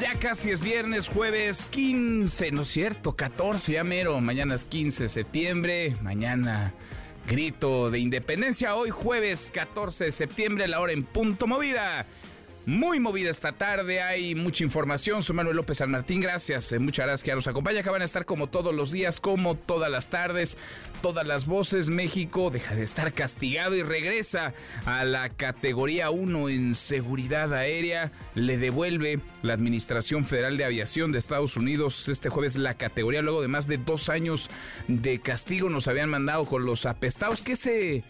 Ya 0.00 0.14
casi 0.18 0.50
es 0.50 0.60
viernes, 0.60 1.08
jueves 1.08 1.68
15, 1.70 2.52
¿no 2.52 2.62
es 2.62 2.68
cierto? 2.68 3.14
14, 3.14 3.72
ya 3.72 3.84
mero, 3.84 4.20
mañana 4.20 4.54
es 4.54 4.64
15 4.64 5.04
de 5.04 5.08
septiembre, 5.08 5.94
mañana 6.02 6.72
grito 7.26 7.90
de 7.90 7.98
independencia, 7.98 8.74
hoy 8.74 8.90
jueves 8.90 9.50
14 9.52 10.06
de 10.06 10.12
septiembre, 10.12 10.68
la 10.68 10.80
hora 10.80 10.92
en 10.92 11.04
punto 11.04 11.46
movida. 11.46 12.06
Muy 12.66 12.98
movida 12.98 13.28
esta 13.28 13.52
tarde, 13.52 14.00
hay 14.00 14.34
mucha 14.34 14.64
información. 14.64 15.22
Soy 15.22 15.36
Manuel 15.36 15.56
López 15.56 15.76
San 15.76 15.90
Martín, 15.90 16.22
gracias. 16.22 16.72
Eh, 16.72 16.78
muchas 16.78 17.04
gracias 17.04 17.22
que 17.22 17.34
nos 17.34 17.46
acompaña. 17.46 17.82
Que 17.82 17.90
van 17.90 18.00
a 18.00 18.06
estar 18.06 18.24
como 18.24 18.46
todos 18.46 18.74
los 18.74 18.90
días, 18.90 19.20
como 19.20 19.54
todas 19.54 19.90
las 19.90 20.08
tardes, 20.08 20.56
todas 21.02 21.26
las 21.26 21.44
voces. 21.44 21.90
México 21.90 22.48
deja 22.50 22.74
de 22.74 22.82
estar 22.82 23.12
castigado 23.12 23.76
y 23.76 23.82
regresa 23.82 24.54
a 24.86 25.04
la 25.04 25.28
categoría 25.28 26.08
1 26.08 26.48
en 26.48 26.74
seguridad 26.74 27.52
aérea. 27.52 28.12
Le 28.34 28.56
devuelve 28.56 29.20
la 29.42 29.52
Administración 29.52 30.24
Federal 30.24 30.56
de 30.56 30.64
Aviación 30.64 31.12
de 31.12 31.18
Estados 31.18 31.58
Unidos 31.58 32.08
este 32.08 32.30
jueves 32.30 32.56
la 32.56 32.74
categoría. 32.74 33.20
Luego 33.20 33.42
de 33.42 33.48
más 33.48 33.66
de 33.66 33.76
dos 33.76 34.08
años 34.08 34.48
de 34.88 35.20
castigo, 35.20 35.68
nos 35.68 35.86
habían 35.86 36.08
mandado 36.08 36.46
con 36.46 36.64
los 36.64 36.86
apestados. 36.86 37.42
¿Qué 37.42 37.56
se.? 37.56 38.04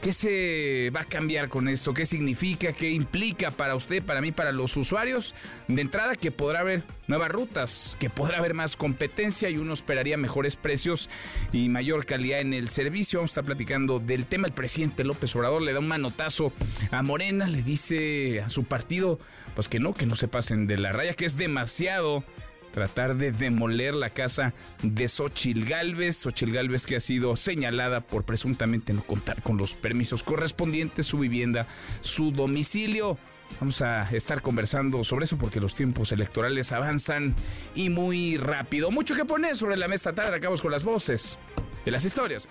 ¿Qué 0.00 0.14
se 0.14 0.90
va 0.96 1.02
a 1.02 1.04
cambiar 1.04 1.50
con 1.50 1.68
esto? 1.68 1.92
¿Qué 1.92 2.06
significa? 2.06 2.72
¿Qué 2.72 2.88
implica 2.88 3.50
para 3.50 3.74
usted, 3.74 4.02
para 4.02 4.22
mí, 4.22 4.32
para 4.32 4.50
los 4.50 4.74
usuarios? 4.78 5.34
De 5.68 5.82
entrada, 5.82 6.16
que 6.16 6.30
podrá 6.30 6.60
haber 6.60 6.84
nuevas 7.06 7.30
rutas, 7.30 7.98
que 8.00 8.08
podrá 8.08 8.38
haber 8.38 8.54
más 8.54 8.76
competencia 8.76 9.50
y 9.50 9.58
uno 9.58 9.74
esperaría 9.74 10.16
mejores 10.16 10.56
precios 10.56 11.10
y 11.52 11.68
mayor 11.68 12.06
calidad 12.06 12.40
en 12.40 12.54
el 12.54 12.70
servicio. 12.70 13.18
Vamos 13.18 13.32
a 13.32 13.32
estar 13.32 13.44
platicando 13.44 13.98
del 13.98 14.24
tema. 14.24 14.46
El 14.46 14.54
presidente 14.54 15.04
López 15.04 15.36
Obrador 15.36 15.60
le 15.60 15.74
da 15.74 15.80
un 15.80 15.88
manotazo 15.88 16.50
a 16.90 17.02
Morena, 17.02 17.46
le 17.46 17.62
dice 17.62 18.40
a 18.40 18.48
su 18.48 18.64
partido, 18.64 19.18
pues 19.54 19.68
que 19.68 19.80
no, 19.80 19.92
que 19.92 20.06
no 20.06 20.16
se 20.16 20.28
pasen 20.28 20.66
de 20.66 20.78
la 20.78 20.92
raya, 20.92 21.12
que 21.12 21.26
es 21.26 21.36
demasiado 21.36 22.24
tratar 22.72 23.16
de 23.16 23.32
demoler 23.32 23.94
la 23.94 24.10
casa 24.10 24.54
de 24.82 25.08
Xochil 25.08 25.64
Gálvez. 25.64 26.18
Xochil 26.18 26.52
Gálvez 26.52 26.86
que 26.86 26.96
ha 26.96 27.00
sido 27.00 27.36
señalada 27.36 28.00
por 28.00 28.24
presuntamente 28.24 28.92
no 28.92 29.02
contar 29.02 29.42
con 29.42 29.56
los 29.56 29.74
permisos 29.74 30.22
correspondientes, 30.22 31.06
su 31.06 31.18
vivienda, 31.18 31.66
su 32.00 32.32
domicilio. 32.32 33.18
Vamos 33.58 33.82
a 33.82 34.08
estar 34.12 34.42
conversando 34.42 35.02
sobre 35.02 35.24
eso 35.24 35.36
porque 35.36 35.60
los 35.60 35.74
tiempos 35.74 36.12
electorales 36.12 36.72
avanzan 36.72 37.34
y 37.74 37.88
muy 37.88 38.36
rápido. 38.36 38.90
Mucho 38.90 39.14
que 39.14 39.24
poner 39.24 39.56
sobre 39.56 39.76
la 39.76 39.88
mesa 39.88 40.12
tarde. 40.12 40.36
Acabamos 40.36 40.62
con 40.62 40.70
las 40.70 40.84
voces 40.84 41.36
de 41.84 41.90
las 41.90 42.04
historias. 42.04 42.48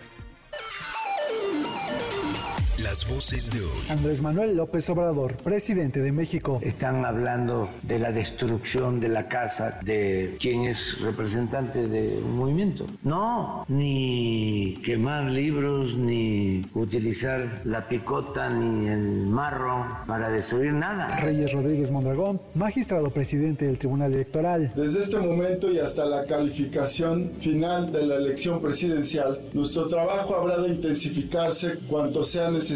Las 2.83 3.09
voces 3.09 3.51
de 3.51 3.59
hoy. 3.59 3.81
Andrés 3.89 4.21
Manuel 4.21 4.55
López 4.55 4.89
Obrador, 4.89 5.35
presidente 5.37 5.99
de 5.99 6.13
México. 6.13 6.59
Están 6.61 7.03
hablando 7.03 7.69
de 7.81 7.99
la 7.99 8.13
destrucción 8.13 9.01
de 9.01 9.09
la 9.09 9.27
casa 9.27 9.79
de 9.83 10.37
quien 10.39 10.63
es 10.63 10.97
representante 11.01 11.87
de 11.87 12.19
un 12.23 12.37
movimiento. 12.37 12.85
No, 13.03 13.65
ni 13.67 14.75
quemar 14.85 15.25
libros, 15.25 15.97
ni 15.97 16.61
utilizar 16.73 17.61
la 17.65 17.89
picota, 17.89 18.49
ni 18.49 18.87
el 18.87 19.27
marro 19.27 19.85
para 20.07 20.29
destruir 20.29 20.71
nada. 20.71 21.07
Reyes 21.17 21.51
Rodríguez 21.51 21.91
Mondragón, 21.91 22.39
magistrado 22.55 23.09
presidente 23.09 23.65
del 23.65 23.77
Tribunal 23.77 24.13
Electoral. 24.13 24.71
Desde 24.75 25.01
este 25.01 25.17
momento 25.17 25.69
y 25.69 25.79
hasta 25.79 26.05
la 26.05 26.25
calificación 26.25 27.33
final 27.41 27.91
de 27.91 28.05
la 28.05 28.15
elección 28.15 28.61
presidencial, 28.61 29.41
nuestro 29.51 29.87
trabajo 29.87 30.33
habrá 30.35 30.61
de 30.61 30.69
intensificarse 30.69 31.79
cuanto 31.89 32.23
sea 32.23 32.49
necesario 32.49 32.68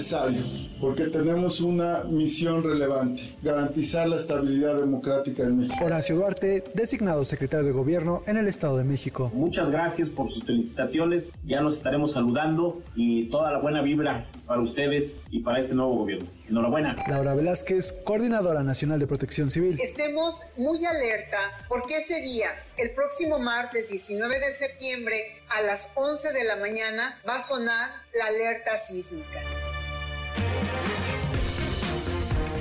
porque 0.80 1.06
tenemos 1.08 1.62
una 1.62 2.04
misión 2.04 2.64
relevante, 2.64 3.36
garantizar 3.44 4.08
la 4.08 4.18
estabilidad 4.18 4.80
democrática 4.80 5.44
en 5.44 5.60
México. 5.60 5.86
Horacio 5.86 6.16
Duarte, 6.16 6.64
designado 6.74 7.24
secretario 7.24 7.68
de 7.68 7.72
Gobierno 7.72 8.24
en 8.26 8.38
el 8.38 8.48
Estado 8.48 8.78
de 8.78 8.84
México. 8.84 9.32
Muchas 9.36 9.70
gracias 9.70 10.10
por 10.10 10.32
sus 10.32 10.44
felicitaciones, 10.44 11.32
ya 11.46 11.62
nos 11.62 11.78
estaremos 11.78 12.14
saludando 12.14 12.82
y 12.96 13.30
toda 13.30 13.52
la 13.52 13.60
buena 13.60 13.84
vibra 13.84 14.28
para 14.48 14.62
ustedes 14.62 15.20
y 15.30 15.42
para 15.42 15.60
este 15.60 15.76
nuevo 15.76 15.96
gobierno. 15.96 16.28
Enhorabuena. 16.50 16.96
Laura 17.08 17.36
Velázquez, 17.36 17.94
coordinadora 18.04 18.64
nacional 18.64 19.00
de 19.00 19.06
protección 19.06 19.52
civil. 19.52 19.78
Estemos 19.80 20.50
muy 20.58 20.84
alerta 20.86 21.38
porque 21.70 21.98
ese 21.98 22.22
día, 22.22 22.48
el 22.78 22.92
próximo 22.96 23.38
martes 23.38 23.90
19 23.90 24.40
de 24.40 24.52
septiembre, 24.52 25.16
a 25.50 25.62
las 25.62 25.92
11 25.96 26.34
de 26.34 26.44
la 26.46 26.56
mañana, 26.58 27.20
va 27.28 27.36
a 27.36 27.42
sonar 27.42 27.90
la 28.18 28.26
alerta 28.26 28.76
sísmica. 28.78 29.40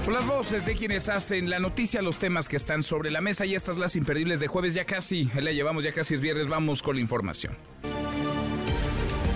Son 0.04 0.14
las 0.14 0.26
voces 0.26 0.66
de 0.66 0.74
quienes 0.74 1.08
hacen 1.08 1.48
la 1.48 1.60
noticia, 1.60 2.02
los 2.02 2.18
temas 2.18 2.48
que 2.48 2.56
están 2.56 2.82
sobre 2.82 3.12
la 3.12 3.20
mesa 3.20 3.46
y 3.46 3.54
estas 3.54 3.78
las 3.78 3.94
imperdibles 3.94 4.40
de 4.40 4.48
jueves. 4.48 4.74
Ya 4.74 4.84
casi, 4.84 5.30
la 5.34 5.52
llevamos, 5.52 5.84
ya 5.84 5.92
casi 5.92 6.14
es 6.14 6.20
viernes, 6.20 6.48
vamos 6.48 6.82
con 6.82 6.96
la 6.96 7.00
información. 7.00 7.56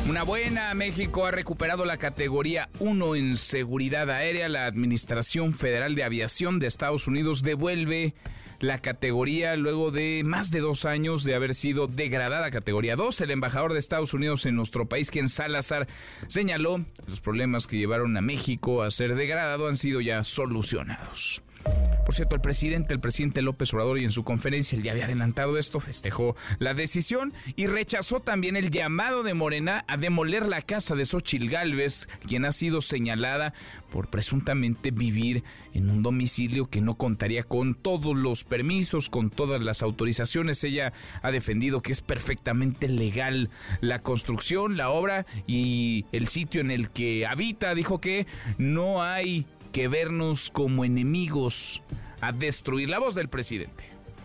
Una 0.08 0.24
buena, 0.24 0.74
México 0.74 1.24
ha 1.24 1.30
recuperado 1.30 1.84
la 1.84 1.98
categoría 1.98 2.68
1 2.80 3.14
en 3.14 3.36
seguridad 3.36 4.10
aérea. 4.10 4.48
La 4.48 4.66
Administración 4.66 5.54
Federal 5.54 5.94
de 5.94 6.02
Aviación 6.02 6.58
de 6.58 6.66
Estados 6.66 7.06
Unidos 7.06 7.42
devuelve 7.42 8.14
la 8.60 8.78
categoría 8.78 9.56
luego 9.56 9.90
de 9.90 10.22
más 10.24 10.50
de 10.50 10.60
dos 10.60 10.84
años 10.84 11.24
de 11.24 11.34
haber 11.34 11.54
sido 11.54 11.86
degradada 11.86 12.50
categoría 12.50 12.96
2. 12.96 13.20
El 13.20 13.30
embajador 13.30 13.72
de 13.72 13.78
Estados 13.78 14.14
Unidos 14.14 14.46
en 14.46 14.56
nuestro 14.56 14.86
país, 14.86 15.10
Ken 15.10 15.28
Salazar, 15.28 15.86
señaló 16.28 16.84
los 17.06 17.20
problemas 17.20 17.66
que 17.66 17.78
llevaron 17.78 18.16
a 18.16 18.20
México 18.20 18.82
a 18.82 18.90
ser 18.90 19.14
degradado 19.14 19.68
han 19.68 19.76
sido 19.76 20.00
ya 20.00 20.24
solucionados. 20.24 21.42
Por 22.06 22.14
cierto, 22.14 22.36
el 22.36 22.40
presidente, 22.40 22.94
el 22.94 23.00
presidente 23.00 23.42
López 23.42 23.74
Obrador, 23.74 23.98
y 23.98 24.04
en 24.04 24.12
su 24.12 24.22
conferencia, 24.22 24.78
él 24.78 24.84
ya 24.84 24.92
había 24.92 25.06
adelantado 25.06 25.58
esto, 25.58 25.80
festejó 25.80 26.36
la 26.60 26.72
decisión 26.72 27.32
y 27.56 27.66
rechazó 27.66 28.20
también 28.20 28.56
el 28.56 28.70
llamado 28.70 29.24
de 29.24 29.34
Morena 29.34 29.84
a 29.88 29.96
demoler 29.96 30.46
la 30.46 30.62
casa 30.62 30.94
de 30.94 31.04
Xochil 31.04 31.50
Gálvez, 31.50 32.08
quien 32.24 32.44
ha 32.44 32.52
sido 32.52 32.80
señalada 32.80 33.54
por 33.90 34.08
presuntamente 34.08 34.92
vivir 34.92 35.42
en 35.74 35.90
un 35.90 36.04
domicilio 36.04 36.70
que 36.70 36.80
no 36.80 36.94
contaría 36.94 37.42
con 37.42 37.74
todos 37.74 38.14
los 38.14 38.44
permisos, 38.44 39.10
con 39.10 39.30
todas 39.30 39.60
las 39.60 39.82
autorizaciones. 39.82 40.62
Ella 40.62 40.92
ha 41.22 41.32
defendido 41.32 41.82
que 41.82 41.90
es 41.90 42.02
perfectamente 42.02 42.88
legal 42.88 43.50
la 43.80 44.02
construcción, 44.02 44.76
la 44.76 44.90
obra 44.90 45.26
y 45.48 46.06
el 46.12 46.28
sitio 46.28 46.60
en 46.60 46.70
el 46.70 46.90
que 46.90 47.26
habita. 47.26 47.74
Dijo 47.74 48.00
que 48.00 48.28
no 48.58 49.02
hay 49.02 49.44
que 49.76 49.88
vernos 49.88 50.48
como 50.48 50.86
enemigos 50.86 51.82
a 52.22 52.32
destruir. 52.32 52.88
La 52.88 52.98
voz 52.98 53.14
del 53.14 53.28
presidente. 53.28 53.84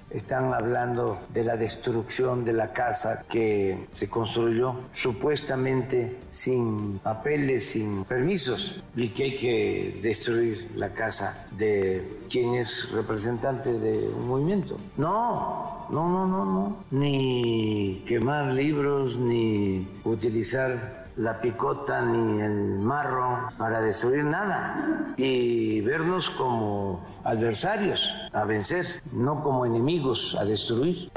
Están 0.09 0.53
hablando 0.53 1.19
de 1.33 1.43
la 1.43 1.57
destrucción 1.57 2.45
de 2.45 2.53
la 2.53 2.71
casa 2.71 3.25
que 3.29 3.85
se 3.91 4.07
construyó 4.07 4.79
supuestamente 4.93 6.19
sin 6.29 6.99
papeles, 6.99 7.67
sin 7.67 8.05
permisos, 8.05 8.81
y 8.95 9.09
que 9.09 9.23
hay 9.23 9.35
que 9.35 9.99
destruir 10.01 10.71
la 10.77 10.93
casa 10.93 11.45
de 11.57 12.19
quien 12.29 12.55
es 12.55 12.89
representante 12.93 13.73
de 13.73 14.07
un 14.07 14.29
movimiento. 14.29 14.77
No, 14.95 15.85
no, 15.89 16.07
no, 16.07 16.27
no, 16.27 16.45
no. 16.45 16.77
Ni 16.91 18.05
quemar 18.07 18.53
libros, 18.53 19.17
ni 19.17 19.85
utilizar 20.05 21.00
la 21.15 21.41
picota 21.41 22.01
ni 22.01 22.41
el 22.41 22.79
marro 22.79 23.49
para 23.57 23.81
destruir 23.81 24.23
nada 24.23 25.13
y 25.17 25.81
vernos 25.81 26.29
como 26.29 27.05
adversarios 27.23 28.13
a 28.33 28.45
vencer, 28.45 28.85
no 29.11 29.41
como 29.41 29.65
enemigos 29.65 30.35
a 30.39 30.45
destruir. 30.45 31.11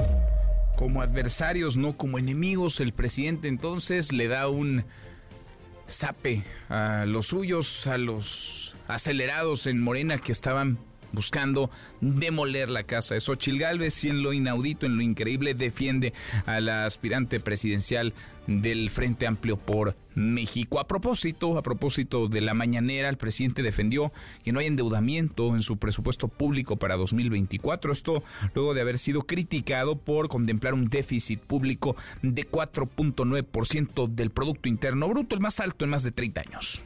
Como 0.76 1.02
adversarios, 1.02 1.76
no 1.76 1.96
como 1.96 2.18
enemigos, 2.18 2.80
el 2.80 2.92
presidente 2.92 3.48
entonces 3.48 4.12
le 4.12 4.28
da 4.28 4.48
un 4.48 4.84
zape 5.88 6.42
a 6.68 7.04
los 7.06 7.28
suyos, 7.28 7.86
a 7.86 7.98
los 7.98 8.74
acelerados 8.88 9.66
en 9.66 9.80
Morena 9.80 10.18
que 10.18 10.32
estaban 10.32 10.78
buscando 11.14 11.70
demoler 12.00 12.70
la 12.70 12.84
casa 12.84 13.14
de 13.14 13.20
Xochil 13.20 13.58
Gálvez 13.58 14.04
y 14.04 14.08
en 14.08 14.22
lo 14.22 14.32
inaudito, 14.32 14.86
en 14.86 14.96
lo 14.96 15.02
increíble, 15.02 15.54
defiende 15.54 16.12
a 16.46 16.60
la 16.60 16.84
aspirante 16.84 17.40
presidencial 17.40 18.14
del 18.46 18.90
Frente 18.90 19.26
Amplio 19.26 19.56
por 19.56 19.96
México. 20.14 20.78
A 20.78 20.86
propósito, 20.86 21.58
a 21.58 21.62
propósito 21.62 22.28
de 22.28 22.40
la 22.40 22.54
mañanera, 22.54 23.08
el 23.08 23.16
presidente 23.16 23.62
defendió 23.62 24.12
que 24.42 24.52
no 24.52 24.60
hay 24.60 24.66
endeudamiento 24.66 25.54
en 25.54 25.62
su 25.62 25.76
presupuesto 25.76 26.28
público 26.28 26.76
para 26.76 26.96
2024. 26.96 27.92
Esto 27.92 28.22
luego 28.54 28.74
de 28.74 28.80
haber 28.80 28.98
sido 28.98 29.22
criticado 29.22 29.96
por 29.96 30.28
contemplar 30.28 30.74
un 30.74 30.88
déficit 30.88 31.40
público 31.40 31.96
de 32.22 32.48
4.9% 32.48 34.08
del 34.08 34.30
Producto 34.30 34.68
Interno 34.68 35.08
Bruto, 35.08 35.34
el 35.34 35.40
más 35.40 35.60
alto 35.60 35.84
en 35.84 35.90
más 35.90 36.02
de 36.02 36.12
30 36.12 36.40
años. 36.40 36.84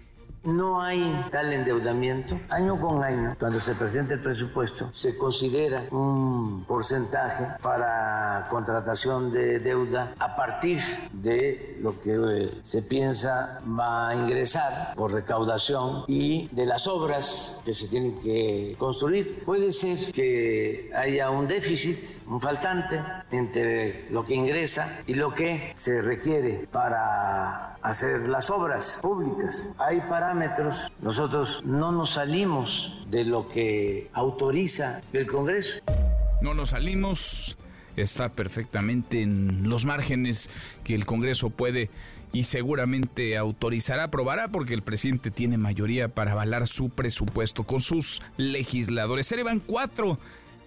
No 0.48 0.80
hay 0.80 1.26
tal 1.30 1.52
endeudamiento. 1.52 2.40
Año 2.48 2.80
con 2.80 3.04
año, 3.04 3.36
cuando 3.38 3.60
se 3.60 3.74
presenta 3.74 4.14
el 4.14 4.20
presupuesto, 4.20 4.88
se 4.92 5.14
considera 5.18 5.84
un 5.90 6.64
porcentaje 6.66 7.48
para 7.60 8.46
contratación 8.48 9.30
de 9.30 9.58
deuda 9.58 10.14
a 10.18 10.34
partir 10.36 10.80
de 11.12 11.76
lo 11.82 12.00
que 12.00 12.14
eh, 12.14 12.50
se 12.62 12.80
piensa 12.80 13.60
va 13.78 14.08
a 14.08 14.14
ingresar 14.14 14.94
por 14.96 15.12
recaudación 15.12 16.04
y 16.06 16.48
de 16.48 16.64
las 16.64 16.86
obras 16.86 17.58
que 17.66 17.74
se 17.74 17.86
tienen 17.86 18.18
que 18.20 18.74
construir. 18.78 19.44
Puede 19.44 19.70
ser 19.70 20.12
que 20.12 20.90
haya 20.96 21.28
un 21.28 21.46
déficit, 21.46 22.26
un 22.26 22.40
faltante 22.40 23.02
entre 23.30 24.10
lo 24.10 24.24
que 24.24 24.34
ingresa 24.34 25.02
y 25.06 25.12
lo 25.12 25.34
que 25.34 25.72
se 25.74 26.00
requiere 26.00 26.66
para 26.72 27.68
hacer 27.82 28.28
las 28.28 28.50
obras 28.50 28.98
públicas. 29.02 29.70
Hay 29.78 30.00
parámetros, 30.02 30.37
nosotros 31.00 31.62
no 31.64 31.92
nos 31.92 32.10
salimos 32.10 33.04
de 33.10 33.24
lo 33.24 33.48
que 33.48 34.10
autoriza 34.12 35.02
el 35.12 35.26
Congreso. 35.26 35.80
No 36.40 36.54
nos 36.54 36.70
salimos, 36.70 37.56
está 37.96 38.28
perfectamente 38.28 39.22
en 39.22 39.68
los 39.68 39.84
márgenes 39.84 40.50
que 40.84 40.94
el 40.94 41.06
Congreso 41.06 41.50
puede 41.50 41.90
y 42.32 42.44
seguramente 42.44 43.36
autorizará, 43.36 44.04
aprobará, 44.04 44.48
porque 44.48 44.74
el 44.74 44.82
presidente 44.82 45.30
tiene 45.30 45.58
mayoría 45.58 46.08
para 46.08 46.32
avalar 46.32 46.68
su 46.68 46.90
presupuesto 46.90 47.64
con 47.64 47.80
sus 47.80 48.20
legisladores. 48.36 49.26
Se 49.26 49.42
van 49.42 49.60
cuatro 49.60 50.18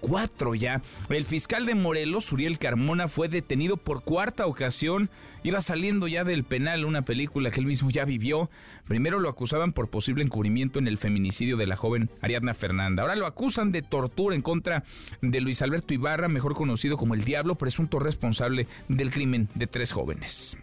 cuatro 0.02 0.56
ya. 0.56 0.82
El 1.10 1.26
fiscal 1.26 1.66
de 1.66 1.76
Morelos, 1.76 2.32
Uriel 2.34 2.60
Carmona, 2.60 3.08
fue 3.08 3.30
detenido 3.30 3.78
por 3.78 4.04
cuarta 4.04 4.48
ocasión. 4.48 5.10
Iba 5.44 5.62
saliendo 5.62 6.08
ya 6.08 6.24
del 6.24 6.44
penal 6.44 6.84
una 6.86 7.04
película 7.04 7.50
que 7.52 7.62
él 7.62 7.66
mismo 7.66 7.90
ya 7.90 8.04
vivió. 8.04 8.50
Primero 8.88 9.20
lo 9.20 9.30
acusaban 9.30 9.72
por 9.72 9.90
posible 9.90 10.24
encubrimiento 10.24 10.80
en 10.80 10.88
el 10.88 10.98
feminicidio 10.98 11.56
de 11.56 11.68
la 11.68 11.78
joven 11.78 12.10
Ariadna 12.22 12.54
Fernanda. 12.54 13.04
Ahora 13.04 13.16
lo 13.16 13.26
acusan 13.26 13.72
de 13.72 13.82
tortura 13.82 14.36
en 14.36 14.42
contra 14.42 14.84
de 15.22 15.40
Luis 15.40 15.62
Alberto 15.62 15.94
Ibarra, 15.94 16.28
mejor 16.28 16.54
conocido 16.54 16.98
como 16.98 17.14
el 17.14 17.24
Diablo, 17.24 17.56
presunto 17.56 18.00
responsable 18.00 18.68
del 18.90 19.12
crimen 19.12 19.48
de 19.56 19.68
tres 19.68 19.92
jóvenes 19.92 20.58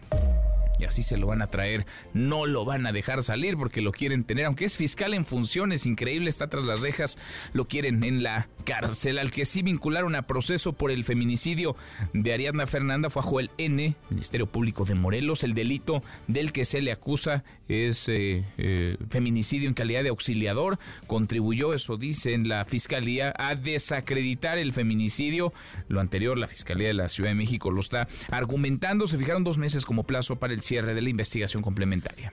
y 0.79 0.85
así 0.85 1.03
se 1.03 1.17
lo 1.17 1.27
van 1.27 1.41
a 1.41 1.47
traer. 1.47 1.85
No 2.13 2.45
lo 2.45 2.65
van 2.65 2.87
a 2.87 2.91
dejar 2.91 3.21
salir 3.23 3.57
porque 3.57 3.81
lo 3.81 3.91
quieren 3.91 4.23
tener, 4.23 4.45
aunque 4.45 4.65
es 4.65 4.77
fiscal 4.77 5.13
en 5.13 5.25
funciones, 5.25 5.85
increíble, 5.85 6.29
está 6.29 6.47
tras 6.47 6.63
las 6.63 6.81
rejas, 6.81 7.17
lo 7.53 7.67
quieren 7.67 8.03
en 8.03 8.23
la 8.23 8.49
cárcel. 8.65 9.19
Al 9.19 9.31
que 9.31 9.45
sí 9.45 9.61
vincularon 9.61 10.15
a 10.15 10.23
proceso 10.23 10.73
por 10.73 10.91
el 10.91 11.03
feminicidio 11.03 11.75
de 12.13 12.33
Ariadna 12.33 12.67
Fernanda 12.67 13.09
fue 13.09 13.21
a 13.21 13.25
Joel 13.25 13.51
N., 13.57 13.95
Ministerio 14.09 14.47
Público 14.47 14.85
de 14.85 14.95
Morelos. 14.95 15.43
El 15.43 15.53
delito 15.53 16.01
del 16.27 16.51
que 16.51 16.65
se 16.65 16.81
le 16.81 16.91
acusa 16.91 17.43
es 17.67 18.07
eh, 18.07 18.45
eh, 18.57 18.97
feminicidio 19.09 19.67
en 19.67 19.73
calidad 19.73 20.03
de 20.03 20.09
auxiliador. 20.09 20.79
Contribuyó, 21.07 21.73
eso 21.73 21.97
dice 21.97 22.33
en 22.33 22.47
la 22.47 22.65
fiscalía, 22.65 23.33
a 23.37 23.55
desacreditar 23.55 24.57
el 24.57 24.73
feminicidio. 24.73 25.53
Lo 25.87 25.99
anterior, 25.99 26.37
la 26.37 26.47
Fiscalía 26.47 26.87
de 26.87 26.93
la 26.93 27.09
Ciudad 27.09 27.29
de 27.29 27.35
México 27.35 27.71
lo 27.71 27.81
está 27.81 28.07
argumentando. 28.29 29.07
Se 29.07 29.17
fijaron 29.17 29.43
dos 29.43 29.57
meses 29.57 29.85
como 29.85 30.03
plazo 30.03 30.37
para 30.37 30.53
el 30.53 30.61
cierre 30.69 30.93
de 30.93 31.01
la 31.01 31.09
investigación 31.09 31.63
complementaria. 31.63 32.31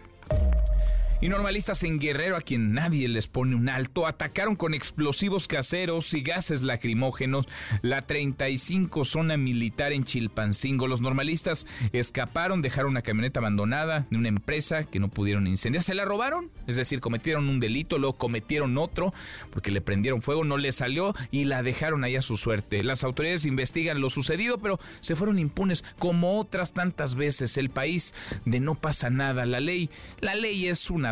Y 1.19 1.31
normalistas 1.31 1.83
en 1.83 1.99
Guerrero, 1.99 2.37
a 2.37 2.43
quien 2.43 2.75
nadie 2.75 3.09
les 3.09 3.27
pone 3.27 3.57
un 3.57 3.71
alto, 3.71 4.07
atacaron 4.07 4.55
con 4.55 4.75
explosivos 4.75 5.49
caseros 5.49 6.13
y 6.13 6.21
gases 6.21 6.61
lacrimógenos 6.61 7.47
la 7.81 8.03
35 8.03 9.03
zona 9.07 9.39
militar 9.39 9.95
en 9.95 10.05
Chilpancingo. 10.05 10.87
Los 10.87 11.01
normalistas 11.01 11.67
escaparon, 11.93 12.61
dejaron 12.61 12.91
una 12.91 13.01
camioneta 13.01 13.41
abandonada 13.41 14.07
de 14.11 14.19
una 14.19 14.29
empresa 14.29 14.85
que 14.85 15.01
no 15.01 15.09
pudieron 15.09 15.47
incendiar. 15.47 15.83
Se 15.83 15.95
la 15.95 16.05
robaron, 16.05 16.51
es 16.67 16.77
decir, 16.77 17.01
cometieron 17.01 17.49
un 17.49 17.61
delito, 17.61 17.97
luego 17.97 18.19
cometieron 18.19 18.77
otro 18.77 19.15
porque 19.51 19.71
le 19.71 19.81
prendieron 19.81 20.21
fuego, 20.21 20.45
no 20.45 20.59
le 20.59 20.71
salió 20.71 21.15
y 21.31 21.45
la 21.45 21.63
dejaron 21.63 22.05
ahí 22.05 22.17
a 22.17 22.23
su 22.23 22.37
suerte. 22.37 22.85
Las 22.85 23.05
autoridades 23.05 23.47
investigan 23.47 24.03
lo 24.03 24.11
sucedido, 24.11 24.59
pero 24.59 24.79
se 25.01 25.17
fueron 25.17 25.39
impunes 25.39 25.83
como 25.99 26.39
otras 26.39 26.75
tantas 26.75 27.15
veces. 27.15 27.57
El 27.57 27.71
país 27.71 28.13
de 28.45 28.61
no 28.61 28.75
pasa 28.75 29.09
nada. 29.09 29.47
La 29.47 29.61
ley, 29.61 29.89
la 30.21 30.35
ley 30.35 30.67
es 30.67 30.91
una 30.91 31.06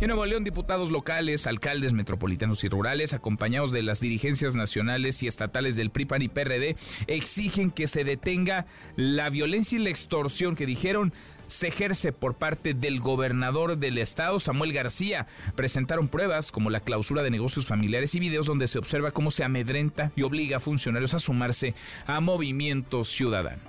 en 0.00 0.08
Nuevo 0.08 0.24
León, 0.24 0.44
diputados 0.44 0.90
locales, 0.90 1.46
alcaldes 1.46 1.92
metropolitanos 1.92 2.64
y 2.64 2.68
rurales, 2.68 3.12
acompañados 3.12 3.70
de 3.72 3.82
las 3.82 4.00
dirigencias 4.00 4.54
nacionales 4.54 5.22
y 5.22 5.26
estatales 5.26 5.76
del 5.76 5.90
PRI, 5.90 6.06
y 6.20 6.28
PRD, 6.28 6.76
exigen 7.06 7.70
que 7.70 7.86
se 7.86 8.04
detenga 8.04 8.66
la 8.96 9.30
violencia 9.30 9.78
y 9.78 9.82
la 9.82 9.90
extorsión 9.90 10.54
que 10.54 10.66
dijeron 10.66 11.12
se 11.48 11.68
ejerce 11.68 12.12
por 12.12 12.34
parte 12.34 12.74
del 12.74 13.00
gobernador 13.00 13.76
del 13.76 13.98
estado, 13.98 14.38
Samuel 14.38 14.72
García. 14.72 15.26
Presentaron 15.54 16.08
pruebas 16.08 16.52
como 16.52 16.70
la 16.70 16.80
clausura 16.80 17.22
de 17.22 17.30
negocios 17.30 17.66
familiares 17.66 18.14
y 18.14 18.20
videos 18.20 18.46
donde 18.46 18.68
se 18.68 18.78
observa 18.78 19.10
cómo 19.10 19.30
se 19.30 19.44
amedrenta 19.44 20.12
y 20.14 20.22
obliga 20.22 20.58
a 20.58 20.60
funcionarios 20.60 21.14
a 21.14 21.18
sumarse 21.18 21.74
a 22.06 22.20
movimiento 22.20 23.04
ciudadano. 23.04 23.62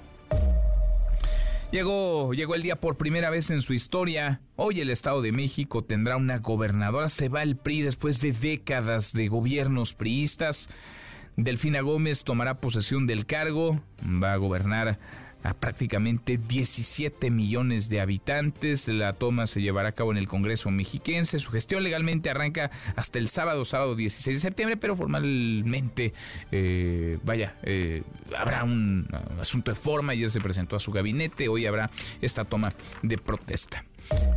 Llegó, 1.71 2.33
llegó 2.33 2.56
el 2.56 2.63
día 2.63 2.75
por 2.75 2.97
primera 2.97 3.29
vez 3.29 3.50
en 3.50 3.62
su 3.62 3.71
historia. 3.73 4.41
Hoy 4.57 4.81
el 4.81 4.89
Estado 4.89 5.21
de 5.21 5.31
México 5.31 5.85
tendrá 5.85 6.18
una 6.18 6.39
gobernadora. 6.39 7.07
Se 7.07 7.29
va 7.29 7.44
el 7.44 7.56
PRI 7.56 7.81
después 7.81 8.19
de 8.19 8.33
décadas 8.33 9.13
de 9.13 9.29
gobiernos 9.29 9.94
priistas. 9.94 10.68
Delfina 11.38 11.79
Gómez 11.79 12.25
tomará 12.25 12.59
posesión 12.59 13.07
del 13.07 13.25
cargo. 13.25 13.81
Va 14.03 14.33
a 14.33 14.38
gobernar 14.38 15.00
a 15.43 15.53
prácticamente 15.53 16.38
17 16.38 17.31
millones 17.31 17.89
de 17.89 18.01
habitantes. 18.01 18.88
La 18.88 19.13
toma 19.13 19.47
se 19.47 19.61
llevará 19.61 19.89
a 19.89 19.91
cabo 19.91 20.11
en 20.11 20.17
el 20.17 20.27
Congreso 20.27 20.71
mexiquense. 20.71 21.39
Su 21.39 21.51
gestión 21.51 21.83
legalmente 21.83 22.29
arranca 22.29 22.71
hasta 22.95 23.19
el 23.19 23.27
sábado, 23.27 23.65
sábado 23.65 23.95
16 23.95 24.38
de 24.38 24.41
septiembre, 24.41 24.77
pero 24.77 24.95
formalmente, 24.95 26.13
eh, 26.51 27.17
vaya, 27.23 27.55
eh, 27.63 28.03
habrá 28.38 28.63
un 28.63 29.07
asunto 29.39 29.71
de 29.71 29.75
forma. 29.75 30.13
Ya 30.13 30.29
se 30.29 30.41
presentó 30.41 30.75
a 30.75 30.79
su 30.79 30.91
gabinete. 30.91 31.47
Hoy 31.47 31.65
habrá 31.65 31.89
esta 32.21 32.43
toma 32.43 32.73
de 33.01 33.17
protesta 33.17 33.85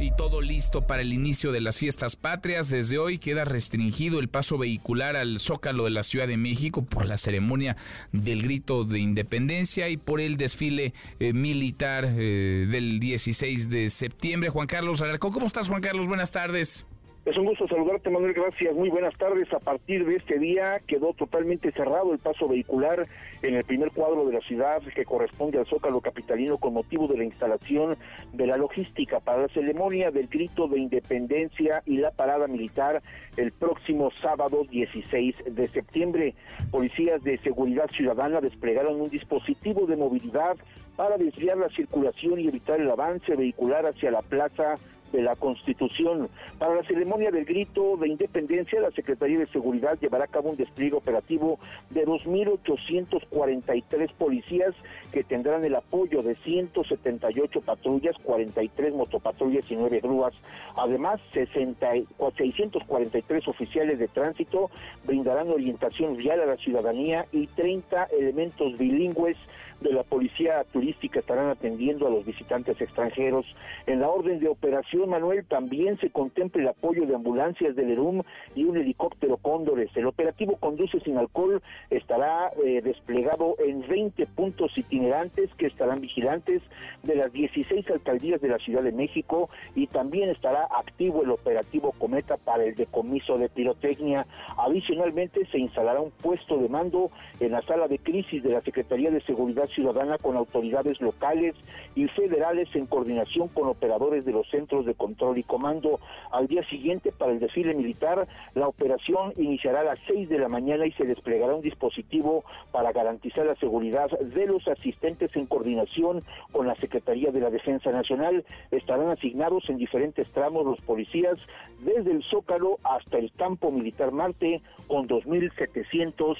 y 0.00 0.10
todo 0.10 0.40
listo 0.40 0.86
para 0.86 1.02
el 1.02 1.12
inicio 1.12 1.52
de 1.52 1.60
las 1.60 1.76
fiestas 1.76 2.16
patrias. 2.16 2.68
Desde 2.68 2.98
hoy 2.98 3.18
queda 3.18 3.44
restringido 3.44 4.20
el 4.20 4.28
paso 4.28 4.58
vehicular 4.58 5.16
al 5.16 5.40
Zócalo 5.40 5.84
de 5.84 5.90
la 5.90 6.02
Ciudad 6.02 6.28
de 6.28 6.36
México 6.36 6.84
por 6.84 7.06
la 7.06 7.18
ceremonia 7.18 7.76
del 8.12 8.42
grito 8.42 8.84
de 8.84 9.00
independencia 9.00 9.88
y 9.88 9.96
por 9.96 10.20
el 10.20 10.36
desfile 10.36 10.94
eh, 11.20 11.32
militar 11.32 12.04
eh, 12.06 12.66
del 12.70 13.00
16 13.00 13.70
de 13.70 13.90
septiembre. 13.90 14.50
Juan 14.50 14.66
Carlos 14.66 15.00
Alarcón, 15.00 15.32
¿cómo 15.32 15.46
estás 15.46 15.68
Juan 15.68 15.82
Carlos? 15.82 16.06
Buenas 16.06 16.30
tardes. 16.30 16.86
Es 17.24 17.38
un 17.38 17.46
gusto 17.46 17.66
saludarte, 17.66 18.10
Manuel. 18.10 18.34
Gracias. 18.34 18.74
Muy 18.74 18.90
buenas 18.90 19.16
tardes. 19.16 19.50
A 19.54 19.58
partir 19.58 20.04
de 20.04 20.16
este 20.16 20.38
día 20.38 20.78
quedó 20.86 21.14
totalmente 21.14 21.72
cerrado 21.72 22.12
el 22.12 22.18
paso 22.18 22.46
vehicular 22.46 23.06
en 23.40 23.54
el 23.54 23.64
primer 23.64 23.92
cuadro 23.92 24.26
de 24.26 24.34
la 24.34 24.40
ciudad 24.40 24.82
que 24.94 25.06
corresponde 25.06 25.58
al 25.58 25.64
Zócalo 25.64 26.02
Capitalino 26.02 26.58
con 26.58 26.74
motivo 26.74 27.08
de 27.08 27.16
la 27.16 27.24
instalación 27.24 27.96
de 28.34 28.46
la 28.46 28.58
logística 28.58 29.20
para 29.20 29.42
la 29.42 29.48
ceremonia 29.48 30.10
del 30.10 30.28
grito 30.28 30.68
de 30.68 30.78
independencia 30.78 31.82
y 31.86 31.96
la 31.96 32.10
parada 32.10 32.46
militar 32.46 33.02
el 33.38 33.52
próximo 33.52 34.10
sábado 34.20 34.64
16 34.70 35.34
de 35.46 35.68
septiembre. 35.68 36.34
Policías 36.70 37.22
de 37.22 37.38
seguridad 37.38 37.88
ciudadana 37.96 38.42
desplegaron 38.42 39.00
un 39.00 39.08
dispositivo 39.08 39.86
de 39.86 39.96
movilidad 39.96 40.56
para 40.94 41.16
desviar 41.16 41.56
la 41.56 41.70
circulación 41.70 42.38
y 42.38 42.48
evitar 42.48 42.80
el 42.82 42.90
avance 42.90 43.34
vehicular 43.34 43.86
hacia 43.86 44.10
la 44.10 44.20
plaza 44.20 44.76
de 45.14 45.22
la 45.22 45.36
Constitución. 45.36 46.28
Para 46.58 46.74
la 46.74 46.82
ceremonia 46.82 47.30
del 47.30 47.44
grito 47.44 47.96
de 47.96 48.08
independencia, 48.08 48.80
la 48.80 48.90
Secretaría 48.90 49.38
de 49.38 49.46
Seguridad 49.46 49.96
llevará 50.00 50.24
a 50.24 50.28
cabo 50.28 50.50
un 50.50 50.56
despliegue 50.56 50.96
operativo 50.96 51.60
de 51.90 52.04
2.843 52.04 54.12
policías 54.18 54.74
que 55.12 55.22
tendrán 55.22 55.64
el 55.64 55.76
apoyo 55.76 56.22
de 56.22 56.34
178 56.36 57.60
patrullas, 57.60 58.16
43 58.24 58.92
motopatrullas 58.92 59.70
y 59.70 59.76
9 59.76 60.00
grúas. 60.02 60.34
Además, 60.76 61.20
60, 61.32 61.92
643 62.36 63.48
oficiales 63.48 64.00
de 64.00 64.08
tránsito 64.08 64.70
brindarán 65.04 65.48
orientación 65.48 66.16
vial 66.16 66.40
a 66.40 66.46
la 66.46 66.56
ciudadanía 66.56 67.26
y 67.30 67.46
30 67.46 68.08
elementos 68.18 68.76
bilingües 68.76 69.36
de 69.84 69.92
la 69.92 70.02
Policía 70.02 70.64
Turística 70.72 71.20
estarán 71.20 71.50
atendiendo 71.50 72.06
a 72.06 72.10
los 72.10 72.24
visitantes 72.24 72.80
extranjeros. 72.80 73.44
En 73.86 74.00
la 74.00 74.08
orden 74.08 74.40
de 74.40 74.48
operación, 74.48 75.10
Manuel, 75.10 75.44
también 75.44 75.98
se 76.00 76.10
contempla 76.10 76.62
el 76.62 76.68
apoyo 76.68 77.06
de 77.06 77.14
ambulancias 77.14 77.76
del 77.76 77.90
ERUM 77.90 78.22
y 78.54 78.64
un 78.64 78.78
helicóptero 78.78 79.36
Cóndores. 79.36 79.90
El 79.94 80.06
operativo 80.06 80.56
Conduce 80.56 80.98
sin 81.00 81.18
Alcohol 81.18 81.62
estará 81.90 82.50
eh, 82.64 82.80
desplegado 82.82 83.56
en 83.58 83.86
20 83.86 84.26
puntos 84.28 84.76
itinerantes 84.76 85.50
que 85.56 85.66
estarán 85.66 86.00
vigilantes 86.00 86.62
de 87.02 87.16
las 87.16 87.30
16 87.32 87.88
alcaldías 87.90 88.40
de 88.40 88.48
la 88.48 88.58
Ciudad 88.58 88.82
de 88.82 88.92
México 88.92 89.50
y 89.74 89.86
también 89.86 90.30
estará 90.30 90.66
activo 90.78 91.22
el 91.22 91.30
operativo 91.30 91.92
Cometa 91.98 92.38
para 92.38 92.64
el 92.64 92.74
decomiso 92.74 93.36
de 93.36 93.50
pirotecnia. 93.50 94.26
Adicionalmente, 94.56 95.44
se 95.52 95.58
instalará 95.58 96.00
un 96.00 96.10
puesto 96.10 96.56
de 96.56 96.70
mando 96.70 97.10
en 97.38 97.52
la 97.52 97.60
sala 97.62 97.86
de 97.86 97.98
crisis 97.98 98.42
de 98.42 98.50
la 98.50 98.62
Secretaría 98.62 99.10
de 99.10 99.20
Seguridad 99.20 99.68
Ciudadana 99.74 100.18
con 100.18 100.36
autoridades 100.36 101.00
locales 101.00 101.54
y 101.94 102.06
federales 102.08 102.68
en 102.74 102.86
coordinación 102.86 103.48
con 103.48 103.68
operadores 103.68 104.24
de 104.24 104.32
los 104.32 104.48
centros 104.50 104.86
de 104.86 104.94
control 104.94 105.38
y 105.38 105.42
comando. 105.42 106.00
Al 106.30 106.46
día 106.46 106.64
siguiente, 106.68 107.12
para 107.12 107.32
el 107.32 107.40
desfile 107.40 107.74
militar, 107.74 108.26
la 108.54 108.68
operación 108.68 109.32
iniciará 109.36 109.80
a 109.80 109.84
las 109.84 109.98
6 110.06 110.28
de 110.28 110.38
la 110.38 110.48
mañana 110.48 110.86
y 110.86 110.92
se 110.92 111.06
desplegará 111.06 111.54
un 111.54 111.62
dispositivo 111.62 112.44
para 112.72 112.92
garantizar 112.92 113.46
la 113.46 113.54
seguridad 113.56 114.10
de 114.18 114.46
los 114.46 114.66
asistentes 114.68 115.34
en 115.36 115.46
coordinación 115.46 116.22
con 116.52 116.66
la 116.66 116.74
Secretaría 116.76 117.30
de 117.30 117.40
la 117.40 117.50
Defensa 117.50 117.90
Nacional. 117.90 118.44
Estarán 118.70 119.08
asignados 119.08 119.68
en 119.68 119.76
diferentes 119.76 120.30
tramos 120.32 120.64
los 120.64 120.80
policías 120.80 121.38
desde 121.80 122.12
el 122.12 122.22
Zócalo 122.24 122.78
hasta 122.82 123.18
el 123.18 123.32
Campo 123.32 123.70
Militar 123.70 124.12
Marte 124.12 124.62
con 124.86 125.08
2.700 125.08 126.36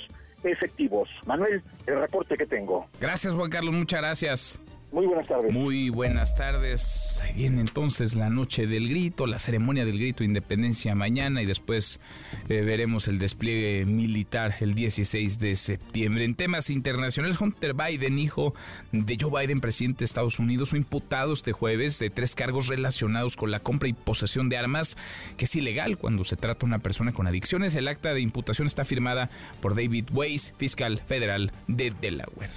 efectivos. 0.52 1.08
Manuel, 1.26 1.62
el 1.86 2.00
reporte 2.00 2.36
que 2.36 2.46
tengo. 2.46 2.86
Gracias, 3.00 3.34
Juan 3.34 3.50
Carlos, 3.50 3.74
muchas 3.74 4.00
gracias. 4.00 4.60
Muy 4.94 5.06
buenas 5.06 5.26
tardes. 5.26 5.52
Muy 5.52 5.90
buenas 5.90 6.36
tardes. 6.36 7.20
Ahí 7.24 7.32
viene 7.32 7.60
entonces 7.60 8.14
la 8.14 8.30
noche 8.30 8.68
del 8.68 8.88
grito, 8.88 9.26
la 9.26 9.40
ceremonia 9.40 9.84
del 9.84 9.98
grito 9.98 10.20
de 10.20 10.26
independencia 10.26 10.94
mañana 10.94 11.42
y 11.42 11.46
después 11.46 11.98
eh, 12.48 12.60
veremos 12.60 13.08
el 13.08 13.18
despliegue 13.18 13.86
militar 13.86 14.54
el 14.60 14.76
16 14.76 15.40
de 15.40 15.56
septiembre. 15.56 16.24
En 16.24 16.36
temas 16.36 16.70
internacionales, 16.70 17.40
Hunter 17.40 17.74
Biden, 17.74 18.20
hijo 18.20 18.54
de 18.92 19.18
Joe 19.20 19.32
Biden, 19.40 19.60
presidente 19.60 20.00
de 20.00 20.04
Estados 20.04 20.38
Unidos, 20.38 20.70
fue 20.70 20.78
imputado 20.78 21.32
este 21.32 21.50
jueves 21.50 21.98
de 21.98 22.10
tres 22.10 22.36
cargos 22.36 22.68
relacionados 22.68 23.36
con 23.36 23.50
la 23.50 23.58
compra 23.58 23.88
y 23.88 23.94
posesión 23.94 24.48
de 24.48 24.58
armas, 24.58 24.96
que 25.36 25.46
es 25.46 25.56
ilegal 25.56 25.98
cuando 25.98 26.22
se 26.22 26.36
trata 26.36 26.60
de 26.60 26.66
una 26.66 26.78
persona 26.78 27.12
con 27.12 27.26
adicciones. 27.26 27.74
El 27.74 27.88
acta 27.88 28.14
de 28.14 28.20
imputación 28.20 28.68
está 28.68 28.84
firmada 28.84 29.28
por 29.60 29.74
David 29.74 30.10
Weiss, 30.12 30.54
fiscal 30.56 30.98
federal 30.98 31.50
de 31.66 31.92
Delaware. 32.00 32.50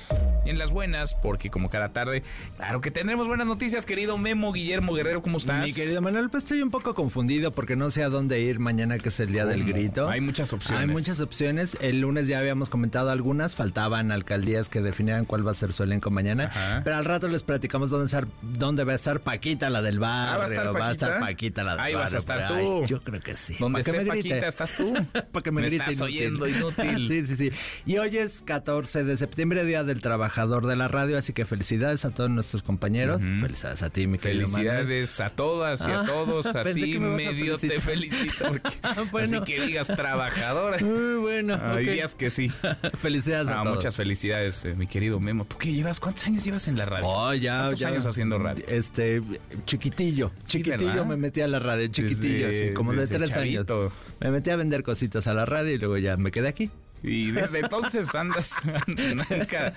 Y 0.46 0.51
en 0.51 0.60
las 0.60 0.72
buenas, 0.72 1.15
porque 1.15 1.50
como 1.50 1.72
cada 1.72 1.94
tarde 1.94 2.22
Claro 2.57 2.81
que 2.81 2.89
tendremos 2.91 3.27
buenas 3.27 3.46
noticias, 3.48 3.86
querido 3.86 4.17
Memo 4.17 4.51
Guillermo 4.51 4.93
Guerrero, 4.93 5.22
¿cómo 5.22 5.38
estás? 5.38 5.63
Mi 5.63 5.74
querido 5.74 6.01
Manuel, 6.01 6.29
pues 6.29 6.43
estoy 6.43 6.62
un 6.62 6.72
poco 6.72 6.96
confundido 6.96 7.51
porque 7.51 7.75
no 7.75 7.91
sé 7.91 8.03
a 8.03 8.10
dónde 8.10 8.39
ir 8.41 8.60
mañana 8.60 8.98
que 8.98 9.10
es 9.10 9.19
el 9.19 9.31
día 9.31 9.46
del 9.46 9.63
grito. 9.63 10.10
Hay 10.10 10.22
muchas 10.22 10.53
opciones. 10.53 10.81
Hay 10.81 10.88
muchas 10.88 11.19
opciones. 11.19 11.77
El 11.81 12.00
lunes 12.01 12.27
ya 12.27 12.39
habíamos 12.39 12.69
comentado 12.69 13.12
algunas, 13.12 13.55
faltaban 13.55 14.12
alcaldías 14.12 14.69
que 14.69 14.81
definieran 14.81 15.25
cuál 15.25 15.46
va 15.46 15.51
a 15.51 15.53
ser 15.55 15.72
su 15.74 15.84
elenco 15.84 16.10
mañana. 16.10 16.81
Pero 16.84 16.96
al 16.96 17.05
rato 17.05 17.27
les 17.27 17.43
platicamos 17.43 17.89
dónde, 17.89 18.25
dónde 18.41 18.84
va 18.84 18.93
a 18.93 18.96
estar 18.96 19.19
Paquita, 19.19 19.69
la 19.69 19.81
del 19.81 20.00
bar. 20.00 20.29
Ah, 20.34 20.38
¿va 20.38 20.43
a 20.46 20.48
estar 20.48 20.65
Paquita? 20.65 20.79
Va 20.79 20.88
a 20.88 20.91
estar 20.91 21.19
Paquita, 21.19 21.63
la 21.63 21.72
del 21.72 21.79
Ahí 21.81 21.93
bar. 21.93 22.03
vas 22.03 22.13
a 22.13 22.17
estar 22.17 22.48
tú. 22.48 22.86
yo 22.86 23.01
creo 23.01 23.22
que 23.22 23.36
sí. 23.36 23.55
Donde 23.60 23.81
esté. 23.81 24.05
Paquita, 24.05 24.48
¿estás 24.48 24.75
tú? 24.75 24.93
Para 25.31 25.43
que 25.43 25.51
me, 25.51 25.62
Me 25.62 25.67
grite 25.67 25.84
estás 25.91 25.98
inútil. 26.10 26.41
oyendo, 26.41 26.48
inútil. 26.48 27.07
sí, 27.07 27.25
sí, 27.25 27.36
sí. 27.38 27.51
Y 27.86 27.98
hoy 27.98 28.17
es 28.17 28.41
14 28.41 29.03
de 29.03 29.17
septiembre, 29.17 29.63
Día 29.65 29.84
del 29.84 30.01
Trabajador 30.01 30.65
de 30.65 30.75
la 30.75 30.88
Radio, 30.88 31.17
así 31.17 31.34
que 31.34 31.46
felicidades 31.46 32.05
a 32.05 32.12
todos 32.17 32.29
nuestros 32.29 32.63
compañeros. 32.63 33.21
Felicidades 33.21 33.81
a 33.83 33.89
ti, 33.89 34.07
mi 34.07 34.17
querido 34.17 34.47
Manuel. 34.50 34.67
Felicidades 34.88 35.19
a 35.21 35.29
todas 35.29 35.81
y 35.88 35.91
a 35.91 36.01
Ah, 36.01 36.05
todos. 36.07 36.45
A 36.47 36.63
ti 36.63 36.97
me 37.00 37.05
a 37.05 37.09
medio 37.12 37.57
te 37.57 37.79
felicito. 37.79 38.45
porque- 38.47 38.69
Bueno. 39.12 39.38
Así 39.41 39.53
que 39.53 39.62
digas 39.65 39.88
trabajadora. 39.88 40.79
Muy 40.79 41.15
bueno. 41.21 41.53
Hay 41.62 41.86
ok. 41.88 41.93
días 41.93 42.15
que 42.15 42.29
sí. 42.29 42.51
Felicidades 42.97 43.50
a 43.50 43.59
Ah, 43.62 43.63
todos. 43.63 43.75
muchas 43.77 43.95
felicidades, 43.95 44.65
eh, 44.65 44.74
mi 44.75 44.88
querido 44.88 45.19
Memo. 45.19 45.45
¿Tú 45.45 45.57
qué 45.57 45.71
llevas? 45.71 46.00
¿Cuántos 46.00 46.25
años 46.25 46.43
llevas 46.43 46.67
en 46.67 46.77
la 46.77 46.86
radio? 46.86 47.07
Oh, 47.07 47.33
ya, 47.33 47.59
¿Cuántos 47.59 47.79
ya. 47.79 47.88
años 47.89 48.05
haciendo 48.05 48.38
radio? 48.39 48.65
Este, 48.67 49.21
chiquitillo. 49.65 50.31
Chiquitillo 50.45 50.88
¿verdad? 50.88 51.05
me 51.05 51.17
metí 51.17 51.41
a 51.41 51.47
la 51.47 51.59
radio, 51.59 51.88
chiquitillo, 51.88 52.47
Desde- 52.47 52.65
así, 52.65 52.74
como 52.74 52.93
de 52.93 53.07
tres 53.07 53.29
chavito. 53.29 53.79
años. 53.81 53.93
Me 54.19 54.31
metí 54.31 54.50
a 54.50 54.55
vender 54.55 54.83
cositas 54.83 55.27
a 55.27 55.33
la 55.33 55.45
radio 55.45 55.74
y 55.75 55.77
luego 55.77 55.97
ya 55.97 56.17
me 56.17 56.31
quedé 56.31 56.47
aquí. 56.47 56.71
Y 57.03 57.31
desde 57.31 57.59
entonces 57.59 58.13
andas, 58.15 58.55
nunca 58.87 59.73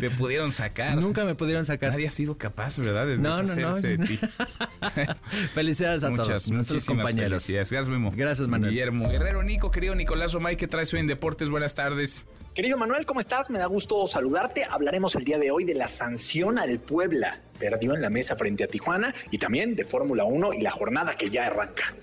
te 0.00 0.10
pudieron 0.10 0.50
sacar. 0.52 0.96
Nunca 0.96 1.24
me 1.24 1.34
pudieron 1.34 1.66
sacar. 1.66 1.92
Nadie 1.92 2.06
ha 2.06 2.10
sido 2.10 2.38
capaz, 2.38 2.78
¿verdad? 2.78 3.06
De 3.06 3.18
No, 3.18 3.30
no, 3.30 3.42
no. 3.42 3.54
deshacerse 3.54 3.96
de 3.96 4.06
ti. 4.06 4.18
Felicidades 5.54 6.02
a 6.04 6.10
Muchas, 6.10 6.26
todos 6.26 6.50
nuestros 6.50 6.74
muchísimas 6.76 7.06
compañeros. 7.06 7.42
felicidades. 7.44 7.70
Gracias, 7.70 7.88
Memo. 7.88 8.12
Gracias, 8.14 8.48
Manuel. 8.48 8.70
Guillermo 8.72 9.08
Guerrero, 9.10 9.42
Nico, 9.42 9.70
querido 9.70 9.94
Nicolás 9.94 10.34
Omay, 10.34 10.56
¿qué 10.56 10.66
traes 10.66 10.92
hoy 10.94 11.00
en 11.00 11.06
Deportes? 11.06 11.50
Buenas 11.50 11.74
tardes. 11.74 12.26
Querido 12.54 12.76
Manuel, 12.76 13.06
¿cómo 13.06 13.20
estás? 13.20 13.48
Me 13.50 13.58
da 13.58 13.66
gusto 13.66 14.06
saludarte. 14.06 14.64
Hablaremos 14.64 15.14
el 15.14 15.24
día 15.24 15.38
de 15.38 15.50
hoy 15.50 15.64
de 15.64 15.74
la 15.74 15.88
sanción 15.88 16.58
al 16.58 16.78
Puebla. 16.78 17.40
Perdió 17.58 17.94
en 17.94 18.02
la 18.02 18.10
mesa 18.10 18.36
frente 18.36 18.64
a 18.64 18.66
Tijuana 18.66 19.14
y 19.30 19.38
también 19.38 19.74
de 19.74 19.84
Fórmula 19.84 20.24
1 20.24 20.52
y 20.54 20.62
la 20.62 20.70
jornada 20.70 21.14
que 21.14 21.30
ya 21.30 21.46
arranca. 21.46 21.94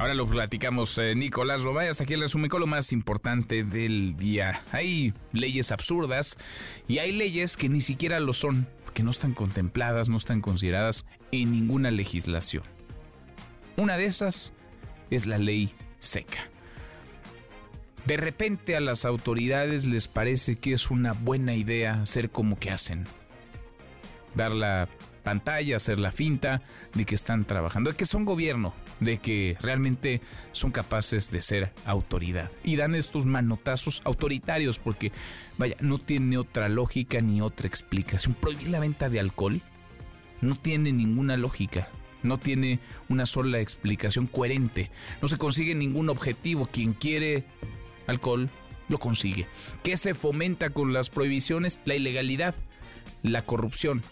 Ahora 0.00 0.14
lo 0.14 0.26
platicamos, 0.26 0.96
eh, 0.96 1.14
Nicolás 1.14 1.60
Robay. 1.60 1.88
Hasta 1.88 2.04
aquí 2.04 2.14
el 2.14 2.22
resumen 2.22 2.48
con 2.48 2.60
lo 2.60 2.66
más 2.66 2.90
importante 2.90 3.64
del 3.64 4.16
día. 4.16 4.62
Hay 4.72 5.12
leyes 5.34 5.72
absurdas 5.72 6.38
y 6.88 7.00
hay 7.00 7.12
leyes 7.12 7.58
que 7.58 7.68
ni 7.68 7.82
siquiera 7.82 8.18
lo 8.18 8.32
son, 8.32 8.66
que 8.94 9.02
no 9.02 9.10
están 9.10 9.34
contempladas, 9.34 10.08
no 10.08 10.16
están 10.16 10.40
consideradas 10.40 11.04
en 11.32 11.52
ninguna 11.52 11.90
legislación. 11.90 12.62
Una 13.76 13.98
de 13.98 14.06
esas 14.06 14.54
es 15.10 15.26
la 15.26 15.36
ley 15.36 15.70
seca. 15.98 16.48
De 18.06 18.16
repente 18.16 18.76
a 18.76 18.80
las 18.80 19.04
autoridades 19.04 19.84
les 19.84 20.08
parece 20.08 20.56
que 20.56 20.72
es 20.72 20.90
una 20.90 21.12
buena 21.12 21.54
idea 21.54 22.00
hacer 22.00 22.30
como 22.30 22.58
que 22.58 22.70
hacen. 22.70 23.04
Dar 24.34 24.52
la 24.52 24.88
pantalla, 25.24 25.76
hacer 25.76 25.98
la 25.98 26.10
finta 26.10 26.62
de 26.94 27.04
que 27.04 27.14
están 27.14 27.44
trabajando, 27.44 27.90
de 27.90 27.96
que 27.96 28.06
son 28.06 28.24
gobierno, 28.24 28.72
de 29.00 29.18
que 29.18 29.56
realmente 29.60 30.20
son 30.52 30.70
capaces 30.70 31.30
de 31.30 31.42
ser 31.42 31.72
autoridad. 31.84 32.50
Y 32.62 32.76
dan 32.76 32.94
estos 32.94 33.24
manotazos 33.26 34.02
autoritarios 34.04 34.78
porque, 34.78 35.12
vaya, 35.58 35.76
no 35.80 35.98
tiene 35.98 36.38
otra 36.38 36.68
lógica 36.68 37.20
ni 37.20 37.40
otra 37.40 37.66
explicación. 37.66 38.34
Prohibir 38.34 38.68
la 38.68 38.80
venta 38.80 39.08
de 39.08 39.20
alcohol 39.20 39.60
no 40.40 40.56
tiene 40.56 40.92
ninguna 40.92 41.36
lógica. 41.36 41.88
No 42.22 42.38
tiene 42.38 42.80
una 43.08 43.24
sola 43.24 43.60
explicación 43.60 44.26
coherente. 44.26 44.90
No 45.22 45.28
se 45.28 45.38
consigue 45.38 45.74
ningún 45.74 46.10
objetivo. 46.10 46.66
Quien 46.66 46.92
quiere 46.92 47.44
alcohol 48.06 48.50
lo 48.88 48.98
consigue. 48.98 49.46
¿Qué 49.82 49.96
se 49.96 50.14
fomenta 50.14 50.70
con 50.70 50.92
las 50.92 51.08
prohibiciones? 51.08 51.80
La 51.86 51.94
ilegalidad, 51.94 52.54
la 53.22 53.42
corrupción. 53.42 54.02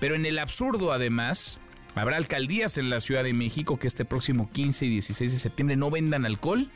Pero 0.00 0.16
en 0.16 0.26
el 0.26 0.40
absurdo, 0.40 0.92
además, 0.92 1.60
habrá 1.96 2.16
alcaldías 2.16 2.78
en 2.78 2.90
la 2.90 3.00
Ciudad 3.00 3.24
de 3.24 3.32
México 3.32 3.78
que 3.78 3.86
este 3.86 4.04
próximo 4.04 4.50
15 4.52 4.86
y 4.86 4.90
16 4.90 5.32
de 5.32 5.38
septiembre 5.38 5.76
no 5.76 5.90
vendan 5.90 6.24
alcohol. 6.24 6.70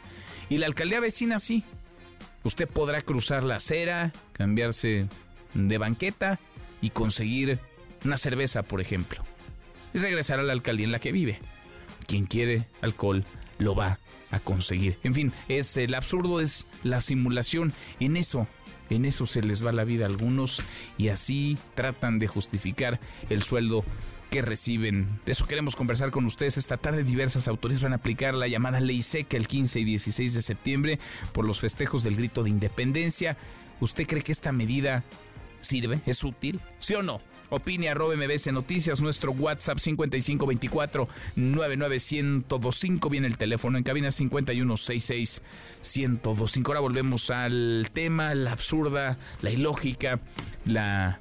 Y 0.48 0.58
la 0.58 0.66
alcaldía 0.66 1.00
vecina 1.00 1.38
sí. 1.38 1.62
Usted 2.42 2.68
podrá 2.68 3.00
cruzar 3.02 3.44
la 3.44 3.56
acera, 3.56 4.12
cambiarse 4.32 5.08
de 5.54 5.78
banqueta 5.78 6.40
y 6.80 6.90
conseguir 6.90 7.58
una 8.04 8.16
cerveza, 8.16 8.62
por 8.62 8.80
ejemplo. 8.80 9.22
Y 9.92 9.98
regresar 9.98 10.40
a 10.40 10.42
la 10.42 10.52
alcaldía 10.52 10.86
en 10.86 10.92
la 10.92 11.00
que 11.00 11.12
vive. 11.12 11.38
Quien 12.06 12.26
quiere 12.26 12.66
alcohol 12.80 13.24
lo 13.58 13.74
va 13.74 13.98
a 14.30 14.40
conseguir. 14.40 14.98
En 15.02 15.14
fin, 15.14 15.32
es 15.48 15.76
el 15.76 15.94
absurdo 15.94 16.40
es 16.40 16.66
la 16.82 17.00
simulación. 17.00 17.72
En 17.98 18.16
eso, 18.16 18.46
en 18.88 19.04
eso 19.04 19.26
se 19.26 19.42
les 19.42 19.64
va 19.64 19.72
la 19.72 19.84
vida 19.84 20.04
a 20.04 20.08
algunos 20.08 20.62
y 20.96 21.08
así 21.08 21.58
tratan 21.74 22.18
de 22.18 22.26
justificar 22.26 23.00
el 23.28 23.42
sueldo 23.42 23.84
que 24.30 24.42
reciben. 24.42 25.20
De 25.26 25.32
eso 25.32 25.46
queremos 25.46 25.76
conversar 25.76 26.10
con 26.10 26.24
ustedes 26.24 26.56
esta 26.56 26.76
tarde. 26.76 27.02
Diversas 27.02 27.48
autoridades 27.48 27.82
van 27.82 27.92
a 27.92 27.96
aplicar 27.96 28.34
la 28.34 28.48
llamada 28.48 28.80
ley 28.80 29.02
seca 29.02 29.36
el 29.36 29.46
15 29.46 29.80
y 29.80 29.84
16 29.84 30.34
de 30.34 30.42
septiembre 30.42 30.98
por 31.32 31.46
los 31.46 31.60
festejos 31.60 32.02
del 32.04 32.16
grito 32.16 32.42
de 32.42 32.50
independencia. 32.50 33.36
¿Usted 33.80 34.06
cree 34.06 34.22
que 34.22 34.32
esta 34.32 34.52
medida 34.52 35.04
sirve? 35.60 36.00
¿Es 36.06 36.24
útil? 36.24 36.60
¿Sí 36.78 36.94
o 36.94 37.02
no? 37.02 37.20
Opine 37.50 37.88
arroba 37.88 38.14
MBS 38.14 38.52
Noticias, 38.52 39.00
nuestro 39.00 39.32
WhatsApp 39.32 39.78
5524 39.78 41.08
99125 41.34 43.10
viene 43.10 43.26
el 43.26 43.36
teléfono 43.36 43.76
en 43.76 43.82
cabina 43.82 44.12
5166 44.12 45.42
1025. 45.96 46.70
Ahora 46.70 46.80
volvemos 46.80 47.30
al 47.30 47.90
tema, 47.92 48.34
la 48.34 48.52
absurda, 48.52 49.18
la 49.42 49.50
ilógica, 49.50 50.20
la 50.64 51.18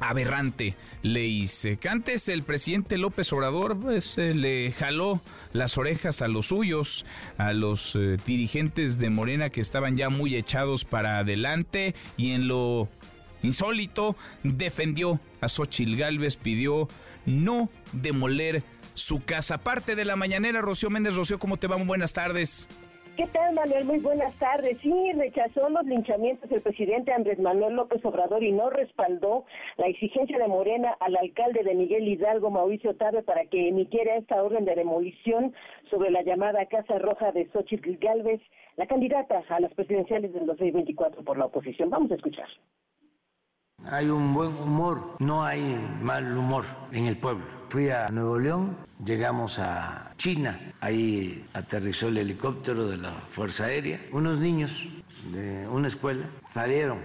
aberrante 0.00 0.74
ley 1.02 1.46
seca. 1.46 1.92
Antes 1.92 2.28
el 2.28 2.42
presidente 2.42 2.98
López 2.98 3.32
Obrador 3.32 3.78
pues, 3.78 4.18
eh, 4.18 4.34
le 4.34 4.72
jaló 4.72 5.22
las 5.52 5.78
orejas 5.78 6.22
a 6.22 6.28
los 6.28 6.48
suyos, 6.48 7.04
a 7.38 7.52
los 7.52 7.94
eh, 7.96 8.16
dirigentes 8.26 8.98
de 8.98 9.10
Morena 9.10 9.50
que 9.50 9.60
estaban 9.60 9.96
ya 9.96 10.08
muy 10.08 10.34
echados 10.34 10.84
para 10.84 11.18
adelante 11.18 11.94
y 12.16 12.32
en 12.32 12.48
lo 12.48 12.88
insólito, 13.42 14.16
defendió 14.42 15.20
a 15.40 15.48
Xochil 15.48 15.96
Gálvez, 15.96 16.36
pidió 16.36 16.88
no 17.26 17.70
demoler 17.92 18.62
su 18.94 19.24
casa. 19.24 19.58
Parte 19.58 19.96
de 19.96 20.04
la 20.04 20.16
mañanera, 20.16 20.60
Rocío 20.60 20.90
Méndez. 20.90 21.14
Rocío, 21.14 21.38
¿cómo 21.38 21.56
te 21.58 21.66
va? 21.66 21.76
buenas 21.76 22.12
tardes. 22.12 22.68
¿Qué 23.16 23.28
tal, 23.28 23.54
Manuel? 23.54 23.84
Muy 23.84 24.00
buenas 24.00 24.34
tardes. 24.40 24.76
Sí, 24.82 25.12
rechazó 25.12 25.68
los 25.68 25.84
linchamientos 25.86 26.50
del 26.50 26.62
presidente 26.62 27.12
Andrés 27.12 27.38
Manuel 27.38 27.74
López 27.74 28.04
Obrador 28.04 28.42
y 28.42 28.50
no 28.50 28.70
respaldó 28.70 29.44
la 29.76 29.86
exigencia 29.86 30.36
de 30.36 30.48
Morena 30.48 30.96
al 30.98 31.16
alcalde 31.16 31.62
de 31.62 31.76
Miguel 31.76 32.08
Hidalgo, 32.08 32.50
Mauricio 32.50 32.96
Tabe, 32.96 33.22
para 33.22 33.46
que 33.46 33.68
emitiera 33.68 34.16
esta 34.16 34.42
orden 34.42 34.64
de 34.64 34.74
demolición 34.74 35.54
sobre 35.90 36.10
la 36.10 36.22
llamada 36.22 36.66
Casa 36.66 36.98
Roja 36.98 37.30
de 37.30 37.48
Xochitl 37.52 37.98
Galvez, 38.00 38.40
la 38.76 38.88
candidata 38.88 39.44
a 39.48 39.60
las 39.60 39.72
presidenciales 39.74 40.32
del 40.32 40.46
2024 40.46 41.22
por 41.22 41.38
la 41.38 41.44
oposición. 41.44 41.90
Vamos 41.90 42.10
a 42.10 42.16
escuchar. 42.16 42.48
Hay 43.90 44.08
un 44.08 44.32
buen 44.32 44.56
humor, 44.56 45.16
no 45.18 45.44
hay 45.44 45.78
mal 46.00 46.36
humor 46.36 46.64
en 46.90 47.06
el 47.06 47.18
pueblo. 47.18 47.44
Fui 47.68 47.90
a 47.90 48.08
Nuevo 48.08 48.38
León, 48.38 48.76
llegamos 49.04 49.58
a 49.58 50.10
China, 50.16 50.58
ahí 50.80 51.44
aterrizó 51.52 52.08
el 52.08 52.16
helicóptero 52.16 52.88
de 52.88 52.96
la 52.96 53.12
Fuerza 53.12 53.64
Aérea. 53.64 54.00
Unos 54.10 54.38
niños 54.38 54.88
de 55.32 55.68
una 55.68 55.88
escuela 55.88 56.26
salieron. 56.46 56.98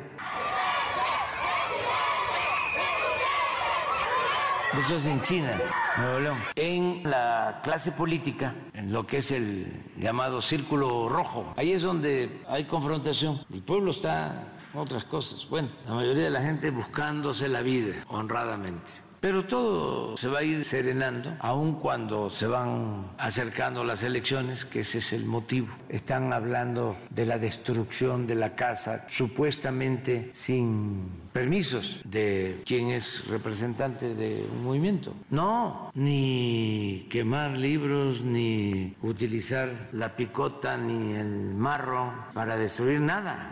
Eso 4.86 4.96
es 4.96 5.06
en 5.06 5.22
China, 5.22 5.60
Nuevo 5.98 6.20
León. 6.22 6.38
En 6.56 7.02
la 7.04 7.60
clase 7.62 7.92
política, 7.92 8.56
en 8.74 8.94
lo 8.94 9.06
que 9.06 9.18
es 9.18 9.32
el 9.32 9.84
llamado 9.98 10.40
círculo 10.40 11.10
rojo, 11.10 11.54
ahí 11.58 11.74
es 11.74 11.82
donde 11.82 12.42
hay 12.48 12.64
confrontación. 12.64 13.42
El 13.52 13.64
pueblo 13.64 13.92
está 13.92 14.46
otras 14.74 15.04
cosas. 15.04 15.48
Bueno, 15.50 15.70
la 15.86 15.94
mayoría 15.94 16.26
de 16.26 16.30
la 16.30 16.42
gente 16.42 16.70
buscándose 16.70 17.48
la 17.48 17.62
vida 17.62 17.96
honradamente. 18.08 19.10
Pero 19.20 19.46
todo 19.46 20.16
se 20.16 20.30
va 20.30 20.40
a 20.40 20.44
ir 20.44 20.64
serenando, 20.64 21.36
aun 21.40 21.74
cuando 21.74 22.30
se 22.30 22.48
van 22.48 23.12
acercando 23.18 23.84
las 23.84 24.02
elecciones, 24.04 24.64
que 24.64 24.80
ese 24.80 25.00
es 25.00 25.12
el 25.12 25.26
motivo. 25.26 25.68
Están 25.90 26.32
hablando 26.32 26.96
de 27.10 27.26
la 27.26 27.38
destrucción 27.38 28.28
de 28.28 28.36
la 28.36 28.56
casa, 28.56 29.06
supuestamente 29.10 30.30
sin 30.32 31.10
permisos 31.34 32.00
de 32.06 32.64
quien 32.66 32.92
es 32.92 33.28
representante 33.28 34.16
de 34.16 34.48
un 34.50 34.64
movimiento. 34.64 35.14
No, 35.30 35.92
ni 35.96 37.06
quemar 37.10 37.58
libros, 37.58 38.22
ni 38.22 38.96
utilizar 39.02 39.90
la 39.92 40.16
picota, 40.16 40.78
ni 40.78 41.16
el 41.16 41.56
marro 41.56 42.14
para 42.34 42.56
destruir 42.56 43.02
nada. 43.02 43.52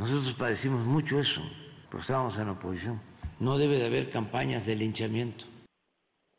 Nosotros 0.00 0.32
padecimos 0.32 0.86
mucho 0.86 1.20
eso, 1.20 1.42
pero 1.90 2.00
estábamos 2.00 2.38
en 2.38 2.48
oposición. 2.48 3.02
No 3.38 3.58
debe 3.58 3.76
de 3.76 3.84
haber 3.84 4.08
campañas 4.08 4.64
de 4.64 4.74
linchamiento. 4.74 5.44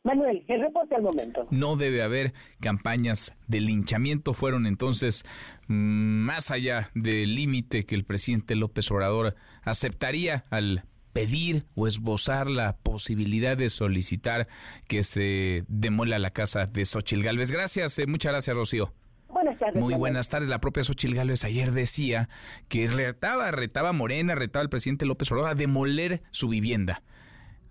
Manuel, 0.02 0.44
el 0.48 0.62
reporte 0.62 0.96
al 0.96 1.02
momento. 1.02 1.46
No 1.52 1.76
debe 1.76 2.02
haber 2.02 2.32
campañas 2.58 3.32
de 3.46 3.60
linchamiento. 3.60 4.34
Fueron 4.34 4.66
entonces 4.66 5.24
mm, 5.68 5.74
más 5.74 6.50
allá 6.50 6.90
del 6.96 7.36
límite 7.36 7.86
que 7.86 7.94
el 7.94 8.04
presidente 8.04 8.56
López 8.56 8.90
Obrador 8.90 9.36
aceptaría 9.62 10.44
al 10.50 10.82
pedir 11.12 11.64
o 11.76 11.86
esbozar 11.86 12.48
la 12.48 12.76
posibilidad 12.78 13.56
de 13.56 13.70
solicitar 13.70 14.48
que 14.88 15.04
se 15.04 15.62
demuela 15.68 16.18
la 16.18 16.30
casa 16.30 16.66
de 16.66 16.84
Xochil 16.84 17.22
Gálvez. 17.22 17.52
Gracias, 17.52 17.96
eh, 18.00 18.08
muchas 18.08 18.32
gracias, 18.32 18.56
Rocío. 18.56 18.92
Buenas 19.32 19.58
tardes. 19.58 19.80
Muy 19.80 19.94
buenas 19.94 20.28
tardes. 20.28 20.48
La 20.48 20.60
propia 20.60 20.84
Xochil 20.84 21.14
Gálvez 21.14 21.44
ayer 21.44 21.72
decía 21.72 22.28
que 22.68 22.86
retaba, 22.86 23.50
retaba 23.50 23.90
a 23.90 23.92
Morena, 23.92 24.34
retaba 24.34 24.62
al 24.62 24.68
presidente 24.68 25.06
López 25.06 25.30
Obrador 25.32 25.50
a 25.50 25.54
demoler 25.54 26.22
su 26.30 26.48
vivienda. 26.48 27.02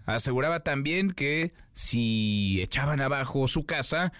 Aseguraba 0.06 0.62
también 0.62 1.12
que 1.12 1.54
si 1.74 2.62
echaban 2.62 3.02
abajo 3.02 3.48
su 3.48 3.66
casa, 3.66 4.12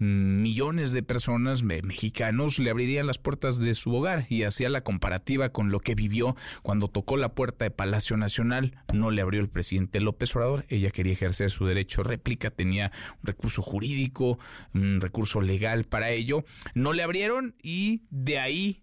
millones 0.00 0.92
de 0.92 1.02
personas 1.02 1.62
mexicanos 1.62 2.58
le 2.58 2.70
abrirían 2.70 3.06
las 3.06 3.18
puertas 3.18 3.58
de 3.58 3.74
su 3.74 3.94
hogar 3.94 4.26
y 4.30 4.44
hacía 4.44 4.70
la 4.70 4.82
comparativa 4.82 5.50
con 5.50 5.70
lo 5.70 5.80
que 5.80 5.94
vivió 5.94 6.36
cuando 6.62 6.88
tocó 6.88 7.18
la 7.18 7.34
puerta 7.34 7.66
de 7.66 7.70
Palacio 7.70 8.16
Nacional. 8.16 8.78
No 8.94 9.10
le 9.10 9.20
abrió 9.20 9.42
el 9.42 9.50
presidente 9.50 10.00
López 10.00 10.34
Obrador. 10.34 10.64
Ella 10.68 10.90
quería 10.90 11.12
ejercer 11.12 11.50
su 11.50 11.66
derecho 11.66 12.02
réplica, 12.02 12.50
tenía 12.50 12.90
un 13.20 13.26
recurso 13.26 13.60
jurídico, 13.60 14.38
un 14.72 15.02
recurso 15.02 15.42
legal 15.42 15.84
para 15.84 16.10
ello. 16.10 16.44
No 16.74 16.94
le 16.94 17.02
abrieron 17.02 17.54
y 17.62 18.02
de 18.08 18.38
ahí 18.38 18.82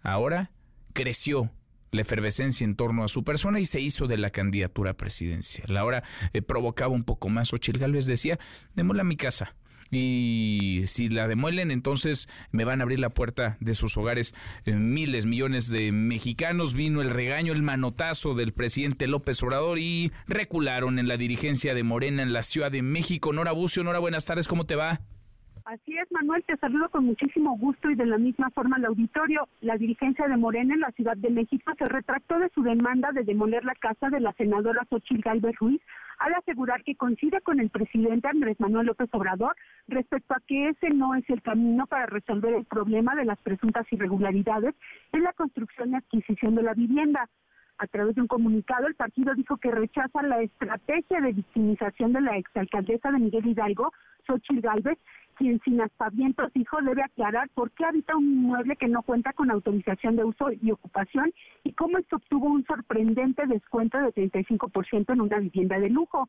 ahora 0.00 0.52
creció 0.94 1.52
la 1.92 2.00
efervescencia 2.00 2.64
en 2.64 2.76
torno 2.76 3.04
a 3.04 3.08
su 3.08 3.24
persona 3.24 3.60
y 3.60 3.66
se 3.66 3.80
hizo 3.80 4.06
de 4.06 4.16
la 4.16 4.30
candidatura 4.30 4.94
presidencial. 4.94 5.76
Ahora 5.76 6.02
eh, 6.32 6.40
provocaba 6.40 6.94
un 6.94 7.04
poco 7.04 7.28
más. 7.28 7.52
Ochil 7.52 7.78
Gálvez 7.78 8.06
decía, 8.06 8.38
démosle 8.74 9.02
a 9.02 9.04
mi 9.04 9.16
casa 9.16 9.54
y 9.90 10.82
si 10.86 11.08
la 11.08 11.28
demuelen 11.28 11.70
entonces 11.70 12.28
me 12.50 12.64
van 12.64 12.80
a 12.80 12.84
abrir 12.84 13.00
la 13.00 13.10
puerta 13.10 13.56
de 13.60 13.74
sus 13.74 13.96
hogares 13.96 14.34
eh, 14.64 14.72
miles, 14.72 15.26
millones 15.26 15.68
de 15.68 15.92
mexicanos. 15.92 16.74
Vino 16.74 17.02
el 17.02 17.10
regaño, 17.10 17.52
el 17.52 17.62
manotazo 17.62 18.34
del 18.34 18.52
presidente 18.52 19.06
López 19.06 19.42
Obrador 19.42 19.78
y 19.78 20.12
recularon 20.26 20.98
en 20.98 21.08
la 21.08 21.16
dirigencia 21.16 21.74
de 21.74 21.82
Morena 21.82 22.22
en 22.22 22.32
la 22.32 22.42
Ciudad 22.42 22.70
de 22.70 22.82
México. 22.82 23.32
Nora 23.32 23.52
Bucio, 23.52 23.84
Nora, 23.84 23.98
buenas 23.98 24.24
tardes, 24.24 24.48
¿cómo 24.48 24.64
te 24.64 24.76
va? 24.76 25.00
Así 25.66 25.98
es, 25.98 26.08
Manuel, 26.12 26.44
te 26.44 26.56
saludo 26.58 26.88
con 26.90 27.06
muchísimo 27.06 27.58
gusto 27.58 27.90
y 27.90 27.96
de 27.96 28.06
la 28.06 28.18
misma 28.18 28.50
forma 28.50 28.76
al 28.76 28.84
auditorio. 28.84 29.48
La 29.62 29.76
dirigencia 29.76 30.28
de 30.28 30.36
Morena 30.36 30.74
en 30.74 30.80
la 30.80 30.92
Ciudad 30.92 31.16
de 31.16 31.28
México 31.28 31.72
se 31.76 31.86
retractó 31.86 32.38
de 32.38 32.50
su 32.50 32.62
demanda 32.62 33.10
de 33.10 33.24
demoler 33.24 33.64
la 33.64 33.74
casa 33.74 34.08
de 34.08 34.20
la 34.20 34.32
senadora 34.34 34.86
Xochil 34.88 35.22
Gálvez 35.22 35.56
Ruiz 35.56 35.82
al 36.20 36.34
asegurar 36.34 36.84
que 36.84 36.94
coincide 36.94 37.40
con 37.40 37.58
el 37.58 37.70
presidente 37.70 38.28
Andrés 38.28 38.60
Manuel 38.60 38.86
López 38.86 39.08
Obrador 39.10 39.56
respecto 39.88 40.34
a 40.34 40.40
que 40.46 40.68
ese 40.68 40.86
no 40.94 41.16
es 41.16 41.28
el 41.28 41.42
camino 41.42 41.88
para 41.88 42.06
resolver 42.06 42.54
el 42.54 42.64
problema 42.64 43.16
de 43.16 43.24
las 43.24 43.38
presuntas 43.40 43.92
irregularidades 43.92 44.72
en 45.10 45.24
la 45.24 45.32
construcción 45.32 45.90
y 45.90 45.96
adquisición 45.96 46.54
de 46.54 46.62
la 46.62 46.74
vivienda. 46.74 47.28
A 47.78 47.88
través 47.88 48.14
de 48.14 48.22
un 48.22 48.28
comunicado, 48.28 48.86
el 48.86 48.94
partido 48.94 49.34
dijo 49.34 49.56
que 49.56 49.72
rechaza 49.72 50.22
la 50.22 50.40
estrategia 50.40 51.20
de 51.20 51.32
victimización 51.32 52.12
de 52.12 52.20
la 52.20 52.36
exalcaldesa 52.38 53.10
de 53.10 53.18
Miguel 53.18 53.46
Hidalgo, 53.46 53.92
Xochitl 54.26 54.60
Gálvez, 54.60 54.98
quien 55.36 55.60
sin 55.64 55.80
aspavientos 55.80 56.52
dijo 56.52 56.80
debe 56.82 57.02
aclarar 57.02 57.48
por 57.50 57.70
qué 57.72 57.84
habita 57.84 58.16
un 58.16 58.24
inmueble 58.24 58.76
que 58.76 58.88
no 58.88 59.02
cuenta 59.02 59.32
con 59.32 59.50
autorización 59.50 60.16
de 60.16 60.24
uso 60.24 60.50
y 60.60 60.70
ocupación 60.70 61.32
y 61.62 61.72
cómo 61.72 61.98
esto 61.98 62.16
obtuvo 62.16 62.46
un 62.46 62.64
sorprendente 62.64 63.46
descuento 63.46 63.98
de 63.98 64.12
35% 64.12 65.12
en 65.12 65.20
una 65.20 65.38
vivienda 65.38 65.78
de 65.78 65.90
lujo. 65.90 66.28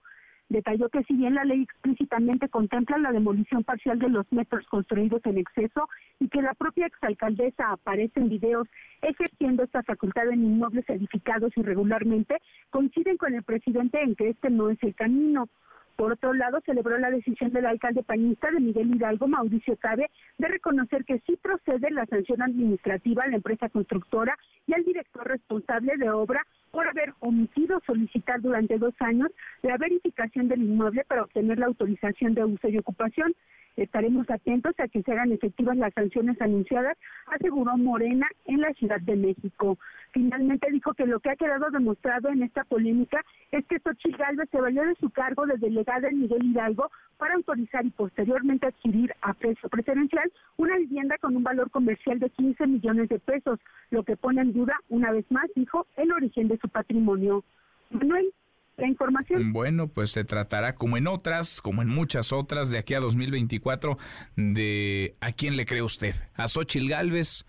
Detalló 0.49 0.87
que 0.87 1.03
si 1.03 1.13
bien 1.13 1.35
la 1.35 1.43
ley 1.43 1.63
explícitamente 1.63 2.47
contempla 2.47 2.97
la 2.97 3.11
demolición 3.11 3.63
parcial 3.65 3.99
de 3.99 4.07
los 4.07 4.25
metros 4.31 4.65
construidos 4.67 5.21
en 5.25 5.37
exceso 5.37 5.89
y 6.19 6.29
que 6.29 6.41
la 6.41 6.53
propia 6.53 6.85
exalcaldesa 6.85 7.71
aparece 7.71 8.21
en 8.21 8.29
videos 8.29 8.67
ejerciendo 9.01 9.63
esta 9.63 9.83
facultad 9.83 10.29
en 10.29 10.45
inmuebles 10.45 10.89
edificados 10.89 11.51
irregularmente, 11.57 12.37
coinciden 12.69 13.17
con 13.17 13.33
el 13.35 13.43
presidente 13.43 14.01
en 14.01 14.15
que 14.15 14.29
este 14.29 14.49
no 14.49 14.69
es 14.69 14.81
el 14.83 14.95
camino. 14.95 15.49
Por 15.97 16.11
otro 16.11 16.31
lado, 16.33 16.61
celebró 16.63 16.99
la 16.99 17.09
decisión 17.09 17.51
del 17.51 17.65
alcalde 17.65 18.03
pañista 18.03 18.51
de 18.51 18.59
Miguel 18.59 18.95
Hidalgo, 18.95 19.27
Mauricio 19.27 19.75
Cabe, 19.77 20.11
de 20.37 20.47
reconocer 20.47 21.03
que 21.05 21.19
sí 21.25 21.39
procede 21.41 21.89
la 21.89 22.05
sanción 22.05 22.39
administrativa 22.43 23.23
a 23.23 23.27
la 23.27 23.37
empresa 23.37 23.67
constructora 23.67 24.37
y 24.67 24.75
al 24.75 24.83
director 24.83 25.27
responsable 25.27 25.97
de 25.97 26.11
obra 26.11 26.45
por 26.71 26.87
haber 26.87 27.13
omitido 27.19 27.81
solicitar 27.85 28.41
durante 28.41 28.77
dos 28.77 28.93
años 28.99 29.29
la 29.61 29.77
verificación 29.77 30.47
del 30.47 30.61
inmueble 30.61 31.03
para 31.05 31.23
obtener 31.23 31.59
la 31.59 31.67
autorización 31.67 32.33
de 32.33 32.45
uso 32.45 32.67
y 32.67 32.77
ocupación. 32.77 33.33
Estaremos 33.77 34.27
atentos 34.31 34.73
a 34.79 34.87
que 34.87 35.03
se 35.03 35.11
hagan 35.11 35.31
efectivas 35.31 35.77
las 35.77 35.93
sanciones 35.93 36.41
anunciadas, 36.41 36.97
aseguró 37.27 37.77
Morena 37.77 38.27
en 38.45 38.61
la 38.61 38.73
Ciudad 38.73 38.99
de 39.01 39.15
México. 39.15 39.77
Finalmente 40.11 40.71
dijo 40.71 40.95
que 40.95 41.05
lo 41.05 41.19
que 41.19 41.29
ha 41.29 41.35
quedado 41.35 41.69
demostrado 41.69 42.29
en 42.29 42.41
esta 42.41 42.63
polémica 42.63 43.23
es 43.51 43.63
que 43.67 43.79
Xochitl 43.79 44.17
Galvez 44.17 44.49
se 44.49 44.59
valió 44.59 44.83
de 44.83 44.95
su 44.95 45.11
cargo 45.11 45.45
de 45.45 45.57
delegada 45.57 46.07
en 46.07 46.21
Miguel 46.21 46.43
Hidalgo 46.43 46.89
para 47.17 47.35
autorizar 47.35 47.85
y 47.85 47.91
posteriormente 47.91 48.65
adquirir 48.65 49.13
a 49.21 49.33
precio 49.33 49.69
preferencial 49.69 50.31
una 50.57 50.77
vivienda 50.77 51.17
con 51.19 51.35
un 51.35 51.43
valor 51.43 51.69
comercial 51.69 52.19
de 52.19 52.31
15 52.31 52.65
millones 52.65 53.09
de 53.09 53.19
pesos, 53.19 53.59
lo 53.91 54.03
que 54.03 54.17
pone 54.17 54.41
en 54.41 54.53
duda, 54.53 54.73
una 54.89 55.11
vez 55.11 55.25
más, 55.29 55.45
dijo, 55.55 55.85
el 55.97 56.11
origen 56.11 56.47
de 56.47 56.56
su 56.59 56.69
patrimonio. 56.69 57.43
Manuel, 57.89 58.33
la 58.77 58.87
información. 58.87 59.53
Bueno, 59.53 59.87
pues 59.87 60.11
se 60.11 60.23
tratará 60.23 60.75
como 60.75 60.97
en 60.97 61.07
otras, 61.07 61.61
como 61.61 61.81
en 61.81 61.89
muchas 61.89 62.31
otras, 62.33 62.69
de 62.69 62.77
aquí 62.77 62.93
a 62.93 62.99
2024, 62.99 63.97
de 64.35 65.15
a 65.21 65.31
quién 65.31 65.55
le 65.55 65.65
cree 65.65 65.81
usted, 65.81 66.15
a 66.35 66.47
Xochil 66.47 66.89
Gálvez 66.89 67.45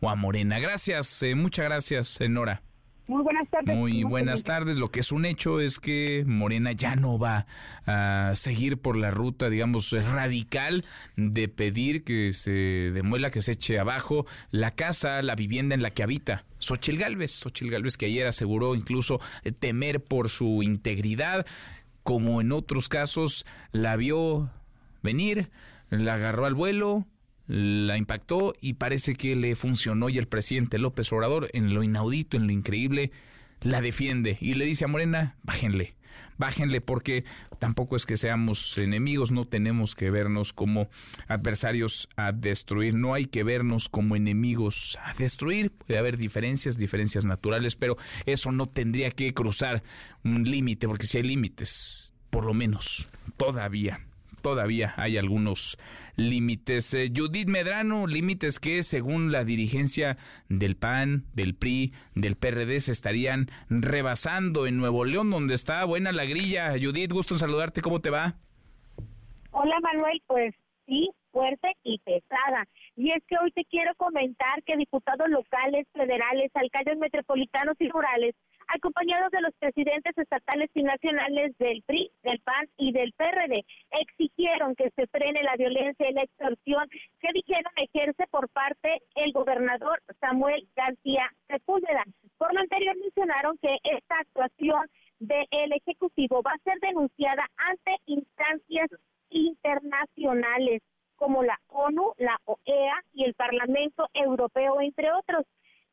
o 0.00 0.10
a 0.10 0.16
Morena. 0.16 0.58
Gracias, 0.58 1.22
eh, 1.22 1.34
muchas 1.34 1.64
gracias, 1.66 2.18
Nora. 2.28 2.62
Muy 3.08 3.22
buenas 3.22 3.48
tardes. 3.48 3.76
Muy 3.76 4.02
buenas 4.02 4.42
tardes. 4.42 4.76
Lo 4.76 4.88
que 4.88 5.00
es 5.00 5.12
un 5.12 5.26
hecho 5.26 5.60
es 5.60 5.78
que 5.78 6.24
Morena 6.26 6.72
ya 6.72 6.96
no 6.96 7.18
va 7.18 7.46
a 7.86 8.32
seguir 8.34 8.78
por 8.78 8.96
la 8.96 9.12
ruta, 9.12 9.48
digamos, 9.48 9.92
radical 9.92 10.84
de 11.16 11.48
pedir 11.48 12.02
que 12.02 12.32
se 12.32 12.50
demuela, 12.50 13.30
que 13.30 13.42
se 13.42 13.52
eche 13.52 13.78
abajo 13.78 14.26
la 14.50 14.72
casa, 14.72 15.22
la 15.22 15.36
vivienda 15.36 15.76
en 15.76 15.82
la 15.82 15.90
que 15.90 16.02
habita. 16.02 16.44
Xochil 16.58 16.98
Gálvez, 16.98 17.30
Xochil 17.30 17.70
Gálvez 17.70 17.96
que 17.96 18.06
ayer 18.06 18.26
aseguró 18.26 18.74
incluso 18.74 19.20
temer 19.60 20.02
por 20.02 20.28
su 20.28 20.64
integridad, 20.64 21.46
como 22.02 22.40
en 22.40 22.50
otros 22.50 22.88
casos 22.88 23.46
la 23.70 23.96
vio 23.96 24.50
venir, 25.02 25.50
la 25.90 26.14
agarró 26.14 26.46
al 26.46 26.54
vuelo, 26.54 27.06
la 27.46 27.96
impactó 27.96 28.54
y 28.60 28.74
parece 28.74 29.14
que 29.14 29.36
le 29.36 29.54
funcionó. 29.54 30.08
Y 30.08 30.18
el 30.18 30.28
presidente 30.28 30.78
López 30.78 31.12
Obrador 31.12 31.48
en 31.52 31.74
lo 31.74 31.82
inaudito, 31.82 32.36
en 32.36 32.46
lo 32.46 32.52
increíble, 32.52 33.12
la 33.62 33.80
defiende 33.80 34.38
y 34.40 34.54
le 34.54 34.64
dice 34.64 34.84
a 34.84 34.88
Morena, 34.88 35.36
bájenle, 35.42 35.96
bájenle 36.38 36.80
porque 36.80 37.24
tampoco 37.58 37.96
es 37.96 38.06
que 38.06 38.16
seamos 38.16 38.76
enemigos, 38.78 39.32
no 39.32 39.46
tenemos 39.46 39.94
que 39.94 40.10
vernos 40.10 40.52
como 40.52 40.88
adversarios 41.28 42.08
a 42.16 42.32
destruir, 42.32 42.94
no 42.94 43.14
hay 43.14 43.26
que 43.26 43.44
vernos 43.44 43.88
como 43.88 44.16
enemigos 44.16 44.98
a 45.02 45.14
destruir, 45.14 45.70
puede 45.70 45.98
haber 45.98 46.16
diferencias, 46.18 46.76
diferencias 46.76 47.24
naturales, 47.24 47.76
pero 47.76 47.96
eso 48.26 48.52
no 48.52 48.66
tendría 48.66 49.10
que 49.10 49.32
cruzar 49.32 49.82
un 50.24 50.44
límite, 50.44 50.86
porque 50.86 51.06
si 51.06 51.18
hay 51.18 51.24
límites, 51.24 52.12
por 52.30 52.44
lo 52.44 52.54
menos 52.54 53.08
todavía 53.36 54.00
todavía 54.46 54.94
hay 54.96 55.18
algunos 55.18 55.76
límites. 56.14 56.94
Eh, 56.94 57.10
Judith 57.12 57.48
Medrano, 57.48 58.06
límites 58.06 58.60
que 58.60 58.84
según 58.84 59.32
la 59.32 59.42
dirigencia 59.42 60.18
del 60.48 60.76
PAN, 60.76 61.24
del 61.34 61.56
PRI, 61.56 61.92
del 62.14 62.36
PRD 62.36 62.78
se 62.78 62.92
estarían 62.92 63.48
rebasando 63.68 64.68
en 64.68 64.76
Nuevo 64.76 65.04
León, 65.04 65.32
donde 65.32 65.54
está 65.54 65.84
buena 65.84 66.12
la 66.12 66.26
grilla. 66.26 66.74
Judith, 66.80 67.10
gusto 67.10 67.34
en 67.34 67.40
saludarte, 67.40 67.82
¿cómo 67.82 68.00
te 68.00 68.10
va? 68.10 68.36
Hola 69.50 69.80
Manuel, 69.82 70.22
pues 70.28 70.54
sí, 70.86 71.10
fuerte 71.32 71.72
y 71.82 71.98
pesada. 71.98 72.68
Y 72.94 73.10
es 73.10 73.24
que 73.26 73.34
hoy 73.42 73.50
te 73.50 73.64
quiero 73.64 73.96
comentar 73.96 74.62
que 74.64 74.76
diputados 74.76 75.28
locales, 75.28 75.88
federales, 75.92 76.52
alcaldes 76.54 76.98
metropolitanos 76.98 77.74
y 77.80 77.88
rurales 77.88 78.36
acompañados 78.68 79.30
de 79.30 79.40
los 79.40 79.54
presidentes 79.58 80.16
estatales 80.16 80.70
y 80.74 80.82
nacionales 80.82 81.56
del 81.58 81.82
PRI, 81.82 82.10
del 82.22 82.40
PAN 82.40 82.68
y 82.76 82.92
del 82.92 83.12
PRD, 83.12 83.64
exigieron 83.90 84.74
que 84.74 84.90
se 84.96 85.06
frene 85.08 85.42
la 85.42 85.56
violencia 85.56 86.08
y 86.08 86.12
la 86.12 86.22
extorsión 86.22 86.88
que 87.20 87.32
dijeron 87.32 87.72
ejerce 87.76 88.26
por 88.30 88.48
parte 88.48 89.02
el 89.14 89.32
gobernador 89.32 90.02
Samuel 90.20 90.66
García 90.74 91.30
Sepúlveda. 91.48 92.04
Por 92.38 92.52
lo 92.54 92.60
anterior 92.60 92.96
mencionaron 92.96 93.56
que 93.58 93.76
esta 93.84 94.18
actuación 94.20 94.86
del 95.18 95.72
Ejecutivo 95.72 96.42
va 96.42 96.52
a 96.52 96.62
ser 96.64 96.78
denunciada 96.80 97.46
ante 97.56 97.96
instancias 98.06 98.88
internacionales 99.30 100.82
como 101.16 101.42
la 101.42 101.58
ONU, 101.68 102.12
la 102.18 102.38
OEA 102.44 103.02
y 103.14 103.24
el 103.24 103.34
Parlamento 103.34 104.08
Europeo, 104.12 104.80
entre 104.80 105.10
otros. 105.12 105.44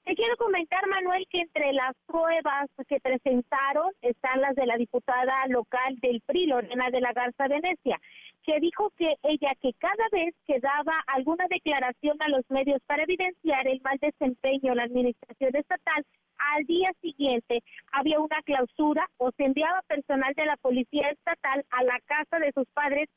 Te 0.03 0.15
quiero 0.15 0.35
comentar, 0.35 0.85
Manuel, 0.87 1.25
que 1.29 1.39
entre 1.39 1.71
las 1.71 1.95
pruebas 2.05 2.69
que 2.89 2.99
presentaron 2.99 3.89
están 4.01 4.41
las 4.41 4.53
de 4.53 4.65
la 4.65 4.75
diputada 4.75 5.47
local 5.47 5.95
del 6.01 6.19
PRI, 6.19 6.47
Lorena 6.47 6.89
de 6.89 6.99
la 6.99 7.13
Garza 7.13 7.47
Venecia, 7.47 7.97
que 8.43 8.59
dijo 8.59 8.91
que 8.97 9.15
ella 9.23 9.53
que 9.61 9.71
cada 9.79 10.09
vez 10.11 10.35
que 10.45 10.59
daba 10.59 10.93
alguna 11.07 11.45
declaración 11.49 12.21
a 12.21 12.27
los 12.27 12.43
medios 12.49 12.81
para 12.85 13.03
evidenciar 13.03 13.65
el 13.65 13.79
mal 13.81 13.97
desempeño 13.99 14.71
de 14.71 14.75
la 14.75 14.83
administración 14.83 15.55
estatal, 15.55 16.05
al 16.37 16.65
día 16.65 16.91
siguiente 16.99 17.63
había 17.93 18.19
una 18.19 18.41
clausura 18.43 19.07
o 19.17 19.31
se 19.31 19.45
enviaba 19.45 19.81
personal 19.87 20.33
de 20.33 20.45
la 20.45 20.57
policía 20.57 21.07
estatal 21.11 21.63
a 21.69 21.83
la 21.83 21.99
casa 22.05 22.39
de 22.39 22.51
sus 22.51 22.67
padres 22.73 23.07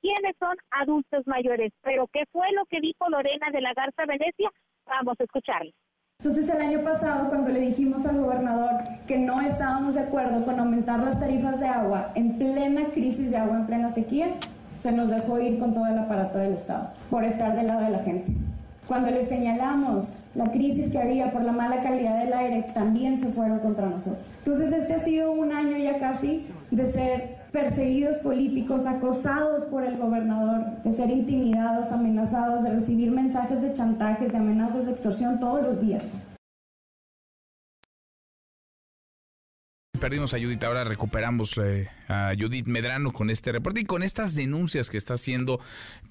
quienes 0.00 0.36
son 0.38 0.56
adultos 0.70 1.26
mayores. 1.26 1.72
Pero 1.82 2.06
¿qué 2.06 2.24
fue 2.30 2.46
lo 2.52 2.66
que 2.66 2.80
dijo 2.80 3.08
Lorena 3.08 3.50
de 3.50 3.62
la 3.62 3.74
Garza 3.74 4.06
Venecia? 4.06 4.52
Vamos 4.86 5.16
a 5.18 5.24
escucharle. 5.24 5.74
Entonces 6.26 6.48
el 6.48 6.60
año 6.60 6.82
pasado 6.82 7.28
cuando 7.28 7.50
le 7.50 7.60
dijimos 7.60 8.04
al 8.04 8.18
gobernador 8.18 8.82
que 9.06 9.16
no 9.16 9.40
estábamos 9.42 9.94
de 9.94 10.00
acuerdo 10.00 10.44
con 10.44 10.58
aumentar 10.58 10.98
las 10.98 11.20
tarifas 11.20 11.60
de 11.60 11.68
agua 11.68 12.10
en 12.16 12.36
plena 12.36 12.86
crisis 12.86 13.30
de 13.30 13.36
agua, 13.36 13.58
en 13.58 13.66
plena 13.66 13.90
sequía, 13.90 14.30
se 14.76 14.90
nos 14.90 15.08
dejó 15.08 15.38
ir 15.38 15.56
con 15.58 15.72
todo 15.72 15.86
el 15.86 15.96
aparato 15.96 16.38
del 16.38 16.54
Estado 16.54 16.90
por 17.10 17.22
estar 17.22 17.54
del 17.54 17.68
lado 17.68 17.82
de 17.82 17.90
la 17.90 18.00
gente. 18.00 18.32
Cuando 18.88 19.10
le 19.12 19.24
señalamos 19.26 20.06
la 20.34 20.46
crisis 20.46 20.90
que 20.90 20.98
había 20.98 21.30
por 21.30 21.44
la 21.44 21.52
mala 21.52 21.80
calidad 21.80 22.18
del 22.18 22.32
aire, 22.32 22.66
también 22.74 23.16
se 23.18 23.28
fueron 23.28 23.60
contra 23.60 23.86
nosotros. 23.86 24.24
Entonces 24.38 24.72
este 24.72 24.94
ha 24.94 24.98
sido 24.98 25.30
un 25.30 25.52
año 25.52 25.76
ya 25.76 25.98
casi 25.98 26.48
de 26.72 26.90
ser 26.90 27.35
perseguidos 27.52 28.16
políticos, 28.18 28.86
acosados 28.86 29.64
por 29.64 29.84
el 29.84 29.96
gobernador, 29.96 30.82
de 30.82 30.92
ser 30.92 31.10
intimidados, 31.10 31.90
amenazados, 31.92 32.62
de 32.64 32.70
recibir 32.70 33.10
mensajes 33.10 33.62
de 33.62 33.72
chantajes, 33.72 34.32
de 34.32 34.38
amenazas 34.38 34.86
de 34.86 34.92
extorsión 34.92 35.40
todos 35.40 35.62
los 35.62 35.80
días. 35.80 36.22
Perdimos 40.00 40.34
a 40.34 40.38
Judith, 40.38 40.62
ahora 40.64 40.84
recuperamos 40.84 41.56
eh, 41.58 41.88
a 42.08 42.32
Judith 42.38 42.66
Medrano 42.66 43.12
con 43.12 43.30
este 43.30 43.50
reporte 43.50 43.80
y 43.80 43.84
con 43.84 44.02
estas 44.02 44.34
denuncias 44.34 44.90
que 44.90 44.98
está 44.98 45.14
haciendo 45.14 45.58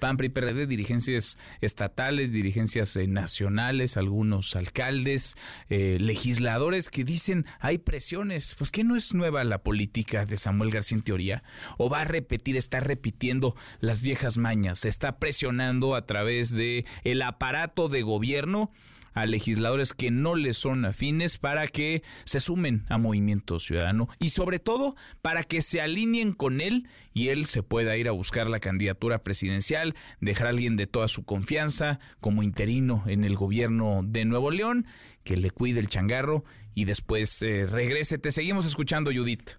PAN, 0.00 0.16
PRI, 0.16 0.28
PRD, 0.28 0.66
dirigencias 0.66 1.38
estatales, 1.60 2.32
dirigencias 2.32 2.96
eh, 2.96 3.06
nacionales, 3.06 3.96
algunos 3.96 4.56
alcaldes, 4.56 5.36
eh, 5.68 5.98
legisladores 6.00 6.90
que 6.90 7.04
dicen 7.04 7.46
hay 7.60 7.78
presiones. 7.78 8.56
Pues 8.58 8.72
que 8.72 8.82
no 8.82 8.96
es 8.96 9.14
nueva 9.14 9.44
la 9.44 9.58
política 9.58 10.26
de 10.26 10.36
Samuel 10.36 10.70
García 10.70 10.96
en 10.96 11.02
teoría, 11.02 11.42
o 11.78 11.88
va 11.88 12.00
a 12.00 12.04
repetir, 12.04 12.56
está 12.56 12.80
repitiendo 12.80 13.54
las 13.80 14.00
viejas 14.00 14.36
mañas, 14.36 14.80
se 14.80 14.88
está 14.88 15.18
presionando 15.18 15.94
a 15.94 16.06
través 16.06 16.50
de 16.50 16.86
el 17.04 17.22
aparato 17.22 17.88
de 17.88 18.02
gobierno 18.02 18.72
a 19.16 19.24
legisladores 19.24 19.94
que 19.94 20.10
no 20.10 20.34
le 20.34 20.52
son 20.52 20.84
afines 20.84 21.38
para 21.38 21.66
que 21.68 22.02
se 22.24 22.38
sumen 22.38 22.84
a 22.90 22.98
Movimiento 22.98 23.58
Ciudadano 23.58 24.08
y 24.20 24.28
sobre 24.28 24.58
todo 24.58 24.94
para 25.22 25.42
que 25.42 25.62
se 25.62 25.80
alineen 25.80 26.34
con 26.34 26.60
él 26.60 26.86
y 27.14 27.28
él 27.28 27.46
se 27.46 27.62
pueda 27.62 27.96
ir 27.96 28.08
a 28.08 28.12
buscar 28.12 28.46
la 28.46 28.60
candidatura 28.60 29.24
presidencial, 29.24 29.94
dejar 30.20 30.48
a 30.48 30.50
alguien 30.50 30.76
de 30.76 30.86
toda 30.86 31.08
su 31.08 31.24
confianza 31.24 31.98
como 32.20 32.42
interino 32.42 33.04
en 33.06 33.24
el 33.24 33.36
gobierno 33.36 34.02
de 34.04 34.26
Nuevo 34.26 34.50
León, 34.50 34.86
que 35.24 35.38
le 35.38 35.50
cuide 35.50 35.80
el 35.80 35.88
changarro 35.88 36.44
y 36.74 36.84
después 36.84 37.40
eh, 37.40 37.66
regrese. 37.66 38.18
Te 38.18 38.30
seguimos 38.30 38.66
escuchando, 38.66 39.10
Judith. 39.10 39.52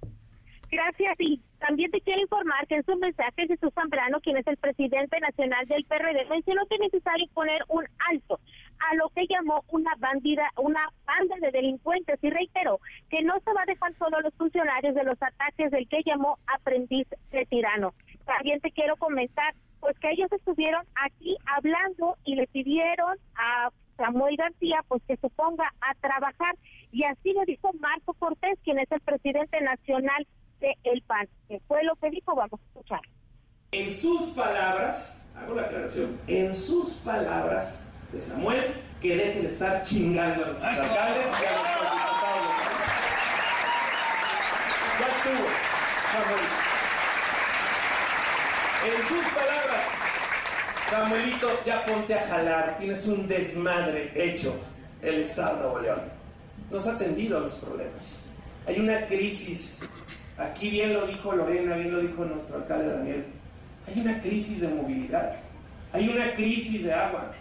Gracias 0.69 1.15
y 1.19 1.41
también 1.59 1.89
te 1.89 2.01
quiero 2.01 2.21
informar 2.21 2.67
que 2.67 2.75
en 2.75 2.85
su 2.85 2.95
mensaje 2.97 3.47
Jesús 3.47 3.73
Zambrano, 3.73 4.19
quien 4.19 4.37
es 4.37 4.45
el 4.45 4.57
presidente 4.57 5.19
nacional 5.19 5.65
del 5.65 5.83
PRD, 5.85 6.25
mencionó 6.29 6.65
que 6.67 6.75
es 6.75 6.81
necesario 6.81 7.25
poner 7.33 7.63
un 7.69 7.85
alto 8.11 8.39
a 8.79 8.95
lo 8.95 9.09
que 9.09 9.27
llamó 9.27 9.63
una 9.69 9.91
bandida, 9.97 10.51
una 10.57 10.89
banda 11.05 11.35
de 11.41 11.51
delincuentes 11.51 12.19
y 12.21 12.29
reiteró 12.29 12.79
que 13.09 13.21
no 13.23 13.39
se 13.43 13.53
va 13.53 13.63
a 13.63 13.65
dejar 13.65 13.93
solo 13.97 14.21
los 14.21 14.33
funcionarios 14.35 14.95
de 14.95 15.03
los 15.03 15.15
ataques 15.21 15.71
del 15.71 15.87
que 15.87 16.03
llamó 16.05 16.37
aprendiz 16.47 17.07
de 17.31 17.45
tirano. 17.45 17.93
También 18.25 18.59
te 18.61 18.71
quiero 18.71 18.95
comentar 18.97 19.53
pues 19.79 19.97
que 19.99 20.11
ellos 20.11 20.31
estuvieron 20.31 20.85
aquí 20.95 21.37
hablando 21.45 22.17
y 22.25 22.35
le 22.35 22.47
pidieron 22.47 23.17
a 23.35 23.69
Samuel 23.95 24.35
García 24.37 24.83
pues 24.87 25.01
que 25.07 25.17
se 25.17 25.29
ponga 25.29 25.73
a 25.81 25.93
trabajar 25.95 26.55
y 26.91 27.03
así 27.03 27.33
lo 27.33 27.43
dijo 27.45 27.71
Marco 27.79 28.13
Cortés, 28.13 28.57
quien 28.63 28.79
es 28.79 28.91
el 28.91 29.01
presidente 29.01 29.61
nacional 29.61 30.27
de 30.59 30.75
El 30.83 31.01
PAN. 31.03 31.27
¿Qué 31.47 31.59
fue 31.67 31.83
lo 31.83 31.95
que 31.95 32.09
dijo? 32.09 32.35
Vamos 32.35 32.59
a 32.59 32.65
escuchar. 32.65 33.01
En 33.71 33.89
sus 33.89 34.29
palabras, 34.31 35.27
hago 35.35 35.55
la 35.55 35.63
aclaración, 35.63 36.19
en 36.27 36.55
sus 36.55 36.95
palabras 36.99 37.96
de 38.11 38.21
Samuel 38.21 38.73
que 39.01 39.15
deje 39.15 39.41
de 39.41 39.47
estar 39.47 39.83
chingando 39.83 40.45
a 40.45 40.47
los 40.47 40.57
alcaldes 40.61 41.27
y 41.27 41.45
a 41.45 41.51
los 41.51 41.67
diputados. 41.67 42.49
Ya 44.99 45.07
estuvo, 45.07 45.47
Samuel. 46.11 46.67
En 48.85 49.07
sus 49.07 49.25
palabras, 49.33 49.85
Samuelito, 50.89 51.65
ya 51.65 51.85
ponte 51.85 52.13
a 52.13 52.27
jalar, 52.27 52.77
tienes 52.79 53.05
un 53.07 53.27
desmadre 53.27 54.11
hecho 54.15 54.57
el 55.01 55.15
Estado 55.15 55.55
de 55.55 55.61
Nuevo 55.63 55.79
León. 55.79 56.01
No 56.71 56.77
ha 56.79 56.93
atendido 56.93 57.37
a 57.37 57.41
los 57.41 57.55
problemas. 57.55 58.29
Hay 58.65 58.79
una 58.79 59.05
crisis, 59.05 59.81
aquí 60.37 60.69
bien 60.69 60.93
lo 60.93 61.05
dijo 61.05 61.33
Lorena, 61.33 61.75
bien 61.75 61.91
lo 61.91 61.99
dijo 61.99 62.25
nuestro 62.25 62.57
alcalde 62.57 62.93
Daniel, 62.93 63.25
hay 63.87 64.01
una 64.01 64.21
crisis 64.21 64.61
de 64.61 64.67
movilidad, 64.69 65.35
hay 65.93 66.09
una 66.09 66.33
crisis 66.33 66.83
de 66.83 66.93
agua, 66.93 67.31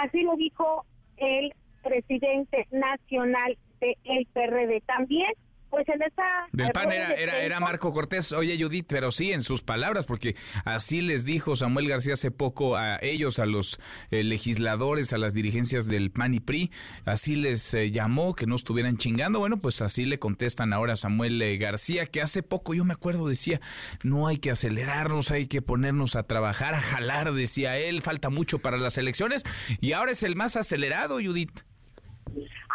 Así 0.00 0.22
lo 0.22 0.36
dijo 0.36 0.84
el 1.16 1.52
presidente 1.82 2.66
nacional 2.70 3.56
del 3.80 4.26
PRD. 4.32 4.80
También 4.82 5.28
pues 5.70 5.88
en 5.88 6.02
esa... 6.02 6.22
Del 6.52 6.70
PAN 6.70 6.92
era, 6.92 7.10
era, 7.12 7.38
era, 7.40 7.60
Marco 7.60 7.92
Cortés. 7.92 8.32
Oye, 8.32 8.56
Judith, 8.58 8.86
pero 8.88 9.10
sí, 9.10 9.32
en 9.32 9.42
sus 9.42 9.62
palabras, 9.62 10.06
porque 10.06 10.36
así 10.64 11.00
les 11.00 11.24
dijo 11.24 11.56
Samuel 11.56 11.88
García 11.88 12.14
hace 12.14 12.30
poco 12.30 12.76
a 12.76 12.98
ellos, 13.02 13.38
a 13.38 13.46
los 13.46 13.80
eh, 14.10 14.22
legisladores, 14.22 15.12
a 15.12 15.18
las 15.18 15.34
dirigencias 15.34 15.86
del 15.88 16.10
PAN 16.10 16.34
y 16.34 16.40
PRI, 16.40 16.70
así 17.04 17.36
les 17.36 17.74
eh, 17.74 17.90
llamó, 17.90 18.34
que 18.34 18.46
no 18.46 18.54
estuvieran 18.54 18.96
chingando. 18.96 19.40
Bueno, 19.40 19.58
pues 19.58 19.82
así 19.82 20.04
le 20.04 20.18
contestan 20.18 20.72
ahora 20.72 20.94
a 20.94 20.96
Samuel 20.96 21.40
eh, 21.42 21.58
García, 21.58 22.06
que 22.06 22.22
hace 22.22 22.42
poco, 22.42 22.74
yo 22.74 22.84
me 22.84 22.94
acuerdo, 22.94 23.28
decía, 23.28 23.60
no 24.02 24.28
hay 24.28 24.38
que 24.38 24.50
acelerarnos, 24.50 25.30
hay 25.30 25.46
que 25.46 25.62
ponernos 25.62 26.16
a 26.16 26.22
trabajar, 26.22 26.74
a 26.74 26.80
jalar, 26.80 27.32
decía 27.34 27.76
él, 27.76 28.02
falta 28.02 28.30
mucho 28.30 28.60
para 28.60 28.78
las 28.78 28.98
elecciones, 28.98 29.44
y 29.80 29.92
ahora 29.92 30.12
es 30.12 30.22
el 30.22 30.36
más 30.36 30.56
acelerado, 30.56 31.16
Judith. 31.16 31.62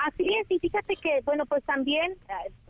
Así 0.03 0.25
es, 0.39 0.49
y 0.49 0.57
fíjate 0.57 0.95
que, 0.95 1.21
bueno, 1.25 1.45
pues 1.45 1.63
también 1.63 2.13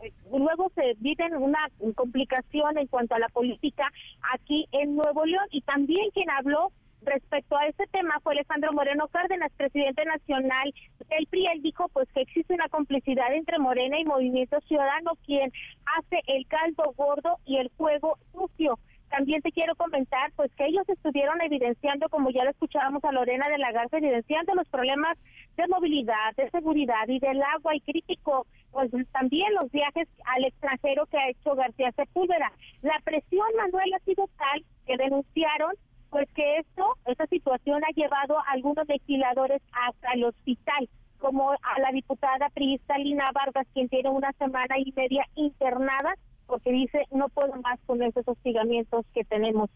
eh, 0.02 0.12
luego 0.30 0.70
se 0.74 0.94
viven 0.98 1.34
una 1.34 1.66
complicación 1.94 2.76
en 2.76 2.86
cuanto 2.88 3.14
a 3.14 3.18
la 3.18 3.28
política 3.28 3.90
aquí 4.34 4.68
en 4.72 4.96
Nuevo 4.96 5.24
León 5.24 5.46
y 5.50 5.62
también 5.62 6.10
quien 6.10 6.28
habló 6.28 6.72
respecto 7.04 7.56
a 7.56 7.66
ese 7.66 7.86
tema 7.86 8.20
fue 8.22 8.34
Alejandro 8.34 8.70
Moreno 8.74 9.08
Cárdenas, 9.08 9.50
presidente 9.56 10.04
nacional 10.04 10.74
del 11.08 11.26
PRI. 11.26 11.46
Él 11.54 11.62
dijo 11.62 11.88
pues 11.88 12.06
que 12.12 12.20
existe 12.20 12.52
una 12.52 12.68
complicidad 12.68 13.32
entre 13.34 13.58
Morena 13.58 13.98
y 13.98 14.04
Movimiento 14.04 14.60
Ciudadano, 14.68 15.12
quien 15.24 15.50
hace 15.96 16.20
el 16.26 16.46
caldo 16.46 16.92
gordo 16.96 17.38
y 17.46 17.56
el 17.56 17.70
juego 17.78 18.18
sucio. 18.32 18.78
También 19.12 19.42
te 19.42 19.52
quiero 19.52 19.76
comentar 19.76 20.32
pues 20.36 20.50
que 20.56 20.64
ellos 20.64 20.88
estuvieron 20.88 21.38
evidenciando, 21.42 22.08
como 22.08 22.30
ya 22.30 22.44
lo 22.44 22.50
escuchábamos 22.50 23.04
a 23.04 23.12
Lorena 23.12 23.46
de 23.50 23.58
la 23.58 23.70
Garza, 23.70 23.98
evidenciando 23.98 24.54
los 24.54 24.66
problemas 24.68 25.18
de 25.54 25.68
movilidad, 25.68 26.34
de 26.34 26.48
seguridad 26.48 27.06
y 27.06 27.18
del 27.18 27.42
agua 27.42 27.76
y 27.76 27.80
crítico 27.82 28.46
pues 28.70 28.90
también 29.12 29.52
los 29.54 29.70
viajes 29.70 30.08
al 30.24 30.44
extranjero 30.46 31.04
que 31.04 31.18
ha 31.18 31.28
hecho 31.28 31.54
García 31.54 31.92
Sepúlveda. 31.92 32.50
La 32.80 32.98
presión, 33.04 33.46
Manuel, 33.54 33.92
ha 33.92 33.98
sido 33.98 34.30
tal 34.38 34.64
que 34.86 34.96
denunciaron 34.96 35.72
pues 36.08 36.26
que 36.34 36.56
esto, 36.56 36.96
esta 37.04 37.26
situación 37.26 37.82
ha 37.84 37.92
llevado 37.94 38.38
a 38.38 38.52
algunos 38.52 38.88
legisladores 38.88 39.60
hasta 39.72 40.12
el 40.14 40.24
hospital 40.24 40.88
como 41.18 41.52
a 41.52 41.80
la 41.80 41.92
diputada 41.92 42.48
priista 42.48 42.96
Lina 42.96 43.26
Vargas, 43.34 43.66
quien 43.74 43.90
tiene 43.90 44.08
una 44.08 44.32
semana 44.32 44.78
y 44.78 44.90
media 44.96 45.24
internada 45.34 46.14
porque 46.52 46.70
dice 46.70 47.06
no 47.10 47.30
puedo 47.30 47.54
más 47.62 47.80
con 47.86 48.02
esos 48.02 48.28
hostigamientos 48.28 49.06
que 49.14 49.24
tenemos. 49.24 49.70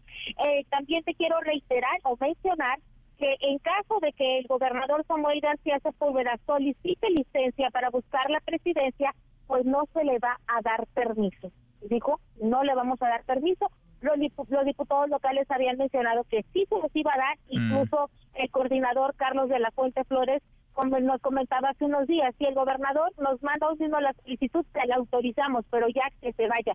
Eh, 0.45 0.63
también 0.69 1.03
te 1.03 1.15
quiero 1.15 1.39
reiterar 1.41 1.97
o 2.03 2.15
mencionar 2.21 2.77
que 3.17 3.35
en 3.41 3.57
caso 3.57 3.99
de 3.99 4.13
que 4.13 4.37
el 4.37 4.45
gobernador 4.45 5.03
Samuel 5.07 5.41
García 5.41 5.79
Sepúlveda 5.79 6.37
solicite 6.45 7.09
licencia 7.09 7.71
para 7.71 7.89
buscar 7.89 8.29
la 8.29 8.41
presidencia, 8.41 9.15
pues 9.47 9.65
no 9.65 9.85
se 9.91 10.03
le 10.03 10.19
va 10.19 10.37
a 10.45 10.61
dar 10.61 10.85
permiso. 10.93 11.51
Dijo, 11.89 12.19
no 12.39 12.63
le 12.63 12.75
vamos 12.75 13.01
a 13.01 13.09
dar 13.09 13.23
permiso. 13.23 13.71
Los, 14.01 14.19
los 14.49 14.65
diputados 14.65 15.09
locales 15.09 15.49
habían 15.49 15.77
mencionado 15.77 16.25
que 16.25 16.45
sí 16.53 16.67
se 16.69 16.75
les 16.79 16.95
iba 16.95 17.09
a 17.11 17.17
dar, 17.17 17.37
mm. 17.37 17.53
incluso 17.53 18.11
el 18.35 18.51
coordinador 18.51 19.15
Carlos 19.15 19.49
de 19.49 19.57
la 19.57 19.71
Fuente 19.71 20.03
Flores 20.03 20.43
como 20.77 20.99
nos 20.99 21.19
comentaba 21.21 21.69
hace 21.69 21.85
unos 21.85 22.05
días, 22.05 22.35
si 22.37 22.45
el 22.45 22.53
gobernador 22.53 23.11
nos 23.17 23.41
manda 23.41 23.71
un 23.71 23.79
la 23.89 24.13
solicitud, 24.13 24.63
se 24.71 24.85
la 24.85 24.97
autorizamos, 24.97 25.65
pero 25.71 25.87
ya 25.87 26.03
que 26.21 26.31
se 26.33 26.47
vaya. 26.47 26.73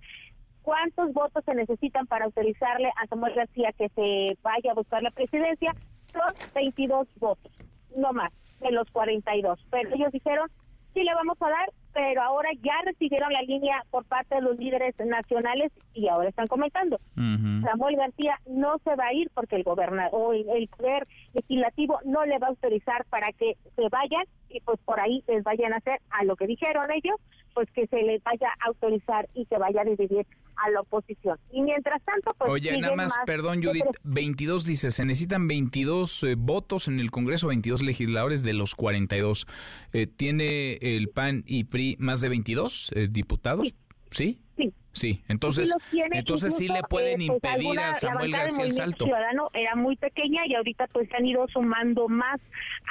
¿Cuántos 0.62 1.12
votos 1.12 1.44
se 1.44 1.54
necesitan 1.54 2.08
para 2.08 2.24
autorizarle 2.24 2.90
a 3.00 3.06
Samuel 3.06 3.34
García 3.34 3.70
que 3.78 3.88
se 3.90 4.36
vaya 4.42 4.72
a 4.72 4.74
buscar 4.74 5.04
la 5.04 5.12
presidencia? 5.12 5.72
Son 6.06 6.34
22 6.52 7.06
votos, 7.20 7.52
no 7.96 8.12
más, 8.12 8.32
de 8.58 8.72
los 8.72 8.90
42. 8.90 9.64
Pero 9.70 9.94
ellos 9.94 10.10
dijeron, 10.10 10.50
sí 10.94 11.04
le 11.04 11.14
vamos 11.14 11.40
a 11.40 11.48
dar, 11.48 11.70
pero 11.92 12.22
ahora 12.22 12.50
ya 12.62 12.74
recibieron 12.84 13.32
la 13.32 13.42
línea 13.42 13.82
por 13.90 14.04
parte 14.04 14.36
de 14.36 14.42
los 14.42 14.58
líderes 14.58 14.94
nacionales 15.04 15.72
y 15.94 16.08
ahora 16.08 16.28
están 16.28 16.46
comentando. 16.46 16.98
Samuel 17.14 17.96
García 17.96 18.38
no 18.46 18.78
se 18.84 18.94
va 18.96 19.06
a 19.06 19.12
ir 19.12 19.30
porque 19.34 19.56
el 19.56 19.62
gobernador, 19.62 20.34
el 20.34 20.68
poder 20.68 21.06
legislativo 21.34 21.98
no 22.04 22.24
le 22.24 22.38
va 22.38 22.48
a 22.48 22.50
autorizar 22.50 23.04
para 23.06 23.32
que 23.32 23.56
se 23.76 23.88
vayan 23.88 24.24
y 24.48 24.60
pues 24.60 24.78
por 24.84 25.00
ahí 25.00 25.22
les 25.28 25.42
vayan 25.44 25.72
a 25.72 25.76
hacer 25.76 26.00
a 26.10 26.24
lo 26.24 26.36
que 26.36 26.46
dijeron 26.46 26.90
ellos, 26.90 27.16
pues 27.54 27.70
que 27.70 27.86
se 27.86 28.02
les 28.02 28.22
vaya 28.22 28.48
a 28.60 28.68
autorizar 28.68 29.26
y 29.34 29.46
que 29.46 29.58
vaya 29.58 29.82
a 29.82 29.84
dividir 29.84 30.26
a 30.56 30.70
la 30.70 30.80
oposición. 30.80 31.38
Y 31.50 31.62
mientras 31.62 32.02
tanto, 32.02 32.32
pues... 32.38 32.50
Oye, 32.50 32.78
nada 32.78 32.94
más, 32.94 33.14
perdón 33.26 33.62
Judith, 33.62 33.84
22 34.04 34.64
dice, 34.64 34.90
se 34.90 35.04
necesitan 35.04 35.48
22 35.48 36.22
eh, 36.22 36.34
votos 36.36 36.88
en 36.88 37.00
el 37.00 37.10
Congreso, 37.10 37.48
22 37.48 37.82
legisladores 37.82 38.42
de 38.42 38.52
los 38.52 38.74
42. 38.74 39.46
Eh, 39.92 40.06
¿Tiene 40.06 40.74
el 40.80 41.08
PAN 41.08 41.44
y 41.46 41.64
PRI 41.64 41.81
más 41.98 42.20
de 42.20 42.28
22 42.28 42.90
eh, 42.94 43.08
diputados? 43.10 43.74
¿Sí? 44.10 44.40
Sí. 44.56 44.72
Sí, 44.92 45.22
entonces, 45.28 45.74
sí 45.90 46.02
entonces 46.12 46.54
sí 46.54 46.68
le 46.68 46.82
pueden 46.82 47.16
pues, 47.26 47.28
impedir 47.28 47.80
a 47.80 47.94
Samuel 47.94 48.32
García 48.32 48.64
el 48.64 48.72
salto. 48.72 49.06
Ciudadano 49.06 49.48
era 49.54 49.74
muy 49.74 49.96
pequeña 49.96 50.42
y 50.46 50.54
ahorita 50.54 50.86
pues 50.88 51.08
se 51.08 51.16
han 51.16 51.24
ido 51.24 51.48
sumando 51.48 52.08
más 52.08 52.40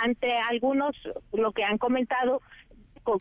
ante 0.03 0.31
algunos, 0.49 0.95
lo 1.31 1.51
que 1.51 1.63
han 1.63 1.77
comentado 1.77 2.41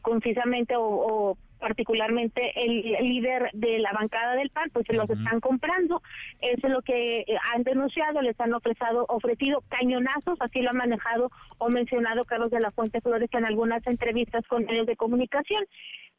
concisamente 0.02 0.74
o 0.78 1.36
particularmente 1.60 2.52
el 2.56 2.82
líder 3.06 3.50
de 3.52 3.78
la 3.78 3.92
bancada 3.92 4.34
del 4.34 4.50
PAN, 4.50 4.70
pues 4.72 4.86
se 4.86 4.94
los 4.94 5.08
están 5.08 5.40
comprando. 5.40 6.02
Eso 6.40 6.66
es 6.66 6.70
lo 6.70 6.82
que 6.82 7.20
eh, 7.20 7.26
han 7.52 7.62
denunciado, 7.62 8.22
les 8.22 8.38
han 8.40 8.52
ofrecido, 8.52 9.06
ofrecido 9.08 9.62
cañonazos, 9.68 10.40
así 10.40 10.62
lo 10.62 10.70
ha 10.70 10.74
manejado 10.74 11.30
o 11.58 11.68
mencionado 11.68 12.24
Carlos 12.24 12.50
de 12.50 12.60
la 12.60 12.70
Fuente 12.70 13.00
Flores 13.00 13.28
en 13.32 13.44
algunas 13.44 13.86
entrevistas 13.86 14.46
con 14.48 14.64
medios 14.64 14.86
de 14.86 14.96
comunicación. 14.96 15.64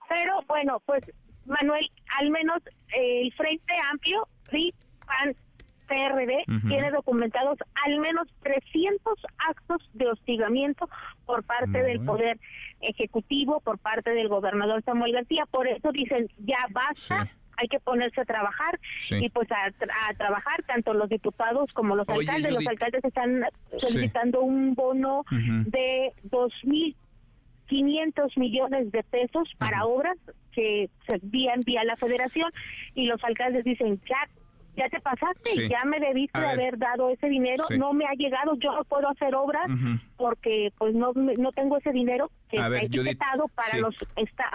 Pero 0.07 0.41
bueno, 0.47 0.81
pues 0.85 1.03
Manuel, 1.45 1.89
al 2.19 2.29
menos 2.29 2.59
eh, 2.95 3.21
el 3.23 3.33
Frente 3.33 3.73
Amplio, 3.91 4.27
PRI, 4.49 4.73
PAN, 5.05 5.35
PRD 5.91 6.45
tiene 6.69 6.89
documentados 6.89 7.59
al 7.85 7.99
menos 7.99 8.25
300 8.43 9.19
actos 9.49 9.89
de 9.93 10.07
hostigamiento 10.07 10.89
por 11.25 11.43
parte 11.43 11.83
del 11.83 11.99
Poder 12.05 12.39
Ejecutivo, 12.79 13.59
por 13.59 13.77
parte 13.77 14.11
del 14.11 14.29
gobernador 14.29 14.81
Samuel 14.83 15.11
García. 15.11 15.45
Por 15.51 15.67
eso 15.67 15.91
dicen, 15.91 16.29
ya 16.37 16.65
basta. 16.71 17.29
Hay 17.57 17.67
que 17.67 17.79
ponerse 17.79 18.21
a 18.21 18.25
trabajar 18.25 18.79
y 19.11 19.29
pues 19.29 19.47
a, 19.51 20.13
trabajar 20.13 20.63
tanto 20.65 20.93
los 20.93 21.09
diputados 21.09 21.71
como 21.73 21.95
los 21.95 22.07
alcaldes. 22.09 22.53
Los 22.53 22.65
alcaldes 22.65 23.03
están 23.03 23.43
solicitando 23.77 24.41
un 24.41 24.73
bono 24.73 25.25
de 25.29 26.13
dos 26.23 26.53
mil 26.63 26.95
500 27.67 28.37
millones 28.37 28.91
de 28.91 29.03
pesos 29.03 29.47
para 29.57 29.85
obras 29.85 30.17
que 30.53 30.89
se 31.07 31.15
envían 31.15 31.61
vía 31.61 31.83
la 31.83 31.97
federación. 31.97 32.51
Y 32.95 33.05
los 33.05 33.23
alcaldes 33.23 33.63
dicen 33.63 34.01
ya 34.09 34.27
ya 34.75 34.87
te 34.89 34.99
pasaste, 35.01 35.69
ya 35.69 35.83
me 35.85 35.99
debiste 35.99 36.39
de 36.39 36.47
haber 36.47 36.77
dado 36.77 37.09
ese 37.09 37.27
dinero, 37.27 37.63
no 37.77 37.93
me 37.93 38.05
ha 38.05 38.13
llegado, 38.13 38.55
yo 38.55 38.73
no 38.73 38.83
puedo 38.85 39.09
hacer 39.09 39.35
obras 39.35 39.67
porque 40.17 40.71
pues 40.77 40.93
no 40.93 41.11
no 41.13 41.51
tengo 41.51 41.77
ese 41.77 41.91
dinero 41.91 42.31
que 42.49 42.57
está 42.57 42.77
etiquetado 42.81 43.47
para 43.49 43.77
los 43.79 43.95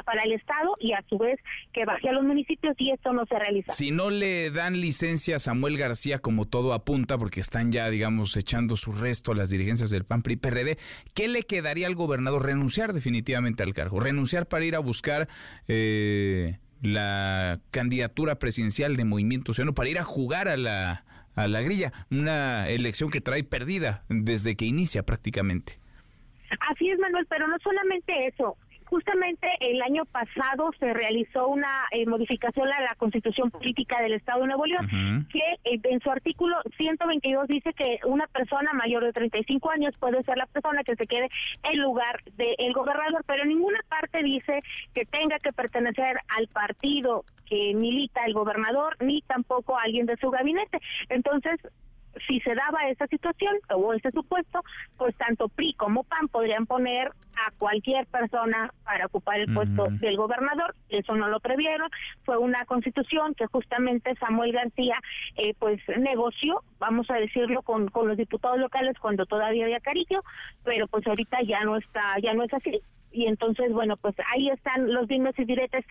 para 0.05 0.23
el 0.23 0.33
estado 0.33 0.77
y 0.79 0.93
a 0.93 1.03
su 1.09 1.19
vez 1.19 1.39
que 1.73 1.85
baje 1.85 2.09
a 2.09 2.13
los 2.13 2.25
municipios 2.25 2.75
y 2.79 2.91
esto 2.91 3.13
no 3.13 3.27
se 3.27 3.39
realiza. 3.39 3.73
Si 3.73 3.91
no 3.91 4.11
le 4.11 4.51
dan 4.51 4.81
licencia 4.81 5.37
a 5.37 5.39
Samuel 5.39 5.77
García 5.77 6.19
como 6.19 6.47
todo 6.47 6.73
apunta 6.73 7.19
porque 7.19 7.41
están 7.41 7.73
ya 7.73 7.91
digamos 7.91 8.37
echando 8.37 8.77
su 8.77 8.93
resto 8.93 9.33
a 9.33 9.35
las 9.35 9.51
dirigencias 9.51 9.91
del 9.91 10.05
PAN 10.05 10.23
PRI 10.23 10.37
PRD, 10.37 10.79
¿qué 11.15 11.29
le 11.29 11.43
quedaría 11.43 11.87
al 11.87 11.95
gobernador 11.95 12.45
renunciar 12.45 12.93
definitivamente 12.93 13.63
al 13.63 13.75
cargo? 13.75 14.01
Renunciar 14.01 14.47
para 14.47 14.65
ir 14.65 14.77
a 14.77 14.81
buscar 14.81 15.29
eh, 15.69 16.59
la 16.83 17.61
candidatura 17.71 18.39
presidencial 18.39 18.97
de 18.97 19.05
Movimiento 19.05 19.53
Ciudadano 19.53 19.75
para 19.75 19.89
ir 19.89 19.99
a 19.99 20.05
jugar 20.05 20.49
a 20.49 20.57
la, 20.57 21.05
a 21.35 21.49
la 21.49 21.61
grilla, 21.61 21.93
una 22.11 22.69
elección 22.69 23.11
que 23.11 23.21
trae 23.21 23.45
perdida 23.45 24.05
desde 24.09 24.57
que 24.57 24.65
inicia 24.65 25.03
prácticamente. 25.03 25.79
Así 26.71 26.91
es, 26.91 26.99
Manuel, 26.99 27.27
pero 27.29 27.49
no 27.49 27.57
solamente 27.63 28.27
eso. 28.27 28.57
Justamente 28.87 29.49
el 29.61 29.83
año 29.83 30.05
pasado 30.05 30.71
se 30.79 30.93
realizó 30.93 31.49
una 31.49 31.87
eh, 31.91 32.07
modificación 32.07 32.69
a 32.69 32.81
la 32.81 32.95
Constitución 32.97 33.51
Política 33.51 34.01
del 34.01 34.15
Estado 34.15 34.43
de 34.43 34.47
Nuevo 34.47 34.67
León, 34.67 35.27
que 35.31 35.41
eh, 35.65 35.81
en 35.85 36.01
su 36.01 36.11
artículo 36.11 36.57
122 36.77 37.49
dice 37.49 37.73
que 37.73 37.99
una 38.05 38.27
persona 38.29 38.73
mayor 38.73 39.05
de 39.05 39.13
35 39.13 39.71
años 39.71 39.95
puede 39.99 40.23
ser 40.23 40.37
la 40.39 40.47
persona 40.47 40.85
que 40.85 40.95
se 40.97 41.07
quede 41.07 41.29
en 41.65 41.81
lugar 41.81 42.23
del 42.37 42.73
gobernador, 42.73 43.25
pero 43.27 43.43
en 43.43 43.49
ninguna 43.49 43.81
parte 43.89 44.23
dice 44.23 44.61
que 44.95 45.05
tenga 45.05 45.39
que 45.39 45.53
pertenecer 45.53 46.19
al 46.29 46.47
partido 46.49 47.25
que 47.47 47.75
milita 47.75 48.25
el 48.25 48.35
gobernador, 48.35 48.97
ni 49.01 49.23
tampoco 49.23 49.79
a 49.79 49.83
alguien 49.83 50.07
de 50.07 50.17
su 50.17 50.31
gabinete. 50.31 50.79
Entonces, 51.09 51.61
si 52.27 52.41
se 52.41 52.55
daba 52.55 52.89
esa 52.89 53.07
situación 53.07 53.57
o 53.75 53.93
ese 53.93 54.11
supuesto, 54.11 54.63
pues 54.97 55.15
tanto 55.17 55.49
PRI 55.49 55.75
como 55.75 56.05
PAN 56.05 56.29
podrían 56.29 56.67
poner 56.67 57.09
a 57.09 57.51
cualquier 57.59 58.07
persona 58.07 58.73
para 58.85 59.07
ocupar 59.07 59.41
el 59.41 59.53
puesto 59.53 59.85
del 60.01 60.17
gobernador. 60.17 60.75
Eso 60.89 61.15
no 61.15 61.29
lo 61.29 61.41
previeron. 61.41 61.89
Fue 62.25 62.39
una 62.39 62.65
constitución 62.65 63.35
que 63.35 63.47
justamente 63.47 64.15
Samuel 64.17 64.53
García 64.53 64.99
eh, 65.37 65.55
pues 65.59 65.81
negoció, 65.99 66.63
vamos 66.79 67.11
a 67.11 67.15
decirlo, 67.15 67.63
con, 67.63 67.89
con 67.89 68.09
los 68.09 68.17
diputados 68.17 68.59
locales 68.59 68.99
cuando 68.99 69.27
todavía 69.27 69.65
había 69.65 69.81
cariño, 69.81 70.23
pero 70.65 70.87
pues 70.87 71.07
ahorita 71.07 71.43
ya 71.43 71.63
no 71.65 71.77
está, 71.77 72.19
ya 72.23 72.33
no 72.33 72.43
es 72.45 72.55
así 72.55 72.81
y 73.17 73.27
entonces, 73.27 73.73
bueno, 73.73 73.97
pues 73.97 74.15
ahí 74.33 74.51
están 74.51 74.93
los 74.93 75.09
dimes 75.09 75.35
y 75.39 75.45
diretes. 75.45 75.85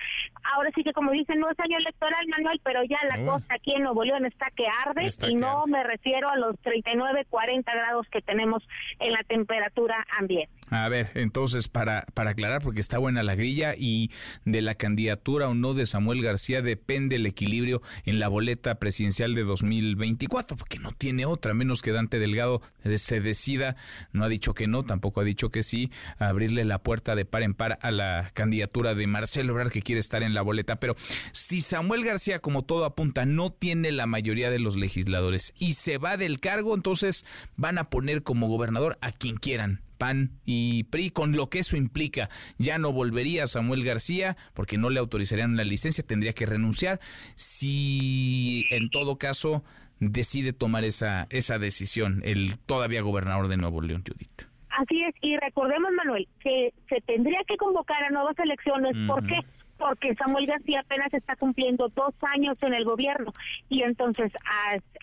Ahora 0.55 0.69
sí 0.75 0.83
que 0.83 0.93
como 0.93 1.11
dicen, 1.11 1.39
no 1.39 1.49
es 1.49 1.59
año 1.59 1.77
electoral, 1.77 2.27
Manuel, 2.27 2.61
pero 2.63 2.83
ya 2.83 2.97
la 3.09 3.25
costa 3.25 3.55
aquí 3.55 3.73
en 3.73 3.83
Nuevo 3.83 4.03
León 4.03 4.25
está 4.25 4.47
que 4.55 4.65
arde 4.85 5.09
y 5.27 5.35
no 5.35 5.65
me 5.67 5.83
refiero 5.83 6.29
a 6.29 6.37
los 6.37 6.57
39, 6.59 7.25
40 7.29 7.73
grados 7.73 8.07
que 8.11 8.21
tenemos 8.21 8.63
en 8.99 9.11
la 9.13 9.23
temperatura 9.23 10.05
ambiente. 10.17 10.53
A 10.69 10.89
ver, 10.89 11.09
entonces, 11.13 11.67
para, 11.67 12.05
para 12.13 12.31
aclarar, 12.31 12.61
porque 12.61 12.79
está 12.79 12.97
buena 12.97 13.21
la 13.23 13.35
grilla 13.35 13.73
y 13.77 14.11
de 14.45 14.61
la 14.61 14.75
candidatura 14.75 15.47
o 15.47 15.53
no 15.53 15.73
de 15.73 15.85
Samuel 15.85 16.23
García 16.23 16.61
depende 16.61 17.17
el 17.17 17.25
equilibrio 17.25 17.81
en 18.05 18.19
la 18.19 18.27
boleta 18.27 18.75
presidencial 18.75 19.35
de 19.35 19.43
2024, 19.43 20.57
porque 20.57 20.79
no 20.79 20.91
tiene 20.91 21.25
otra, 21.25 21.53
menos 21.53 21.81
que 21.81 21.91
Dante 21.91 22.19
Delgado 22.19 22.61
se 22.97 23.21
decida, 23.21 23.75
no 24.11 24.23
ha 24.23 24.29
dicho 24.29 24.53
que 24.53 24.67
no, 24.67 24.83
tampoco 24.83 25.21
ha 25.21 25.23
dicho 25.23 25.49
que 25.49 25.63
sí, 25.63 25.91
abrirle 26.17 26.65
la 26.65 26.79
puerta 26.79 27.14
de 27.15 27.25
par 27.25 27.43
en 27.43 27.53
par 27.53 27.79
a 27.81 27.91
la 27.91 28.31
candidatura 28.33 28.95
de 28.95 29.07
Marcelo 29.07 29.53
Ebrard 29.53 29.71
que 29.71 29.81
quiere 29.81 29.99
estar 29.99 30.23
en 30.23 30.33
la 30.33 30.41
boleta. 30.41 30.77
Pero 30.77 30.95
si 31.31 31.61
Samuel 31.61 32.03
García, 32.03 32.39
como 32.39 32.63
todo 32.63 32.85
apunta, 32.85 33.25
no 33.25 33.51
tiene 33.51 33.91
la 33.91 34.05
mayoría 34.05 34.49
de 34.49 34.59
los 34.59 34.75
legisladores 34.75 35.53
y 35.57 35.73
se 35.73 35.97
va 35.97 36.17
del 36.17 36.39
cargo, 36.39 36.75
entonces 36.75 37.25
van 37.55 37.77
a 37.77 37.89
poner 37.89 38.23
como 38.23 38.47
gobernador 38.47 38.97
a 39.01 39.11
quien 39.11 39.37
quieran. 39.37 39.81
PAN 39.97 40.31
y 40.45 40.83
PRI, 40.83 41.09
con 41.11 41.37
lo 41.37 41.49
que 41.49 41.59
eso 41.59 41.77
implica. 41.77 42.29
Ya 42.57 42.77
no 42.77 42.91
volvería 42.91 43.47
Samuel 43.47 43.83
García 43.83 44.35
porque 44.53 44.77
no 44.77 44.89
le 44.89 44.99
autorizarían 44.99 45.55
la 45.55 45.63
licencia, 45.63 46.05
tendría 46.05 46.33
que 46.33 46.45
renunciar. 46.45 46.99
Si 47.35 48.65
en 48.71 48.89
todo 48.89 49.17
caso 49.17 49.63
decide 49.99 50.53
tomar 50.53 50.83
esa, 50.83 51.27
esa 51.29 51.57
decisión 51.59 52.21
el 52.25 52.57
todavía 52.65 53.01
gobernador 53.01 53.47
de 53.47 53.57
Nuevo 53.57 53.81
León, 53.81 54.03
Judith. 54.05 54.54
Así 54.77 55.03
es, 55.03 55.15
y 55.21 55.37
recordemos, 55.37 55.91
Manuel, 55.93 56.27
que 56.41 56.73
se 56.89 56.99
tendría 57.01 57.39
que 57.47 57.55
convocar 57.55 58.03
a 58.03 58.09
nuevas 58.09 58.37
elecciones. 58.39 58.93
¿Por 59.07 59.25
qué? 59.25 59.39
Porque 59.77 60.15
Samuel 60.15 60.47
García 60.47 60.81
apenas 60.81 61.13
está 61.13 61.35
cumpliendo 61.37 61.87
dos 61.89 62.13
años 62.33 62.57
en 62.61 62.73
el 62.73 62.83
gobierno. 62.83 63.31
Y 63.69 63.83
entonces, 63.83 64.33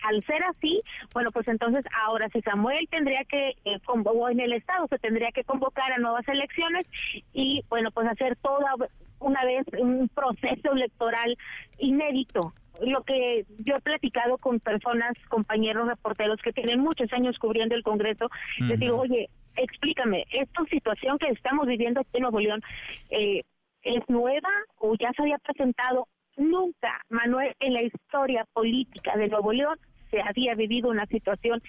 al 0.03 0.23
ser 0.25 0.43
así, 0.43 0.81
bueno, 1.13 1.31
pues 1.31 1.47
entonces 1.47 1.83
ahora 2.05 2.29
si 2.29 2.41
Samuel 2.41 2.87
tendría 2.89 3.23
que, 3.23 3.55
eh, 3.65 3.79
o 3.87 4.29
en 4.29 4.39
el 4.39 4.53
Estado, 4.53 4.87
se 4.87 4.99
tendría 4.99 5.31
que 5.31 5.43
convocar 5.43 5.91
a 5.91 5.97
nuevas 5.97 6.27
elecciones 6.27 6.85
y, 7.33 7.63
bueno, 7.69 7.89
pues 7.91 8.07
hacer 8.07 8.35
toda 8.37 8.75
una 9.19 9.43
vez 9.43 9.65
un 9.79 10.07
proceso 10.09 10.73
electoral 10.73 11.35
inédito 11.79 12.53
lo 12.81 13.03
que 13.03 13.45
yo 13.59 13.75
he 13.75 13.81
platicado 13.81 14.37
con 14.37 14.59
personas, 14.59 15.13
compañeros 15.29 15.87
reporteros 15.87 16.41
que 16.41 16.51
tienen 16.51 16.79
muchos 16.79 17.11
años 17.13 17.37
cubriendo 17.37 17.75
el 17.75 17.83
Congreso, 17.83 18.29
les 18.59 18.79
digo, 18.79 18.97
oye, 18.97 19.29
explícame, 19.55 20.25
¿esta 20.31 20.63
situación 20.65 21.17
que 21.17 21.29
estamos 21.29 21.67
viviendo 21.67 22.01
aquí 22.01 22.09
en 22.13 22.21
Nuevo 22.23 22.39
León 22.39 22.61
eh, 23.09 23.43
es 23.81 24.03
nueva 24.07 24.49
o 24.77 24.95
ya 24.95 25.11
se 25.13 25.21
había 25.21 25.37
presentado? 25.39 26.07
Nunca, 26.37 27.01
Manuel, 27.09 27.53
en 27.59 27.73
la 27.73 27.83
historia 27.83 28.45
política 28.53 29.15
de 29.15 29.27
Nuevo 29.27 29.53
León 29.53 29.77
se 30.09 30.21
había 30.21 30.55
vivido 30.55 30.89
una 30.89 31.05
situación 31.07 31.61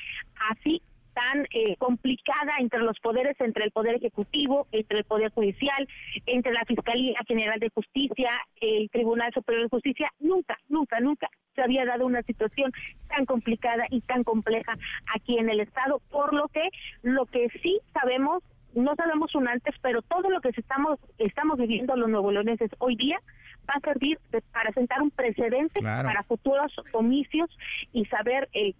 así 0.50 0.82
tan 1.14 1.46
eh, 1.52 1.76
complicada 1.78 2.54
entre 2.58 2.80
los 2.80 2.98
poderes, 3.00 3.36
entre 3.40 3.64
el 3.64 3.70
Poder 3.70 3.96
Ejecutivo, 3.96 4.66
entre 4.72 4.98
el 4.98 5.04
Poder 5.04 5.30
Judicial, 5.32 5.88
entre 6.26 6.52
la 6.52 6.64
Fiscalía 6.66 7.18
General 7.26 7.58
de 7.58 7.70
Justicia, 7.70 8.30
el 8.60 8.90
Tribunal 8.90 9.32
Superior 9.32 9.64
de 9.64 9.70
Justicia. 9.70 10.12
Nunca, 10.20 10.58
nunca, 10.68 11.00
nunca 11.00 11.28
se 11.54 11.62
había 11.62 11.84
dado 11.84 12.06
una 12.06 12.22
situación 12.22 12.72
tan 13.08 13.26
complicada 13.26 13.84
y 13.90 14.00
tan 14.00 14.24
compleja 14.24 14.74
aquí 15.14 15.38
en 15.38 15.48
el 15.48 15.60
Estado, 15.60 16.00
por 16.10 16.34
lo 16.34 16.48
que 16.48 16.68
lo 17.02 17.26
que 17.26 17.48
sí 17.62 17.80
sabemos 17.92 18.42
no 18.74 18.96
sabemos 18.96 19.32
un 19.36 19.46
antes, 19.46 19.74
pero 19.82 20.02
todo 20.02 20.30
lo 20.30 20.40
que 20.40 20.48
estamos 20.48 20.98
estamos 21.18 21.58
viviendo 21.58 21.94
los 21.94 22.08
nuevo 22.08 22.32
leoneses 22.32 22.70
hoy 22.78 22.96
día 22.96 23.18
va 23.68 23.74
a 23.76 23.80
servir 23.80 24.18
para 24.52 24.72
sentar 24.72 25.00
un 25.00 25.10
precedente 25.10 25.80
para 25.80 26.22
futuros 26.24 26.72
comicios 26.90 27.48
y 27.92 28.04
saber 28.06 28.48
eh, 28.52 28.74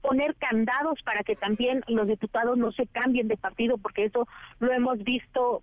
poner 0.00 0.34
candados 0.36 1.00
para 1.02 1.22
que 1.22 1.36
también 1.36 1.82
los 1.88 2.06
diputados 2.06 2.56
no 2.56 2.72
se 2.72 2.86
cambien 2.86 3.28
de 3.28 3.36
partido, 3.36 3.78
porque 3.78 4.04
eso 4.04 4.26
lo 4.60 4.72
hemos 4.72 5.02
visto 5.02 5.62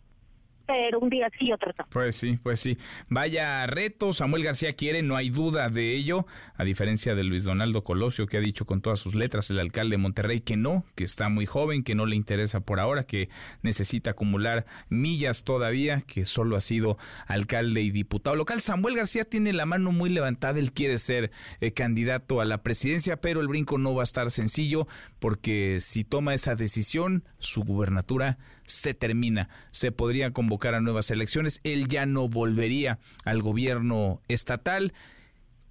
pero 0.66 1.00
un 1.00 1.10
día 1.10 1.30
sí, 1.40 1.52
otro 1.52 1.72
no. 1.78 1.86
Pues 1.90 2.16
sí, 2.16 2.40
pues 2.42 2.60
sí. 2.60 2.78
Vaya 3.10 3.66
reto, 3.68 4.14
Samuel 4.14 4.44
García 4.44 4.74
quiere, 4.74 5.02
no 5.02 5.16
hay 5.16 5.30
duda 5.30 5.70
de 5.70 5.94
ello, 5.94 6.26
a 6.56 6.64
diferencia 6.64 7.16
de 7.16 7.24
Luis 7.24 7.44
Donaldo 7.44 7.84
Colosio, 7.84 8.28
que 8.28 8.38
ha 8.38 8.42
dicho 8.42 8.66
con 8.66 8.82
todas 8.82 9.00
sus 9.00 9.16
letras, 9.16 9.50
el 9.50 9.60
alcalde 9.60 9.96
de 9.96 10.02
Monterrey, 10.02 10.42
que 10.42 10.58
no, 10.58 10.86
que 10.96 11.04
está 11.04 11.30
muy 11.30 11.46
joven, 11.46 11.84
que 11.84 11.96
no 11.96 12.06
le 12.06 12.16
interesa 12.16 12.60
por 12.60 12.80
ahora, 12.80 13.04
que 13.04 13.30
necesita 13.62 14.12
acumular 14.12 14.66
millas 14.90 15.44
todavía, 15.44 16.02
que 16.02 16.26
solo 16.26 16.56
ha 16.56 16.62
sido 16.62 16.98
alcalde 17.28 17.82
y 17.82 17.92
diputado 17.92 18.36
local. 18.36 18.62
Samuel 18.62 18.96
García 18.96 19.26
tiene 19.26 19.54
la 19.54 19.66
mano 19.66 19.92
muy 19.92 20.10
levantada, 20.10 20.60
él 20.60 20.72
quiere 20.72 20.98
ser 20.98 21.32
eh, 21.62 21.72
candidato 21.72 22.42
a 22.42 22.46
la 22.46 22.64
presidencia, 22.64 23.18
pero 23.18 23.42
el 23.42 23.48
brinco 23.48 23.78
no 23.78 23.94
va 23.94 24.04
a 24.04 24.06
estar 24.06 24.32
sencillo, 24.32 24.88
porque 25.20 25.80
si 25.82 26.04
toma 26.04 26.34
esa 26.34 26.56
decisión, 26.56 27.24
su 27.40 27.64
gubernatura 27.64 28.38
se 28.66 28.94
termina. 28.94 29.50
Se 29.72 29.92
podría 29.92 30.32
convocar 30.32 30.74
a 30.76 30.82
nuevas 30.82 31.12
elecciones. 31.12 31.60
Él 31.64 31.88
ya 31.88 32.06
no 32.06 32.28
volvería 32.28 33.00
al 33.24 33.42
gobierno 33.42 34.22
estatal 34.28 34.94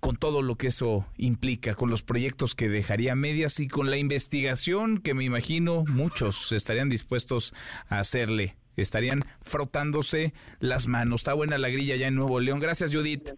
con 0.00 0.16
todo 0.16 0.42
lo 0.42 0.56
que 0.56 0.66
eso 0.66 1.06
implica, 1.16 1.74
con 1.74 1.88
los 1.88 2.02
proyectos 2.02 2.54
que 2.54 2.68
dejaría 2.68 3.14
medias 3.14 3.58
y 3.58 3.68
con 3.68 3.90
la 3.90 3.96
investigación 3.96 4.98
que 4.98 5.14
me 5.14 5.24
imagino 5.24 5.84
muchos 5.88 6.52
estarían 6.52 6.90
dispuestos 6.90 7.54
a 7.88 8.00
hacerle. 8.00 8.54
Estarían 8.76 9.22
frotándose 9.40 10.34
las 10.58 10.88
manos. 10.88 11.22
Está 11.22 11.32
buena 11.32 11.56
la 11.58 11.70
grilla 11.70 11.96
ya 11.96 12.08
en 12.08 12.16
Nuevo 12.16 12.40
León. 12.40 12.60
Gracias, 12.60 12.92
Judith. 12.92 13.30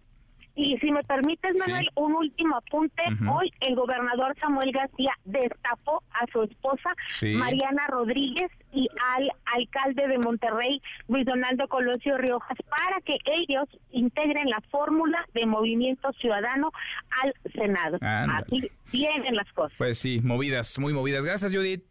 Y 0.57 0.75
si 0.79 0.91
me 0.91 1.03
permites, 1.03 1.55
Manuel, 1.59 1.87
un 1.93 2.15
último 2.15 2.57
apunte. 2.57 3.03
Hoy 3.31 3.53
el 3.61 3.75
gobernador 3.75 4.35
Samuel 4.39 4.71
García 4.71 5.13
destapó 5.23 6.01
a 6.11 6.25
su 6.31 6.41
esposa 6.41 6.95
Mariana 7.35 7.85
Rodríguez 7.87 8.49
y 8.73 8.89
al 9.15 9.29
alcalde 9.45 10.07
de 10.07 10.17
Monterrey, 10.17 10.81
Luis 11.07 11.25
Donaldo 11.27 11.67
Colosio 11.67 12.17
Riojas, 12.17 12.57
para 12.69 12.99
que 13.01 13.17
ellos 13.25 13.65
integren 13.91 14.49
la 14.49 14.61
fórmula 14.71 15.23
de 15.35 15.45
movimiento 15.45 16.11
ciudadano 16.13 16.71
al 17.23 17.35
Senado. 17.53 17.99
Así 18.01 18.67
vienen 18.91 19.35
las 19.35 19.51
cosas. 19.53 19.77
Pues 19.77 19.99
sí, 19.99 20.21
movidas, 20.23 20.79
muy 20.79 20.91
movidas. 20.91 21.23
Gracias, 21.23 21.53
Judith. 21.53 21.83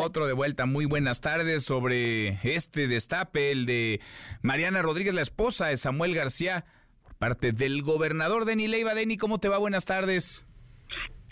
Otro 0.00 0.26
de 0.26 0.32
vuelta, 0.32 0.66
muy 0.66 0.84
buenas 0.84 1.20
tardes 1.20 1.64
sobre 1.64 2.38
este 2.42 2.88
destape, 2.88 3.50
el 3.50 3.66
de 3.66 4.00
Mariana 4.42 4.82
Rodríguez, 4.82 5.14
la 5.14 5.22
esposa 5.22 5.66
de 5.66 5.76
Samuel 5.76 6.14
García, 6.14 6.64
por 7.02 7.16
parte 7.16 7.52
del 7.52 7.82
gobernador 7.82 8.44
Deni 8.44 8.68
Leiva. 8.68 8.94
Deni, 8.94 9.16
¿cómo 9.16 9.38
te 9.38 9.48
va? 9.48 9.58
Buenas 9.58 9.86
tardes. 9.86 10.44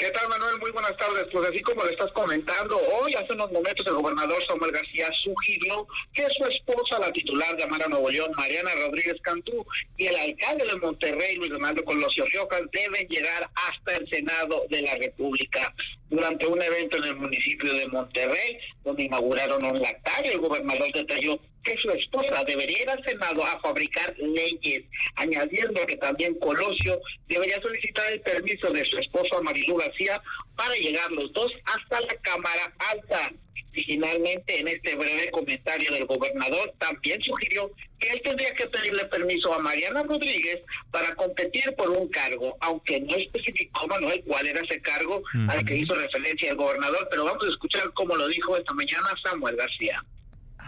¿Qué 0.01 0.11
tal, 0.13 0.31
Manuel? 0.31 0.59
Muy 0.61 0.71
buenas 0.71 0.97
tardes. 0.97 1.27
Pues 1.31 1.51
así 1.51 1.61
como 1.61 1.85
le 1.85 1.93
estás 1.93 2.11
comentando, 2.13 2.79
hoy 2.79 3.15
hace 3.15 3.35
unos 3.35 3.53
momentos 3.53 3.87
el 3.87 3.93
gobernador 3.93 4.43
Samuel 4.47 4.73
García 4.73 5.11
sugirió 5.23 5.87
que 6.15 6.27
su 6.39 6.47
esposa, 6.47 6.99
la 6.99 7.13
titular 7.13 7.55
de 7.55 7.65
Amara 7.65 7.87
Nuevo 7.87 8.09
León, 8.09 8.33
Mariana 8.35 8.71
Rodríguez 8.77 9.21
Cantú, 9.21 9.63
y 9.99 10.07
el 10.07 10.17
alcalde 10.17 10.65
de 10.65 10.77
Monterrey, 10.77 11.37
Luis 11.37 11.51
Donaldo 11.51 11.85
Colosio 11.85 12.25
Riojas, 12.25 12.63
deben 12.73 13.07
llegar 13.09 13.51
hasta 13.55 13.93
el 13.93 14.09
Senado 14.09 14.65
de 14.71 14.81
la 14.81 14.95
República. 14.95 15.75
Durante 16.09 16.47
un 16.47 16.63
evento 16.63 16.97
en 16.97 17.05
el 17.05 17.17
municipio 17.17 17.75
de 17.75 17.87
Monterrey, 17.89 18.59
donde 18.83 19.03
inauguraron 19.03 19.63
un 19.63 19.83
lactario, 19.83 20.33
el 20.33 20.39
gobernador 20.39 20.91
detalló 20.95 21.39
que 21.63 21.77
su 21.77 21.91
esposa 21.91 22.45
debería 22.45 22.83
ir 22.83 22.91
al 22.91 23.05
Senado 23.05 23.45
a 23.45 23.61
fabricar 23.61 24.15
leyes, 24.19 24.85
añadiendo 25.17 25.87
que 25.87 25.97
también 25.97 26.39
Colosio 26.39 27.01
debería 27.29 27.61
solicitar 27.61 28.13
el 28.13 28.21
permiso 28.21 28.71
de 28.71 28.85
su 28.87 28.99
esposo 28.99 29.43
Marilu 29.43 29.77
García 29.77 30.23
para 30.57 30.75
llegar 30.75 31.11
los 31.13 31.33
dos 31.33 31.53
hasta 31.65 32.01
la 32.01 32.15
Cámara 32.23 32.73
Alta. 32.79 33.33
Y 33.73 33.85
finalmente, 33.85 34.59
en 34.59 34.67
este 34.67 34.97
breve 34.97 35.31
comentario 35.31 35.93
del 35.93 36.05
gobernador, 36.05 36.73
también 36.79 37.23
sugirió 37.23 37.71
que 38.01 38.11
él 38.11 38.21
tendría 38.23 38.53
que 38.55 38.67
pedirle 38.67 39.05
permiso 39.05 39.55
a 39.55 39.61
Mariana 39.61 40.03
Rodríguez 40.03 40.61
para 40.91 41.15
competir 41.15 41.73
por 41.77 41.91
un 41.91 42.09
cargo, 42.09 42.57
aunque 42.61 42.99
no 43.01 43.15
especificó 43.15 43.87
Manuel 43.87 44.25
cuál 44.27 44.49
era 44.49 44.61
ese 44.61 44.83
cargo 44.83 45.23
al 45.49 45.65
que 45.65 45.77
hizo 45.77 45.95
referencia 45.95 46.51
el 46.51 46.57
gobernador, 46.57 47.07
pero 47.11 47.25
vamos 47.25 47.47
a 47.47 47.51
escuchar 47.51 47.93
cómo 47.95 48.17
lo 48.17 48.27
dijo 48.27 48.57
esta 48.57 48.73
mañana 48.73 49.09
Samuel 49.23 49.55
García. 49.55 50.03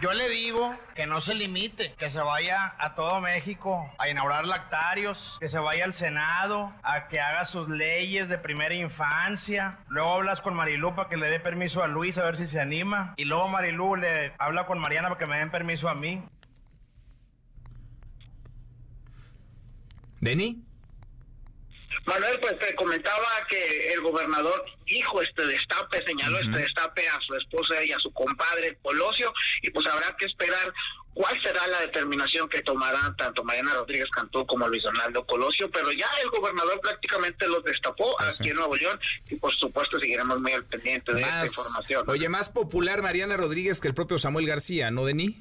Yo 0.01 0.13
le 0.13 0.27
digo 0.29 0.77
que 0.95 1.07
no 1.07 1.21
se 1.21 1.33
limite, 1.33 1.93
que 1.93 2.09
se 2.09 2.19
vaya 2.19 2.73
a 2.77 2.93
todo 2.93 3.21
México 3.21 3.89
a 3.97 4.09
inaugurar 4.09 4.45
lactarios, 4.45 5.37
que 5.39 5.47
se 5.47 5.59
vaya 5.59 5.85
al 5.85 5.93
Senado, 5.93 6.73
a 6.83 7.07
que 7.07 7.19
haga 7.19 7.45
sus 7.45 7.69
leyes 7.69 8.27
de 8.27 8.37
primera 8.37 8.75
infancia. 8.75 9.79
Luego 9.87 10.13
hablas 10.15 10.41
con 10.41 10.55
Marilu 10.55 10.93
para 10.93 11.07
que 11.07 11.17
le 11.17 11.29
dé 11.29 11.39
permiso 11.39 11.83
a 11.83 11.87
Luis 11.87 12.17
a 12.17 12.23
ver 12.23 12.35
si 12.35 12.47
se 12.47 12.59
anima. 12.59 13.13
Y 13.17 13.25
luego 13.25 13.47
Marilu 13.47 13.95
le 13.95 14.33
habla 14.39 14.65
con 14.65 14.79
Mariana 14.79 15.09
para 15.09 15.19
que 15.19 15.25
me 15.25 15.37
den 15.37 15.51
permiso 15.51 15.87
a 15.87 15.95
mí. 15.95 16.21
¿Deni? 20.19 20.72
Manuel, 22.05 22.39
pues 22.41 22.59
te 22.59 22.75
comentaba 22.75 23.27
que 23.47 23.93
el 23.93 24.01
gobernador 24.01 24.65
dijo 24.85 25.21
este 25.21 25.45
destape, 25.45 26.03
señaló 26.05 26.37
este 26.39 26.59
destape 26.59 27.07
a 27.07 27.19
su 27.21 27.35
esposa 27.35 27.83
y 27.83 27.91
a 27.91 27.99
su 27.99 28.11
compadre 28.11 28.77
Colosio, 28.81 29.33
y 29.61 29.69
pues 29.69 29.85
habrá 29.87 30.15
que 30.17 30.25
esperar 30.25 30.73
cuál 31.13 31.41
será 31.41 31.67
la 31.67 31.81
determinación 31.81 32.49
que 32.49 32.61
tomarán 32.61 33.15
tanto 33.15 33.43
Mariana 33.43 33.73
Rodríguez 33.73 34.09
Cantú 34.09 34.45
como 34.45 34.67
Luis 34.67 34.83
Donaldo 34.83 35.25
Colosio, 35.25 35.69
pero 35.69 35.91
ya 35.91 36.07
el 36.23 36.29
gobernador 36.29 36.79
prácticamente 36.81 37.47
los 37.47 37.63
destapó 37.63 38.19
aquí 38.21 38.49
en 38.49 38.55
Nuevo 38.55 38.75
León 38.75 38.99
y 39.29 39.35
por 39.35 39.55
supuesto 39.55 39.99
seguiremos 39.99 40.39
muy 40.39 40.53
al 40.53 40.65
pendiente 40.65 41.13
de 41.13 41.21
esta 41.21 41.45
información. 41.45 42.09
Oye, 42.09 42.29
más 42.29 42.49
popular 42.49 43.01
Mariana 43.01 43.37
Rodríguez 43.37 43.79
que 43.79 43.87
el 43.87 43.93
propio 43.93 44.17
Samuel 44.17 44.47
García, 44.47 44.91
¿no, 44.91 45.05
Denis? 45.05 45.35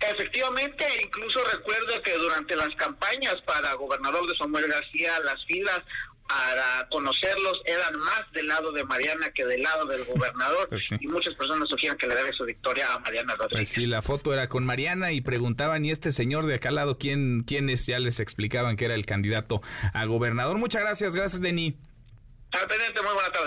Efectivamente, 0.00 0.84
incluso 1.02 1.42
recuerdo 1.44 2.02
que 2.02 2.12
durante 2.14 2.56
las 2.56 2.74
campañas 2.74 3.40
para 3.42 3.72
gobernador 3.74 4.26
de 4.28 4.36
Samuel 4.36 4.68
García, 4.68 5.18
las 5.20 5.42
filas 5.46 5.80
para 6.28 6.88
conocerlos 6.88 7.60
eran 7.66 7.98
más 7.98 8.22
del 8.32 8.48
lado 8.48 8.72
de 8.72 8.82
Mariana 8.84 9.30
que 9.32 9.44
del 9.44 9.62
lado 9.62 9.86
del 9.86 10.04
gobernador 10.04 10.68
Pues 10.68 10.86
sí. 10.88 10.96
y 11.00 11.06
muchas 11.06 11.34
personas 11.34 11.68
sugieren 11.68 11.98
que 11.98 12.06
le 12.06 12.14
debe 12.14 12.32
su 12.32 12.44
victoria 12.44 12.92
a 12.94 12.98
Mariana 13.00 13.34
Pues 13.36 13.50
Rodríguez. 13.50 13.68
sí, 13.68 13.86
la 13.86 14.00
foto 14.02 14.32
era 14.32 14.48
con 14.48 14.64
Mariana 14.64 15.12
y 15.12 15.20
preguntaban, 15.20 15.84
¿y 15.84 15.90
este 15.90 16.12
señor 16.12 16.46
de 16.46 16.54
acá 16.54 16.70
al 16.70 16.76
lado 16.76 16.98
quién, 16.98 17.42
quién 17.46 17.68
es? 17.68 17.86
Ya 17.86 17.98
les 17.98 18.20
explicaban 18.20 18.76
que 18.76 18.86
era 18.86 18.94
el 18.94 19.04
candidato 19.06 19.60
a 19.92 20.04
gobernador. 20.06 20.56
Muchas 20.58 20.82
gracias, 20.82 21.14
gracias, 21.14 21.42
Denis. 21.42 21.74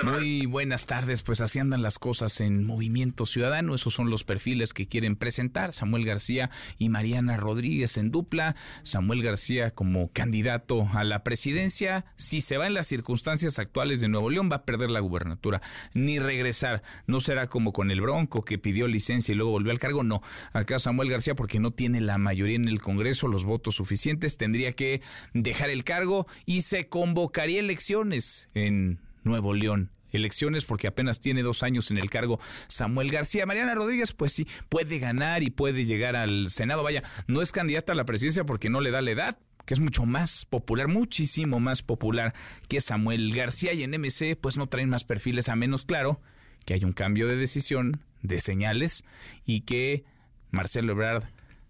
Muy 0.04 0.46
buenas 0.46 0.86
tardes, 0.86 1.22
pues 1.22 1.42
así 1.42 1.60
andan 1.60 1.82
las 1.82 1.98
cosas 1.98 2.42
en 2.42 2.66
Movimiento 2.66 3.26
Ciudadano, 3.26 3.74
esos 3.74 3.94
son 3.94 4.10
los 4.10 4.24
perfiles 4.24 4.74
que 4.74 4.88
quieren 4.88 5.16
presentar, 5.16 5.74
Samuel 5.74 6.06
García 6.06 6.50
y 6.78 6.90
Mariana 6.90 7.38
Rodríguez 7.38 7.98
en 7.98 8.12
dupla, 8.12 8.56
Samuel 8.84 9.24
García 9.24 9.72
como 9.72 10.12
candidato 10.12 10.90
a 10.94 11.04
la 11.04 11.24
presidencia, 11.24 12.06
si 12.16 12.42
se 12.42 12.58
va 12.58 12.68
en 12.68 12.74
las 12.74 12.88
circunstancias 12.88 13.60
actuales 13.60 14.02
de 14.02 14.10
Nuevo 14.10 14.30
León 14.30 14.50
va 14.52 14.58
a 14.58 14.66
perder 14.66 14.90
la 14.90 15.00
gubernatura, 15.00 15.62
ni 15.94 16.20
regresar, 16.20 16.84
no 17.06 17.20
será 17.20 17.48
como 17.48 17.74
con 17.74 17.92
el 17.92 18.02
Bronco 18.02 18.44
que 18.44 18.58
pidió 18.58 18.88
licencia 18.88 19.32
y 19.32 19.36
luego 19.36 19.52
volvió 19.52 19.72
al 19.72 19.80
cargo, 19.80 20.04
no, 20.04 20.22
acá 20.54 20.80
Samuel 20.80 21.10
García 21.10 21.36
porque 21.36 21.60
no 21.60 21.72
tiene 21.72 22.02
la 22.02 22.18
mayoría 22.18 22.56
en 22.56 22.68
el 22.68 22.82
Congreso, 22.82 23.28
los 23.28 23.46
votos 23.46 23.76
suficientes, 23.76 24.38
tendría 24.38 24.74
que 24.74 25.02
dejar 25.34 25.70
el 25.70 25.84
cargo 25.84 26.28
y 26.46 26.62
se 26.62 26.88
convocaría 26.88 27.60
elecciones 27.60 28.50
en 28.54 28.97
Nuevo 29.28 29.54
León. 29.54 29.92
Elecciones 30.12 30.66
porque 30.66 30.88
apenas 30.88 31.20
tiene 31.20 31.44
dos 31.44 31.64
años 31.64 31.92
en 31.92 31.98
el 31.98 32.10
cargo 32.10 32.40
Samuel 32.68 33.12
García. 33.12 33.46
Mariana 33.46 33.76
Rodríguez, 33.76 34.14
pues 34.14 34.32
sí, 34.32 34.48
puede 34.70 35.00
ganar 35.00 35.44
y 35.44 35.50
puede 35.50 35.86
llegar 35.86 36.16
al 36.16 36.50
Senado. 36.50 36.82
Vaya, 36.82 37.04
no 37.28 37.42
es 37.42 37.52
candidata 37.52 37.92
a 37.92 37.96
la 37.96 38.06
presidencia 38.06 38.46
porque 38.46 38.70
no 38.70 38.80
le 38.80 38.92
da 38.92 39.02
la 39.02 39.12
edad, 39.12 39.40
que 39.66 39.74
es 39.74 39.80
mucho 39.80 40.06
más 40.06 40.46
popular, 40.46 40.88
muchísimo 40.88 41.60
más 41.60 41.84
popular 41.84 42.34
que 42.70 42.80
Samuel 42.80 43.36
García. 43.36 43.74
Y 43.74 43.84
en 43.84 43.92
MC, 43.92 44.38
pues 44.40 44.56
no 44.56 44.68
traen 44.68 44.90
más 44.90 45.04
perfiles, 45.04 45.50
a 45.50 45.56
menos 45.56 45.84
claro 45.84 46.22
que 46.66 46.74
hay 46.74 46.84
un 46.84 46.94
cambio 46.94 47.28
de 47.28 47.36
decisión, 47.36 48.02
de 48.22 48.40
señales 48.40 49.04
y 49.46 49.62
que 49.62 50.04
Marcelo 50.52 50.94
Ebrard 50.94 51.26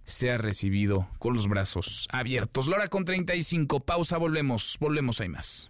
sea 0.06 0.38
recibido 0.38 1.10
con 1.20 1.34
los 1.34 1.48
brazos 1.48 2.08
abiertos. 2.12 2.68
Lora 2.68 2.88
con 2.88 3.04
35, 3.04 3.82
pausa, 3.82 4.18
volvemos, 4.18 4.78
volvemos, 4.80 5.20
hay 5.22 5.30
más. 5.30 5.70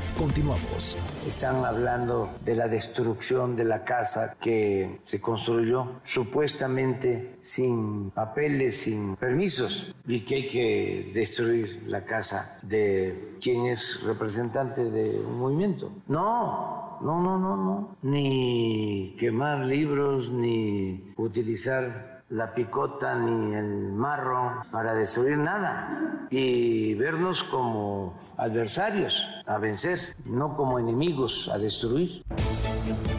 Continuamos. 0.21 0.99
Están 1.27 1.65
hablando 1.65 2.29
de 2.45 2.53
la 2.53 2.67
destrucción 2.67 3.55
de 3.55 3.63
la 3.63 3.83
casa 3.83 4.37
que 4.39 4.99
se 5.03 5.19
construyó 5.19 5.99
supuestamente 6.05 7.37
sin 7.41 8.11
papeles, 8.11 8.81
sin 8.81 9.15
permisos, 9.15 9.95
y 10.05 10.19
que 10.19 10.35
hay 10.35 10.47
que 10.47 11.11
destruir 11.11 11.85
la 11.87 12.05
casa 12.05 12.59
de 12.61 13.39
quien 13.41 13.65
es 13.65 14.03
representante 14.03 14.83
de 14.91 15.09
un 15.09 15.39
movimiento. 15.39 15.91
No, 16.07 16.99
no, 17.01 17.19
no, 17.19 17.39
no, 17.39 17.57
no. 17.57 17.97
Ni 18.03 19.15
quemar 19.17 19.65
libros, 19.65 20.29
ni 20.29 21.13
utilizar 21.17 22.10
la 22.31 22.53
picota 22.53 23.13
ni 23.15 23.53
el 23.53 23.91
marro 23.91 24.63
para 24.71 24.93
destruir 24.93 25.37
nada 25.37 26.27
y 26.29 26.93
vernos 26.95 27.43
como 27.43 28.17
adversarios 28.37 29.27
a 29.45 29.57
vencer, 29.57 30.15
no 30.25 30.55
como 30.55 30.79
enemigos 30.79 31.49
a 31.53 31.57
destruir. 31.57 32.23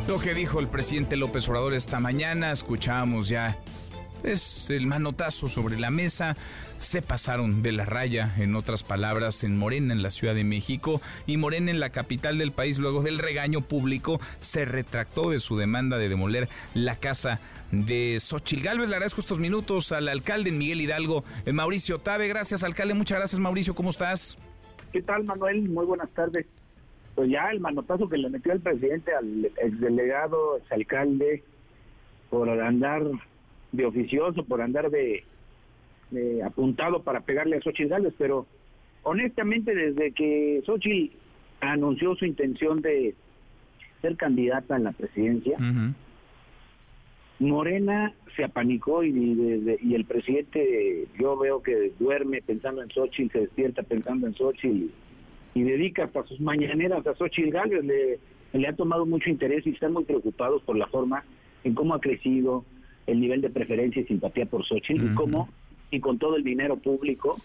Lo 0.09 0.19
que 0.19 0.35
dijo 0.35 0.61
el 0.61 0.69
presidente 0.69 1.17
López 1.17 1.49
Obrador 1.49 1.75
esta 1.75 2.01
mañana, 2.01 2.53
escuchábamos 2.53 3.29
ya 3.29 3.59
es 4.25 4.71
el 4.71 4.87
manotazo 4.87 5.49
sobre 5.49 5.79
la 5.79 5.91
mesa. 5.91 6.37
Se 6.79 7.03
pasaron 7.03 7.63
de 7.63 7.73
la 7.73 7.85
raya, 7.85 8.35
en 8.39 8.57
otras 8.57 8.83
palabras, 8.83 9.45
en 9.45 9.57
Morena, 9.57 9.93
en 9.93 10.03
la 10.03 10.11
Ciudad 10.11 10.35
de 10.35 10.45
México, 10.45 11.01
y 11.27 11.37
Morena 11.37 11.71
en 11.71 11.81
la 11.81 11.91
capital 11.91 12.39
del 12.39 12.53
país, 12.53 12.79
luego 12.79 13.03
del 13.03 13.19
regaño 13.19 13.61
público, 13.61 14.21
se 14.41 14.65
retractó 14.65 15.31
de 15.31 15.39
su 15.39 15.57
demanda 15.57 15.99
de 15.99 16.09
demoler 16.09 16.49
la 16.75 16.97
casa 16.97 17.41
de 17.71 18.19
Xochil 18.21 18.63
Gálvez. 18.63 18.89
Le 18.89 18.97
agradezco 18.97 19.21
estos 19.21 19.39
minutos 19.39 19.93
al 19.93 20.09
alcalde 20.09 20.51
Miguel 20.51 20.81
Hidalgo, 20.81 21.25
eh, 21.47 21.53
Mauricio 21.53 21.99
Tabe. 21.99 22.29
Gracias, 22.29 22.65
alcalde. 22.65 22.95
Muchas 22.95 23.19
gracias, 23.19 23.41
Mauricio. 23.41 23.75
¿Cómo 23.75 23.91
estás? 23.91 24.37
¿Qué 24.93 25.03
tal, 25.03 25.25
Manuel? 25.25 25.69
Muy 25.69 25.87
buenas 25.87 26.11
tardes. 26.11 26.47
Pues 27.15 27.31
ya 27.31 27.51
el 27.51 27.61
manotazo 27.61 28.09
que 28.09 28.17
le 28.17 28.29
metió 28.29 28.53
el 28.53 28.61
presidente 28.61 29.15
al 29.15 29.45
exdelegado, 29.63 30.59
exalcalde, 30.59 31.43
por 32.31 32.49
andar 32.49 33.03
de 33.73 33.87
oficioso, 33.87 34.45
por 34.45 34.61
andar 34.61 34.91
de, 34.91 35.25
de 36.11 36.43
apuntado 36.43 37.03
para 37.03 37.21
pegarle 37.21 37.57
a 37.57 37.63
Xochitl 37.63 37.89
Gálvez, 37.89 38.15
pero 38.19 38.47
honestamente 39.03 39.75
desde 39.75 40.13
que 40.13 40.63
Xochitl 40.65 41.17
anunció 41.61 42.15
su 42.15 42.27
intención 42.27 42.83
de 42.83 43.15
ser 44.01 44.17
candidata 44.17 44.77
a 44.77 44.79
la 44.79 44.93
presidencia, 44.93 45.57
Morena 47.39 48.15
se 48.37 48.45
apanicó 48.45 49.03
y, 49.03 49.09
y, 49.09 49.77
y, 49.83 49.95
el 49.95 50.05
presidente 50.05 51.09
yo 51.19 51.37
veo 51.37 51.63
que 51.63 51.93
duerme 51.99 52.41
pensando 52.43 52.83
en 52.83 52.91
Xochitl, 52.91 53.33
se 53.33 53.41
despierta 53.41 53.83
pensando 53.83 54.27
en 54.27 54.35
Xochitl 54.35 54.91
y, 55.55 55.63
dedica 55.63 56.05
hasta 56.05 56.23
sus 56.25 56.41
mañaneras 56.41 57.07
a 57.07 57.15
Xochitl 57.15 57.51
Gálvez, 57.51 57.85
le, 57.85 58.19
le 58.53 58.69
ha 58.69 58.77
tomado 58.77 59.07
mucho 59.07 59.31
interés 59.31 59.67
y 59.67 59.71
están 59.71 59.93
muy 59.93 60.05
preocupados 60.05 60.63
por 60.63 60.77
la 60.77 60.87
forma 60.87 61.25
en 61.65 61.75
cómo 61.75 61.95
ha 61.95 62.01
crecido 62.01 62.65
el 63.07 63.21
nivel 63.21 63.41
de 63.41 63.51
preferencia 63.51 64.03
y 64.03 64.05
simpatía 64.05 64.47
por 64.47 64.65
Xochitl 64.65 65.03
uh 65.03 65.09
-huh. 65.09 65.13
y 65.13 65.15
cómo, 65.15 65.49
y 65.91 66.01
con 66.01 66.19
todo 66.19 66.37
el 66.37 66.45
dinero 66.45 66.77
público, 66.77 67.39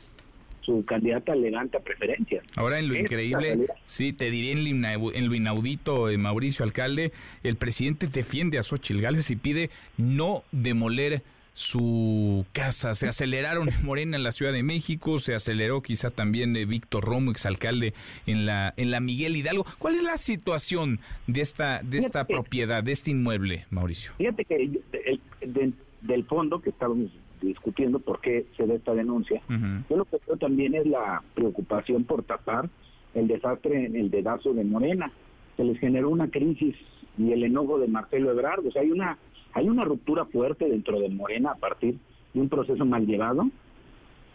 su 0.68 0.84
candidata 0.84 1.34
levanta 1.34 1.80
preferencias. 1.80 2.44
Ahora 2.58 2.80
en 2.80 2.90
lo 2.90 2.96
increíble, 2.96 3.68
sí, 3.86 4.12
te 4.12 4.30
diré 4.30 4.52
en 4.52 5.28
lo, 5.28 5.36
inaudito, 5.36 6.10
eh, 6.10 6.18
Mauricio 6.18 6.66
Alcalde, 6.66 7.14
el 7.44 7.56
presidente 7.56 8.08
defiende 8.08 8.58
a 8.58 8.64
Xochitl 8.64 9.02
Gálvez 9.02 9.32
y 9.32 9.38
pide 9.38 9.70
no 9.98 10.44
demoler 10.52 11.24
su 11.54 12.46
casa. 12.52 12.94
Se 12.94 13.08
aceleraron 13.08 13.70
en 13.70 13.86
Morena 13.86 14.16
en 14.18 14.24
la 14.24 14.32
Ciudad 14.32 14.52
de 14.52 14.62
México, 14.62 15.18
se 15.18 15.34
aceleró 15.34 15.82
quizá 15.82 16.12
también 16.12 16.56
eh, 16.56 16.66
Víctor 16.66 17.04
Romo, 17.04 17.32
exalcalde 17.32 17.94
en 18.28 18.46
la 18.46 18.74
en 18.78 18.92
la 18.92 19.00
Miguel 19.00 19.36
Hidalgo. 19.38 19.66
¿Cuál 19.80 19.96
es 19.96 20.04
la 20.04 20.18
situación 20.18 21.00
de 21.26 21.42
esta 21.42 21.82
de 21.82 21.98
esta 21.98 22.26
fíjate, 22.26 22.34
propiedad, 22.34 22.84
de 22.84 22.92
este 22.92 23.10
inmueble, 23.10 23.66
Mauricio? 23.72 24.12
Fíjate 24.18 24.46
que 24.46 24.56
el, 24.56 25.20
de, 25.54 25.74
del 26.02 26.24
fondo 26.26 26.62
que 26.62 26.70
estábamos 26.70 27.10
discutiendo 27.42 28.00
por 28.00 28.20
qué 28.20 28.46
se 28.58 28.66
da 28.66 28.74
esta 28.76 28.94
denuncia, 28.94 29.42
uh 29.50 29.54
-huh. 29.54 29.84
yo 29.90 29.98
lo 29.98 30.06
que 30.06 30.20
creo 30.20 30.38
también 30.38 30.74
es 30.76 30.88
la 30.88 31.22
preocupación 31.36 32.04
por 32.04 32.24
tapar 32.24 32.70
el 33.14 33.28
desastre 33.28 33.86
en 33.86 33.96
el 33.96 34.10
dedazo 34.10 34.54
de 34.54 34.64
Morena. 34.64 35.12
Se 35.56 35.64
les 35.64 35.80
generó 35.80 36.10
una 36.10 36.30
crisis 36.30 36.76
y 37.18 37.32
el 37.32 37.44
enojo 37.44 37.80
de 37.80 37.88
Marcelo 37.88 38.32
Ebrard. 38.32 38.66
O 38.66 38.72
sea, 38.72 38.82
hay 38.82 38.92
una 38.92 39.18
hay 39.54 39.70
una 39.70 39.84
ruptura 39.84 40.26
fuerte 40.26 40.70
dentro 40.70 41.00
de 41.00 41.10
Morena 41.10 41.52
a 41.52 41.56
partir 41.56 41.98
de 42.34 42.42
un 42.42 42.50
proceso 42.50 42.86
mal 42.86 43.08
llevado 43.08 43.50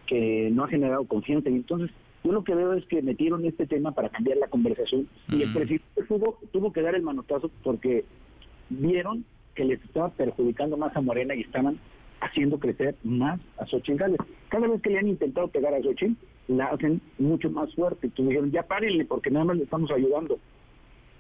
que 0.07 0.51
no 0.53 0.65
ha 0.65 0.69
generado 0.69 1.05
confianza. 1.05 1.49
Y 1.49 1.55
entonces, 1.55 1.91
yo 2.25 2.33
lo 2.33 2.43
que 2.43 2.55
veo 2.55 2.73
es 2.73 2.85
que 2.87 3.03
metieron 3.03 3.45
este 3.45 3.67
tema 3.67 3.93
para 3.93 4.09
cambiar 4.09 4.39
la 4.39 4.49
conversación 4.49 5.03
uh 5.03 5.33
-huh. 5.33 5.39
y 5.39 5.43
el 5.43 5.53
presidente 5.53 6.03
tuvo, 6.09 6.39
tuvo 6.53 6.73
que 6.73 6.83
dar 6.83 6.95
el 6.95 7.03
manotazo 7.03 7.51
porque 7.63 8.05
vieron 8.69 9.25
que 9.55 9.65
les 9.65 9.83
estaba 9.85 10.11
perjudicando 10.11 10.77
más 10.77 10.97
a 10.97 11.01
Morena 11.01 11.35
y 11.35 11.43
estaban 11.43 11.79
haciendo 12.21 12.59
crecer 12.59 12.95
más 13.03 13.41
a 13.59 13.67
Xochitl 13.67 13.99
Gálvez. 13.99 14.21
Cada 14.49 14.69
vez 14.69 14.81
que 14.81 14.91
le 14.91 14.99
han 14.99 15.09
intentado 15.09 15.49
pegar 15.49 15.75
a 15.75 15.83
Xochitl, 15.83 16.15
la 16.49 16.67
hacen 16.67 17.01
mucho 17.19 17.51
más 17.51 17.75
fuerte. 17.75 18.07
Entonces 18.07 18.29
dijeron, 18.29 18.53
ya 18.53 18.63
párenle 18.63 19.05
porque 19.05 19.31
nada 19.31 19.45
más 19.47 19.57
le 19.57 19.65
estamos 19.65 19.91
ayudando. 19.91 20.39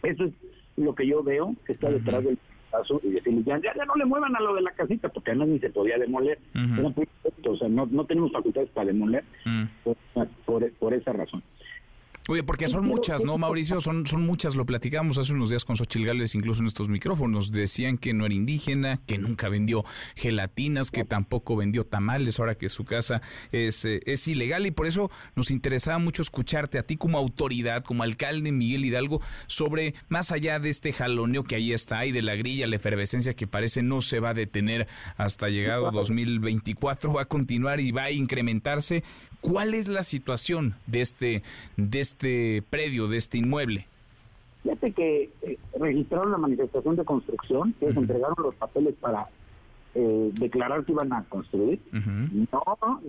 Eso 0.02 0.24
es 0.24 0.32
lo 0.76 0.94
que 0.94 1.06
yo 1.06 1.22
veo 1.22 1.54
que 1.66 1.72
está 1.72 1.90
detrás 1.90 2.24
uh 2.24 2.28
-huh. 2.28 2.28
del 2.28 2.38
y 3.02 3.10
decirle, 3.10 3.42
ya, 3.44 3.60
ya, 3.60 3.84
no 3.84 3.94
le 3.96 4.04
muevan 4.04 4.34
a 4.34 4.40
lo 4.40 4.54
de 4.54 4.62
la 4.62 4.70
casita, 4.72 5.08
porque 5.10 5.30
además 5.30 5.48
ni 5.48 5.58
se 5.58 5.70
podía 5.70 5.98
demoler. 5.98 6.38
o 7.46 7.56
sea, 7.56 7.68
no, 7.68 7.86
no 7.86 8.06
tenemos 8.06 8.32
facultades 8.32 8.70
para 8.70 8.86
demoler 8.86 9.24
por, 10.46 10.70
por 10.72 10.94
esa 10.94 11.12
razón. 11.12 11.42
Oye, 12.28 12.44
porque 12.44 12.68
son 12.68 12.86
muchas, 12.86 13.24
¿no, 13.24 13.36
Mauricio? 13.36 13.80
Son, 13.80 14.06
son 14.06 14.22
muchas, 14.22 14.54
lo 14.54 14.64
platicamos 14.64 15.18
hace 15.18 15.32
unos 15.32 15.50
días 15.50 15.64
con 15.64 15.76
Xochil 15.76 16.06
Gálvez, 16.06 16.36
incluso 16.36 16.60
en 16.60 16.68
estos 16.68 16.88
micrófonos. 16.88 17.50
Decían 17.50 17.98
que 17.98 18.14
no 18.14 18.26
era 18.26 18.34
indígena, 18.34 19.00
que 19.06 19.18
nunca 19.18 19.48
vendió 19.48 19.84
gelatinas, 20.14 20.92
que 20.92 21.04
tampoco 21.04 21.56
vendió 21.56 21.84
tamales, 21.84 22.38
ahora 22.38 22.54
que 22.54 22.68
su 22.68 22.84
casa 22.84 23.22
es, 23.50 23.84
eh, 23.84 24.00
es 24.06 24.28
ilegal. 24.28 24.66
Y 24.66 24.70
por 24.70 24.86
eso 24.86 25.10
nos 25.34 25.50
interesaba 25.50 25.98
mucho 25.98 26.22
escucharte 26.22 26.78
a 26.78 26.84
ti 26.84 26.96
como 26.96 27.18
autoridad, 27.18 27.82
como 27.82 28.04
alcalde 28.04 28.52
Miguel 28.52 28.84
Hidalgo, 28.84 29.20
sobre 29.48 29.94
más 30.08 30.30
allá 30.30 30.60
de 30.60 30.70
este 30.70 30.92
jaloneo 30.92 31.42
que 31.42 31.56
ahí 31.56 31.72
está 31.72 32.06
y 32.06 32.12
de 32.12 32.22
la 32.22 32.36
grilla, 32.36 32.68
la 32.68 32.76
efervescencia 32.76 33.34
que 33.34 33.48
parece 33.48 33.82
no 33.82 34.00
se 34.00 34.20
va 34.20 34.30
a 34.30 34.34
detener 34.34 34.86
hasta 35.16 35.48
llegado 35.48 35.90
2024, 35.90 37.12
va 37.12 37.22
a 37.22 37.26
continuar 37.26 37.80
y 37.80 37.90
va 37.90 38.04
a 38.04 38.10
incrementarse. 38.12 39.02
¿Cuál 39.42 39.74
es 39.74 39.88
la 39.88 40.04
situación 40.04 40.74
de 40.86 41.00
este, 41.00 41.42
de 41.76 42.00
este 42.00 42.62
predio, 42.70 43.08
de 43.08 43.18
este 43.18 43.38
inmueble? 43.38 43.86
Fíjate 44.62 44.92
que 44.92 45.30
eh, 45.42 45.58
registraron 45.78 46.30
la 46.30 46.38
manifestación 46.38 46.94
de 46.94 47.04
construcción, 47.04 47.74
que 47.80 47.92
se 47.92 47.98
entregaron 47.98 48.36
los 48.40 48.54
papeles 48.54 48.94
para 49.00 49.26
eh, 49.96 50.30
declarar 50.34 50.84
que 50.84 50.92
iban 50.92 51.12
a 51.12 51.24
construir. 51.24 51.80
No, 51.92 52.62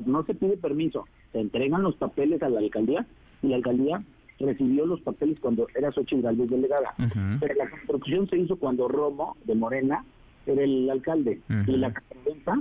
no 0.06 0.26
se 0.26 0.34
pide 0.34 0.58
permiso. 0.58 1.08
Se 1.32 1.40
entregan 1.40 1.84
los 1.84 1.96
papeles 1.96 2.42
a 2.42 2.50
la 2.50 2.60
alcaldía 2.60 3.06
y 3.44 3.50
la 3.50 3.58
alcaldía 3.58 4.04
recibió 4.40 4.86
los 4.86 5.02
papeles 5.02 5.40
cuando 5.40 5.68
era 5.76 5.92
Xochitl 5.92 6.24
Galvez 6.24 6.50
delegada. 6.50 6.96
Pero 7.40 7.54
la 7.56 7.70
construcción 7.70 8.28
se 8.30 8.38
hizo 8.38 8.56
cuando 8.58 8.88
Romo 8.88 9.38
de 9.46 9.56
Morena 9.56 10.04
era 10.46 10.64
el 10.64 10.90
alcalde 10.90 11.40
y 11.68 11.72
la 11.78 11.94
casa 11.94 12.60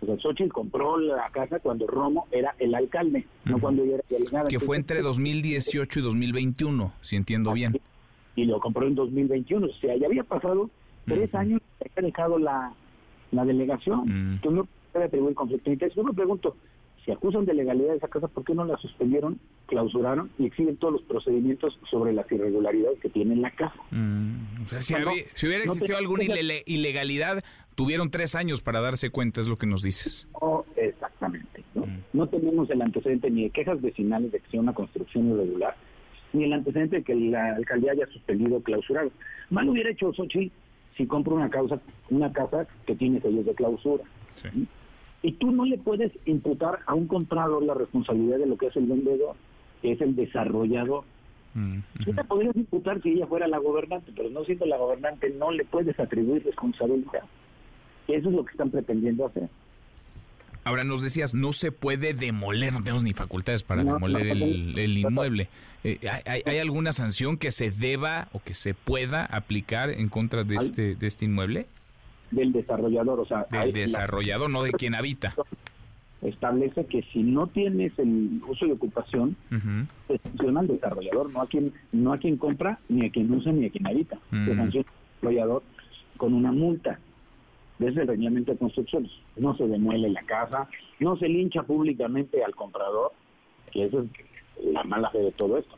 o 0.00 0.16
sea, 0.16 0.48
compró 0.48 0.98
la 0.98 1.28
casa 1.30 1.60
cuando 1.60 1.86
Romo 1.86 2.26
era 2.30 2.54
el 2.58 2.74
alcalde, 2.74 3.26
no 3.44 3.58
cuando 3.60 3.82
ella 3.84 3.96
era 3.96 4.04
delegada. 4.08 4.48
Que 4.48 4.58
fue 4.58 4.76
entre 4.76 5.02
2018 5.02 5.98
y 5.98 6.02
2021, 6.02 6.92
si 7.02 7.16
entiendo 7.16 7.52
bien. 7.52 7.78
Y 8.36 8.44
lo 8.44 8.60
compró 8.60 8.86
en 8.86 8.94
2021, 8.94 9.66
o 9.66 9.72
sea, 9.74 9.96
ya 9.96 10.06
había 10.06 10.24
pasado 10.24 10.70
tres 11.06 11.34
años 11.34 11.60
que 11.78 11.90
había 11.96 12.08
dejado 12.08 12.38
la, 12.38 12.72
la 13.32 13.44
delegación. 13.44 14.38
Tú 14.42 14.50
no 14.50 14.66
puedes 14.92 15.08
atribuir 15.08 15.34
conflicto 15.34 15.70
de. 15.70 15.92
Yo 15.94 16.02
me 16.02 16.12
pregunto, 16.12 16.56
si 17.04 17.12
acusan 17.12 17.44
de 17.44 17.54
legalidad 17.54 17.90
de 17.90 17.96
esa 17.96 18.08
casa, 18.08 18.28
¿por 18.28 18.44
qué 18.44 18.54
no 18.54 18.64
la 18.64 18.76
suspendieron, 18.78 19.38
clausuraron 19.66 20.30
y 20.38 20.46
exigen 20.46 20.76
todos 20.76 20.94
los 20.94 21.02
procedimientos 21.02 21.78
sobre 21.90 22.12
las 22.12 22.30
irregularidades 22.30 23.00
que 23.00 23.08
tiene 23.08 23.36
la 23.36 23.50
casa? 23.50 23.80
o 24.62 24.66
sea, 24.66 24.80
si, 24.80 24.94
hubiera 25.46 25.64
existido 25.64 25.96
alguna 25.96 26.24
ilegalidad, 26.66 27.42
tuvieron 27.80 28.10
tres 28.10 28.34
años 28.34 28.60
para 28.60 28.82
darse 28.82 29.08
cuenta, 29.08 29.40
es 29.40 29.48
lo 29.48 29.56
que 29.56 29.66
nos 29.66 29.80
dices. 29.80 30.28
Oh, 30.34 30.66
exactamente. 30.76 31.64
¿no? 31.74 31.86
Mm. 31.86 32.00
no 32.12 32.26
tenemos 32.26 32.68
el 32.68 32.82
antecedente 32.82 33.30
ni 33.30 33.44
de 33.44 33.50
quejas 33.50 33.80
vecinales 33.80 34.30
de 34.32 34.40
que 34.40 34.50
sea 34.50 34.60
una 34.60 34.74
construcción 34.74 35.30
irregular, 35.30 35.74
ni 36.34 36.44
el 36.44 36.52
antecedente 36.52 36.96
de 36.96 37.02
que 37.04 37.14
la 37.14 37.56
alcaldía 37.56 37.92
haya 37.92 38.06
suspendido 38.08 38.58
o 38.58 38.62
clausurado. 38.62 39.10
Mal 39.48 39.66
hubiera 39.66 39.88
hecho 39.88 40.12
Sochi 40.12 40.52
si 40.94 41.06
compra 41.06 41.32
una, 41.32 41.48
causa, 41.48 41.80
una 42.10 42.30
casa 42.34 42.66
que 42.86 42.94
tiene 42.96 43.18
sellos 43.22 43.46
de 43.46 43.54
clausura. 43.54 44.04
Y 45.22 45.32
tú 45.32 45.50
no 45.50 45.64
le 45.64 45.78
puedes 45.78 46.12
imputar 46.26 46.80
a 46.84 46.92
un 46.92 47.06
comprador 47.06 47.62
la 47.62 47.72
responsabilidad 47.72 48.40
de 48.40 48.46
lo 48.46 48.58
que 48.58 48.66
es 48.66 48.76
el 48.76 48.84
vendedor, 48.84 49.36
que 49.80 49.92
es 49.92 50.02
el 50.02 50.14
desarrollador. 50.16 51.04
Mm, 51.54 51.78
tú 52.04 52.12
te 52.12 52.24
podrías 52.24 52.54
imputar 52.56 53.00
si 53.00 53.12
ella 53.12 53.26
fuera 53.26 53.48
la 53.48 53.56
gobernante, 53.56 54.12
pero 54.14 54.28
no 54.28 54.44
siendo 54.44 54.66
la 54.66 54.76
gobernante 54.76 55.30
no 55.30 55.50
le 55.50 55.64
puedes 55.64 55.98
atribuir 55.98 56.44
responsabilidad. 56.44 57.22
Eso 58.14 58.28
es 58.28 58.34
lo 58.34 58.44
que 58.44 58.52
están 58.52 58.70
pretendiendo 58.70 59.26
hacer. 59.26 59.48
Ahora 60.64 60.84
nos 60.84 61.00
decías, 61.00 61.34
no 61.34 61.52
se 61.52 61.72
puede 61.72 62.12
demoler, 62.12 62.72
no 62.72 62.80
tenemos 62.80 63.02
ni 63.02 63.14
facultades 63.14 63.62
para 63.62 63.82
demoler 63.82 64.26
el, 64.26 64.98
inmueble. 64.98 65.48
Eh, 65.84 65.98
¿hay, 66.26 66.58
alguna 66.58 66.92
sanción 66.92 67.38
que 67.38 67.50
se 67.50 67.70
deba 67.70 68.28
o 68.32 68.40
que 68.40 68.52
se 68.52 68.74
pueda 68.74 69.24
aplicar 69.24 69.88
en 69.90 70.10
contra 70.10 70.44
de 70.44 70.56
este, 70.56 70.94
de 70.96 71.06
este 71.06 71.24
inmueble? 71.24 71.66
Del 72.30 72.52
desarrollador, 72.52 73.20
o 73.20 73.24
sea... 73.24 73.46
Del 73.50 73.72
desarrollador, 73.72 74.50
no 74.50 74.62
de 74.62 74.72
quien 74.72 74.94
habita. 74.94 75.34
Establece 76.20 76.84
que 76.84 77.02
si 77.10 77.22
no 77.22 77.46
tienes 77.46 77.98
el 77.98 78.42
uso 78.46 78.66
de 78.66 78.72
ocupación, 78.72 79.36
se 80.08 80.18
sanciona 80.18 80.60
al 80.60 80.66
desarrollador, 80.66 81.32
no 81.32 81.40
a 81.40 81.46
quien 81.46 81.72
no 81.92 82.12
a 82.12 82.18
quien 82.18 82.36
compra, 82.36 82.78
ni 82.90 83.06
a 83.06 83.10
quien 83.10 83.32
usa, 83.32 83.50
ni 83.52 83.64
a 83.64 83.70
quien 83.70 83.86
habita. 83.86 84.18
Se 84.30 84.54
sanciona 84.54 84.86
al 84.86 85.14
desarrollador 85.14 85.62
con 86.18 86.34
una 86.34 86.52
multa 86.52 86.98
desde 87.80 88.02
el 88.02 88.08
reglamento 88.08 88.52
de 88.52 88.58
construcciones. 88.58 89.10
No 89.36 89.56
se 89.56 89.66
demuele 89.66 90.10
la 90.10 90.22
casa, 90.22 90.68
no 91.00 91.16
se 91.16 91.28
lincha 91.28 91.62
públicamente 91.62 92.44
al 92.44 92.54
comprador, 92.54 93.12
que 93.72 93.86
eso 93.86 94.02
es 94.02 94.64
la 94.72 94.84
mala 94.84 95.10
fe 95.10 95.18
de 95.18 95.32
todo 95.32 95.56
esto. 95.56 95.74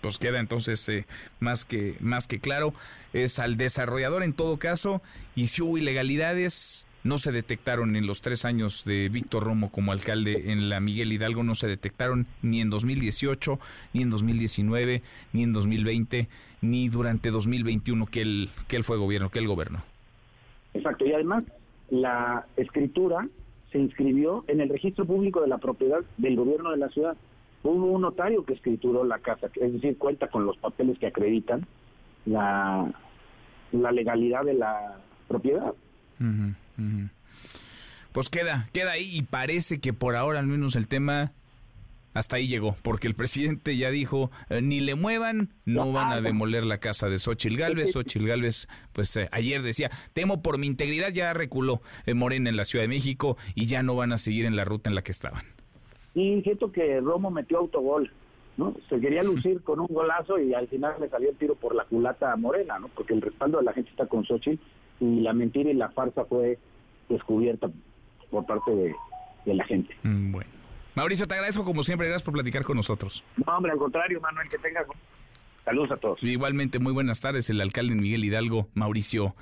Pues 0.00 0.18
queda 0.18 0.40
entonces 0.40 0.88
eh, 0.88 1.06
más 1.40 1.64
que 1.64 1.96
más 2.00 2.26
que 2.26 2.40
claro 2.40 2.72
es 3.12 3.38
al 3.38 3.56
desarrollador 3.56 4.22
en 4.22 4.32
todo 4.32 4.56
caso 4.58 5.02
y 5.34 5.48
si 5.48 5.62
hubo 5.62 5.78
ilegalidades 5.78 6.86
no 7.02 7.18
se 7.18 7.32
detectaron 7.32 7.94
en 7.96 8.06
los 8.06 8.20
tres 8.20 8.44
años 8.44 8.84
de 8.84 9.08
Víctor 9.08 9.44
Romo 9.44 9.70
como 9.70 9.92
alcalde 9.92 10.52
en 10.52 10.68
la 10.68 10.80
Miguel 10.80 11.12
Hidalgo, 11.12 11.44
no 11.44 11.54
se 11.54 11.66
detectaron 11.66 12.26
ni 12.42 12.60
en 12.60 12.70
2018, 12.70 13.60
ni 13.92 14.02
en 14.02 14.10
2019, 14.10 15.02
ni 15.32 15.42
en 15.44 15.52
2020, 15.52 16.28
ni 16.62 16.88
durante 16.88 17.30
2021 17.30 18.06
que 18.06 18.22
él, 18.22 18.50
que 18.66 18.76
él 18.76 18.84
fue 18.84 18.96
gobierno, 18.96 19.30
que 19.30 19.38
él 19.38 19.46
gobernó. 19.46 19.84
Exacto, 20.76 21.06
y 21.06 21.12
además 21.12 21.44
la 21.90 22.46
escritura 22.56 23.22
se 23.72 23.78
inscribió 23.78 24.44
en 24.48 24.60
el 24.60 24.68
registro 24.68 25.04
público 25.04 25.40
de 25.40 25.48
la 25.48 25.58
propiedad 25.58 26.00
del 26.16 26.36
gobierno 26.36 26.70
de 26.70 26.78
la 26.78 26.88
ciudad. 26.88 27.16
Hubo 27.62 27.86
un 27.86 28.02
notario 28.02 28.44
que 28.44 28.54
escrituró 28.54 29.04
la 29.04 29.18
casa, 29.18 29.48
es 29.54 29.72
decir, 29.72 29.98
cuenta 29.98 30.28
con 30.28 30.46
los 30.46 30.56
papeles 30.58 30.98
que 30.98 31.08
acreditan 31.08 31.66
la, 32.24 32.92
legalidad 33.72 34.42
de 34.42 34.54
la 34.54 34.98
propiedad. 35.26 35.74
Pues 38.12 38.30
queda, 38.30 38.68
queda 38.72 38.92
ahí 38.92 39.10
y 39.12 39.22
parece 39.22 39.80
que 39.80 39.92
por 39.92 40.16
ahora 40.16 40.38
al 40.38 40.46
menos 40.46 40.76
el 40.76 40.88
tema 40.88 41.32
hasta 42.16 42.36
ahí 42.36 42.48
llegó, 42.48 42.76
porque 42.82 43.06
el 43.06 43.14
presidente 43.14 43.76
ya 43.76 43.90
dijo, 43.90 44.30
eh, 44.48 44.62
ni 44.62 44.80
le 44.80 44.94
muevan, 44.94 45.50
no 45.66 45.92
van 45.92 46.12
a 46.12 46.22
demoler 46.22 46.64
la 46.64 46.78
casa 46.78 47.08
de 47.08 47.18
Xochil 47.18 47.58
Gálvez. 47.58 47.92
Xochil 47.92 48.26
Gálvez, 48.26 48.68
pues 48.92 49.14
eh, 49.16 49.28
ayer 49.32 49.60
decía, 49.60 49.90
temo 50.14 50.40
por 50.40 50.58
mi 50.58 50.66
integridad, 50.66 51.12
ya 51.12 51.34
reculó 51.34 51.82
en 52.06 52.12
eh, 52.12 52.18
Morena 52.18 52.48
en 52.48 52.56
la 52.56 52.64
Ciudad 52.64 52.84
de 52.84 52.88
México 52.88 53.36
y 53.54 53.66
ya 53.66 53.82
no 53.82 53.94
van 53.96 54.12
a 54.12 54.16
seguir 54.16 54.46
en 54.46 54.56
la 54.56 54.64
ruta 54.64 54.88
en 54.88 54.94
la 54.94 55.02
que 55.02 55.12
estaban. 55.12 55.44
Y 56.14 56.40
siento 56.40 56.72
que 56.72 57.00
Romo 57.00 57.30
metió 57.30 57.58
autogol, 57.58 58.10
¿no? 58.56 58.74
Se 58.88 58.98
quería 58.98 59.22
lucir 59.22 59.60
con 59.62 59.80
un 59.80 59.88
golazo 59.88 60.38
y 60.38 60.54
al 60.54 60.68
final 60.68 60.94
le 60.98 61.10
salió 61.10 61.28
el 61.28 61.36
tiro 61.36 61.54
por 61.54 61.74
la 61.74 61.84
culata 61.84 62.32
a 62.32 62.36
Morena, 62.36 62.78
¿no? 62.78 62.88
Porque 62.88 63.12
el 63.12 63.20
respaldo 63.20 63.58
de 63.58 63.64
la 63.64 63.74
gente 63.74 63.90
está 63.90 64.06
con 64.06 64.24
Xochitl 64.24 64.62
y 65.00 65.20
la 65.20 65.34
mentira 65.34 65.70
y 65.70 65.74
la 65.74 65.90
farsa 65.90 66.24
fue 66.24 66.58
descubierta 67.10 67.70
por 68.30 68.46
parte 68.46 68.74
de, 68.74 68.94
de 69.44 69.54
la 69.54 69.64
gente. 69.64 69.94
Mm, 70.02 70.32
bueno. 70.32 70.55
Mauricio, 70.96 71.28
te 71.28 71.34
agradezco 71.34 71.62
como 71.62 71.82
siempre, 71.82 72.08
gracias 72.08 72.24
por 72.24 72.32
platicar 72.32 72.64
con 72.64 72.74
nosotros. 72.74 73.22
No, 73.36 73.54
hombre, 73.54 73.70
al 73.70 73.78
contrario, 73.78 74.18
Manuel, 74.18 74.48
que 74.48 74.56
tengas 74.56 74.86
saludos 75.62 75.90
a 75.90 75.96
todos. 75.98 76.22
Igualmente, 76.22 76.78
muy 76.78 76.92
buenas 76.94 77.20
tardes, 77.20 77.50
el 77.50 77.60
alcalde 77.60 77.94
Miguel 77.94 78.24
Hidalgo, 78.24 78.68
Mauricio. 78.72 79.36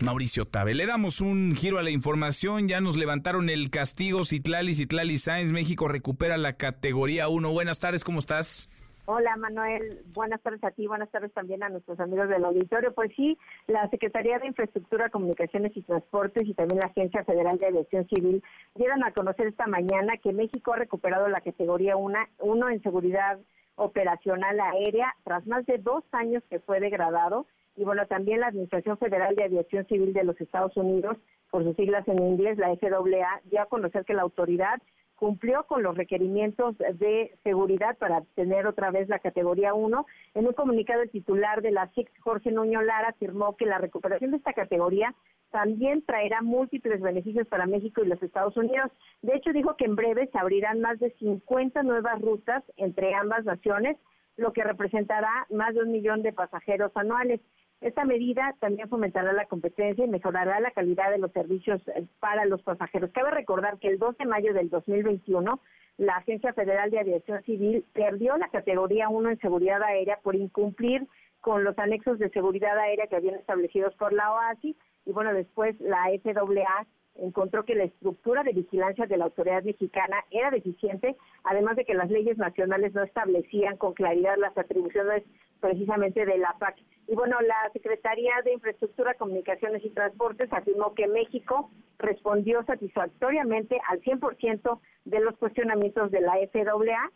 Mauricio 0.00 0.44
Tabe. 0.44 0.74
Le 0.74 0.84
damos 0.84 1.22
un 1.22 1.54
giro 1.56 1.78
a 1.78 1.82
la 1.82 1.90
información. 1.90 2.68
Ya 2.68 2.82
nos 2.82 2.98
levantaron 2.98 3.48
el 3.48 3.70
castigo 3.70 4.24
Citlali, 4.24 4.74
Citlali 4.74 5.16
Sáenz. 5.16 5.52
México 5.52 5.88
recupera 5.88 6.36
la 6.36 6.54
categoría 6.54 7.28
1. 7.28 7.50
Buenas 7.50 7.78
tardes, 7.78 8.04
¿cómo 8.04 8.18
estás? 8.18 8.68
Hola 9.08 9.36
Manuel, 9.36 10.02
buenas 10.14 10.42
tardes 10.42 10.64
a 10.64 10.72
ti, 10.72 10.88
buenas 10.88 11.08
tardes 11.12 11.32
también 11.32 11.62
a 11.62 11.68
nuestros 11.68 12.00
amigos 12.00 12.28
del 12.28 12.44
auditorio. 12.44 12.92
Pues 12.92 13.12
sí, 13.14 13.38
la 13.68 13.88
Secretaría 13.88 14.40
de 14.40 14.48
Infraestructura, 14.48 15.10
Comunicaciones 15.10 15.76
y 15.76 15.82
Transportes 15.82 16.42
y 16.44 16.54
también 16.54 16.80
la 16.80 16.88
Agencia 16.88 17.22
Federal 17.22 17.56
de 17.56 17.66
Aviación 17.66 18.08
Civil 18.08 18.42
dieron 18.74 19.04
a 19.04 19.12
conocer 19.12 19.46
esta 19.46 19.68
mañana 19.68 20.16
que 20.16 20.32
México 20.32 20.72
ha 20.72 20.78
recuperado 20.78 21.28
la 21.28 21.40
categoría 21.40 21.94
1 21.96 22.68
en 22.68 22.82
seguridad 22.82 23.38
operacional 23.76 24.58
aérea 24.58 25.14
tras 25.22 25.46
más 25.46 25.64
de 25.66 25.78
dos 25.78 26.02
años 26.10 26.42
que 26.50 26.58
fue 26.58 26.80
degradado. 26.80 27.46
Y 27.76 27.84
bueno, 27.84 28.06
también 28.08 28.40
la 28.40 28.48
Administración 28.48 28.98
Federal 28.98 29.36
de 29.36 29.44
Aviación 29.44 29.86
Civil 29.86 30.14
de 30.14 30.24
los 30.24 30.40
Estados 30.40 30.76
Unidos, 30.76 31.16
por 31.52 31.62
sus 31.62 31.76
siglas 31.76 32.08
en 32.08 32.20
inglés, 32.24 32.58
la 32.58 32.74
FAA, 32.74 33.40
dio 33.44 33.62
a 33.62 33.66
conocer 33.66 34.04
que 34.04 34.14
la 34.14 34.22
autoridad 34.22 34.82
cumplió 35.16 35.64
con 35.64 35.82
los 35.82 35.96
requerimientos 35.96 36.76
de 36.78 37.36
seguridad 37.42 37.96
para 37.98 38.22
tener 38.34 38.66
otra 38.66 38.90
vez 38.90 39.08
la 39.08 39.18
categoría 39.18 39.74
1. 39.74 40.06
En 40.34 40.46
un 40.46 40.52
comunicado, 40.52 41.02
el 41.02 41.10
titular 41.10 41.62
de 41.62 41.72
la 41.72 41.88
SIC, 41.94 42.08
Jorge 42.20 42.52
Nuño 42.52 42.82
Lara, 42.82 43.08
afirmó 43.08 43.56
que 43.56 43.66
la 43.66 43.78
recuperación 43.78 44.30
de 44.30 44.36
esta 44.36 44.52
categoría 44.52 45.14
también 45.50 46.02
traerá 46.04 46.42
múltiples 46.42 47.00
beneficios 47.00 47.48
para 47.48 47.66
México 47.66 48.02
y 48.04 48.08
los 48.08 48.22
Estados 48.22 48.56
Unidos. 48.56 48.90
De 49.22 49.34
hecho, 49.34 49.52
dijo 49.52 49.76
que 49.76 49.86
en 49.86 49.96
breve 49.96 50.28
se 50.30 50.38
abrirán 50.38 50.80
más 50.80 50.98
de 50.98 51.10
50 51.12 51.82
nuevas 51.82 52.20
rutas 52.20 52.62
entre 52.76 53.14
ambas 53.14 53.44
naciones, 53.44 53.96
lo 54.36 54.52
que 54.52 54.64
representará 54.64 55.46
más 55.50 55.74
de 55.74 55.80
un 55.80 55.92
millón 55.92 56.22
de 56.22 56.34
pasajeros 56.34 56.92
anuales. 56.94 57.40
Esta 57.80 58.04
medida 58.04 58.54
también 58.58 58.88
fomentará 58.88 59.32
la 59.32 59.46
competencia 59.46 60.04
y 60.04 60.08
mejorará 60.08 60.60
la 60.60 60.70
calidad 60.70 61.10
de 61.10 61.18
los 61.18 61.30
servicios 61.32 61.80
eh, 61.88 62.06
para 62.20 62.46
los 62.46 62.62
pasajeros. 62.62 63.10
Cabe 63.12 63.30
recordar 63.30 63.78
que 63.78 63.88
el 63.88 63.98
2 63.98 64.16
de 64.16 64.26
mayo 64.26 64.54
del 64.54 64.70
2021 64.70 65.60
la 65.98 66.16
Agencia 66.16 66.52
Federal 66.52 66.90
de 66.90 67.00
Aviación 67.00 67.42
Civil 67.44 67.84
perdió 67.92 68.36
la 68.36 68.48
categoría 68.48 69.08
1 69.08 69.30
en 69.30 69.40
seguridad 69.40 69.82
aérea 69.82 70.18
por 70.22 70.36
incumplir 70.36 71.06
con 71.40 71.64
los 71.64 71.78
anexos 71.78 72.18
de 72.18 72.28
seguridad 72.30 72.78
aérea 72.78 73.06
que 73.06 73.16
habían 73.16 73.36
establecidos 73.36 73.94
por 73.94 74.12
la 74.12 74.32
OASI 74.32 74.76
y 75.06 75.12
bueno, 75.12 75.32
después 75.32 75.78
la 75.80 76.08
FAA 76.22 76.86
encontró 77.18 77.64
que 77.64 77.74
la 77.74 77.84
estructura 77.84 78.42
de 78.42 78.52
vigilancia 78.52 79.06
de 79.06 79.16
la 79.16 79.24
autoridad 79.24 79.62
mexicana 79.62 80.24
era 80.30 80.50
deficiente, 80.50 81.16
además 81.44 81.76
de 81.76 81.84
que 81.84 81.94
las 81.94 82.10
leyes 82.10 82.38
nacionales 82.38 82.94
no 82.94 83.02
establecían 83.02 83.76
con 83.76 83.94
claridad 83.94 84.36
las 84.38 84.56
atribuciones 84.56 85.22
precisamente 85.60 86.26
de 86.26 86.38
la 86.38 86.54
PAC. 86.58 86.76
Y 87.08 87.14
bueno, 87.14 87.40
la 87.40 87.70
Secretaría 87.72 88.32
de 88.44 88.52
Infraestructura, 88.52 89.14
Comunicaciones 89.14 89.84
y 89.84 89.90
Transportes 89.90 90.52
afirmó 90.52 90.94
que 90.94 91.06
México 91.06 91.70
respondió 91.98 92.64
satisfactoriamente 92.64 93.80
al 93.88 94.00
100% 94.02 94.80
de 95.04 95.20
los 95.20 95.36
cuestionamientos 95.38 96.10
de 96.10 96.20
la 96.20 96.34
FAA 96.52 97.10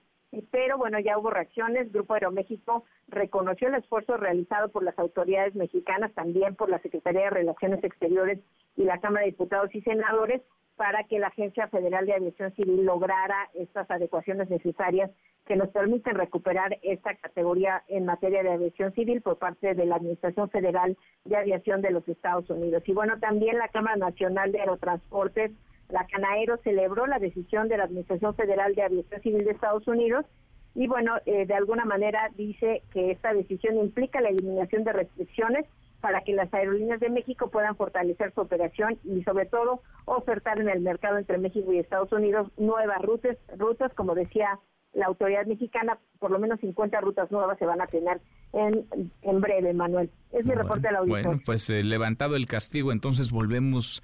pero 0.51 0.79
bueno, 0.79 0.99
ya 1.01 1.19
hubo 1.19 1.31
reacciones. 1.31 1.93
Grupo 1.93 2.15
Aeroméxico 2.15 2.85
reconoció 3.09 3.69
el 3.69 3.75
esfuerzo 3.75 4.17
realizado 4.17 4.69
por 4.69 4.85
las 4.85 4.99
autoridades 4.99 5.55
mexicanas, 5.55 6.13
también 6.15 6.55
por 6.55 6.71
la 6.71 6.81
Secretaría 6.81 7.23
de 7.23 7.31
Relaciones 7.31 7.83
Exteriores 7.83 8.39
y 8.77 8.85
la 8.85 9.01
Cámara 9.01 9.25
de 9.25 9.33
Diputados 9.33 9.75
y 9.75 9.81
Senadores, 9.83 10.43
para 10.77 11.05
que 11.05 11.19
la 11.19 11.27
Agencia 11.27 11.69
Federal 11.69 12.07
de 12.07 12.15
Aviación 12.15 12.55
Civil 12.55 12.85
lograra 12.85 13.51
estas 13.55 13.91
adecuaciones 13.91 14.49
necesarias 14.49 15.11
que 15.47 15.57
nos 15.57 15.69
permiten 15.71 16.15
recuperar 16.15 16.79
esta 16.83 17.15
categoría 17.17 17.83
en 17.89 18.07
materia 18.07 18.43
de 18.43 18.53
aviación 18.53 18.95
civil 18.95 19.21
por 19.21 19.37
parte 19.37 19.75
de 19.75 19.85
la 19.85 19.97
Administración 19.97 20.49
Federal 20.49 20.97
de 21.25 21.37
Aviación 21.37 21.83
de 21.83 21.91
los 21.91 22.09
Estados 22.09 22.49
Unidos. 22.51 22.85
Y 22.87 22.93
bueno, 22.93 23.19
también 23.19 23.59
la 23.59 23.69
Cámara 23.69 23.97
Nacional 23.97 24.53
de 24.53 24.61
Aerotransportes 24.61 25.51
la 25.93 26.07
Canaero 26.07 26.59
celebró 26.65 27.07
la 27.07 27.19
decisión 27.19 27.69
de 27.69 27.77
la 27.77 27.85
Administración 27.85 28.35
Federal 28.35 28.75
de 28.75 28.83
Aviación 28.83 29.21
Civil 29.23 29.45
de 29.45 29.51
Estados 29.53 29.87
Unidos 29.87 30.27
y 30.75 30.87
bueno, 30.87 31.17
eh, 31.27 31.47
de 31.47 31.55
alguna 31.55 31.85
manera 31.85 32.31
dice 32.37 32.83
que 32.93 33.11
esta 33.11 33.35
decisión 33.35 33.77
implica 33.77 34.21
la 34.21 34.29
eliminación 34.29 34.85
de 34.85 34.93
restricciones 34.93 35.67
para 36.01 36.23
que 36.23 36.33
las 36.33 36.53
aerolíneas 36.55 37.01
de 37.01 37.11
México 37.11 37.51
puedan 37.51 37.77
fortalecer 37.77 38.33
su 38.35 38.41
operación 38.41 38.99
y 39.05 39.23
sobre 39.23 39.47
todo 39.47 39.83
ofertar 40.07 40.61
en 40.61 40.69
el 40.69 40.81
mercado 40.81 41.19
entre 41.19 41.39
México 41.39 41.73
y 41.73 41.79
Estados 41.79 42.11
Unidos 42.13 42.51
nuevas 42.57 43.03
rutas, 43.03 43.37
rutas 43.59 43.93
como 43.95 44.15
decía 44.15 44.59
la 44.93 45.07
autoridad 45.07 45.47
mexicana, 45.47 45.99
por 46.19 46.31
lo 46.31 46.39
menos 46.39 46.59
50 46.61 47.01
rutas 47.01 47.31
nuevas 47.31 47.59
se 47.59 47.67
van 47.67 47.81
a 47.81 47.87
tener 47.87 48.21
en, 48.53 48.89
en 49.23 49.41
breve, 49.41 49.73
Manuel. 49.73 50.11
Es 50.33 50.45
mi 50.45 50.53
reporte 50.53 50.89
al 50.89 50.97
auditorio. 50.97 51.27
Bueno, 51.27 51.43
pues 51.45 51.71
eh, 51.71 51.85
levantado 51.85 52.35
el 52.35 52.47
castigo, 52.47 52.91
entonces 52.91 53.31
volvemos 53.31 54.03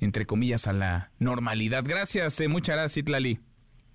entre 0.00 0.26
comillas, 0.26 0.66
a 0.66 0.72
la 0.72 1.10
normalidad. 1.18 1.84
Gracias, 1.86 2.40
eh, 2.40 2.48
muchas 2.48 2.76
gracias, 2.76 2.96
Itlali. 2.98 3.40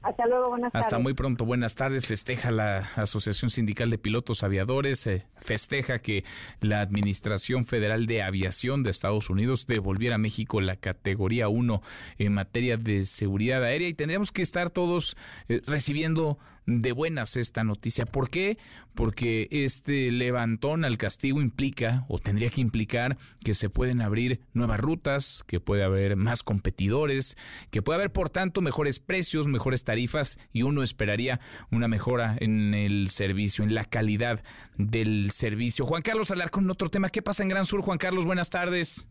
Hasta 0.06 0.28
luego, 0.28 0.50
buenas 0.50 0.72
tardes. 0.72 0.86
Hasta 0.86 1.00
muy 1.00 1.16
pronto, 1.16 1.46
buenas 1.46 1.74
tardes. 1.74 2.06
Festeja 2.06 2.52
la 2.52 2.92
Asociación 2.96 3.50
Sindical 3.50 3.90
de 3.90 3.98
Pilotos 3.98 4.44
Aviadores, 4.44 5.08
eh, 5.08 5.26
festeja 5.38 5.98
que 5.98 6.24
la 6.62 6.82
Administración 6.82 7.66
Federal 7.66 8.06
de 8.06 8.22
Aviación 8.22 8.84
de 8.84 8.92
Estados 8.92 9.32
Unidos 9.32 9.66
devolviera 9.66 10.16
a 10.16 10.20
México 10.20 10.62
la 10.62 10.76
categoría 10.76 11.48
1 11.48 11.82
en 12.20 12.34
materia 12.34 12.78
de 12.78 13.08
seguridad 13.08 13.64
aérea 13.64 13.88
y 13.88 13.96
tendríamos 13.96 14.32
que 14.32 14.44
estar 14.44 14.70
todos 14.70 15.18
eh, 15.48 15.62
recibiendo 15.66 16.38
de 16.66 16.92
buenas 16.92 17.38
esta 17.38 17.64
noticia. 17.64 18.06
¿Por 18.06 18.30
qué? 18.30 18.58
Porque 18.94 19.48
este 19.52 20.12
levantón 20.12 20.86
al 20.86 20.98
castigo 20.98 21.42
implica 21.42 22.06
o 22.08 22.20
tendría 22.20 22.50
que 22.50 22.62
implicar 22.62 23.18
que 23.44 23.54
se 23.54 23.70
pueden 23.70 24.02
abrir 24.02 24.42
nuevas 24.54 24.80
rutas, 24.80 25.44
que 25.48 25.60
puede 25.60 25.84
haber 25.84 26.16
más 26.16 26.44
competidores, 26.44 27.38
que 27.72 27.82
puede 27.82 27.98
haber 27.98 28.12
por 28.12 28.30
tanto 28.30 28.62
mejores 28.62 29.00
precios, 29.00 29.48
mejores 29.48 29.84
tarifas 29.84 30.40
y 30.52 30.64
uno 30.64 30.84
esperaría 30.84 31.40
una 31.72 31.88
mejora 31.88 32.38
en 32.40 32.74
el 32.74 33.10
servicio, 33.10 33.64
en 33.64 33.76
la 33.76 33.86
calidad 33.86 34.44
del 34.78 35.32
servicio. 35.32 35.86
Juan 35.86 36.02
Carlos 36.02 36.32
Alarcón, 36.32 36.70
otro 36.70 36.90
tema. 36.90 37.10
¿Qué 37.10 37.22
pasa 37.22 37.44
en 37.44 37.50
Gran 37.50 37.66
Sur? 37.66 37.82
Juan 37.82 37.98
Carlos, 37.98 38.26
buenas 38.26 38.50
tardes. 38.50 39.08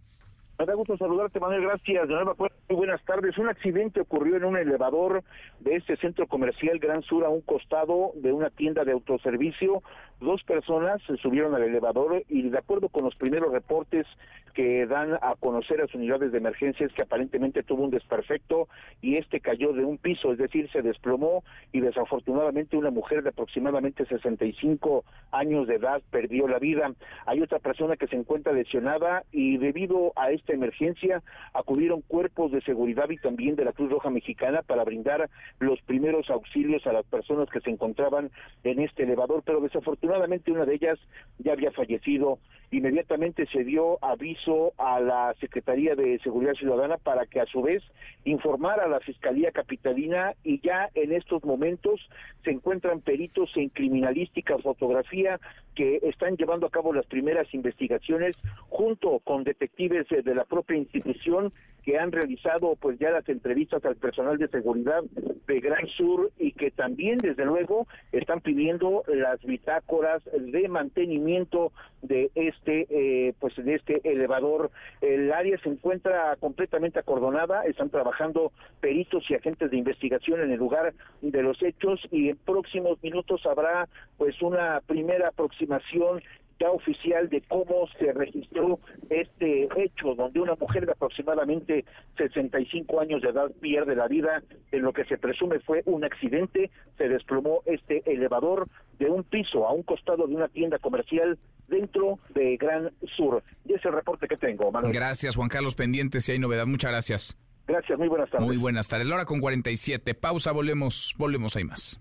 Me 0.56 0.66
da 0.66 0.74
gusto 0.74 0.96
saludarte, 0.96 1.40
Manuel. 1.40 1.62
Gracias. 1.62 2.06
De 2.06 2.14
nueva 2.14 2.34
cuenta, 2.34 2.56
muy 2.68 2.76
buenas 2.76 3.04
tardes. 3.04 3.36
Un 3.38 3.48
accidente 3.48 4.00
ocurrió 4.00 4.36
en 4.36 4.44
un 4.44 4.56
elevador 4.56 5.24
de 5.58 5.74
este 5.74 5.96
centro 5.96 6.28
comercial 6.28 6.78
Gran 6.78 7.02
Sur 7.02 7.24
a 7.24 7.28
un 7.28 7.40
costado 7.40 8.12
de 8.14 8.32
una 8.32 8.50
tienda 8.50 8.84
de 8.84 8.92
autoservicio. 8.92 9.82
Dos 10.20 10.44
personas 10.44 11.02
se 11.08 11.16
subieron 11.16 11.56
al 11.56 11.64
elevador 11.64 12.22
y 12.28 12.48
de 12.48 12.58
acuerdo 12.58 12.88
con 12.88 13.04
los 13.04 13.16
primeros 13.16 13.52
reportes 13.52 14.06
que 14.54 14.86
dan 14.86 15.14
a 15.14 15.34
conocer 15.38 15.80
las 15.80 15.92
unidades 15.94 16.30
de 16.30 16.38
emergencia 16.38 16.86
es 16.86 16.92
que 16.92 17.02
aparentemente 17.02 17.64
tuvo 17.64 17.82
un 17.82 17.90
desperfecto 17.90 18.68
y 19.02 19.16
este 19.16 19.40
cayó 19.40 19.72
de 19.72 19.84
un 19.84 19.98
piso, 19.98 20.32
es 20.32 20.38
decir, 20.38 20.70
se 20.70 20.80
desplomó 20.80 21.42
y 21.72 21.80
desafortunadamente 21.80 22.76
una 22.76 22.90
mujer 22.90 23.24
de 23.24 23.30
aproximadamente 23.30 24.06
65 24.06 25.04
años 25.32 25.66
de 25.66 25.74
edad 25.74 26.00
perdió 26.10 26.46
la 26.46 26.60
vida. 26.60 26.92
Hay 27.26 27.42
otra 27.42 27.58
persona 27.58 27.96
que 27.96 28.06
se 28.06 28.16
encuentra 28.16 28.52
lesionada 28.52 29.24
y 29.32 29.58
debido 29.58 30.12
a 30.14 30.30
esta 30.44 30.52
emergencia 30.52 31.22
acudieron 31.54 32.02
cuerpos 32.02 32.52
de 32.52 32.60
seguridad 32.60 33.08
y 33.08 33.16
también 33.16 33.56
de 33.56 33.64
la 33.64 33.72
Cruz 33.72 33.90
Roja 33.90 34.10
Mexicana 34.10 34.60
para 34.60 34.84
brindar 34.84 35.30
los 35.58 35.80
primeros 35.82 36.28
auxilios 36.28 36.86
a 36.86 36.92
las 36.92 37.06
personas 37.06 37.48
que 37.48 37.60
se 37.60 37.70
encontraban 37.70 38.30
en 38.62 38.80
este 38.80 39.04
elevador, 39.04 39.42
pero 39.44 39.60
desafortunadamente 39.60 40.52
una 40.52 40.66
de 40.66 40.74
ellas 40.74 40.98
ya 41.38 41.52
había 41.52 41.72
fallecido. 41.72 42.38
Inmediatamente 42.70 43.46
se 43.46 43.64
dio 43.64 43.98
aviso 44.04 44.72
a 44.76 45.00
la 45.00 45.34
Secretaría 45.40 45.94
de 45.94 46.18
Seguridad 46.18 46.54
Ciudadana 46.54 46.98
para 46.98 47.24
que 47.24 47.40
a 47.40 47.46
su 47.46 47.62
vez 47.62 47.82
informara 48.24 48.82
a 48.84 48.88
la 48.88 49.00
Fiscalía 49.00 49.52
Capitalina 49.52 50.34
y 50.42 50.60
ya 50.60 50.90
en 50.94 51.12
estos 51.12 51.44
momentos 51.44 52.00
se 52.42 52.50
encuentran 52.50 53.00
peritos 53.00 53.50
en 53.56 53.70
criminalística, 53.70 54.58
fotografía, 54.58 55.40
que 55.74 56.00
están 56.02 56.36
llevando 56.36 56.66
a 56.66 56.70
cabo 56.70 56.92
las 56.92 57.06
primeras 57.06 57.52
investigaciones 57.54 58.36
junto 58.68 59.20
con 59.20 59.44
detectives 59.44 60.06
de 60.08 60.33
la 60.34 60.44
propia 60.44 60.76
institución 60.76 61.52
que 61.84 61.98
han 61.98 62.12
realizado 62.12 62.76
pues 62.76 62.98
ya 62.98 63.10
las 63.10 63.28
entrevistas 63.28 63.84
al 63.84 63.96
personal 63.96 64.38
de 64.38 64.48
seguridad 64.48 65.02
de 65.46 65.58
Gran 65.58 65.86
Sur 65.88 66.30
y 66.38 66.52
que 66.52 66.70
también 66.70 67.18
desde 67.18 67.44
luego 67.44 67.86
están 68.10 68.40
pidiendo 68.40 69.04
las 69.06 69.42
bitácoras 69.44 70.22
de 70.32 70.66
mantenimiento 70.68 71.72
de 72.00 72.30
este 72.34 72.86
eh, 72.88 73.34
pues 73.38 73.54
de 73.56 73.74
este 73.74 74.00
elevador. 74.10 74.70
El 75.02 75.30
área 75.30 75.58
se 75.58 75.68
encuentra 75.68 76.36
completamente 76.36 76.98
acordonada 76.98 77.64
están 77.64 77.90
trabajando 77.90 78.52
peritos 78.80 79.24
y 79.28 79.34
agentes 79.34 79.70
de 79.70 79.76
investigación 79.76 80.40
en 80.40 80.52
el 80.52 80.58
lugar 80.58 80.94
de 81.20 81.42
los 81.42 81.62
hechos 81.62 82.00
y 82.10 82.30
en 82.30 82.36
próximos 82.38 83.02
minutos 83.02 83.44
habrá 83.44 83.88
pues 84.16 84.40
una 84.40 84.80
primera 84.86 85.28
aproximación 85.28 86.22
ya 86.58 86.70
oficial 86.70 87.28
de 87.28 87.42
cómo 87.42 87.86
se 87.98 88.12
registró 88.12 88.78
este 89.10 89.68
hecho, 89.76 90.14
donde 90.14 90.40
una 90.40 90.54
mujer 90.54 90.86
de 90.86 90.92
aproximadamente 90.92 91.84
65 92.16 93.00
años 93.00 93.22
de 93.22 93.30
edad 93.30 93.50
pierde 93.60 93.96
la 93.96 94.08
vida 94.08 94.42
en 94.72 94.82
lo 94.82 94.92
que 94.92 95.04
se 95.04 95.18
presume 95.18 95.60
fue 95.60 95.82
un 95.86 96.04
accidente, 96.04 96.70
se 96.96 97.08
desplomó 97.08 97.62
este 97.66 98.02
elevador 98.10 98.68
de 98.98 99.10
un 99.10 99.24
piso 99.24 99.66
a 99.66 99.72
un 99.72 99.82
costado 99.82 100.26
de 100.26 100.34
una 100.34 100.48
tienda 100.48 100.78
comercial 100.78 101.38
dentro 101.68 102.18
de 102.34 102.56
Gran 102.56 102.92
Sur. 103.16 103.42
Y 103.64 103.70
ese 103.70 103.80
es 103.80 103.84
el 103.86 103.92
reporte 103.92 104.28
que 104.28 104.36
tengo, 104.36 104.70
Manuel. 104.70 104.92
Gracias, 104.92 105.36
Juan 105.36 105.48
Carlos 105.48 105.74
Pendiente, 105.74 106.20
si 106.20 106.32
hay 106.32 106.38
novedad, 106.38 106.66
muchas 106.66 106.90
gracias. 106.90 107.38
Gracias, 107.66 107.98
muy 107.98 108.08
buenas 108.08 108.30
tardes. 108.30 108.46
Muy 108.46 108.58
buenas 108.58 108.88
tardes. 108.88 109.06
La 109.06 109.14
hora 109.14 109.24
con 109.24 109.40
47. 109.40 110.14
Pausa, 110.14 110.52
volvemos, 110.52 111.14
volvemos, 111.18 111.56
hay 111.56 111.64
más. 111.64 112.00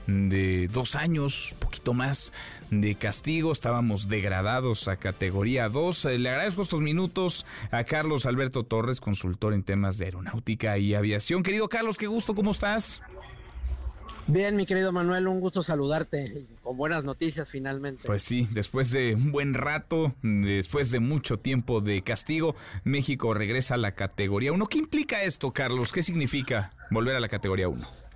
de 0.08 0.68
dos 0.68 0.96
años, 0.96 1.54
poquito 1.58 1.92
más 1.94 2.32
de 2.70 2.94
castigo. 2.94 3.52
Estábamos 3.52 4.08
degradados 4.08 4.88
a 4.88 4.96
categoría 4.96 5.68
2. 5.68 6.06
Eh, 6.06 6.18
le 6.18 6.30
agradezco 6.30 6.62
estos 6.62 6.80
minutos 6.80 7.46
a 7.70 7.84
Carlos 7.84 8.26
Alberto 8.26 8.64
Torres, 8.64 9.00
consultor 9.00 9.52
en 9.52 9.62
temas 9.62 9.98
de 9.98 10.06
aeronáutica 10.06 10.78
y 10.78 10.94
aviación. 10.94 11.42
Querido 11.42 11.68
Carlos, 11.68 11.98
qué 11.98 12.06
gusto, 12.06 12.34
¿cómo 12.34 12.50
estás? 12.52 13.02
Bien, 14.26 14.56
mi 14.56 14.66
querido 14.66 14.92
Manuel, 14.92 15.26
un 15.26 15.40
gusto 15.40 15.62
saludarte 15.62 16.46
con 16.62 16.76
buenas 16.76 17.04
noticias 17.04 17.50
finalmente. 17.50 18.02
Pues 18.04 18.20
sí, 18.20 18.46
después 18.50 18.90
de 18.90 19.14
un 19.14 19.32
buen 19.32 19.54
rato, 19.54 20.14
después 20.22 20.90
de 20.90 21.00
mucho 21.00 21.38
tiempo 21.38 21.80
de 21.80 22.02
castigo, 22.02 22.54
México 22.84 23.32
regresa 23.32 23.74
a 23.74 23.78
la 23.78 23.92
categoría 23.92 24.52
1. 24.52 24.66
¿Qué 24.66 24.78
implica 24.78 25.22
esto, 25.22 25.52
Carlos? 25.52 25.92
¿Qué 25.92 26.02
significa 26.02 26.74
volver 26.90 27.16
a 27.16 27.20
la 27.20 27.28
categoría 27.28 27.68
1? 27.68 28.07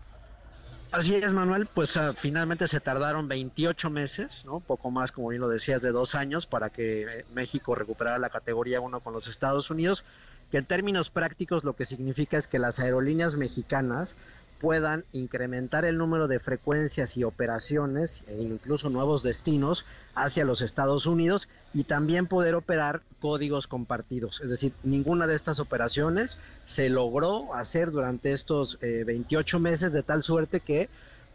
Así 0.93 1.15
es, 1.15 1.33
Manuel, 1.33 1.65
pues 1.73 1.97
uh, 1.97 2.13
finalmente 2.15 2.69
se 2.69 2.79
tardaron 2.79 3.27
28 3.27 3.89
meses, 3.89 4.45
¿no? 4.45 4.61
Poco 4.61 4.91
más, 4.91 5.11
como 5.11 5.29
bien 5.29 5.41
lo 5.41 5.49
decías, 5.49 5.81
de 5.81 5.91
dos 5.91 6.15
años 6.15 6.47
para 6.47 6.69
que 6.69 7.05
eh, 7.05 7.25
México 7.33 7.75
recuperara 7.75 8.19
la 8.19 8.29
categoría 8.29 8.83
1 8.83 9.01
con 9.01 9.15
los 9.15 9.27
Estados 9.27 9.71
Unidos, 9.71 10.05
que 10.51 10.59
en 10.59 10.67
términos 10.67 11.09
prácticos 11.09 11.65
lo 11.65 11.75
que 11.77 11.87
significa 11.87 12.37
es 12.37 12.47
que 12.47 12.59
las 12.59 12.79
aerolíneas 12.79 13.37
mexicanas 13.37 14.17
puedan 14.63 15.05
incrementar 15.11 15.85
el 15.85 15.99
número 15.99 16.29
de 16.29 16.39
frecuencias 16.39 17.17
y 17.17 17.25
operaciones 17.25 18.23
e 18.29 18.41
incluso 18.41 18.91
nuevos 18.91 19.25
destinos 19.25 19.85
hacia 20.15 20.45
los 20.45 20.63
Estados 20.63 21.07
Unidos 21.07 21.49
y 21.75 21.83
también 21.83 22.29
poder 22.29 22.55
operar 22.55 23.03
códigos 23.21 23.67
compartidos. 23.67 24.41
Es 24.41 24.51
decir, 24.51 24.73
ninguna 24.85 25.27
de 25.27 25.35
estas 25.35 25.59
operaciones 25.59 26.39
se 26.65 26.89
logró 26.89 27.53
hacer 27.55 27.91
durante 27.91 28.33
estos 28.33 28.79
eh, 28.83 29.03
28 29.05 29.59
meses 29.59 29.93
de 29.93 30.05
tal 30.05 30.23
suerte 30.23 30.61
que 30.61 30.89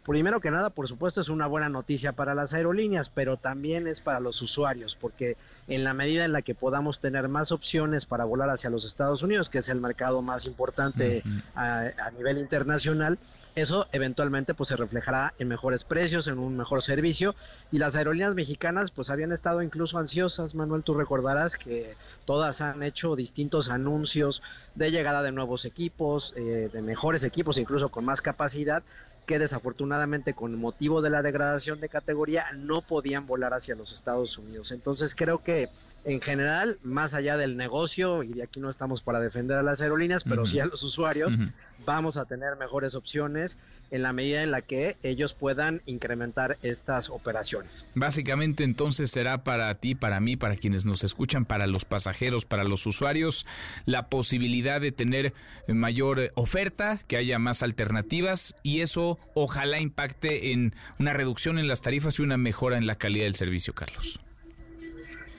primero 0.08 0.40
que 0.40 0.50
nada, 0.50 0.70
por 0.70 0.88
supuesto, 0.88 1.20
es 1.20 1.28
una 1.28 1.46
buena 1.46 1.68
noticia 1.68 2.12
para 2.12 2.34
las 2.34 2.54
aerolíneas, 2.54 3.10
pero 3.10 3.36
también 3.36 3.86
es 3.86 4.00
para 4.00 4.20
los 4.20 4.40
usuarios, 4.40 4.96
porque 4.98 5.36
en 5.68 5.84
la 5.84 5.92
medida 5.92 6.24
en 6.24 6.32
la 6.32 6.40
que 6.40 6.54
podamos 6.54 6.98
tener 6.98 7.28
más 7.28 7.52
opciones 7.52 8.06
para 8.06 8.24
volar 8.24 8.48
hacia 8.48 8.70
los 8.70 8.86
Estados 8.86 9.22
Unidos, 9.22 9.50
que 9.50 9.58
es 9.58 9.68
el 9.68 9.82
mercado 9.82 10.22
más 10.22 10.46
importante 10.46 11.22
uh 11.24 11.28
-huh. 11.28 11.42
a, 11.54 12.06
a, 12.06 12.10
nivel 12.12 12.38
internacional, 12.38 13.18
eso 13.54 13.86
eventualmente 13.92 14.54
pues 14.54 14.68
se 14.68 14.76
reflejará 14.76 15.34
en 15.38 15.48
mejores 15.48 15.84
precios, 15.84 16.28
en 16.28 16.38
un 16.38 16.56
mejor 16.56 16.82
servicio 16.82 17.34
y 17.72 17.78
las 17.78 17.96
aerolíneas 17.96 18.34
mexicanas 18.34 18.90
pues 18.90 19.10
habían 19.10 19.32
estado 19.32 19.62
incluso 19.62 19.98
ansiosas, 19.98 20.54
Manuel, 20.54 20.84
tú 20.84 20.94
recordarás 20.94 21.56
que 21.56 21.96
todas 22.24 22.60
han 22.60 22.82
hecho 22.82 23.16
distintos 23.16 23.68
anuncios 23.68 24.42
de 24.74 24.90
llegada 24.90 25.22
de 25.22 25.32
nuevos 25.32 25.64
equipos, 25.64 26.34
eh, 26.36 26.70
de 26.72 26.82
mejores 26.82 27.24
equipos, 27.24 27.58
incluso 27.58 27.88
con 27.88 28.04
más 28.04 28.22
capacidad 28.22 28.84
que 29.28 29.38
desafortunadamente 29.38 30.32
con 30.32 30.58
motivo 30.58 31.02
de 31.02 31.10
la 31.10 31.20
degradación 31.20 31.80
de 31.80 31.90
categoría 31.90 32.46
no 32.56 32.80
podían 32.80 33.26
volar 33.26 33.52
hacia 33.52 33.76
los 33.76 33.92
Estados 33.92 34.38
Unidos. 34.38 34.72
Entonces 34.72 35.14
creo 35.14 35.44
que 35.44 35.68
en 36.08 36.22
general, 36.22 36.78
más 36.82 37.12
allá 37.12 37.36
del 37.36 37.58
negocio, 37.58 38.22
y 38.22 38.28
de 38.28 38.42
aquí 38.42 38.60
no 38.60 38.70
estamos 38.70 39.02
para 39.02 39.20
defender 39.20 39.58
a 39.58 39.62
las 39.62 39.82
aerolíneas, 39.82 40.24
pero 40.24 40.42
uh 40.42 40.44
-huh. 40.46 40.50
sí 40.50 40.58
a 40.58 40.64
los 40.64 40.82
usuarios, 40.82 41.34
uh 41.34 41.36
-huh. 41.36 41.52
vamos 41.84 42.16
a 42.16 42.24
tener 42.24 42.56
mejores 42.56 42.94
opciones 42.94 43.58
en 43.90 44.02
la 44.02 44.14
medida 44.14 44.42
en 44.42 44.50
la 44.50 44.62
que 44.62 44.96
ellos 45.02 45.34
puedan 45.34 45.82
incrementar 45.84 46.56
estas 46.62 47.10
operaciones. 47.10 47.84
Básicamente 47.94 48.64
entonces 48.64 49.10
será 49.10 49.44
para 49.44 49.74
ti, 49.74 49.94
para 49.94 50.18
mí, 50.18 50.36
para 50.36 50.56
quienes 50.56 50.86
nos 50.86 51.04
escuchan, 51.04 51.44
para 51.44 51.66
los 51.66 51.84
pasajeros, 51.84 52.46
para 52.46 52.64
los 52.64 52.86
usuarios, 52.86 53.44
la 53.84 54.08
posibilidad 54.08 54.80
de 54.80 54.92
tener 54.92 55.34
mayor 55.68 56.32
oferta, 56.34 57.00
que 57.06 57.18
haya 57.18 57.38
más 57.38 57.62
alternativas 57.62 58.54
y 58.62 58.80
eso 58.80 59.18
ojalá 59.34 59.78
impacte 59.78 60.52
en 60.52 60.74
una 60.98 61.12
reducción 61.12 61.58
en 61.58 61.68
las 61.68 61.82
tarifas 61.82 62.18
y 62.18 62.22
una 62.22 62.38
mejora 62.38 62.78
en 62.78 62.86
la 62.86 62.96
calidad 62.96 63.24
del 63.24 63.34
servicio, 63.34 63.74
Carlos. 63.74 64.20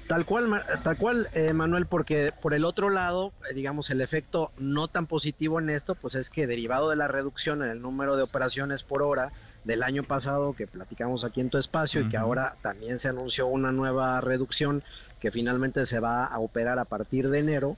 Tal 0.10 0.26
cual, 0.26 0.64
tal 0.82 0.98
cual, 0.98 1.30
eh, 1.34 1.54
Manuel, 1.54 1.86
porque 1.86 2.34
por 2.42 2.56
el 2.56 2.66
otro 2.66 2.90
lado, 2.90 3.32
eh, 3.48 3.54
digamos, 3.54 3.92
el 3.92 4.02
efecto 4.02 4.52
no 4.58 4.88
tan 4.88 5.06
positivo 5.06 5.60
en 5.60 5.70
esto, 5.70 5.94
pues 5.94 6.16
es 6.16 6.32
que 6.32 6.48
derivado 6.48 6.90
de 6.90 6.96
la 6.96 7.08
reducción 7.08 7.62
en 7.62 7.70
el 7.70 7.80
número 7.80 8.18
de 8.18 8.24
operaciones 8.24 8.82
por 8.82 9.04
hora 9.04 9.32
del 9.66 9.84
año 9.84 10.02
pasado 10.02 10.54
que 10.54 10.66
platicamos 10.66 11.24
aquí 11.24 11.42
en 11.42 11.52
tu 11.52 11.60
espacio 11.60 12.02
uh 12.02 12.04
-huh. 12.04 12.08
y 12.08 12.10
que 12.10 12.18
ahora 12.18 12.56
también 12.64 12.98
se 12.98 13.08
anunció 13.08 13.46
una 13.46 13.72
nueva 13.72 14.20
reducción 14.20 14.82
que 15.20 15.30
finalmente 15.30 15.86
se 15.86 16.00
va 16.00 16.26
a 16.26 16.40
operar 16.40 16.80
a 16.80 16.86
partir 16.86 17.30
de 17.30 17.38
enero, 17.38 17.78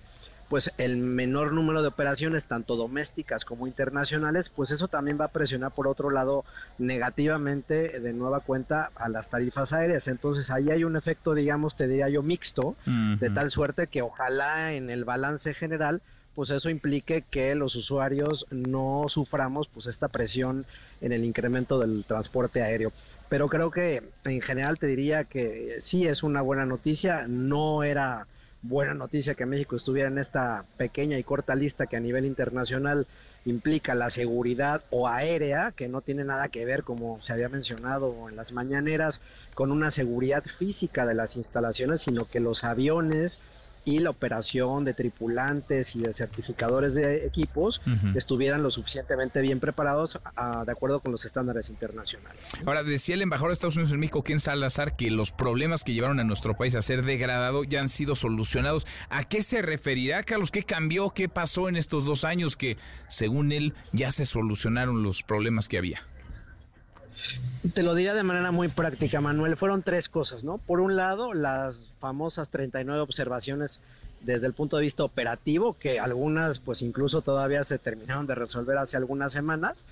pues 0.52 0.70
el 0.78 0.98
menor 0.98 1.54
número 1.54 1.82
de 1.82 1.88
operaciones, 1.88 2.44
tanto 2.44 2.76
domésticas 2.76 3.46
como 3.46 3.68
internacionales, 3.68 4.50
pues 4.50 4.72
eso 4.72 4.90
también 4.90 5.18
va 5.18 5.24
a 5.24 5.28
presionar 5.30 5.72
por 5.72 5.88
otro 5.88 6.10
lado 6.10 6.44
negativamente 6.78 8.02
de 8.02 8.12
nueva 8.12 8.42
cuenta 8.42 8.92
a 8.96 9.08
las 9.08 9.30
tarifas 9.30 9.72
aéreas. 9.72 10.10
Entonces 10.10 10.52
ahí 10.52 10.70
hay 10.70 10.84
un 10.84 10.98
efecto, 10.98 11.34
digamos, 11.34 11.78
te 11.78 11.88
diría 11.88 12.10
yo, 12.10 12.22
mixto, 12.22 12.68
uh 12.68 12.76
-huh. 12.86 13.20
de 13.20 13.30
tal 13.30 13.50
suerte 13.50 13.88
que 13.88 14.02
ojalá 14.02 14.74
en 14.74 14.90
el 14.90 15.06
balance 15.06 15.54
general 15.54 16.02
pues 16.36 16.50
eso 16.50 16.70
implique 16.70 17.22
que 17.22 17.56
los 17.56 17.78
usuarios 17.78 18.46
no 18.50 19.06
suframos 19.08 19.70
pues 19.70 19.88
esta 19.88 20.10
presión 20.10 20.66
en 21.00 21.14
el 21.14 21.24
incremento 21.24 21.80
del 21.80 22.04
transporte 22.04 22.62
aéreo. 22.62 22.92
Pero 23.30 23.48
creo 23.48 23.72
que 23.72 24.04
en 24.26 24.42
general 24.42 24.78
te 24.80 24.88
diría 24.88 25.24
que 25.24 25.78
sí 25.80 26.08
es 26.08 26.24
una 26.24 26.42
buena 26.42 26.66
noticia, 26.66 27.26
no 27.26 27.84
era 27.84 28.28
buena 28.64 28.94
noticia 28.94 29.34
que 29.36 29.46
México 29.46 29.76
estuviera 29.76 30.10
en 30.10 30.18
esta 30.18 30.66
pequeña 30.78 31.18
y 31.18 31.24
corta 31.24 31.56
lista 31.56 31.88
que 31.88 31.98
a 31.98 32.00
nivel 32.00 32.26
internacional 32.26 33.08
implica 33.46 33.96
la 33.96 34.10
seguridad 34.10 34.84
o 34.92 35.08
aérea, 35.08 35.72
que 35.72 35.88
no 35.88 36.02
tiene 36.02 36.24
nada 36.24 36.50
que 36.50 36.66
ver, 36.66 36.84
como 36.84 37.22
se 37.22 37.34
había 37.34 37.50
mencionado 37.50 38.30
en 38.30 38.36
las 38.36 38.52
mañaneras, 38.52 39.22
con 39.56 39.72
una 39.72 39.90
seguridad 39.90 40.44
física 40.44 41.06
de 41.06 41.16
las 41.16 41.36
instalaciones, 41.36 42.02
sino 42.02 42.26
que 42.26 42.40
los 42.40 42.64
aviones 42.64 43.40
y 43.84 44.00
la 44.00 44.10
operación 44.12 44.86
de 44.86 44.94
tripulantes 44.94 45.96
y 45.96 46.02
de 46.02 46.14
certificadores 46.14 46.94
de 46.96 47.26
equipos 47.26 47.82
uh 47.86 47.90
-huh. 47.90 48.18
estuvieran 48.18 48.64
lo 48.64 48.72
suficientemente 48.72 49.42
bien 49.42 49.60
preparados 49.60 50.20
a, 50.36 50.64
de 50.66 50.72
acuerdo 50.72 51.00
con 51.00 51.12
los 51.12 51.26
estándares 51.26 51.70
internacionales. 51.70 52.40
Ahora, 52.66 52.84
decía 52.84 53.16
el 53.16 53.22
embajador 53.22 53.50
de 53.50 53.54
Estados 53.54 53.76
Unidos 53.76 53.92
en 53.94 54.00
México, 54.00 54.24
Ken 54.24 54.40
Salazar, 54.40 54.96
que 54.96 55.10
los 55.10 55.32
problemas 55.32 55.84
que 55.84 55.94
llevaron 55.94 56.20
a 56.20 56.24
nuestro 56.24 56.56
país 56.56 56.76
a 56.76 56.82
ser 56.82 57.04
degradado 57.04 57.64
ya 57.64 57.82
han 57.82 57.90
sido 57.90 58.16
solucionados. 58.16 58.86
¿A 59.10 59.24
qué 59.24 59.44
se 59.44 59.62
referirá, 59.62 60.24
Carlos? 60.24 60.52
¿Qué 60.52 60.64
cambió? 60.64 61.10
¿Qué 61.10 61.28
pasó 61.30 61.70
en 61.70 61.76
estos 61.76 62.06
dos 62.06 62.24
años 62.24 62.56
que, 62.58 62.78
según 63.08 63.52
él, 63.52 63.74
ya 63.94 64.12
se 64.12 64.26
solucionaron 64.26 65.04
los 65.04 65.24
problemas 65.24 65.68
que 65.68 65.78
había? 65.78 66.04
Te 67.74 67.84
lo 67.84 67.94
diría 67.96 68.14
de 68.14 68.24
manera 68.24 68.52
muy 68.52 68.68
práctica, 68.68 69.22
Manuel. 69.22 69.56
Fueron 69.56 69.84
tres 69.84 70.10
cosas, 70.10 70.44
¿no? 70.44 70.58
Por 70.58 70.80
un 70.80 70.96
lado, 70.96 71.34
las 71.34 71.86
famosas 72.00 72.50
39 72.50 73.02
observaciones 73.02 73.80
desde 74.22 74.48
el 74.48 74.54
punto 74.54 74.78
de 74.78 74.84
vista 74.84 75.04
operativo, 75.04 75.76
que 75.78 76.00
algunas 76.00 76.60
pues 76.60 76.82
incluso 76.82 77.22
todavía 77.22 77.64
se 77.64 77.80
terminaron 77.80 78.28
de 78.28 78.36
resolver 78.36 78.78
hace 78.78 78.98
algunas 78.98 79.32
semanas, 79.32 79.86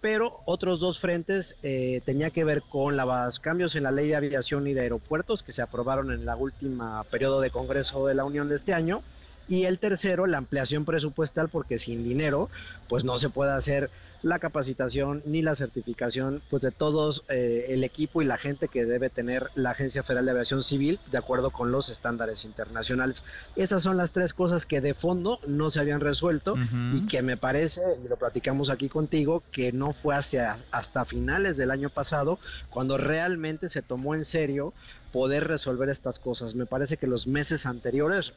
pero 0.00 0.40
otros 0.44 0.80
dos 0.80 1.00
frentes 1.00 1.56
eh, 1.62 2.00
tenía 2.04 2.30
que 2.30 2.44
ver 2.44 2.62
con 2.62 2.96
los 2.96 3.40
cambios 3.40 3.74
en 3.74 3.84
la 3.84 3.90
ley 3.90 4.08
de 4.08 4.16
aviación 4.16 4.66
y 4.66 4.74
de 4.74 4.82
aeropuertos 4.82 5.42
que 5.42 5.52
se 5.52 5.62
aprobaron 5.62 6.12
en 6.12 6.24
la 6.24 6.36
última 6.36 7.02
periodo 7.04 7.40
de 7.40 7.50
Congreso 7.50 8.06
de 8.06 8.14
la 8.14 8.24
Unión 8.24 8.48
de 8.48 8.56
este 8.56 8.74
año 8.74 9.02
Y 9.48 9.64
el 9.64 9.78
tercero, 9.78 10.26
la 10.26 10.38
ampliación 10.38 10.84
presupuestal, 10.84 11.48
porque 11.48 11.78
sin 11.78 12.02
dinero, 12.04 12.48
pues 12.88 13.04
no 13.04 13.18
se 13.18 13.28
puede 13.28 13.52
hacer 13.52 13.90
la 14.24 14.38
capacitación 14.38 15.22
ni 15.26 15.42
la 15.42 15.54
certificación 15.54 16.42
pues 16.48 16.62
de 16.62 16.70
todos 16.70 17.24
eh, 17.28 17.66
el 17.68 17.84
equipo 17.84 18.22
y 18.22 18.24
la 18.24 18.38
gente 18.38 18.68
que 18.68 18.86
debe 18.86 19.10
tener 19.10 19.50
la 19.54 19.72
Agencia 19.72 20.02
Federal 20.02 20.24
de 20.24 20.30
Aviación 20.30 20.64
Civil 20.64 20.98
de 21.12 21.18
acuerdo 21.18 21.50
con 21.50 21.70
los 21.70 21.90
estándares 21.90 22.46
internacionales. 22.46 23.22
Esas 23.54 23.82
son 23.82 23.98
las 23.98 24.12
tres 24.12 24.32
cosas 24.32 24.64
que 24.64 24.80
de 24.80 24.94
fondo 24.94 25.40
no 25.46 25.68
se 25.68 25.78
habían 25.78 26.00
resuelto 26.00 26.56
y 26.94 27.06
que 27.06 27.20
me 27.20 27.36
parece, 27.36 27.82
y 28.02 28.08
lo 28.08 28.16
platicamos 28.16 28.70
aquí 28.70 28.88
contigo, 28.88 29.42
que 29.52 29.72
no 29.72 29.92
fue 29.92 30.14
hacia, 30.14 30.56
hasta 30.70 31.04
finales 31.04 31.58
del 31.58 31.70
año 31.70 31.90
pasado 31.90 32.38
cuando 32.70 32.96
realmente 32.96 33.68
se 33.68 33.82
tomó 33.82 34.14
en 34.14 34.24
serio 34.24 34.72
poder 35.12 35.46
resolver 35.46 35.90
estas 35.90 36.18
cosas. 36.18 36.54
Me 36.54 36.64
parece 36.64 36.96
que 36.96 37.06
los 37.06 37.26
meses 37.26 37.66
anteriores, 37.66 38.32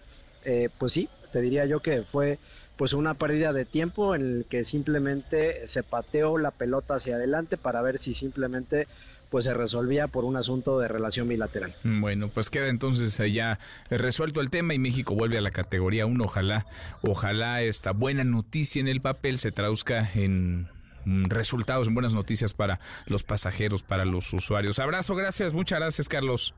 eh, 0.47 0.69
pues 0.77 0.93
sí, 0.93 1.09
te 1.33 1.41
diría 1.41 1.65
yo 1.65 1.81
que 1.81 2.03
fue 2.03 2.39
pues 2.77 2.93
una 2.93 3.15
pérdida 3.15 3.51
de 3.51 3.65
tiempo 3.65 4.15
en 4.15 4.21
el 4.21 4.45
que 4.45 4.63
simplemente 4.63 5.67
se 5.67 5.83
pateó 5.83 6.37
la 6.37 6.51
pelota 6.51 6.95
hacia 6.95 7.15
adelante 7.15 7.57
para 7.57 7.81
ver 7.81 7.99
si 7.99 8.13
simplemente 8.13 8.87
pues 9.29 9.43
se 9.43 9.53
resolvía 9.53 10.07
por 10.07 10.23
un 10.23 10.37
asunto 10.37 10.79
de 10.79 10.87
relación 10.87 11.27
bilateral. 11.27 11.75
Bueno, 11.83 12.29
pues 12.29 12.49
queda 12.49 12.69
entonces 12.69 13.17
ya 13.33 13.59
resuelto 13.89 14.39
el 14.39 14.49
tema 14.49 14.73
y 14.73 14.79
México 14.79 15.15
vuelve 15.15 15.37
a 15.37 15.41
la 15.41 15.51
categoría 15.51 16.05
1. 16.05 16.23
Ojalá, 16.23 16.65
ojalá 17.01 17.61
esta 17.61 17.91
buena 17.91 18.23
noticia 18.23 18.79
en 18.79 18.87
el 18.87 19.01
papel 19.01 19.39
se 19.39 19.51
traduzca 19.51 20.09
en 20.15 20.69
resultados, 21.05 21.89
en 21.89 21.93
buenas 21.93 22.13
noticias 22.13 22.53
para 22.53 22.79
los 23.05 23.23
pasajeros, 23.23 23.83
para 23.83 24.05
los 24.05 24.31
usuarios. 24.31 24.79
Abrazo, 24.79 25.13
gracias, 25.13 25.51
muchas 25.51 25.79
gracias, 25.79 26.07
Carlos. 26.07 26.53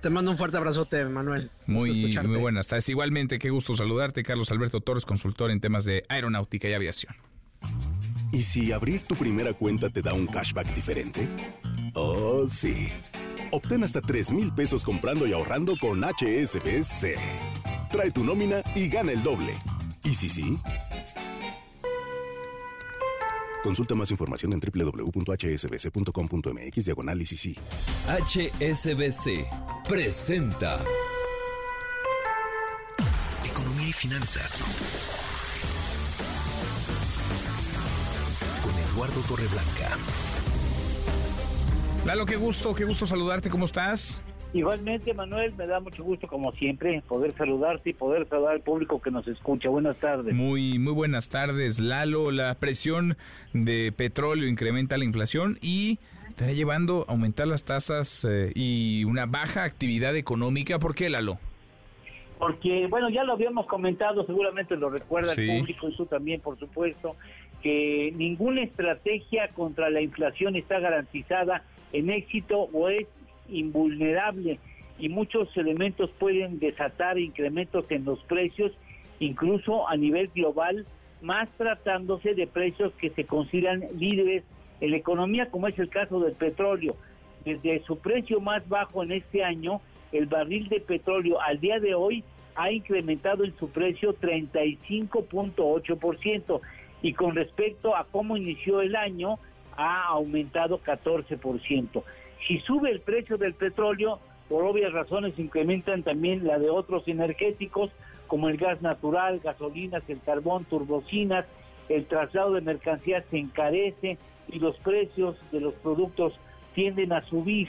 Te 0.00 0.08
mando 0.08 0.30
un 0.30 0.38
fuerte 0.38 0.56
abrazote, 0.56 1.04
Manuel. 1.04 1.50
Muy, 1.66 2.16
muy 2.24 2.38
buenas 2.38 2.68
tardes. 2.68 2.88
Igualmente, 2.88 3.38
qué 3.38 3.50
gusto 3.50 3.74
saludarte, 3.74 4.22
Carlos 4.22 4.50
Alberto 4.50 4.80
Torres, 4.80 5.04
consultor 5.04 5.50
en 5.50 5.60
temas 5.60 5.84
de 5.84 6.04
aeronáutica 6.08 6.68
y 6.68 6.72
aviación. 6.72 7.14
¿Y 8.32 8.42
si 8.44 8.72
abrir 8.72 9.02
tu 9.02 9.14
primera 9.14 9.52
cuenta 9.52 9.90
te 9.90 10.00
da 10.02 10.14
un 10.14 10.26
cashback 10.26 10.74
diferente? 10.74 11.28
Oh, 11.94 12.46
sí. 12.48 12.88
Obtén 13.50 13.82
hasta 13.82 14.00
3 14.00 14.32
mil 14.32 14.52
pesos 14.52 14.84
comprando 14.84 15.26
y 15.26 15.32
ahorrando 15.32 15.76
con 15.76 16.02
HSBC. 16.02 17.16
Trae 17.90 18.10
tu 18.12 18.24
nómina 18.24 18.62
y 18.74 18.88
gana 18.88 19.12
el 19.12 19.22
doble. 19.22 19.54
¿Y 20.04 20.14
si 20.14 20.28
sí? 20.28 20.56
Consulta 23.62 23.94
más 23.94 24.10
información 24.10 24.54
en 24.54 24.60
www.hsbc.com.mx 24.60 26.84
diagonal 26.84 27.18
HSBC 28.08 29.46
presenta 29.86 30.78
Economía 33.44 33.88
y 33.88 33.92
finanzas. 33.92 34.62
Con 38.62 38.72
Eduardo 38.78 39.20
Torreblanca. 39.28 39.98
Lalo, 42.06 42.24
qué 42.24 42.36
gusto, 42.36 42.74
qué 42.74 42.86
gusto 42.86 43.04
saludarte, 43.04 43.50
¿cómo 43.50 43.66
estás? 43.66 44.22
Igualmente, 44.52 45.14
Manuel, 45.14 45.54
me 45.56 45.66
da 45.66 45.78
mucho 45.78 46.02
gusto, 46.02 46.26
como 46.26 46.50
siempre, 46.52 47.02
poder 47.06 47.32
saludarte 47.32 47.90
y 47.90 47.92
poder 47.92 48.26
saludar 48.26 48.54
al 48.54 48.60
público 48.60 49.00
que 49.00 49.12
nos 49.12 49.28
escucha. 49.28 49.68
Buenas 49.68 49.96
tardes. 49.98 50.34
Muy, 50.34 50.78
muy 50.80 50.92
buenas 50.92 51.28
tardes, 51.28 51.78
Lalo. 51.78 52.32
La 52.32 52.56
presión 52.56 53.16
de 53.52 53.92
petróleo 53.92 54.48
incrementa 54.48 54.98
la 54.98 55.04
inflación 55.04 55.56
y 55.62 56.00
estará 56.28 56.52
llevando 56.52 57.04
a 57.06 57.12
aumentar 57.12 57.46
las 57.46 57.62
tasas 57.62 58.26
eh, 58.28 58.50
y 58.56 59.04
una 59.04 59.26
baja 59.26 59.62
actividad 59.62 60.16
económica. 60.16 60.80
¿Por 60.80 60.96
qué, 60.96 61.10
Lalo? 61.10 61.38
Porque, 62.40 62.88
bueno, 62.88 63.08
ya 63.08 63.22
lo 63.22 63.34
habíamos 63.34 63.66
comentado, 63.66 64.26
seguramente 64.26 64.74
lo 64.74 64.90
recuerda 64.90 65.34
el 65.34 65.60
público 65.60 65.88
y 65.90 65.96
tú 65.96 66.06
también, 66.06 66.40
por 66.40 66.58
supuesto, 66.58 67.14
que 67.62 68.12
ninguna 68.16 68.62
estrategia 68.62 69.48
contra 69.48 69.90
la 69.90 70.00
inflación 70.00 70.56
está 70.56 70.80
garantizada 70.80 71.62
en 71.92 72.10
éxito 72.10 72.68
o 72.72 72.88
es 72.88 73.06
invulnerable 73.50 74.58
y 74.98 75.08
muchos 75.08 75.56
elementos 75.56 76.10
pueden 76.18 76.58
desatar 76.58 77.18
incrementos 77.18 77.90
en 77.90 78.04
los 78.04 78.22
precios, 78.24 78.72
incluso 79.18 79.88
a 79.88 79.96
nivel 79.96 80.28
global, 80.34 80.84
más 81.22 81.48
tratándose 81.56 82.34
de 82.34 82.46
precios 82.46 82.92
que 82.94 83.10
se 83.10 83.24
consideran 83.24 83.84
líderes 83.98 84.44
en 84.80 84.92
la 84.92 84.96
economía, 84.96 85.50
como 85.50 85.68
es 85.68 85.78
el 85.78 85.88
caso 85.88 86.20
del 86.20 86.34
petróleo. 86.34 86.96
Desde 87.44 87.82
su 87.84 87.98
precio 87.98 88.40
más 88.40 88.66
bajo 88.68 89.02
en 89.02 89.12
este 89.12 89.44
año, 89.44 89.82
el 90.12 90.26
barril 90.26 90.68
de 90.68 90.80
petróleo 90.80 91.40
al 91.40 91.58
día 91.60 91.80
de 91.80 91.94
hoy 91.94 92.22
ha 92.54 92.70
incrementado 92.70 93.44
en 93.44 93.56
su 93.56 93.70
precio 93.70 94.14
35.8% 94.18 96.60
y 97.02 97.14
con 97.14 97.34
respecto 97.34 97.96
a 97.96 98.04
cómo 98.04 98.36
inició 98.36 98.82
el 98.82 98.94
año 98.96 99.38
ha 99.76 100.08
aumentado 100.08 100.82
14%. 100.82 102.02
Si 102.46 102.58
sube 102.60 102.90
el 102.90 103.00
precio 103.00 103.36
del 103.36 103.54
petróleo, 103.54 104.18
por 104.48 104.64
obvias 104.64 104.92
razones 104.92 105.38
incrementan 105.38 106.02
también 106.02 106.46
la 106.46 106.58
de 106.58 106.70
otros 106.70 107.06
energéticos 107.06 107.90
como 108.26 108.48
el 108.48 108.56
gas 108.56 108.80
natural, 108.82 109.40
gasolinas, 109.40 110.02
el 110.08 110.20
carbón, 110.20 110.64
turbocinas, 110.64 111.46
el 111.88 112.06
traslado 112.06 112.52
de 112.52 112.60
mercancías 112.60 113.24
se 113.30 113.38
encarece 113.38 114.18
y 114.48 114.58
los 114.58 114.76
precios 114.78 115.36
de 115.50 115.60
los 115.60 115.74
productos 115.74 116.34
tienden 116.74 117.12
a 117.12 117.22
subir. 117.22 117.68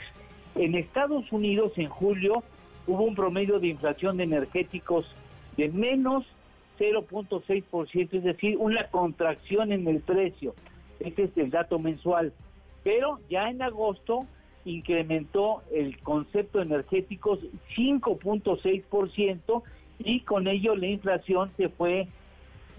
En 0.54 0.74
Estados 0.74 1.30
Unidos 1.32 1.72
en 1.76 1.88
julio 1.88 2.32
hubo 2.86 3.04
un 3.04 3.14
promedio 3.14 3.58
de 3.58 3.68
inflación 3.68 4.16
de 4.16 4.24
energéticos 4.24 5.06
de 5.56 5.68
menos 5.68 6.24
0.6%, 6.78 8.08
es 8.12 8.24
decir, 8.24 8.56
una 8.58 8.88
contracción 8.88 9.72
en 9.72 9.86
el 9.86 10.00
precio. 10.00 10.54
Este 11.00 11.24
es 11.24 11.36
el 11.36 11.50
dato 11.50 11.78
mensual. 11.78 12.32
Pero 12.84 13.20
ya 13.28 13.42
en 13.44 13.62
agosto 13.62 14.26
incrementó 14.64 15.62
el 15.72 15.98
concepto 15.98 16.60
energéticos 16.60 17.40
5.6% 17.76 19.62
y 19.98 20.20
con 20.20 20.46
ello 20.46 20.76
la 20.76 20.86
inflación 20.86 21.50
se 21.56 21.68
fue 21.68 22.08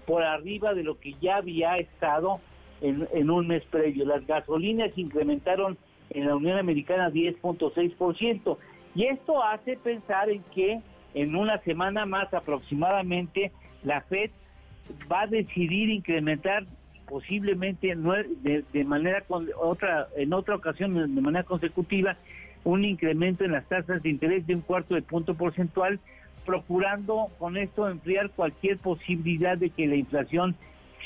por 0.06 0.22
arriba 0.22 0.74
de 0.74 0.82
lo 0.82 0.98
que 0.98 1.14
ya 1.20 1.36
había 1.36 1.78
estado 1.78 2.40
en, 2.80 3.08
en 3.12 3.30
un 3.30 3.46
mes 3.46 3.62
previo. 3.70 4.04
Las 4.04 4.26
gasolinas 4.26 4.96
incrementaron 4.96 5.78
en 6.10 6.26
la 6.26 6.36
Unión 6.36 6.58
Americana 6.58 7.10
10.6% 7.10 8.56
y 8.94 9.04
esto 9.04 9.42
hace 9.42 9.76
pensar 9.76 10.30
en 10.30 10.42
que 10.54 10.80
en 11.14 11.36
una 11.36 11.58
semana 11.58 12.06
más 12.06 12.32
aproximadamente 12.34 13.52
la 13.82 14.00
Fed 14.02 14.30
va 15.10 15.22
a 15.22 15.26
decidir 15.26 15.88
incrementar 15.90 16.66
posiblemente 17.08 17.94
de, 18.42 18.64
de 18.72 18.84
manera 18.84 19.22
con 19.22 19.48
otra 19.60 20.08
en 20.16 20.32
otra 20.32 20.56
ocasión 20.56 20.94
de 21.14 21.20
manera 21.20 21.44
consecutiva 21.44 22.16
un 22.64 22.84
incremento 22.84 23.44
en 23.44 23.52
las 23.52 23.68
tasas 23.68 24.02
de 24.02 24.08
interés 24.08 24.46
de 24.46 24.54
un 24.54 24.62
cuarto 24.62 24.94
de 24.94 25.02
punto 25.02 25.34
porcentual 25.34 26.00
procurando 26.44 27.28
con 27.38 27.56
esto 27.56 27.88
enfriar 27.88 28.30
cualquier 28.30 28.78
posibilidad 28.78 29.56
de 29.56 29.70
que 29.70 29.86
la 29.86 29.96
inflación 29.96 30.54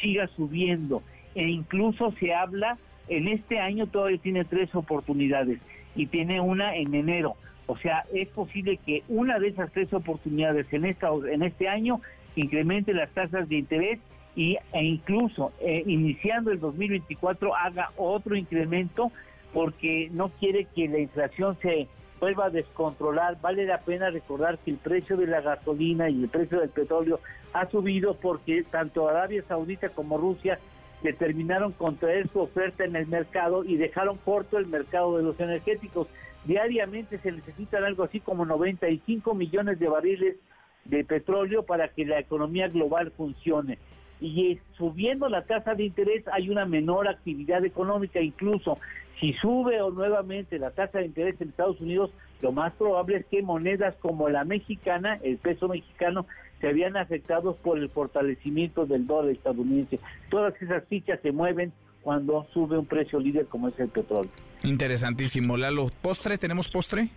siga 0.01 0.27
subiendo. 0.29 1.03
E 1.35 1.49
incluso 1.49 2.13
se 2.19 2.35
habla 2.35 2.79
en 3.09 3.29
este 3.29 3.59
año 3.59 3.87
todavía 3.87 4.19
tiene 4.19 4.45
tres 4.45 4.75
oportunidades 4.75 5.59
y 5.95 6.07
tiene 6.07 6.41
una 6.41 6.77
en 6.77 6.95
enero. 6.95 7.35
O 7.67 7.77
sea 7.77 8.05
es 8.13 8.29
posible 8.29 8.79
que 8.85 9.03
una 9.09 9.39
de 9.39 9.49
esas 9.49 9.73
tres 9.73 9.93
oportunidades 9.93 10.67
en 10.73 10.85
esta 10.85 11.09
en 11.31 11.43
este 11.43 11.69
año 11.69 12.01
incremente 12.37 12.95
las 12.95 13.11
tasas 13.11 13.49
de 13.49 13.57
interés 13.57 13.99
y, 14.37 14.57
e 14.73 14.85
incluso 14.85 15.53
eh, 15.61 15.83
iniciando 15.87 16.51
el 16.51 16.61
2024 16.61 17.55
haga 17.55 17.91
otro 17.97 18.37
incremento 18.37 19.11
porque 19.53 20.09
no 20.13 20.29
quiere 20.39 20.67
que 20.75 20.89
la 20.89 20.99
inflación 20.99 21.57
se 21.61 21.89
vuelva 22.21 22.47
a 22.47 22.51
descontrolar. 22.51 23.41
Vale 23.41 23.65
la 23.65 23.79
pena 23.79 24.11
recordar 24.11 24.59
que 24.59 24.71
el 24.71 24.77
precio 24.77 25.17
de 25.17 25.27
la 25.27 25.41
gasolina 25.41 26.09
y 26.11 26.23
el 26.23 26.29
precio 26.29 26.61
del 26.61 26.71
petróleo 26.71 27.21
ha 27.53 27.69
subido 27.71 28.15
porque 28.15 28.65
tanto 28.65 29.09
Arabia 29.09 29.43
Saudita 29.49 29.89
como 29.91 30.19
Rusia 30.19 30.59
determinaron 31.03 31.73
contraer 31.73 32.29
su 32.29 32.41
oferta 32.41 32.85
en 32.85 32.97
el 32.97 33.07
mercado 33.07 33.65
y 33.65 33.77
dejaron 33.77 34.19
corto 34.19 34.59
el 34.59 34.67
mercado 34.67 35.17
de 35.17 35.23
los 35.23 35.39
energéticos. 35.39 36.09
Diariamente 36.45 37.19
se 37.19 37.33
necesitan 37.33 37.85
algo 37.85 38.05
así 38.05 38.21
como 38.21 38.45
95 38.45 39.35
millones 39.35 39.79
de 39.79 39.89
barriles 39.89 40.37
de 40.85 41.05
petróleo 41.05 41.65
para 41.65 41.89
que 41.89 42.05
la 42.05 42.19
economía 42.19 42.69
global 42.69 43.13
funcione 43.17 43.79
y 44.21 44.59
subiendo 44.77 45.29
la 45.29 45.43
tasa 45.43 45.75
de 45.75 45.85
interés 45.85 46.25
hay 46.33 46.51
una 46.51 46.65
menor 46.65 47.09
actividad 47.09 47.65
económica, 47.65 48.21
incluso 48.21 48.79
si 49.21 49.33
sube 49.35 49.81
o 49.81 49.91
nuevamente 49.91 50.59
la 50.59 50.71
tasa 50.71 50.99
de 50.99 51.07
interés 51.07 51.41
en 51.41 51.49
Estados 51.49 51.81
Unidos, 51.81 52.11
lo 52.41 52.53
más 52.53 52.73
probable 52.75 53.19
es 53.19 53.27
que 53.27 53.43
monedas 53.43 53.95
como 53.97 54.29
la 54.29 54.45
mexicana, 54.45 55.19
el 55.23 55.39
peso 55.39 55.69
mexicano, 55.69 56.27
se 56.61 56.69
habían 56.69 56.97
afectados 56.97 57.57
por 57.57 57.79
el 57.79 57.89
fortalecimiento 57.89 58.87
del 58.87 59.07
dólar 59.07 59.31
estadounidense. 59.33 60.01
Todas 60.31 60.61
esas 60.61 60.85
fichas 60.87 61.21
se 61.23 61.33
mueven 61.33 61.73
cuando 62.03 62.47
sube 62.53 62.79
un 62.79 62.87
precio 62.87 63.21
líder 63.21 63.47
como 63.47 63.69
es 63.69 63.79
el 63.79 63.89
petróleo. 63.89 64.31
Interesantísimo. 64.65 65.57
Lalo, 65.57 65.89
¿postre? 66.03 66.39
¿Tenemos 66.39 66.69
postre? 66.69 67.09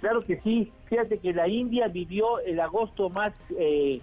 Claro 0.00 0.24
que 0.24 0.40
sí. 0.40 0.70
Fíjate 0.86 1.18
que 1.18 1.32
la 1.32 1.48
India 1.48 1.88
vivió 1.88 2.40
el 2.40 2.60
agosto 2.60 3.10
más... 3.10 3.32
Eh, 3.58 4.00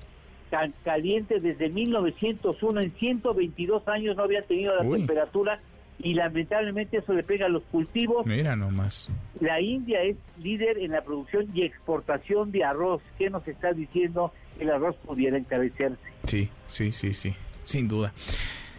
tan 0.50 0.74
caliente 0.84 1.40
desde 1.40 1.70
1901. 1.70 2.82
En 2.82 2.92
122 2.92 3.88
años 3.88 4.16
no 4.16 4.24
había 4.24 4.42
tenido 4.44 4.76
la 4.76 4.90
temperatura 4.90 5.60
y 6.00 6.14
lamentablemente 6.14 6.98
eso 6.98 7.14
le 7.14 7.24
pega 7.24 7.48
a 7.48 7.50
los 7.50 7.64
cultivos. 7.64 8.26
Mira 8.26 8.56
nomás. 8.56 9.10
La 9.40 9.62
India 9.62 10.04
es 10.04 10.16
líder 10.38 10.78
en 10.78 10.92
la 10.92 11.02
producción 11.02 11.48
y 11.54 11.64
exportación 11.64 12.52
de 12.52 12.64
arroz. 12.64 13.02
¿Qué 13.18 13.30
nos 13.30 13.48
está 13.48 13.74
diciendo? 13.74 14.32
El 14.60 14.70
arroz 14.70 14.96
pudiera 15.06 15.38
encarecerse. 15.38 15.98
Sí, 16.26 16.50
sí, 16.68 16.92
sí, 16.92 17.14
sí, 17.14 17.34
sin 17.66 17.88
duda. 17.88 18.14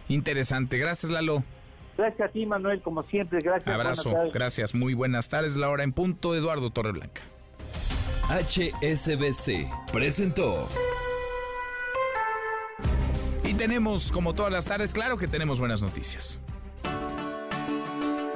Interesante. 0.07 0.77
Gracias, 0.77 1.11
Lalo. 1.11 1.43
Gracias 1.97 2.29
a 2.29 2.31
ti, 2.31 2.45
Manuel, 2.45 2.81
como 2.81 3.03
siempre. 3.03 3.39
Gracias. 3.41 3.67
Abrazo. 3.67 4.13
Gracias. 4.33 4.73
Muy 4.73 4.93
buenas 4.93 5.27
tardes. 5.27 5.57
La 5.57 5.69
hora 5.69 5.83
en 5.83 5.91
punto. 5.91 6.33
Eduardo 6.33 6.69
Torreblanca. 6.69 7.21
HSBC 8.29 9.67
presentó. 9.91 10.67
Tenemos, 13.59 14.09
como 14.13 14.33
todas 14.33 14.53
las 14.53 14.63
tardes, 14.63 14.93
claro 14.93 15.17
que 15.17 15.27
tenemos 15.27 15.59
buenas 15.59 15.81
noticias. 15.81 16.39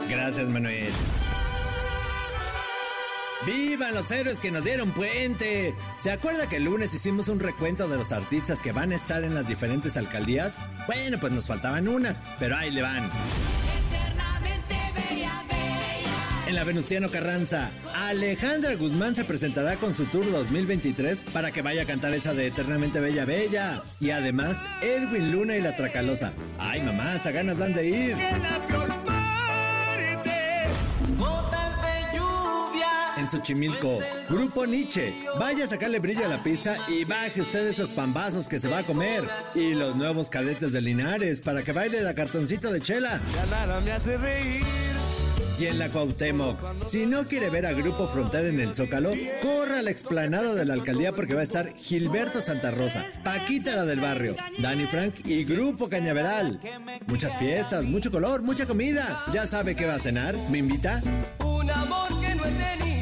Gracias, 0.10 0.50
Manuel. 0.50 0.92
¡Vivan 3.46 3.94
los 3.94 4.12
héroes 4.12 4.42
que 4.42 4.52
nos 4.52 4.66
dieron 4.66 4.92
puente! 4.92 5.74
¿Se 5.98 6.12
acuerda 6.12 6.50
que 6.50 6.58
el 6.58 6.66
lunes 6.66 6.94
hicimos 6.94 7.30
un 7.30 7.40
recuento 7.40 7.88
de 7.88 7.96
los 7.96 8.12
artistas 8.12 8.62
que 8.62 8.74
van 8.74 8.92
a 8.92 8.96
estar 8.96 9.24
en 9.24 9.34
las 9.34 9.48
diferentes 9.48 9.96
alcaldías? 9.96 10.58
Bueno, 10.88 11.18
pues 11.22 11.32
nos 11.32 11.48
faltaban 11.48 11.88
unas, 11.88 12.22
pero 12.38 12.58
ahí 12.58 12.70
le 12.72 12.82
van. 12.82 13.10
En 16.54 16.58
la 16.58 16.66
Venustiano 16.66 17.10
Carranza, 17.10 17.72
Alejandra 17.96 18.76
Guzmán 18.76 19.16
se 19.16 19.26
presentará 19.26 19.78
con 19.78 19.96
su 19.96 20.06
tour 20.06 20.32
2023 20.32 21.24
para 21.34 21.50
que 21.50 21.64
vaya 21.64 21.82
a 21.82 21.86
cantar 21.88 22.14
esa 22.14 22.36
de 22.36 22.46
Eternamente 22.46 23.00
Bella 23.00 23.26
Bella. 23.26 23.82
Y 24.00 24.12
además, 24.12 24.68
Edwin 24.84 25.32
Luna 25.32 25.58
y 25.58 25.62
la 25.62 25.76
Tracalosa. 25.76 26.32
¡Ay, 26.60 26.82
mamá, 26.82 27.14
hasta 27.14 27.32
ganas 27.32 27.58
dan 27.58 27.74
de 27.74 27.88
ir! 27.88 28.18
en 33.18 33.30
Xochimilco. 33.30 34.00
Grupo 34.30 34.68
Nietzsche. 34.68 35.12
Vaya 35.40 35.64
a 35.64 35.68
sacarle 35.68 35.98
brillo 35.98 36.26
a 36.26 36.28
la 36.28 36.44
pista 36.44 36.78
y 36.88 37.04
baje 37.04 37.42
usted 37.42 37.66
esos 37.66 37.90
pambazos 37.90 38.48
que 38.48 38.60
se 38.60 38.70
va 38.70 38.80
a 38.80 38.86
comer. 38.86 39.28
Y 39.56 39.74
los 39.74 39.96
nuevos 39.96 40.30
cadetes 40.30 40.72
de 40.72 40.82
Linares 40.82 41.42
para 41.42 41.64
que 41.64 41.72
baile 41.72 42.02
la 42.02 42.14
cartoncito 42.14 42.72
de 42.72 42.80
chela. 42.80 43.20
Ya 43.34 43.46
nada 43.48 43.82
me 43.82 43.92
hace 43.92 44.18
reír. 44.18 44.83
Y 45.60 45.66
en 45.66 45.80
la 45.80 45.90
Cuauhtémoc, 45.90 46.58
si 46.86 47.06
no 47.06 47.24
quiere 47.26 47.50
ver 47.50 47.66
a 47.66 47.74
Grupo 47.74 48.08
Frontera 48.08 48.48
en 48.48 48.60
el 48.60 48.74
Zócalo, 48.74 49.12
corra 49.42 49.80
a 49.80 49.82
la 49.82 49.92
explanada 49.92 50.56
de 50.56 50.66
la 50.66 50.74
alcaldía 50.74 51.14
porque 51.14 51.36
va 51.36 51.42
a 51.42 51.44
estar 51.44 51.74
Gilberto 51.76 52.42
Santa 52.42 52.72
Rosa, 52.72 53.06
Paquita 53.24 53.76
la 53.76 53.86
del 53.86 54.00
barrio, 54.00 54.36
Danny 54.60 54.88
Frank 54.88 55.16
y 55.26 55.44
Grupo 55.44 55.88
Cañaveral. 55.90 56.60
Muchas 57.08 57.38
fiestas, 57.38 57.86
mucho 57.86 58.12
color, 58.12 58.42
mucha 58.42 58.66
comida. 58.66 59.24
¿Ya 59.32 59.48
sabe 59.48 59.76
qué 59.76 59.86
va 59.86 59.96
a 59.96 60.00
cenar? 60.00 60.36
¿Me 60.50 60.58
invita? 60.58 61.02
Un 61.46 61.70
amor 61.70 62.10
que 62.20 62.36
no 62.36 62.46
he 62.46 62.52
tenido. 62.52 62.93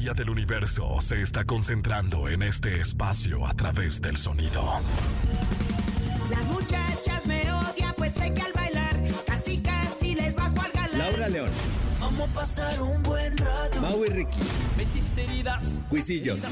Energía 0.00 0.14
del 0.14 0.30
universo 0.30 0.98
se 1.02 1.20
está 1.20 1.44
concentrando 1.44 2.26
en 2.28 2.42
este 2.42 2.80
espacio 2.80 3.46
a 3.46 3.52
través 3.54 4.00
del 4.00 4.16
sonido. 4.16 4.80
Las 6.30 6.44
muchachas 6.44 7.26
me 7.26 7.52
odian, 7.52 7.94
pues 7.98 8.14
sé 8.14 8.32
que 8.32 8.40
al 8.40 8.52
bailar 8.54 8.96
casi 9.26 9.58
casi 9.58 10.14
les 10.14 10.34
bajo 10.34 10.58
al 10.62 10.72
galán. 10.72 10.98
Laura 10.98 11.28
León. 11.28 11.50
A 12.22 12.26
pasar 12.34 12.82
un 12.82 13.02
buen 13.02 13.34
rato. 13.38 13.80
Mau 13.80 14.04
y 14.04 14.08
Ricky. 14.08 14.40
heridas. 15.16 15.80
Cuisillos. 15.88 16.42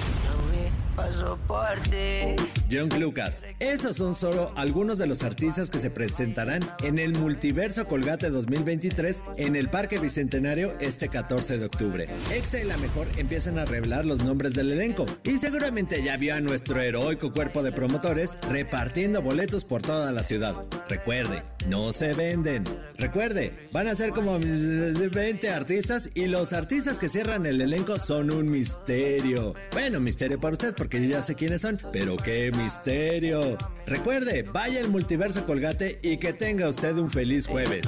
Paso 0.98 1.38
por 1.46 1.78
ti. 1.90 2.34
John 2.70 2.88
Lucas. 2.98 3.44
Esos 3.60 3.96
son 3.96 4.16
solo 4.16 4.52
algunos 4.56 4.98
de 4.98 5.06
los 5.06 5.22
artistas 5.22 5.70
que 5.70 5.78
se 5.78 5.90
presentarán 5.90 6.68
en 6.82 6.98
el 6.98 7.12
Multiverso 7.12 7.84
Colgate 7.84 8.30
2023 8.30 9.22
en 9.36 9.54
el 9.54 9.68
Parque 9.68 10.00
Bicentenario 10.00 10.74
este 10.80 11.08
14 11.08 11.58
de 11.58 11.66
octubre. 11.66 12.08
Exa 12.34 12.58
y 12.58 12.64
la 12.64 12.76
mejor 12.78 13.06
empiezan 13.16 13.60
a 13.60 13.64
revelar 13.64 14.04
los 14.04 14.24
nombres 14.24 14.54
del 14.54 14.72
elenco 14.72 15.06
y 15.22 15.38
seguramente 15.38 16.02
ya 16.02 16.16
vio 16.16 16.34
a 16.34 16.40
nuestro 16.40 16.80
heroico 16.80 17.32
cuerpo 17.32 17.62
de 17.62 17.70
promotores 17.70 18.36
repartiendo 18.50 19.22
boletos 19.22 19.64
por 19.64 19.82
toda 19.82 20.10
la 20.10 20.24
ciudad. 20.24 20.56
Recuerde, 20.88 21.44
no 21.68 21.92
se 21.92 22.12
venden. 22.14 22.64
Recuerde, 22.96 23.68
van 23.70 23.86
a 23.86 23.94
ser 23.94 24.10
como 24.10 24.38
20 24.40 25.50
artistas 25.59 26.11
y 26.14 26.26
los 26.26 26.52
artistas 26.52 27.00
que 27.00 27.09
cierran 27.09 27.44
el 27.44 27.61
elenco 27.61 27.98
son 27.98 28.30
un 28.30 28.48
misterio. 28.48 29.54
Bueno, 29.72 29.98
misterio 29.98 30.38
para 30.38 30.52
usted 30.52 30.72
porque 30.76 31.02
yo 31.02 31.09
ya 31.09 31.20
sé 31.20 31.34
quiénes 31.34 31.62
son, 31.62 31.80
pero 31.92 32.16
qué 32.16 32.52
misterio. 32.52 33.59
Recuerde, 33.84 34.44
vaya 34.44 34.78
al 34.78 34.88
multiverso 34.88 35.44
Colgate 35.46 35.98
y 36.00 36.18
que 36.18 36.32
tenga 36.32 36.68
usted 36.68 36.96
un 36.96 37.11
feliz 37.11 37.48
jueves. 37.48 37.82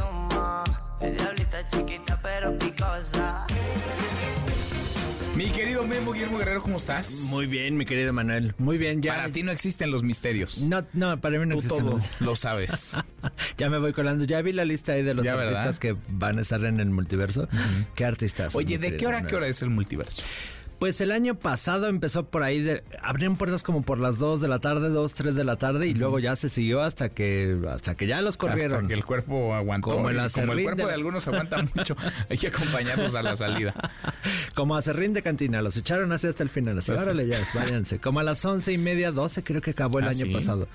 Mi 5.40 5.46
querido 5.52 5.86
Memo 5.86 6.12
Guillermo 6.12 6.36
Guerrero, 6.36 6.60
¿cómo 6.60 6.76
estás? 6.76 7.10
Muy 7.30 7.46
bien, 7.46 7.78
mi 7.78 7.86
querido 7.86 8.12
Manuel. 8.12 8.52
Muy 8.58 8.76
bien, 8.76 9.00
ya. 9.00 9.14
Para 9.14 9.32
ti 9.32 9.42
no 9.42 9.50
existen 9.52 9.90
los 9.90 10.02
misterios. 10.02 10.60
No, 10.68 10.84
no, 10.92 11.18
para 11.18 11.38
mí 11.38 11.46
no 11.46 11.52
Tú 11.54 11.60
existen 11.60 11.78
todo 11.86 11.94
los- 11.94 12.20
lo 12.20 12.36
sabes. 12.36 12.94
ya 13.56 13.70
me 13.70 13.78
voy 13.78 13.94
colando. 13.94 14.24
Ya 14.26 14.42
vi 14.42 14.52
la 14.52 14.66
lista 14.66 14.92
ahí 14.92 15.02
de 15.02 15.14
los 15.14 15.24
Ya, 15.24 15.32
artistas 15.32 15.80
¿verdad? 15.80 15.98
que 16.04 16.12
van 16.12 16.36
a 16.36 16.42
estar 16.42 16.62
en 16.66 16.78
el 16.78 16.90
multiverso. 16.90 17.48
¿Qué 17.94 18.04
artistas? 18.04 18.54
Oye, 18.54 18.76
¿de 18.76 18.98
qué 18.98 19.06
hora 19.06 19.20
a 19.20 19.26
qué 19.26 19.34
hora 19.34 19.46
es 19.46 19.62
el 19.62 19.70
multiverso? 19.70 20.22
Pues 20.80 21.00
el 21.02 21.12
año 21.12 21.34
pasado 21.34 21.86
empezó 21.88 22.24
por 22.24 22.42
ahí, 22.42 22.60
de, 22.60 22.82
abrieron 23.02 23.36
puertas 23.36 23.62
como 23.62 23.82
por 23.82 24.00
las 24.00 24.18
2 24.18 24.40
de 24.40 24.48
la 24.48 24.58
tarde, 24.60 24.88
2, 24.88 25.12
3 25.14 25.34
de 25.36 25.44
la 25.44 25.56
tarde 25.56 25.86
y 25.86 25.94
luego 25.94 26.18
ya 26.18 26.34
se 26.36 26.48
siguió 26.48 26.80
hasta 26.80 27.10
que 27.10 27.56
hasta 27.68 27.94
que 27.94 28.06
ya 28.06 28.22
los 28.22 28.38
corrieron. 28.38 28.76
Hasta 28.78 28.88
que 28.88 28.94
el 28.94 29.04
cuerpo 29.04 29.54
aguantó. 29.54 29.90
Como 29.90 30.08
el 30.08 30.16
como 30.16 30.20
el 30.20 30.26
acerrín 30.26 30.64
cuerpo 30.64 30.82
de- 30.82 30.88
de 30.88 30.94
algunos 30.94 31.28
aguanta 31.28 31.58
mucho, 31.74 31.94
hay 32.30 32.38
que 32.38 32.48
acompañarlos 32.48 33.14
a 33.14 33.22
la 33.22 33.36
salida. 33.36 33.74
Como 34.54 34.74
a 34.76 34.82
Serrín 34.82 35.12
de 35.12 35.22
Cantina, 35.22 35.62
los 35.62 35.76
echaron 35.76 36.12
así 36.12 36.26
hasta 36.26 36.42
el 36.42 36.50
final. 36.50 36.76
Así, 36.78 36.90
órale 36.92 37.26
ya, 37.26 37.38
váyanse. 37.54 37.98
Como 37.98 38.20
a 38.20 38.22
las 38.22 38.44
once 38.44 38.72
y 38.72 38.78
media, 38.78 39.12
12 39.12 39.42
creo 39.44 39.62
que 39.62 39.70
acabó 39.70 39.98
el 40.00 40.06
¿Ah, 40.06 40.10
año 40.10 40.26
sí? 40.26 40.32
pasado. 40.32 40.68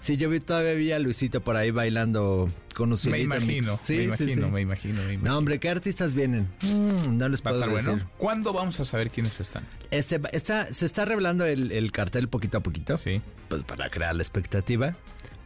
Sí, 0.00 0.16
yo 0.16 0.28
vi 0.28 0.38
todavía 0.40 0.74
vi 0.74 0.92
a 0.92 0.98
Luisito 0.98 1.40
por 1.40 1.56
ahí 1.56 1.70
bailando 1.70 2.48
con 2.74 2.90
Me 2.90 2.94
Usilito 2.94 3.22
imagino. 3.36 3.78
Sí, 3.82 3.94
me 3.94 3.98
sí, 3.98 4.04
imagino, 4.24 4.46
sí. 4.46 4.52
me 4.52 4.60
imagino, 4.60 4.94
me 5.02 5.14
imagino. 5.14 5.30
No, 5.30 5.38
hombre, 5.38 5.58
¿qué 5.60 5.70
artistas 5.70 6.14
vienen? 6.14 6.48
Mm, 6.62 7.16
no 7.16 7.28
les 7.28 7.40
¿Va 7.42 7.50
a 7.50 7.54
puedo 7.54 7.66
decir. 7.74 7.90
bueno? 7.90 8.08
¿Cuándo 8.18 8.52
vamos 8.52 8.78
a 8.80 8.84
saber 8.84 9.10
quiénes 9.10 9.40
están? 9.40 9.51
Este, 9.90 10.20
está, 10.32 10.72
se 10.72 10.86
está 10.86 11.04
revelando 11.04 11.44
el, 11.44 11.70
el 11.72 11.92
cartel 11.92 12.28
poquito 12.28 12.58
a 12.58 12.60
poquito. 12.60 12.96
Sí. 12.96 13.20
Pues 13.48 13.62
para 13.64 13.90
crear 13.90 14.14
la 14.14 14.22
expectativa. 14.22 14.96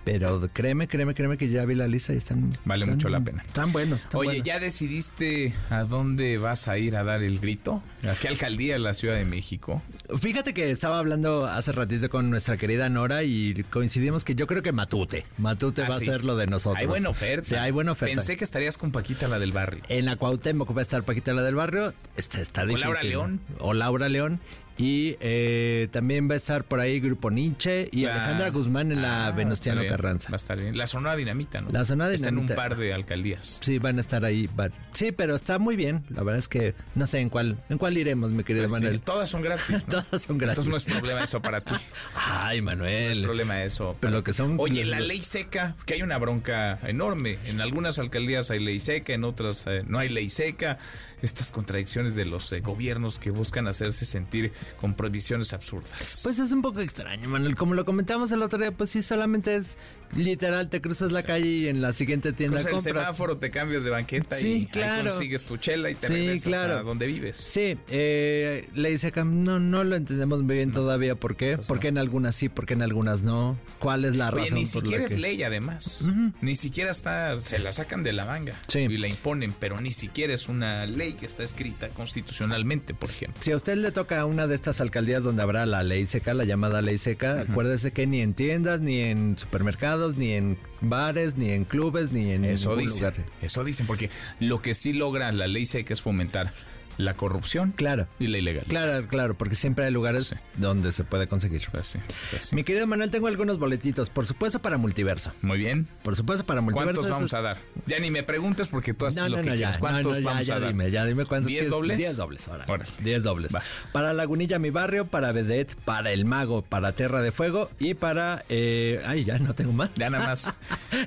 Pero 0.06 0.48
créeme, 0.52 0.86
créeme, 0.86 1.14
créeme 1.14 1.36
que 1.36 1.48
ya 1.48 1.64
vi 1.64 1.74
la 1.74 1.88
lista 1.88 2.14
y 2.14 2.16
están... 2.18 2.52
Vale 2.64 2.82
están- 2.82 2.94
mucho 2.94 3.08
la 3.08 3.20
pena. 3.20 3.42
Están 3.44 3.72
buenos, 3.72 4.02
están 4.02 4.20
Oye, 4.20 4.28
buenos. 4.28 4.44
¿ya 4.46 4.60
decidiste 4.60 5.52
a 5.68 5.82
dónde 5.82 6.38
vas 6.38 6.68
a 6.68 6.78
ir 6.78 6.96
a 6.96 7.02
dar 7.02 7.24
el 7.24 7.40
grito? 7.40 7.82
¿A 8.08 8.14
qué 8.14 8.28
alcaldía 8.28 8.74
de 8.74 8.78
la 8.78 8.94
Ciudad 8.94 9.16
de 9.16 9.24
México? 9.24 9.82
Fíjate 10.20 10.54
que 10.54 10.70
estaba 10.70 11.00
hablando 11.00 11.46
hace 11.46 11.72
ratito 11.72 12.08
con 12.08 12.30
nuestra 12.30 12.56
querida 12.56 12.88
Nora 12.88 13.24
y 13.24 13.64
coincidimos 13.70 14.22
que 14.22 14.36
yo 14.36 14.46
creo 14.46 14.62
que 14.62 14.70
Matute. 14.70 15.26
Matute 15.38 15.82
Ah, 15.82 15.88
va 15.90 15.98
sí. 15.98 16.08
a 16.08 16.12
ser 16.12 16.24
lo 16.24 16.36
de 16.36 16.46
nosotros. 16.46 16.78
Hay 16.80 16.86
buena 16.86 17.08
oferta. 17.08 17.48
Sí, 17.48 17.54
hay 17.56 17.72
buena 17.72 17.90
oferta. 17.90 18.14
Pensé 18.14 18.36
que 18.36 18.44
estarías 18.44 18.78
con 18.78 18.92
Paquita, 18.92 19.26
la 19.26 19.40
del 19.40 19.50
barrio. 19.50 19.82
En 19.88 20.04
la 20.04 20.14
Cuauhtémoc 20.14 20.70
va 20.74 20.78
a 20.78 20.82
estar 20.82 21.02
Paquita 21.02 21.34
la 21.34 21.42
del 21.42 21.56
barrio. 21.56 21.92
Está, 22.16 22.40
está 22.40 22.62
O 22.62 22.66
difícil. 22.66 22.84
Laura 22.84 23.02
León. 23.02 23.40
O 23.58 23.74
Laura 23.74 24.08
León. 24.08 24.38
Y 24.78 25.16
eh, 25.20 25.88
también 25.90 26.28
va 26.28 26.34
a 26.34 26.36
estar 26.36 26.64
por 26.64 26.80
ahí 26.80 27.00
Grupo 27.00 27.30
Nietzsche 27.30 27.88
y 27.92 28.04
Ah, 28.04 28.14
Alejandra 28.14 28.50
Guzmán 28.50 28.92
en 28.92 29.00
la 29.02 29.26
ah, 29.26 29.30
Venustiano 29.30 29.80
bien, 29.80 29.90
Carranza. 29.90 30.28
Va 30.30 30.34
a 30.34 30.36
estar 30.36 30.58
bien. 30.60 30.76
La 30.76 30.86
Sonora 30.86 31.16
Dinamita, 31.16 31.62
¿no? 31.62 31.70
La 31.70 31.84
Sonora 31.84 32.12
Está 32.12 32.28
en 32.28 32.38
un 32.38 32.46
Dinamita. 32.46 32.68
par 32.68 32.76
de 32.76 32.92
alcaldías. 32.92 33.58
Sí, 33.62 33.78
van 33.78 33.96
a 33.96 34.00
estar 34.02 34.24
ahí. 34.24 34.48
van- 34.54 34.72
Sí, 34.92 35.12
pero 35.12 35.34
está 35.34 35.58
muy 35.58 35.76
bien. 35.76 36.04
La 36.10 36.22
verdad 36.22 36.38
es 36.40 36.48
que 36.48 36.74
no 36.94 37.06
sé 37.06 37.20
en 37.20 37.30
cuál, 37.30 37.56
en 37.70 37.78
cuál 37.78 37.96
iremos, 37.96 38.30
mi 38.32 38.44
querido 38.44 38.68
Pues 38.68 38.78
sí, 38.80 38.84
Manuel. 38.84 39.00
todas 39.00 39.30
son 39.30 39.40
gratis. 39.42 39.88
¿no? 39.88 39.94
Todas 40.02 40.22
son 40.22 40.36
gratis. 40.38 40.58
Entonces 40.66 40.70
no 40.70 40.76
es 40.94 40.98
problema 40.98 41.24
eso 41.24 41.40
para 41.40 41.60
ti. 41.62 41.74
Ay, 42.14 42.60
No 42.60 42.70
es 42.72 42.76
Manuel. 42.76 43.22
problema 43.22 43.62
eso. 43.62 43.96
Pero 44.00 44.12
lo 44.12 44.24
que 44.24 44.32
son. 44.34 44.56
Oye, 44.58 44.84
la 44.84 45.00
ley 45.00 45.22
seca, 45.22 45.74
que 45.86 45.94
hay 45.94 46.02
una 46.02 46.18
bronca 46.18 46.78
enorme. 46.86 47.38
En 47.46 47.60
algunas 47.62 47.98
alcaldías 47.98 48.50
hay 48.50 48.60
ley 48.60 48.78
seca, 48.80 49.14
en 49.14 49.24
otras 49.24 49.64
eh, 49.66 49.84
no 49.86 49.98
hay 49.98 50.10
ley 50.10 50.28
seca. 50.28 50.78
Estas 51.26 51.50
contradicciones 51.50 52.14
de 52.14 52.24
los 52.24 52.52
eh, 52.52 52.60
gobiernos 52.60 53.18
que 53.18 53.32
buscan 53.32 53.66
hacerse 53.66 54.06
sentir 54.06 54.52
con 54.80 54.94
prohibiciones 54.94 55.52
absurdas. 55.52 56.20
Pues 56.22 56.38
es 56.38 56.52
un 56.52 56.62
poco 56.62 56.78
extraño, 56.80 57.28
Manuel. 57.28 57.56
Como 57.56 57.74
lo 57.74 57.84
comentamos 57.84 58.30
el 58.30 58.42
otro 58.42 58.60
día, 58.60 58.70
pues 58.70 58.90
sí, 58.90 59.02
solamente 59.02 59.56
es 59.56 59.76
Literal, 60.14 60.68
te 60.68 60.80
cruzas 60.80 61.12
la 61.12 61.22
calle 61.22 61.46
y 61.48 61.68
en 61.68 61.80
la 61.82 61.92
siguiente 61.92 62.32
tienda 62.32 62.58
Cruzas 62.58 62.72
el 62.86 62.92
compras. 62.92 63.04
semáforo, 63.06 63.36
te 63.38 63.50
cambias 63.50 63.84
de 63.84 63.90
banqueta 63.90 64.36
Sí, 64.36 64.48
y 64.48 64.52
ahí 64.54 64.66
claro. 64.66 65.10
consigues 65.10 65.44
tu 65.44 65.56
chela 65.56 65.90
y 65.90 65.94
te 65.94 66.06
Sí, 66.08 66.14
regresas 66.14 66.44
claro. 66.46 66.78
a 66.78 66.82
donde 66.82 67.06
vives. 67.06 67.36
Sí, 67.36 67.76
eh, 67.88 68.68
ley 68.74 68.98
seca, 68.98 69.24
no, 69.24 69.58
no 69.58 69.84
lo 69.84 69.96
entendemos 69.96 70.42
muy 70.42 70.56
bien 70.56 70.72
todavía. 70.72 71.14
¿Por 71.16 71.36
qué? 71.36 71.58
¿Por 71.58 71.80
qué 71.80 71.88
en 71.88 71.98
algunas 71.98 72.34
sí, 72.36 72.48
por 72.48 72.66
qué 72.66 72.74
en 72.74 72.82
algunas 72.82 73.22
no? 73.22 73.58
¿Cuál 73.78 74.04
es 74.04 74.16
la 74.16 74.28
Oye, 74.30 74.42
razón 74.44 74.58
ni 74.58 74.66
por 74.66 74.74
la 74.76 74.80
siquiera 74.82 75.06
que- 75.06 75.14
es 75.14 75.20
ley 75.20 75.42
además. 75.42 76.04
Ni 76.40 76.54
siquiera 76.56 76.90
está, 76.90 77.40
se 77.42 77.58
la 77.58 77.72
sacan 77.72 78.02
de 78.02 78.12
la 78.12 78.24
manga 78.24 78.54
y 78.74 78.96
la 78.98 79.08
imponen, 79.08 79.54
pero 79.58 79.80
ni 79.80 79.90
siquiera 79.90 80.34
es 80.34 80.48
una 80.48 80.86
ley 80.86 81.14
que 81.14 81.26
está 81.26 81.42
escrita 81.42 81.88
constitucionalmente, 81.88 82.94
por 82.94 83.08
ejemplo. 83.10 83.42
Si 83.42 83.52
a 83.52 83.56
usted 83.56 83.76
le 83.76 83.92
toca 83.92 84.20
a 84.20 84.24
una 84.26 84.46
de 84.46 84.54
estas 84.54 84.80
alcaldías 84.80 85.22
donde 85.22 85.42
habrá 85.42 85.66
la 85.66 85.82
ley 85.82 86.06
seca, 86.06 86.34
la 86.34 86.44
llamada 86.44 86.82
ley 86.82 86.98
seca, 86.98 87.40
acuérdese 87.40 87.92
que 87.92 88.06
ni 88.06 88.20
en 88.20 88.34
tiendas, 88.34 88.80
ni 88.80 89.00
en 89.00 89.38
supermercados, 89.38 89.95
ni 90.16 90.32
en 90.32 90.58
bares, 90.80 91.36
ni 91.36 91.50
en 91.50 91.64
clubes, 91.64 92.12
ni 92.12 92.32
en 92.32 92.44
Eso 92.44 92.76
dicen, 92.76 92.98
lugar. 92.98 93.14
eso 93.42 93.64
dicen, 93.64 93.86
porque 93.86 94.10
lo 94.40 94.62
que 94.62 94.74
sí 94.74 94.92
logra 94.92 95.32
la 95.32 95.46
ley 95.46 95.66
seca 95.66 95.92
es 95.92 96.00
fomentar 96.00 96.52
la 96.98 97.14
corrupción 97.14 97.72
claro. 97.72 98.06
y 98.18 98.26
la 98.26 98.38
ilegalidad. 98.38 98.68
Claro, 98.68 99.06
claro, 99.08 99.34
porque 99.34 99.54
siempre 99.54 99.84
hay 99.84 99.92
lugares 99.92 100.34
donde 100.56 100.92
se 100.92 101.04
puede 101.04 101.26
conseguir. 101.26 101.62
Pues 101.70 102.52
Mi 102.52 102.64
querido 102.64 102.86
Manuel, 102.86 103.10
tengo 103.10 103.26
algunos 103.28 103.58
boletitos, 103.58 104.10
por 104.10 104.26
supuesto 104.26 104.60
para 104.60 104.78
multiverso. 104.78 105.32
Muy 105.42 105.58
bien. 105.58 105.86
Por 106.02 106.16
supuesto 106.16 106.44
para 106.44 106.60
multiverso. 106.60 107.00
¿Cuántos 107.02 107.10
vamos 107.10 107.34
a 107.34 107.40
dar? 107.40 107.58
Ya 107.86 107.98
ni 107.98 108.10
me 108.10 108.22
preguntes 108.22 108.68
porque 108.68 108.94
tú 108.94 109.06
haces 109.06 109.22
No, 109.22 109.28
lo 109.28 109.36
que 109.36 109.42
no, 109.42 109.54
ya, 109.54 109.56
quieres. 109.56 109.78
¿Cuántos 109.78 110.22
vamos 110.22 110.46
ya 110.46 110.56
a 110.56 110.60
dar? 110.60 110.68
dime, 110.72 110.90
ya 110.90 111.04
dime 111.04 111.24
cuántos 111.24 111.50
¿Diez 111.50 111.68
dobles? 111.68 111.98
Diez 111.98 112.16
dobles, 112.16 112.46
ahora. 112.48 112.64
Órale. 112.68 112.90
10 113.00 113.22
dobles. 113.22 113.52
Para 113.92 114.12
Lagunilla, 114.12 114.58
mi 114.58 114.70
barrio, 114.70 115.06
para 115.06 115.32
Vedette, 115.32 115.74
para 115.84 116.12
El 116.12 116.24
Mago, 116.24 116.62
para 116.62 116.92
Tierra 116.92 117.22
de 117.22 117.32
Fuego 117.32 117.70
y 117.78 117.94
para... 117.94 118.44
eh, 118.48 119.02
ay, 119.06 119.24
ya 119.24 119.38
no 119.38 119.54
tengo 119.54 119.72
más. 119.72 119.94
Ya 119.94 120.10
nada 120.10 120.26
más. 120.26 120.54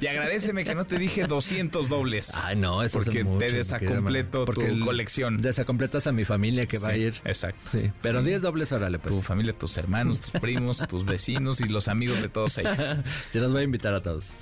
Y 0.02 0.08
agradeceme 0.08 0.66
que 0.66 0.76
no 0.76 0.86
te 0.86 0.98
dije 0.98 1.26
200 1.26 1.90
dobles. 1.90 2.34
Ay, 2.36 2.56
no, 2.56 2.84
eso 2.84 3.00
Porque 3.00 3.20
es 3.20 3.26
mucho, 3.26 3.40
te 3.40 3.52
desacompleto 3.52 4.46
tu 4.46 4.80
colección. 4.84 5.42
Desacompletas 5.80 6.08
a 6.08 6.12
mi 6.12 6.26
familia 6.26 6.66
que 6.66 6.78
va 6.78 6.90
a 6.90 6.94
Sí, 6.94 7.00
ir. 7.00 7.22
Exacto. 7.24 7.62
Sí, 7.64 7.92
pero 8.02 8.22
10 8.22 8.42
dobles, 8.42 8.72
órale, 8.74 9.00
pues. 9.00 9.16
Tu 9.16 9.22
familia, 9.22 9.54
tus 9.54 9.78
hermanos, 9.78 10.20
tus 10.20 10.32
primos, 10.42 10.80
tus 10.90 11.06
vecinos 11.06 11.62
y 11.62 11.70
los 11.70 11.88
amigos 11.88 12.22
de 12.22 12.28
todos 12.30 12.58
ellos. 12.58 12.98
Se 13.30 13.40
los 13.40 13.52
voy 13.52 13.62
a 13.62 13.64
invitar 13.64 13.94
a 13.94 14.02
todos. 14.02 14.34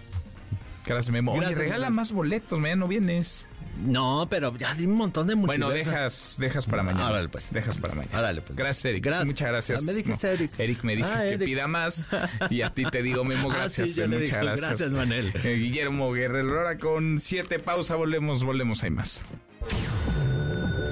Gracias, 0.86 1.12
Memo. 1.12 1.32
Oye, 1.34 1.42
Gracias, 1.42 1.60
regala 1.60 1.90
más 1.90 2.12
boletos, 2.12 2.60
mañana 2.60 2.80
no 2.82 2.88
vienes. 2.88 3.50
No, 3.86 4.26
pero 4.28 4.58
ya 4.58 4.74
di 4.74 4.86
un 4.88 4.96
montón 4.96 5.28
de 5.28 5.36
multiverso. 5.36 5.68
Bueno, 5.70 5.92
dejas, 5.92 6.38
dejas 6.40 6.66
para 6.66 6.82
mañana. 6.82 7.10
Órale, 7.12 7.30
pues. 7.30 7.52
Dejas 7.52 7.78
para 7.78 7.94
mañana. 7.94 8.18
Órale, 8.18 8.42
pues. 8.42 8.58
Gracias, 8.58 8.86
Eric. 8.86 9.04
Gracias. 9.04 9.28
Muchas 9.28 9.48
gracias. 9.50 9.82
Ah, 9.82 9.86
me 9.86 9.94
dijiste 9.94 10.28
No, 10.28 10.34
Eric. 10.34 10.52
Eric 10.58 10.84
me 10.84 10.96
dice 10.96 11.10
Ah, 11.14 11.20
que 11.22 11.28
Eric. 11.34 11.46
pida 11.46 11.68
más 11.68 12.10
y 12.50 12.62
a 12.64 12.72
ti 12.72 12.86
te 12.86 13.04
digo, 13.04 13.24
Memo, 13.24 13.50
Ah, 13.52 13.58
gracias. 13.58 13.92
sí, 13.92 14.02
le 14.02 14.08
Muchas 14.08 14.22
digo, 14.24 14.38
gracias. 14.42 14.68
gracias, 14.70 14.92
Manuel. 14.92 15.32
Eh, 15.44 15.54
Guillermo 15.54 16.12
Guerrero, 16.12 16.58
ahora 16.58 16.80
con 16.80 17.20
siete 17.20 17.60
pausa, 17.60 17.96
volvemos, 17.96 18.44
volvemos, 18.44 18.82
hay 18.84 18.90
más. 18.90 19.22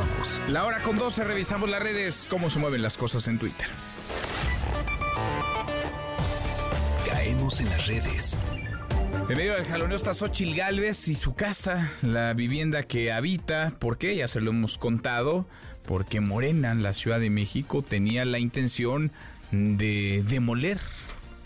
Continuamos. 0.00 0.40
La 0.48 0.64
hora 0.64 0.80
con 0.80 0.96
12, 0.96 1.24
revisamos 1.24 1.68
las 1.68 1.82
redes, 1.82 2.26
cómo 2.30 2.48
se 2.48 2.58
mueven 2.58 2.82
las 2.82 2.96
cosas 2.96 3.28
en 3.28 3.38
Twitter. 3.38 3.68
Caemos 7.06 7.60
en 7.60 7.68
las 7.68 7.86
redes. 7.86 8.38
En 9.28 9.36
medio 9.36 9.54
del 9.54 9.64
jaloneo 9.64 9.96
está 9.96 10.14
Xochil 10.14 10.54
Gálvez 10.54 11.06
y 11.08 11.14
su 11.14 11.34
casa, 11.34 11.92
la 12.02 12.32
vivienda 12.32 12.84
que 12.84 13.12
habita. 13.12 13.74
¿Por 13.78 13.98
qué? 13.98 14.16
Ya 14.16 14.26
se 14.26 14.40
lo 14.40 14.50
hemos 14.50 14.78
contado. 14.78 15.46
Porque 15.86 16.20
Morena, 16.20 16.72
en 16.72 16.82
la 16.82 16.94
Ciudad 16.94 17.20
de 17.20 17.30
México, 17.30 17.82
tenía 17.82 18.24
la 18.24 18.38
intención 18.38 19.12
de 19.50 20.24
demoler 20.26 20.78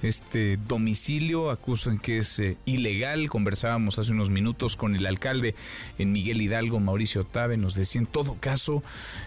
este 0.05 0.59
domicilio. 0.69 1.51
Acusan 1.51 1.99
que 1.99 2.19
es 2.19 2.39
eh, 2.39 2.57
ilegal. 2.65 3.29
Conversábamos 3.29 3.99
hace 3.99 4.13
unos 4.13 4.31
minutos 4.31 4.77
con 4.77 4.95
el 4.95 5.07
alcalde 5.07 5.55
en 5.99 6.13
Miguel 6.13 6.43
Hidalgo, 6.43 6.81
Mauricio 6.81 7.23
Otabe. 7.23 7.57
Nos 7.57 7.75
decía, 7.75 8.01
en 8.01 8.07
todo 8.07 8.37
caso, 8.39 8.83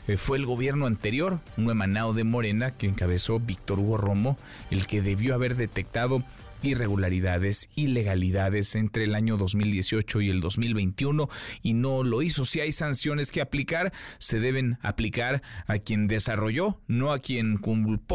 eh, 0.07 0.17
fue 0.17 0.37
el 0.37 0.45
gobierno 0.45 0.85
anterior, 0.85 1.39
un 1.57 1.69
emanado 1.69 2.13
de 2.13 2.23
Morena, 2.23 2.71
que 2.71 2.87
encabezó 2.87 3.39
Víctor 3.39 3.79
Hugo 3.79 3.97
Romo, 3.97 4.37
el 4.71 4.87
que 4.87 5.01
debió 5.01 5.33
haber 5.33 5.55
detectado 5.55 6.23
irregularidades, 6.63 7.69
ilegalidades 7.75 8.75
entre 8.75 9.05
el 9.05 9.15
año 9.15 9.37
2018 9.37 10.21
y 10.21 10.29
el 10.29 10.41
2021 10.41 11.29
y 11.61 11.73
no 11.73 12.03
lo 12.03 12.21
hizo. 12.21 12.45
Si 12.45 12.59
hay 12.59 12.71
sanciones 12.71 13.31
que 13.31 13.41
aplicar, 13.41 13.93
se 14.19 14.39
deben 14.39 14.77
aplicar 14.81 15.41
a 15.65 15.77
quien 15.79 16.07
desarrolló, 16.07 16.79
no 16.87 17.11
a 17.11 17.19
quien 17.19 17.59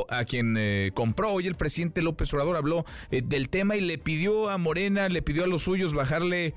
a 0.09 0.24
quien 0.24 0.57
eh, 0.59 0.90
compró. 0.95 1.32
Hoy 1.32 1.47
el 1.47 1.55
presidente 1.55 2.03
López 2.03 2.32
Obrador 2.34 2.57
habló 2.57 2.84
eh, 3.11 3.22
del 3.24 3.49
tema 3.49 3.76
y 3.76 3.80
le 3.80 3.99
pidió 3.99 4.51
a 4.51 4.59
Morena, 4.59 5.09
le 5.09 5.22
pidió 5.22 5.45
a 5.45 5.47
los 5.47 5.62
suyos 5.62 5.93
bajarle 5.93 6.55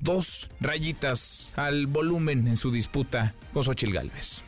dos 0.00 0.50
rayitas 0.60 1.52
al 1.56 1.86
volumen 1.86 2.46
en 2.46 2.56
su 2.56 2.70
disputa 2.70 3.34
con 3.52 3.64
Xochil 3.64 3.92
Gálvez. 3.92 4.44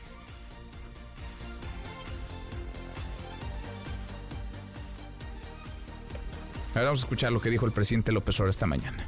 Ahora 6.77 6.89
vamos 6.89 7.01
a 7.01 7.07
escuchar 7.07 7.33
lo 7.33 7.41
que 7.41 7.49
dijo 7.49 7.65
el 7.65 7.73
presidente 7.73 8.13
López 8.13 8.39
Obrador 8.39 8.51
esta 8.51 8.67
mañana. 8.67 9.03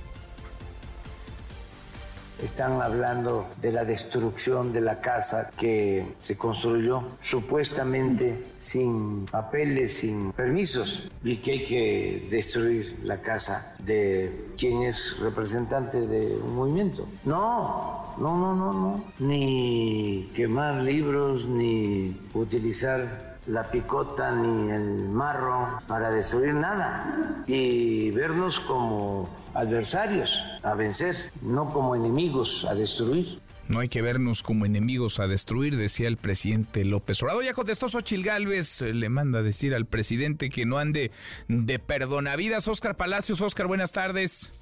Están 2.42 2.80
hablando 2.80 3.46
de 3.60 3.72
la 3.72 3.84
destrucción 3.84 4.72
de 4.72 4.80
la 4.80 5.02
casa 5.02 5.50
que 5.58 6.14
se 6.22 6.38
construyó 6.38 7.02
supuestamente 7.22 8.42
sin 8.56 9.26
papeles, 9.26 9.98
sin 9.98 10.32
permisos, 10.32 11.10
y 11.22 11.36
que 11.36 11.50
hay 11.50 11.64
que 11.66 12.26
destruir 12.30 13.00
la 13.02 13.20
casa 13.20 13.76
de 13.80 14.54
quien 14.56 14.84
es 14.84 15.18
representante 15.20 16.00
de 16.06 16.36
un 16.36 16.54
movimiento. 16.54 17.06
No, 17.26 18.14
no, 18.16 18.34
no, 18.38 18.56
no, 18.56 18.72
no. 18.72 19.04
Ni 19.18 20.30
quemar 20.34 20.76
libros, 20.76 21.46
ni 21.46 22.18
utilizar 22.32 23.27
la 23.48 23.70
picota 23.70 24.30
ni 24.30 24.70
el 24.70 25.08
marro 25.08 25.80
para 25.88 26.10
destruir 26.10 26.54
nada 26.54 27.42
y 27.46 28.10
vernos 28.10 28.60
como 28.60 29.28
adversarios 29.54 30.44
a 30.62 30.74
vencer, 30.74 31.16
no 31.42 31.72
como 31.72 31.96
enemigos 31.96 32.66
a 32.66 32.74
destruir. 32.74 33.40
No 33.68 33.80
hay 33.80 33.88
que 33.88 34.00
vernos 34.00 34.42
como 34.42 34.64
enemigos 34.64 35.20
a 35.20 35.26
destruir, 35.26 35.76
decía 35.76 36.08
el 36.08 36.16
presidente 36.16 36.86
López 36.86 37.22
Obrador. 37.22 37.44
Ya 37.44 37.52
contestó 37.52 37.88
Xochil 37.90 38.24
Gálvez, 38.24 38.80
eh, 38.80 38.94
le 38.94 39.10
manda 39.10 39.42
decir 39.42 39.74
al 39.74 39.84
presidente 39.84 40.48
que 40.48 40.64
no 40.64 40.78
ande 40.78 41.10
de 41.48 41.78
perdonavidas. 41.78 42.66
Oscar 42.66 42.96
Palacios, 42.96 43.42
Oscar, 43.42 43.66
buenas 43.66 43.92
tardes. 43.92 44.52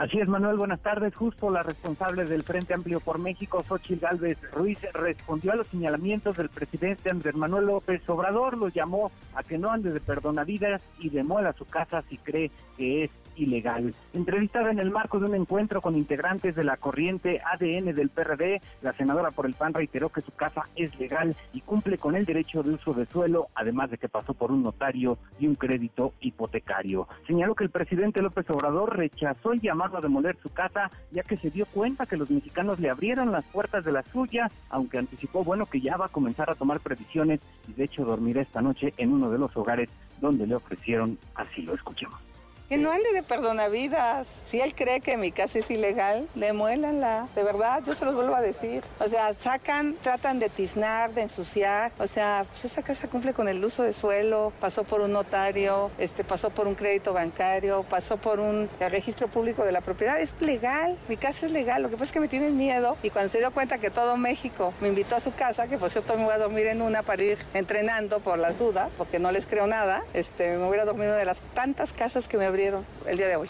Así 0.00 0.18
es, 0.18 0.28
Manuel, 0.28 0.56
buenas 0.56 0.80
tardes. 0.80 1.14
Justo 1.14 1.50
la 1.50 1.62
responsable 1.62 2.24
del 2.24 2.42
Frente 2.42 2.72
Amplio 2.72 3.00
por 3.00 3.18
México, 3.18 3.62
Xochitl 3.68 4.00
Gálvez 4.00 4.38
Ruiz, 4.50 4.78
respondió 4.94 5.52
a 5.52 5.56
los 5.56 5.66
señalamientos 5.66 6.38
del 6.38 6.48
presidente 6.48 7.10
Andrés 7.10 7.36
Manuel 7.36 7.66
López 7.66 8.08
Obrador, 8.08 8.56
lo 8.56 8.68
llamó 8.68 9.12
a 9.34 9.42
que 9.42 9.58
no 9.58 9.70
ande 9.70 9.92
de 9.92 10.00
perdonavidas 10.00 10.80
y 11.00 11.10
demuela 11.10 11.52
su 11.52 11.66
casa 11.66 12.02
si 12.08 12.16
cree 12.16 12.50
que 12.78 13.04
es 13.04 13.10
ilegal. 13.40 13.94
Entrevistada 14.12 14.70
en 14.70 14.78
el 14.78 14.90
marco 14.90 15.18
de 15.18 15.26
un 15.26 15.34
encuentro 15.34 15.80
con 15.80 15.96
integrantes 15.96 16.54
de 16.54 16.64
la 16.64 16.76
corriente 16.76 17.40
ADN 17.40 17.94
del 17.94 18.10
PRD, 18.10 18.60
la 18.82 18.92
senadora 18.92 19.30
por 19.30 19.46
el 19.46 19.54
PAN 19.54 19.74
reiteró 19.74 20.10
que 20.10 20.20
su 20.20 20.32
casa 20.32 20.62
es 20.76 20.96
legal 20.98 21.34
y 21.52 21.60
cumple 21.60 21.98
con 21.98 22.16
el 22.16 22.24
derecho 22.24 22.62
de 22.62 22.72
uso 22.72 22.92
de 22.92 23.06
suelo, 23.06 23.48
además 23.54 23.90
de 23.90 23.98
que 23.98 24.08
pasó 24.08 24.34
por 24.34 24.52
un 24.52 24.62
notario 24.62 25.18
y 25.38 25.46
un 25.46 25.54
crédito 25.54 26.12
hipotecario. 26.20 27.08
Señaló 27.26 27.54
que 27.54 27.64
el 27.64 27.70
presidente 27.70 28.22
López 28.22 28.48
Obrador 28.50 28.96
rechazó 28.96 29.52
el 29.52 29.60
llamado 29.60 29.96
a 29.96 30.00
demoler 30.00 30.36
su 30.42 30.50
casa, 30.50 30.90
ya 31.10 31.22
que 31.22 31.36
se 31.36 31.50
dio 31.50 31.66
cuenta 31.66 32.06
que 32.06 32.16
los 32.16 32.30
mexicanos 32.30 32.78
le 32.80 32.90
abrieron 32.90 33.32
las 33.32 33.44
puertas 33.46 33.84
de 33.84 33.92
la 33.92 34.02
suya, 34.02 34.50
aunque 34.68 34.98
anticipó, 34.98 35.44
bueno, 35.44 35.66
que 35.66 35.80
ya 35.80 35.96
va 35.96 36.06
a 36.06 36.10
comenzar 36.10 36.50
a 36.50 36.54
tomar 36.54 36.80
previsiones 36.80 37.40
y 37.68 37.72
de 37.72 37.84
hecho 37.84 38.04
dormirá 38.04 38.42
esta 38.42 38.60
noche 38.60 38.92
en 38.96 39.12
uno 39.12 39.30
de 39.30 39.38
los 39.38 39.56
hogares 39.56 39.88
donde 40.20 40.46
le 40.46 40.54
ofrecieron 40.54 41.18
asilo. 41.34 41.74
Escuchemos. 41.74 42.29
Que 42.70 42.78
no 42.78 42.92
ande 42.92 43.12
de 43.12 43.24
perdonavidas. 43.24 44.28
Si 44.46 44.60
él 44.60 44.76
cree 44.76 45.00
que 45.00 45.16
mi 45.16 45.32
casa 45.32 45.58
es 45.58 45.68
ilegal, 45.72 46.28
demuélanla. 46.36 47.26
De 47.34 47.42
verdad, 47.42 47.82
yo 47.84 47.96
se 47.96 48.04
los 48.04 48.14
vuelvo 48.14 48.36
a 48.36 48.40
decir. 48.40 48.84
O 49.00 49.08
sea, 49.08 49.34
sacan, 49.34 49.96
tratan 50.00 50.38
de 50.38 50.48
tiznar, 50.50 51.12
de 51.12 51.22
ensuciar. 51.22 51.90
O 51.98 52.06
sea, 52.06 52.46
pues 52.48 52.66
esa 52.66 52.84
casa 52.84 53.08
cumple 53.08 53.34
con 53.34 53.48
el 53.48 53.64
uso 53.64 53.82
de 53.82 53.92
suelo, 53.92 54.52
pasó 54.60 54.84
por 54.84 55.00
un 55.00 55.10
notario, 55.10 55.90
este, 55.98 56.22
pasó 56.22 56.50
por 56.50 56.68
un 56.68 56.76
crédito 56.76 57.12
bancario, 57.12 57.82
pasó 57.90 58.18
por 58.18 58.38
un 58.38 58.70
registro 58.78 59.26
público 59.26 59.64
de 59.64 59.72
la 59.72 59.80
propiedad. 59.80 60.20
Es 60.20 60.40
legal, 60.40 60.96
mi 61.08 61.16
casa 61.16 61.46
es 61.46 61.50
legal. 61.50 61.82
Lo 61.82 61.90
que 61.90 61.96
pasa 61.96 62.04
es 62.04 62.12
que 62.12 62.20
me 62.20 62.28
tienen 62.28 62.56
miedo. 62.56 62.96
Y 63.02 63.10
cuando 63.10 63.30
se 63.30 63.38
dio 63.38 63.50
cuenta 63.50 63.78
que 63.78 63.90
todo 63.90 64.16
México 64.16 64.72
me 64.80 64.86
invitó 64.86 65.16
a 65.16 65.20
su 65.20 65.34
casa, 65.34 65.66
que 65.66 65.76
por 65.76 65.90
cierto 65.90 66.16
me 66.16 66.22
voy 66.22 66.34
a 66.34 66.38
dormir 66.38 66.68
en 66.68 66.82
una 66.82 67.02
para 67.02 67.20
ir 67.20 67.38
entrenando 67.52 68.20
por 68.20 68.38
las 68.38 68.60
dudas, 68.60 68.92
porque 68.96 69.18
no 69.18 69.32
les 69.32 69.46
creo 69.46 69.66
nada, 69.66 70.04
este, 70.14 70.56
me 70.56 70.68
hubiera 70.68 70.84
dormido 70.84 71.16
de 71.16 71.24
las 71.24 71.40
tantas 71.52 71.92
casas 71.92 72.28
que 72.28 72.38
me 72.38 72.44
abrieron 72.44 72.59
el 73.06 73.16
día 73.16 73.28
de 73.28 73.36
hoy. 73.36 73.48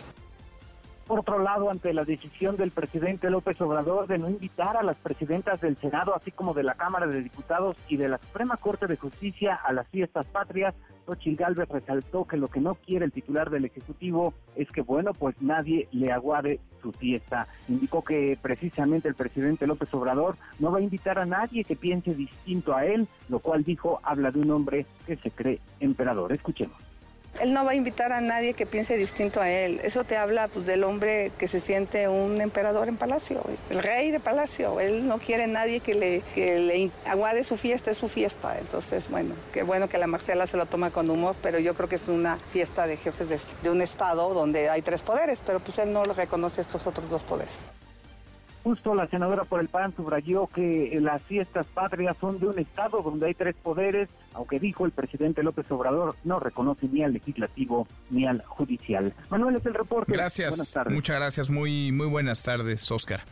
Por 1.08 1.18
otro 1.18 1.40
lado, 1.40 1.68
ante 1.68 1.92
la 1.92 2.04
decisión 2.04 2.56
del 2.56 2.70
presidente 2.70 3.28
López 3.28 3.60
Obrador 3.60 4.06
de 4.06 4.18
no 4.18 4.30
invitar 4.30 4.76
a 4.76 4.84
las 4.84 4.96
presidentas 4.96 5.60
del 5.60 5.76
Senado, 5.76 6.14
así 6.14 6.30
como 6.30 6.54
de 6.54 6.62
la 6.62 6.74
Cámara 6.74 7.08
de 7.08 7.20
Diputados 7.20 7.74
y 7.88 7.96
de 7.96 8.08
la 8.08 8.18
Suprema 8.18 8.56
Corte 8.56 8.86
de 8.86 8.96
Justicia 8.96 9.56
a 9.56 9.72
las 9.72 9.88
fiestas 9.88 10.26
patrias, 10.26 10.76
Xochitl 11.06 11.42
Gálvez 11.42 11.68
resaltó 11.68 12.24
que 12.24 12.36
lo 12.36 12.46
que 12.46 12.60
no 12.60 12.76
quiere 12.76 13.04
el 13.04 13.10
titular 13.10 13.50
del 13.50 13.64
Ejecutivo 13.64 14.32
es 14.54 14.70
que, 14.70 14.82
bueno, 14.82 15.12
pues 15.12 15.34
nadie 15.42 15.88
le 15.90 16.12
aguade 16.12 16.60
su 16.80 16.92
fiesta. 16.92 17.48
Indicó 17.68 18.04
que 18.04 18.38
precisamente 18.40 19.08
el 19.08 19.16
presidente 19.16 19.66
López 19.66 19.92
Obrador 19.92 20.36
no 20.60 20.70
va 20.70 20.78
a 20.78 20.82
invitar 20.82 21.18
a 21.18 21.26
nadie 21.26 21.64
que 21.64 21.74
piense 21.74 22.14
distinto 22.14 22.76
a 22.76 22.86
él, 22.86 23.08
lo 23.28 23.40
cual 23.40 23.64
dijo 23.64 23.98
habla 24.04 24.30
de 24.30 24.38
un 24.38 24.52
hombre 24.52 24.86
que 25.04 25.16
se 25.16 25.32
cree 25.32 25.58
emperador. 25.80 26.32
Escuchemos. 26.32 26.89
Él 27.38 27.52
no 27.52 27.64
va 27.64 27.70
a 27.70 27.74
invitar 27.74 28.12
a 28.12 28.20
nadie 28.20 28.54
que 28.54 28.66
piense 28.66 28.96
distinto 28.96 29.40
a 29.40 29.50
él. 29.50 29.80
Eso 29.82 30.04
te 30.04 30.16
habla 30.16 30.48
pues, 30.48 30.66
del 30.66 30.84
hombre 30.84 31.32
que 31.38 31.48
se 31.48 31.60
siente 31.60 32.08
un 32.08 32.40
emperador 32.40 32.88
en 32.88 32.96
palacio, 32.96 33.42
el 33.70 33.82
rey 33.82 34.10
de 34.10 34.20
palacio. 34.20 34.80
Él 34.80 35.06
no 35.06 35.18
quiere 35.18 35.46
nadie 35.46 35.80
que 35.80 35.94
le, 35.94 36.90
aguade 37.06 37.44
su 37.44 37.56
fiesta, 37.56 37.90
es 37.90 37.98
su 37.98 38.08
fiesta. 38.08 38.58
Entonces, 38.58 39.08
bueno, 39.08 39.34
qué 39.52 39.62
bueno 39.62 39.88
que 39.88 39.98
la 39.98 40.06
Marcela 40.06 40.46
se 40.46 40.56
lo 40.56 40.66
toma 40.66 40.90
con 40.90 41.08
humor, 41.08 41.36
pero 41.42 41.58
yo 41.58 41.74
creo 41.74 41.88
que 41.88 41.96
es 41.96 42.08
una 42.08 42.38
fiesta 42.52 42.86
de 42.86 42.96
jefes 42.96 43.28
de, 43.28 43.38
de 43.62 43.70
un 43.70 43.80
estado 43.80 44.34
donde 44.34 44.68
hay 44.68 44.82
tres 44.82 45.02
poderes, 45.02 45.40
pero 45.44 45.60
pues 45.60 45.78
él 45.78 45.92
no 45.92 46.02
reconoce 46.04 46.60
estos 46.60 46.86
otros 46.86 47.08
dos 47.08 47.22
poderes. 47.22 47.52
Justo 48.62 48.94
la 48.94 49.06
senadora 49.06 49.44
por 49.44 49.60
el 49.60 49.68
PAN 49.68 49.94
subrayó 49.96 50.46
que 50.46 50.98
las 51.00 51.22
fiestas 51.22 51.66
patrias 51.66 52.16
son 52.20 52.38
de 52.38 52.46
un 52.46 52.58
estado 52.58 53.00
donde 53.02 53.26
hay 53.26 53.34
tres 53.34 53.56
poderes, 53.56 54.08
aunque 54.34 54.60
dijo 54.60 54.84
el 54.84 54.92
presidente 54.92 55.42
López 55.42 55.70
Obrador 55.70 56.14
no 56.24 56.40
reconoce 56.40 56.86
ni 56.88 57.02
al 57.02 57.14
legislativo 57.14 57.88
ni 58.10 58.26
al 58.26 58.42
judicial. 58.44 59.14
Manuel 59.30 59.56
es 59.56 59.64
el 59.64 59.74
reporte. 59.74 60.12
Gracias. 60.12 60.50
Buenas 60.50 60.72
tardes. 60.72 60.94
Muchas 60.94 61.16
gracias. 61.16 61.48
Muy, 61.48 61.90
muy 61.90 62.06
buenas 62.06 62.42
tardes, 62.42 62.90
Oscar. 62.90 63.22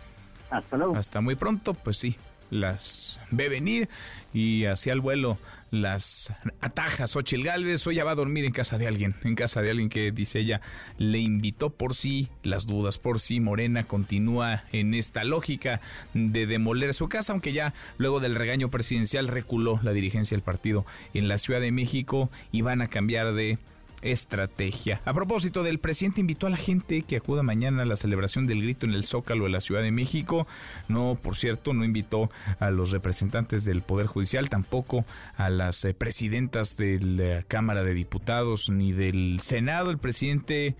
Hasta 0.50 0.76
luego. 0.78 0.96
Hasta 0.96 1.20
muy 1.20 1.34
pronto, 1.34 1.74
pues 1.74 1.98
sí. 1.98 2.16
Las 2.50 3.20
ve 3.30 3.50
venir 3.50 3.90
y 4.32 4.64
hacia 4.64 4.94
el 4.94 5.02
vuelo 5.02 5.36
las 5.70 6.32
atajas. 6.60 7.10
Xochil 7.10 7.44
Gálvez 7.44 7.86
hoy 7.86 7.96
ya 7.96 8.04
va 8.04 8.12
a 8.12 8.16
dormir 8.16 8.44
en 8.44 8.52
casa 8.52 8.78
de 8.78 8.86
alguien, 8.86 9.14
en 9.24 9.34
casa 9.34 9.62
de 9.62 9.70
alguien 9.70 9.88
que 9.88 10.12
dice 10.12 10.40
ella 10.40 10.60
le 10.98 11.18
invitó 11.18 11.70
por 11.70 11.94
sí 11.94 12.28
las 12.42 12.66
dudas, 12.66 12.98
por 12.98 13.20
sí 13.20 13.40
Morena 13.40 13.84
continúa 13.84 14.64
en 14.72 14.94
esta 14.94 15.24
lógica 15.24 15.80
de 16.14 16.46
demoler 16.46 16.94
su 16.94 17.08
casa, 17.08 17.32
aunque 17.32 17.52
ya 17.52 17.74
luego 17.96 18.20
del 18.20 18.34
regaño 18.34 18.70
presidencial 18.70 19.28
reculó 19.28 19.80
la 19.82 19.92
dirigencia 19.92 20.36
del 20.36 20.42
partido 20.42 20.86
en 21.14 21.28
la 21.28 21.38
Ciudad 21.38 21.60
de 21.60 21.72
México 21.72 22.30
y 22.52 22.62
van 22.62 22.82
a 22.82 22.88
cambiar 22.88 23.34
de 23.34 23.58
estrategia. 24.02 25.00
A 25.04 25.12
propósito 25.12 25.62
del 25.62 25.78
presidente 25.78 26.20
invitó 26.20 26.46
a 26.46 26.50
la 26.50 26.56
gente 26.56 27.02
que 27.02 27.16
acuda 27.16 27.42
mañana 27.42 27.82
a 27.82 27.86
la 27.86 27.96
celebración 27.96 28.46
del 28.46 28.62
grito 28.62 28.86
en 28.86 28.94
el 28.94 29.04
Zócalo 29.04 29.44
de 29.44 29.50
la 29.50 29.60
Ciudad 29.60 29.82
de 29.82 29.92
México. 29.92 30.46
No, 30.88 31.18
por 31.20 31.36
cierto, 31.36 31.74
no 31.74 31.84
invitó 31.84 32.30
a 32.60 32.70
los 32.70 32.90
representantes 32.90 33.64
del 33.64 33.82
Poder 33.82 34.06
Judicial, 34.06 34.48
tampoco 34.48 35.04
a 35.36 35.50
las 35.50 35.84
eh, 35.84 35.94
presidentas 35.94 36.76
de 36.76 37.00
la 37.00 37.42
Cámara 37.42 37.82
de 37.84 37.94
Diputados 37.94 38.70
ni 38.70 38.92
del 38.92 39.40
Senado. 39.40 39.90
El 39.90 39.98
presidente 39.98 40.76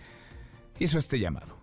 hizo 0.78 0.98
este 0.98 1.18
llamado 1.18 1.57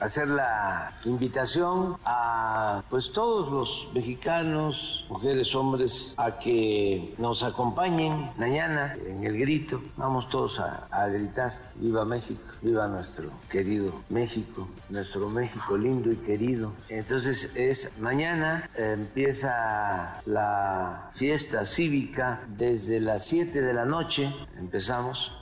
hacer 0.00 0.28
la 0.28 0.92
invitación 1.04 1.96
a 2.04 2.82
pues 2.88 3.12
todos 3.12 3.50
los 3.50 3.88
mexicanos, 3.94 5.06
mujeres, 5.08 5.54
hombres, 5.54 6.14
a 6.16 6.38
que 6.38 7.14
nos 7.18 7.42
acompañen 7.42 8.30
mañana 8.36 8.96
en 9.06 9.24
el 9.24 9.38
grito. 9.38 9.82
Vamos 9.96 10.28
todos 10.28 10.60
a, 10.60 10.86
a, 10.90 11.08
gritar, 11.08 11.58
viva 11.76 12.04
México, 12.04 12.42
viva 12.62 12.86
nuestro 12.86 13.30
querido 13.50 14.02
México, 14.08 14.68
nuestro 14.88 15.28
México 15.28 15.76
lindo 15.76 16.12
y 16.12 16.16
querido. 16.16 16.72
Entonces 16.88 17.52
es 17.54 17.92
mañana, 17.98 18.70
empieza 18.76 20.20
la 20.26 21.10
fiesta 21.14 21.64
cívica 21.66 22.40
desde 22.48 23.00
las 23.00 23.26
7 23.26 23.60
de 23.60 23.74
la 23.74 23.84
noche, 23.84 24.32
empezamos. 24.58 25.34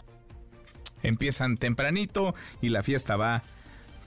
Empiezan 1.02 1.56
tempranito 1.56 2.34
y 2.60 2.70
la 2.70 2.82
fiesta 2.82 3.16
va 3.16 3.42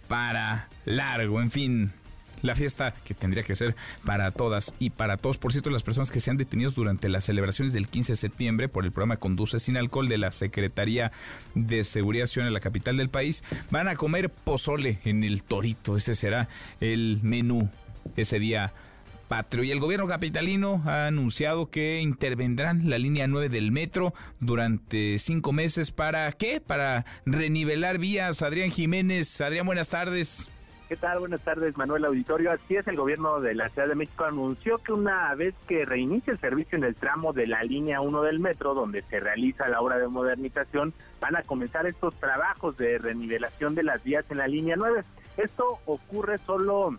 para 0.09 0.67
largo, 0.83 1.41
en 1.41 1.51
fin. 1.51 1.93
La 2.41 2.55
fiesta 2.55 2.93
que 3.03 3.13
tendría 3.13 3.43
que 3.43 3.53
ser 3.53 3.75
para 4.05 4.31
todas 4.31 4.73
y 4.79 4.91
para 4.91 5.17
todos. 5.17 5.37
Por 5.37 5.51
cierto, 5.51 5.69
las 5.69 5.83
personas 5.83 6.09
que 6.09 6.21
se 6.21 6.31
han 6.31 6.37
detenido 6.37 6.71
durante 6.71 7.09
las 7.09 7.25
celebraciones 7.25 7.73
del 7.73 7.89
15 7.89 8.13
de 8.13 8.15
septiembre 8.15 8.69
por 8.69 8.85
el 8.85 8.91
programa 8.91 9.17
Conduce 9.17 9.59
sin 9.59 9.75
alcohol 9.75 10.07
de 10.07 10.17
la 10.17 10.31
Secretaría 10.31 11.11
de 11.53 11.83
Seguridad 11.83 12.27
Ciudadana 12.27 12.53
la 12.53 12.61
capital 12.61 12.95
del 12.95 13.09
país 13.09 13.43
van 13.71 13.89
a 13.89 13.95
comer 13.95 14.29
pozole 14.29 14.99
en 15.03 15.25
el 15.25 15.43
Torito. 15.43 15.97
Ese 15.97 16.15
será 16.15 16.47
el 16.79 17.19
menú 17.21 17.69
ese 18.15 18.39
día 18.39 18.73
patrio. 19.29 19.63
Y 19.63 19.71
el 19.71 19.79
gobierno 19.79 20.07
capitalino 20.07 20.81
ha 20.85 21.07
anunciado 21.07 21.69
que 21.69 22.01
intervendrán 22.01 22.89
la 22.89 22.97
línea 22.97 23.27
9 23.27 23.47
del 23.47 23.71
metro 23.71 24.13
durante 24.41 25.17
cinco 25.19 25.53
meses. 25.53 25.91
¿Para 25.91 26.29
qué? 26.33 26.59
Para 26.59 27.05
renivelar 27.25 27.99
vías. 27.99 28.41
Adrián 28.41 28.71
Jiménez. 28.71 29.39
Adrián, 29.39 29.65
buenas 29.65 29.89
tardes. 29.89 30.49
¿Qué 30.89 30.97
tal? 30.97 31.19
Buenas 31.19 31.41
tardes, 31.41 31.77
Manuel 31.77 32.03
Auditorio. 32.03 32.51
Así 32.51 32.75
es, 32.75 32.87
el 32.87 32.95
gobierno 32.95 33.39
de 33.41 33.53
la 33.53 33.69
Ciudad 33.69 33.87
de 33.87 33.93
México 33.93 34.23
anunció 34.23 34.79
que 34.79 34.91
una 34.91 35.35
vez 35.35 35.53
que 35.67 35.85
reinicie 35.85 36.33
el 36.33 36.39
servicio 36.39 36.79
en 36.79 36.83
el 36.83 36.95
tramo 36.95 37.31
de 37.31 37.45
la 37.45 37.61
línea 37.61 38.01
1 38.01 38.23
del 38.23 38.39
metro, 38.39 38.73
donde 38.73 39.03
se 39.03 39.19
realiza 39.19 39.69
la 39.69 39.81
obra 39.81 39.99
de 39.99 40.07
modernización, 40.07 40.91
van 41.21 41.35
a 41.35 41.43
comenzar 41.43 41.85
estos 41.85 42.15
trabajos 42.15 42.75
de 42.77 42.97
renivelación 42.97 43.75
de 43.75 43.83
las 43.83 44.03
vías 44.03 44.25
en 44.31 44.39
la 44.39 44.47
línea 44.47 44.75
9. 44.77 45.03
Esto 45.37 45.77
ocurre 45.85 46.39
solo 46.39 46.97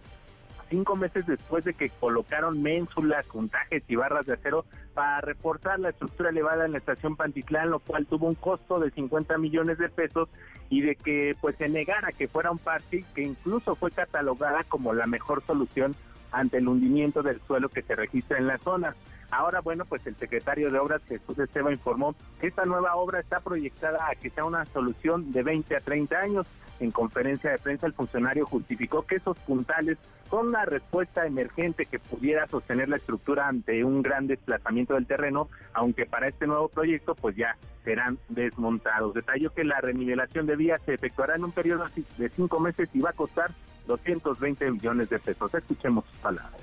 cinco 0.71 0.97
meses 0.97 1.27
después 1.27 1.65
de 1.65 1.75
que 1.75 1.91
colocaron 1.91 2.63
ménsulas, 2.63 3.27
puntajes 3.27 3.83
y 3.89 3.97
barras 3.97 4.25
de 4.25 4.35
acero 4.35 4.65
para 4.95 5.21
reforzar 5.21 5.79
la 5.81 5.91
estructura 5.91 6.31
elevada 6.31 6.65
en 6.65 6.73
la 6.73 6.79
estación 6.79 7.17
Pantitlán, 7.17 7.71
lo 7.71 7.81
cual 7.81 8.07
tuvo 8.07 8.29
un 8.29 8.37
costo 8.37 8.79
de 8.79 8.91
50 8.91 9.37
millones 9.39 9.79
de 9.79 9.89
pesos 9.89 10.29
y 10.71 10.81
de 10.81 10.95
que 10.95 11.37
pues 11.41 11.57
se 11.57 11.69
negara 11.69 12.13
que 12.13 12.29
fuera 12.29 12.51
un 12.51 12.59
parque 12.59 13.05
que 13.15 13.23
incluso 13.23 13.75
fue 13.75 13.91
catalogada 13.91 14.65
como 14.65 14.95
la 14.95 15.07
mejor 15.07 15.43
solución 15.45 15.95
ante 16.33 16.59
el 16.59 16.69
hundimiento 16.69 17.23
del 17.23 17.41
suelo 17.41 17.69
que 17.69 17.83
se 17.83 17.97
registra 17.97 18.39
en 18.39 18.47
la 18.47 18.59
zona. 18.59 18.95
Ahora, 19.31 19.61
bueno, 19.61 19.85
pues 19.85 20.07
el 20.07 20.17
secretario 20.17 20.71
de 20.71 20.79
Obras, 20.79 21.03
Jesús 21.09 21.39
Esteban, 21.39 21.73
informó 21.73 22.15
que 22.41 22.49
esta 22.49 22.65
nueva 22.65 22.97
obra 22.97 23.21
está 23.21 23.41
proyectada 23.41 24.09
a 24.11 24.15
que 24.17 24.31
sea 24.31 24.45
una 24.45 24.65
solución 24.67 25.31
de 25.33 25.43
20 25.43 25.77
a 25.77 25.81
30 25.81 26.19
años. 26.19 26.47
En 26.81 26.91
conferencia 26.91 27.51
de 27.51 27.59
prensa, 27.59 27.87
el 27.87 27.93
funcionario 27.93 28.47
justificó 28.47 29.07
que 29.07 29.17
esos 29.17 29.39
puntales 29.41 29.99
son 30.31 30.49
una 30.49 30.65
respuesta 30.65 31.27
emergente 31.27 31.85
que 31.85 31.99
pudiera 31.99 32.47
sostener 32.47 32.89
la 32.89 32.97
estructura 32.97 33.49
ante 33.49 33.85
un 33.85 34.01
gran 34.01 34.27
desplazamiento 34.27 34.95
del 34.95 35.07
terreno, 35.07 35.51
aunque 35.75 36.07
para 36.07 36.29
este 36.29 36.47
nuevo 36.47 36.69
proyecto 36.69 37.15
pues 37.15 37.37
ya 37.37 37.57
serán 37.85 38.19
desmontados. 38.31 39.13
Detalló 39.13 39.53
que 39.53 39.65
la 39.65 39.81
renivelación 39.83 40.47
de 40.47 40.57
vías 40.57 40.81
se 40.87 40.95
efectuará 40.95 41.37
en 41.37 41.45
un 41.45 41.53
periodo 41.53 41.87
de 42.17 42.29
cinco 42.31 42.59
meses 42.61 42.89
y 42.95 43.01
va 43.01 43.11
a 43.11 43.15
costar 43.15 43.51
220 43.87 44.71
millones 44.71 45.11
de 45.11 45.19
pesos. 45.19 45.53
Escuchemos 45.55 46.07
sus 46.07 46.17
palabras. 46.19 46.61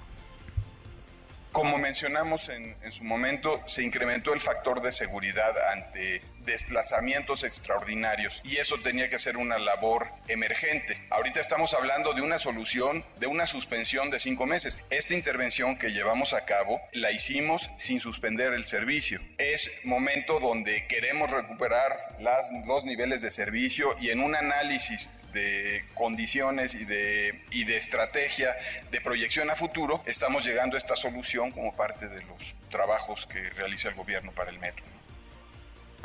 Como 1.52 1.78
mencionamos 1.78 2.50
en, 2.50 2.76
en, 2.82 2.92
su 2.92 3.04
momento, 3.04 3.62
se 3.66 3.84
incrementó 3.84 4.34
el 4.34 4.40
factor 4.40 4.82
de 4.82 4.92
seguridad 4.92 5.54
ante 5.74 6.22
desplazamientos 6.48 7.44
extraordinarios 7.44 8.42
y 8.44 8.58
eso 8.58 8.80
tenía 8.80 9.10
que 9.10 9.20
ser 9.20 9.38
una 9.38 9.60
labor 9.60 10.08
emergente. 10.28 10.98
Ahorita 11.12 11.40
estamos 11.40 11.76
hablando 11.76 12.14
de 12.14 12.22
una 12.22 12.40
solución, 12.40 13.06
de 13.20 13.28
una 13.28 13.46
suspensión 13.46 14.10
de 14.10 14.20
cinco 14.20 14.48
meses. 14.48 14.80
Esta 14.90 15.14
intervención 15.14 15.78
que 15.78 15.92
llevamos 15.92 16.34
a 16.34 16.46
cabo 16.46 16.82
la 16.94 17.12
hicimos 17.12 17.70
sin 17.78 18.00
suspender 18.00 18.54
el 18.54 18.66
servicio. 18.66 19.20
Es 19.38 19.70
momento 19.84 20.40
donde 20.40 20.88
queremos 20.88 21.30
recuperar 21.30 22.16
las, 22.20 22.50
los 22.66 22.86
niveles 22.86 23.22
de 23.22 23.30
servicio 23.30 23.96
y 24.00 24.10
en 24.10 24.22
un 24.22 24.34
análisis 24.36 25.12
de 25.34 25.84
condiciones 25.94 26.74
y 26.74 26.86
de, 26.86 27.44
y 27.52 27.66
de 27.66 27.78
estrategia 27.78 28.56
de 28.90 29.02
proyección 29.02 29.50
a 29.52 29.56
futuro, 29.56 30.02
estamos 30.06 30.46
llegando 30.46 30.76
a 30.76 30.80
esta 30.80 30.96
solución 30.96 31.52
como 31.52 31.76
parte 31.76 32.08
de 32.08 32.22
los 32.22 32.56
trabajos 32.72 33.28
que 33.28 33.50
realiza 33.50 33.90
el 33.90 33.96
gobierno 33.96 34.32
para 34.32 34.50
el 34.50 34.60
metro. 34.60 34.97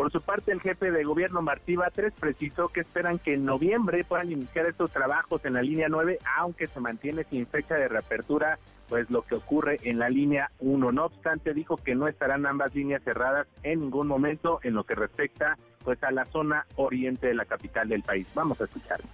Por 0.02 0.10
su 0.10 0.20
parte, 0.20 0.50
el 0.50 0.60
jefe 0.60 0.90
de 0.90 1.04
gobierno 1.04 1.42
Martí 1.42 1.76
Batres 1.76 2.12
precisó 2.18 2.66
que 2.66 2.80
esperan 2.80 3.20
que 3.20 3.34
en 3.34 3.44
noviembre 3.44 4.02
puedan 4.02 4.32
iniciar 4.32 4.66
estos 4.66 4.90
trabajos 4.90 5.44
en 5.44 5.52
la 5.52 5.62
línea 5.62 5.86
9, 5.88 6.18
aunque 6.38 6.66
se 6.66 6.80
mantiene 6.80 7.22
sin 7.22 7.46
fecha 7.46 7.76
de 7.76 7.86
reapertura, 7.86 8.58
pues 8.88 9.08
lo 9.10 9.22
que 9.22 9.36
ocurre 9.36 9.78
en 9.84 10.00
la 10.00 10.08
línea 10.08 10.50
1. 10.58 10.90
No 10.90 11.04
obstante, 11.04 11.54
dijo 11.54 11.76
que 11.76 11.94
no 11.94 12.08
estarán 12.08 12.46
ambas 12.46 12.74
líneas 12.74 13.04
cerradas 13.04 13.46
en 13.62 13.78
ningún 13.78 14.08
momento 14.08 14.58
en 14.64 14.74
lo 14.74 14.82
que 14.82 14.96
respecta 14.96 15.56
pues 15.84 16.02
a 16.02 16.10
la 16.10 16.24
zona 16.24 16.66
oriente 16.74 17.28
de 17.28 17.34
la 17.34 17.44
capital 17.44 17.88
del 17.88 18.02
país. 18.02 18.26
Vamos 18.34 18.60
a 18.60 18.64
escucharlo 18.64 19.06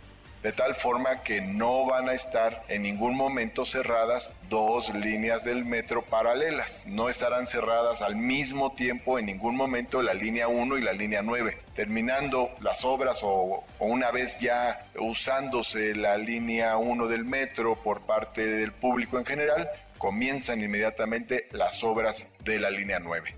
de 0.42 0.52
tal 0.52 0.74
forma 0.74 1.22
que 1.22 1.40
no 1.40 1.86
van 1.86 2.08
a 2.08 2.12
estar 2.12 2.62
en 2.68 2.82
ningún 2.82 3.16
momento 3.16 3.64
cerradas 3.64 4.32
dos 4.48 4.94
líneas 4.94 5.44
del 5.44 5.64
metro 5.64 6.04
paralelas. 6.04 6.84
No 6.86 7.08
estarán 7.08 7.46
cerradas 7.46 8.02
al 8.02 8.16
mismo 8.16 8.72
tiempo 8.72 9.18
en 9.18 9.26
ningún 9.26 9.56
momento 9.56 10.02
la 10.02 10.14
línea 10.14 10.48
1 10.48 10.78
y 10.78 10.82
la 10.82 10.92
línea 10.92 11.22
9. 11.22 11.58
Terminando 11.74 12.50
las 12.60 12.84
obras 12.84 13.20
o, 13.22 13.64
una 13.78 14.10
vez 14.10 14.38
ya 14.40 14.86
usándose 14.98 15.94
la 15.94 16.16
línea 16.16 16.76
1 16.76 17.08
del 17.08 17.24
metro 17.24 17.76
por 17.76 18.02
parte 18.02 18.46
del 18.46 18.72
público 18.72 19.18
en 19.18 19.26
general, 19.26 19.68
comienzan 19.98 20.62
inmediatamente 20.62 21.48
las 21.50 21.82
obras 21.82 22.28
de 22.44 22.60
la 22.60 22.70
línea 22.70 22.98
9. 22.98 23.37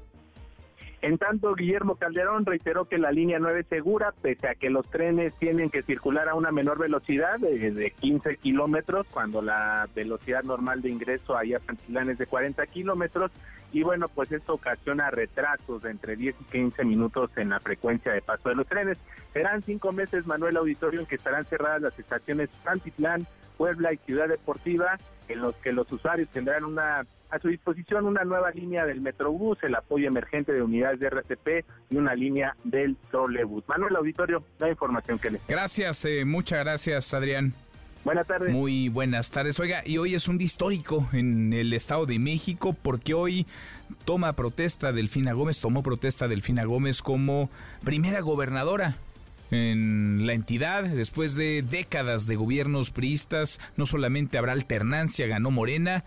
En 1.02 1.16
tanto, 1.16 1.54
Guillermo 1.54 1.94
Calderón 1.94 2.44
reiteró 2.44 2.84
que 2.84 2.98
la 2.98 3.10
línea 3.10 3.38
9 3.38 3.60
es 3.60 3.66
segura, 3.68 4.12
pese 4.20 4.48
a 4.48 4.54
que 4.54 4.68
los 4.68 4.88
trenes 4.90 5.34
tienen 5.36 5.70
que 5.70 5.82
circular 5.82 6.28
a 6.28 6.34
una 6.34 6.52
menor 6.52 6.78
velocidad 6.78 7.38
de, 7.38 7.94
15 7.98 8.36
kilómetros, 8.36 9.06
cuando 9.10 9.40
la 9.40 9.88
velocidad 9.94 10.42
normal 10.42 10.82
de 10.82 10.90
ingreso 10.90 11.36
allá 11.36 11.56
a 11.56 11.60
Pantilán 11.60 12.10
es 12.10 12.18
de 12.18 12.26
40 12.26 12.66
kilómetros. 12.66 13.30
Y 13.72 13.82
bueno, 13.82 14.08
pues 14.08 14.30
esto 14.32 14.54
ocasiona 14.54 15.10
retrasos 15.10 15.82
de 15.82 15.90
entre 15.90 16.16
10 16.16 16.34
y 16.38 16.44
15 16.44 16.84
minutos 16.84 17.30
en 17.36 17.50
la 17.50 17.60
frecuencia 17.60 18.12
de 18.12 18.20
paso 18.20 18.50
de 18.50 18.56
los 18.56 18.66
trenes. 18.66 18.98
Serán 19.32 19.62
cinco 19.62 19.92
meses, 19.92 20.26
Manuel 20.26 20.56
Auditorio, 20.56 21.00
en 21.00 21.06
que 21.06 21.14
estarán 21.14 21.46
cerradas 21.46 21.80
las 21.80 21.98
estaciones 21.98 22.50
Pantitlán, 22.62 23.26
Puebla 23.60 23.92
y 23.92 23.98
Ciudad 24.06 24.26
Deportiva, 24.26 24.98
en 25.28 25.42
los 25.42 25.54
que 25.56 25.70
los 25.70 25.92
usuarios 25.92 26.30
tendrán 26.30 26.64
una 26.64 27.04
a 27.28 27.38
su 27.40 27.48
disposición 27.48 28.06
una 28.06 28.24
nueva 28.24 28.50
línea 28.52 28.86
del 28.86 29.02
Metrobús, 29.02 29.58
el 29.62 29.74
apoyo 29.74 30.08
emergente 30.08 30.50
de 30.54 30.62
unidades 30.62 30.98
de 30.98 31.10
RTP 31.10 31.66
y 31.90 31.96
una 31.96 32.14
línea 32.14 32.56
del 32.64 32.96
trolebús. 33.10 33.62
Manuel 33.68 33.96
Auditorio, 33.96 34.42
la 34.58 34.70
información 34.70 35.18
que 35.18 35.32
les. 35.32 35.46
Gracias, 35.46 36.06
eh, 36.06 36.24
muchas 36.24 36.60
gracias, 36.60 37.12
Adrián. 37.12 37.52
Buenas 38.02 38.26
tardes. 38.26 38.50
Muy 38.50 38.88
buenas 38.88 39.30
tardes. 39.30 39.60
Oiga, 39.60 39.82
y 39.84 39.98
hoy 39.98 40.14
es 40.14 40.26
un 40.26 40.38
día 40.38 40.46
histórico 40.46 41.06
en 41.12 41.52
el 41.52 41.74
Estado 41.74 42.06
de 42.06 42.18
México 42.18 42.72
porque 42.72 43.12
hoy 43.12 43.46
toma 44.06 44.32
protesta 44.32 44.90
Delfina 44.90 45.34
Gómez, 45.34 45.60
tomó 45.60 45.82
protesta 45.82 46.28
Delfina 46.28 46.64
Gómez 46.64 47.02
como 47.02 47.50
primera 47.84 48.22
gobernadora 48.22 48.96
en 49.50 50.26
la 50.26 50.34
entidad 50.34 50.84
después 50.84 51.34
de 51.34 51.62
décadas 51.62 52.26
de 52.26 52.36
gobiernos 52.36 52.90
priistas. 52.90 53.60
No 53.76 53.86
solamente 53.86 54.38
habrá 54.38 54.52
alternancia, 54.52 55.26
ganó 55.26 55.50
Morena, 55.50 56.04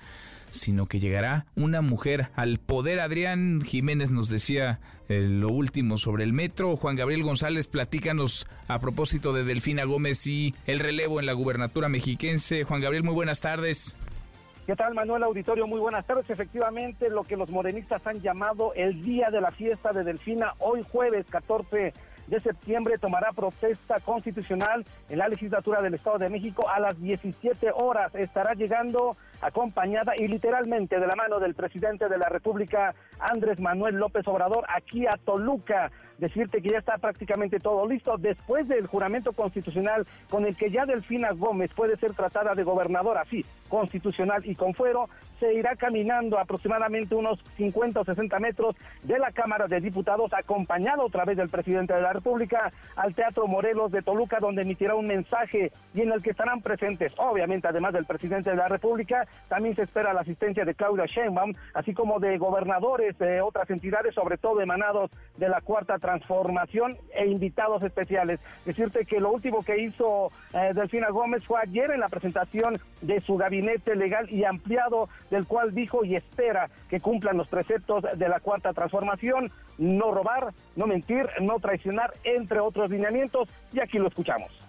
sino 0.51 0.85
que 0.85 0.99
llegará 0.99 1.45
una 1.55 1.81
mujer 1.81 2.29
al 2.35 2.59
poder. 2.59 2.99
Adrián 2.99 3.61
Jiménez 3.61 4.11
nos 4.11 4.29
decía 4.29 4.79
eh, 5.09 5.21
lo 5.21 5.49
último 5.49 5.97
sobre 5.97 6.23
el 6.23 6.33
metro. 6.33 6.75
Juan 6.75 6.95
Gabriel 6.95 7.23
González, 7.23 7.67
platícanos 7.67 8.47
a 8.67 8.79
propósito 8.79 9.33
de 9.33 9.43
Delfina 9.43 9.83
Gómez 9.83 10.25
y 10.27 10.53
el 10.65 10.79
relevo 10.79 11.19
en 11.19 11.25
la 11.25 11.33
gubernatura 11.33 11.89
mexiquense. 11.89 12.63
Juan 12.63 12.81
Gabriel, 12.81 13.03
muy 13.03 13.13
buenas 13.13 13.41
tardes. 13.41 13.95
¿Qué 14.65 14.77
tal, 14.77 14.93
Manuel 14.93 15.23
Auditorio? 15.23 15.67
Muy 15.67 15.79
buenas 15.79 16.05
tardes. 16.05 16.29
Efectivamente, 16.29 17.09
lo 17.09 17.23
que 17.23 17.35
los 17.35 17.49
morenistas 17.49 18.05
han 18.07 18.21
llamado 18.21 18.73
el 18.75 19.03
día 19.03 19.29
de 19.29 19.41
la 19.41 19.51
fiesta 19.51 19.91
de 19.91 20.05
Delfina, 20.05 20.53
hoy 20.59 20.85
jueves 20.89 21.25
14 21.29 21.93
de 22.27 22.39
septiembre 22.39 22.97
tomará 22.97 23.31
protesta 23.33 23.99
constitucional 23.99 24.85
en 25.09 25.17
la 25.17 25.27
legislatura 25.27 25.81
del 25.81 25.95
Estado 25.95 26.17
de 26.17 26.29
México 26.29 26.69
a 26.69 26.79
las 26.79 26.99
17 27.01 27.71
horas. 27.75 28.13
Estará 28.15 28.53
llegando 28.53 29.17
acompañada 29.43 30.13
y 30.17 30.27
literalmente 30.27 30.99
de 30.99 31.07
la 31.07 31.15
mano 31.15 31.39
del 31.39 31.53
presidente 31.53 32.07
de 32.07 32.17
la 32.17 32.29
República, 32.29 32.95
Andrés 33.19 33.59
Manuel 33.59 33.95
López 33.95 34.27
Obrador, 34.27 34.65
aquí 34.69 35.05
a 35.05 35.17
Toluca. 35.23 35.91
Decirte 36.17 36.61
que 36.61 36.69
ya 36.69 36.77
está 36.77 36.97
prácticamente 36.97 37.59
todo 37.59 37.87
listo 37.87 38.15
después 38.17 38.67
del 38.67 38.87
juramento 38.87 39.33
constitucional 39.33 40.07
con 40.29 40.45
el 40.45 40.55
que 40.55 40.71
ya 40.71 40.85
Delfina 40.85 41.31
Gómez 41.31 41.71
puede 41.75 41.97
ser 41.97 42.13
tratada 42.13 42.55
de 42.55 42.63
gobernadora, 42.63 43.21
así, 43.21 43.43
constitucional 43.67 44.45
y 44.45 44.55
con 44.55 44.73
fuero, 44.73 45.09
se 45.39 45.53
irá 45.53 45.75
caminando 45.75 46.39
aproximadamente 46.39 47.15
unos 47.15 47.43
50 47.57 47.99
o 47.99 48.05
60 48.05 48.39
metros 48.39 48.75
de 49.01 49.19
la 49.19 49.31
Cámara 49.31 49.67
de 49.67 49.81
Diputados, 49.81 50.31
acompañado 50.33 51.03
otra 51.03 51.25
vez 51.25 51.35
del 51.35 51.49
presidente 51.49 51.93
de 51.93 52.01
la 52.01 52.13
República, 52.13 52.71
al 52.95 53.13
Teatro 53.13 53.47
Morelos 53.47 53.91
de 53.91 54.01
Toluca, 54.01 54.37
donde 54.39 54.61
emitirá 54.61 54.95
un 54.95 55.07
mensaje 55.07 55.71
y 55.93 56.01
en 56.01 56.11
el 56.11 56.21
que 56.21 56.29
estarán 56.29 56.61
presentes, 56.61 57.13
obviamente, 57.17 57.67
además 57.67 57.93
del 57.93 58.05
presidente 58.05 58.51
de 58.51 58.55
la 58.55 58.69
República, 58.69 59.27
también 59.47 59.75
se 59.75 59.83
espera 59.83 60.13
la 60.13 60.21
asistencia 60.21 60.65
de 60.65 60.75
Claudia 60.75 61.05
Sheinbaum, 61.05 61.53
así 61.73 61.93
como 61.93 62.19
de 62.19 62.37
gobernadores 62.37 63.17
de 63.17 63.41
otras 63.41 63.69
entidades, 63.69 64.15
sobre 64.15 64.37
todo 64.37 64.61
emanados 64.61 65.11
de 65.37 65.49
la 65.49 65.61
Cuarta 65.61 65.99
Transformación 65.99 66.97
e 67.13 67.27
invitados 67.27 67.83
especiales. 67.83 68.43
Decirte 68.65 69.05
que 69.05 69.19
lo 69.19 69.31
último 69.31 69.63
que 69.63 69.81
hizo 69.81 70.31
eh, 70.53 70.71
Delfina 70.73 71.09
Gómez 71.09 71.43
fue 71.45 71.59
ayer 71.61 71.91
en 71.91 71.99
la 71.99 72.09
presentación 72.09 72.79
de 73.01 73.21
su 73.21 73.37
gabinete 73.37 73.95
legal 73.95 74.29
y 74.29 74.43
ampliado, 74.43 75.09
del 75.29 75.45
cual 75.45 75.73
dijo 75.73 76.03
y 76.03 76.15
espera 76.15 76.69
que 76.89 76.99
cumplan 76.99 77.37
los 77.37 77.47
preceptos 77.47 78.03
de 78.15 78.29
la 78.29 78.39
Cuarta 78.39 78.73
Transformación, 78.73 79.51
no 79.77 80.11
robar, 80.11 80.53
no 80.75 80.87
mentir, 80.87 81.27
no 81.41 81.59
traicionar, 81.59 82.13
entre 82.23 82.59
otros 82.59 82.89
lineamientos, 82.89 83.49
y 83.71 83.79
aquí 83.79 83.99
lo 83.99 84.07
escuchamos. 84.07 84.62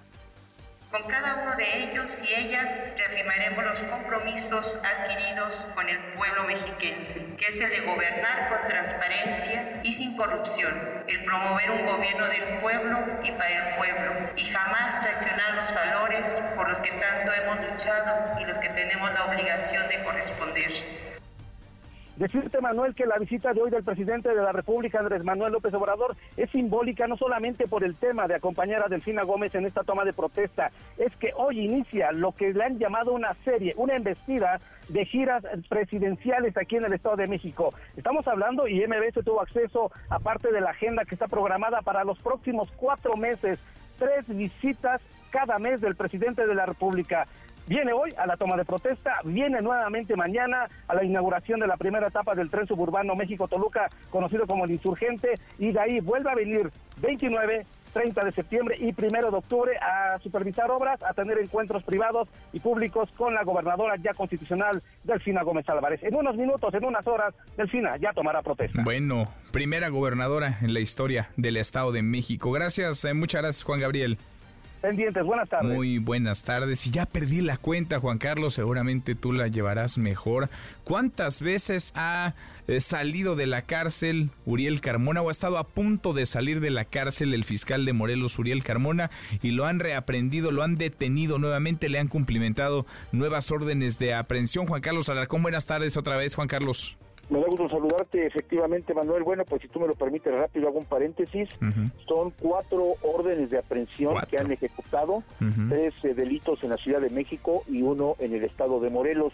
Con 0.95 1.11
cada 1.11 1.43
uno 1.43 1.57
de 1.57 1.91
ellos 1.91 2.23
y 2.23 2.33
ellas 2.35 2.89
reafirmaremos 2.97 3.65
los 3.65 3.81
compromisos 3.91 4.79
adquiridos 4.85 5.67
con 5.75 5.89
el 5.89 5.99
pueblo 6.15 6.45
mexiquense, 6.45 7.21
que 7.37 7.47
es 7.47 7.59
el 7.59 7.69
de 7.69 7.81
gobernar 7.81 8.49
con 8.49 8.69
transparencia 8.69 9.81
y 9.83 9.93
sin 9.93 10.17
corrupción, 10.17 11.03
el 11.09 11.25
promover 11.25 11.73
un 11.73 11.87
gobierno 11.87 12.29
del 12.29 12.61
pueblo 12.61 13.01
y 13.25 13.33
para 13.33 13.71
el 13.71 13.77
pueblo, 13.77 14.31
y 14.37 14.45
jamás 14.45 15.03
traicionar 15.03 15.55
los 15.57 15.75
valores 15.75 16.41
por 16.55 16.69
los 16.69 16.81
que 16.81 16.93
tanto 16.93 17.33
hemos 17.33 17.73
luchado 17.73 18.41
y 18.41 18.45
los 18.45 18.57
que 18.59 18.69
tenemos 18.69 19.13
la 19.15 19.25
obligación 19.25 19.89
de 19.89 20.01
corresponder. 20.05 21.14
Decirte, 22.17 22.61
Manuel, 22.61 22.95
que 22.95 23.07
la 23.07 23.19
visita 23.19 23.53
de 23.53 23.61
hoy 23.61 23.71
del 23.71 23.83
presidente 23.83 24.29
de 24.29 24.41
la 24.41 24.53
República, 24.53 25.01
Andrés 25.01 25.25
Manuel 25.25 25.53
López 25.53 25.75
Obrador, 25.75 26.17
es 26.37 26.49
simbólica 26.51 27.09
no 27.09 27.17
solamente 27.17 27.67
por 27.67 27.83
el 27.83 27.97
tema 27.97 28.29
de 28.29 28.37
acompañar 28.37 28.85
a 28.85 28.89
Delfina 28.89 29.25
Gómez 29.25 29.53
en 29.57 29.67
esta 29.67 29.83
toma 29.83 30.05
de 30.05 30.13
protesta, 30.13 30.71
es 30.97 31.15
que 31.17 31.33
hoy 31.37 31.61
inicia 31.61 32.13
lo 32.13 32.31
que 32.31 32.53
le 32.53 32.63
han 32.63 32.79
llamado 32.79 33.13
una 33.13 33.35
serie, 33.45 33.75
una 33.77 33.97
embestida 33.97 34.61
de 34.89 35.05
giras 35.07 35.45
presidenciales 35.69 36.57
aquí 36.57 36.77
en 36.77 36.85
el 36.85 36.93
Estado 36.93 37.17
de 37.17 37.27
México. 37.27 37.75
Estamos 37.97 38.29
hablando, 38.29 38.69
y 38.69 38.87
MBS 38.87 39.25
tuvo 39.25 39.41
acceso 39.41 39.91
a 40.09 40.21
parte 40.21 40.53
de 40.53 40.61
la 40.61 40.71
agenda 40.71 41.05
que 41.05 41.17
está 41.17 41.27
programada 41.27 41.83
para 41.83 42.05
los 42.05 42.21
próximos 42.21 42.71
cuatro 42.77 43.15
meses, 43.17 43.59
tres 43.99 44.25
visitas 44.29 45.01
cada 45.31 45.59
mes 45.59 45.81
del 45.81 45.97
presidente 45.97 46.47
de 46.47 46.55
la 46.55 46.65
República. 46.65 47.27
Viene 47.67 47.93
hoy 47.93 48.11
a 48.19 48.27
la 48.27 48.37
toma 48.37 48.57
de 48.57 48.65
protesta, 48.65 49.21
viene 49.25 49.63
nuevamente 49.63 50.17
mañana 50.17 50.69
a 50.87 50.95
la 50.95 51.05
inauguración 51.05 51.61
de 51.61 51.67
la 51.67 51.77
primera 51.77 52.09
etapa 52.09 52.35
del 52.35 52.51
tren 52.51 52.67
suburbano 52.67 53.15
México-Toluca, 53.17 53.89
conocido 54.11 54.47
como 54.47 54.65
el 54.67 54.73
Insurgente, 54.73 55.35
y 55.59 55.73
de 55.73 55.81
ahí 55.81 56.01
vuelve 56.01 56.31
a 56.31 56.35
venir 56.35 56.71
29, 57.01 57.65
30 57.95 58.25
de 58.25 58.33
septiembre 58.33 58.77
y 58.79 58.93
1 58.93 59.31
de 59.31 59.37
octubre 59.37 59.73
a 59.79 60.19
supervisar 60.19 60.71
obras, 60.71 61.03
a 61.03 61.15
tener 61.15 61.39
encuentros 61.39 61.83
privados 61.85 62.29
y 62.53 62.61
públicos 62.61 63.09
con 63.17 63.33
la 63.33 63.45
gobernadora 63.45 63.97
ya 63.97 64.13
constitucional 64.13 64.83
Delfina 65.05 65.43
Gómez 65.43 65.67
Álvarez. 65.69 66.03
En 66.03 66.15
unos 66.15 66.37
minutos, 66.37 66.75
en 66.75 66.85
unas 66.85 67.07
horas, 67.07 67.35
Delfina 67.57 67.97
ya 67.97 68.13
tomará 68.13 68.43
protesta. 68.43 68.83
Bueno, 68.83 69.33
primera 69.53 69.89
gobernadora 69.89 70.59
en 70.61 70.75
la 70.75 70.81
historia 70.81 71.31
del 71.37 71.57
Estado 71.57 71.93
de 71.93 72.03
México. 72.03 72.51
Gracias, 72.51 73.05
eh, 73.05 73.15
muchas 73.15 73.41
gracias 73.43 73.65
Juan 73.65 73.81
Gabriel 73.81 74.19
pendientes. 74.85 75.25
Buenas 75.25 75.49
tardes. 75.49 75.75
Muy 75.75 75.99
buenas 75.99 76.43
tardes. 76.43 76.87
Y 76.87 76.91
ya 76.91 77.07
perdí 77.07 77.41
la 77.41 77.57
cuenta, 77.57 78.01
Juan 78.01 78.19
Carlos, 78.19 78.55
seguramente 78.55 79.15
tú 79.15 79.33
la 79.33 79.49
llevarás 79.49 79.97
mejor. 79.97 80.51
¿Cuántas 80.85 81.41
veces 81.41 81.93
ha 81.97 82.35
eh, 82.69 82.81
salido 82.81 83.35
de 83.35 83.47
la 83.47 83.63
cárcel 83.63 84.29
Uriel 84.45 84.83
Carmona 84.83 85.23
o 85.23 85.31
ha 85.31 85.33
estado 85.33 85.57
a 85.57 85.65
punto 85.65 86.13
de 86.13 86.27
salir 86.27 86.61
de 86.61 86.71
la 86.71 86.85
cárcel 86.85 87.33
el 87.33 87.45
fiscal 87.45 87.87
de 87.87 87.95
Morelos, 87.95 88.39
Uriel 88.39 88.63
Carmona, 88.63 89.11
y 89.41 89.53
lo 89.53 89.65
han 89.65 89.81
reaprendido, 89.81 90.51
lo 90.51 90.63
han 90.63 90.77
detenido 90.77 91.39
nuevamente, 91.39 91.89
le 91.89 91.99
han 91.99 92.09
cumplimentado 92.09 92.85
nuevas 93.11 93.51
órdenes 93.51 93.99
de 93.99 94.13
aprehensión? 94.13 94.67
Juan 94.67 94.83
Carlos 94.83 95.09
Alarcón, 95.09 95.43
buenas 95.43 95.65
tardes 95.65 95.97
otra 95.97 96.17
vez, 96.17 96.35
Juan 96.35 96.49
Carlos. 96.49 96.95
Me 97.31 97.41
da 97.41 97.47
gusto 97.47 97.69
saludarte, 97.69 98.27
efectivamente, 98.27 98.93
Manuel. 98.93 99.23
Bueno, 99.23 99.45
pues 99.45 99.63
si 99.63 99.69
tú 99.69 99.81
me 99.81 99.87
lo 99.87 99.95
permites 99.95 100.33
rápido, 100.33 100.69
hago 100.69 100.79
un 100.79 100.85
paréntesis. 100.85 101.49
Son 102.07 102.31
cuatro 102.39 102.95
órdenes 103.03 103.51
de 103.51 103.59
aprehensión 103.59 104.17
que 104.29 104.39
han 104.39 104.51
ejecutado, 104.51 105.23
tres 105.69 105.95
eh, 106.05 106.15
delitos 106.15 106.63
en 106.63 106.71
la 106.71 106.77
Ciudad 106.77 107.01
de 107.01 107.11
México 107.11 107.63
y 107.69 107.83
uno 107.83 108.17
en 108.19 108.35
el 108.35 108.45
estado 108.45 108.81
de 108.81 108.91
Morelos. 108.91 109.33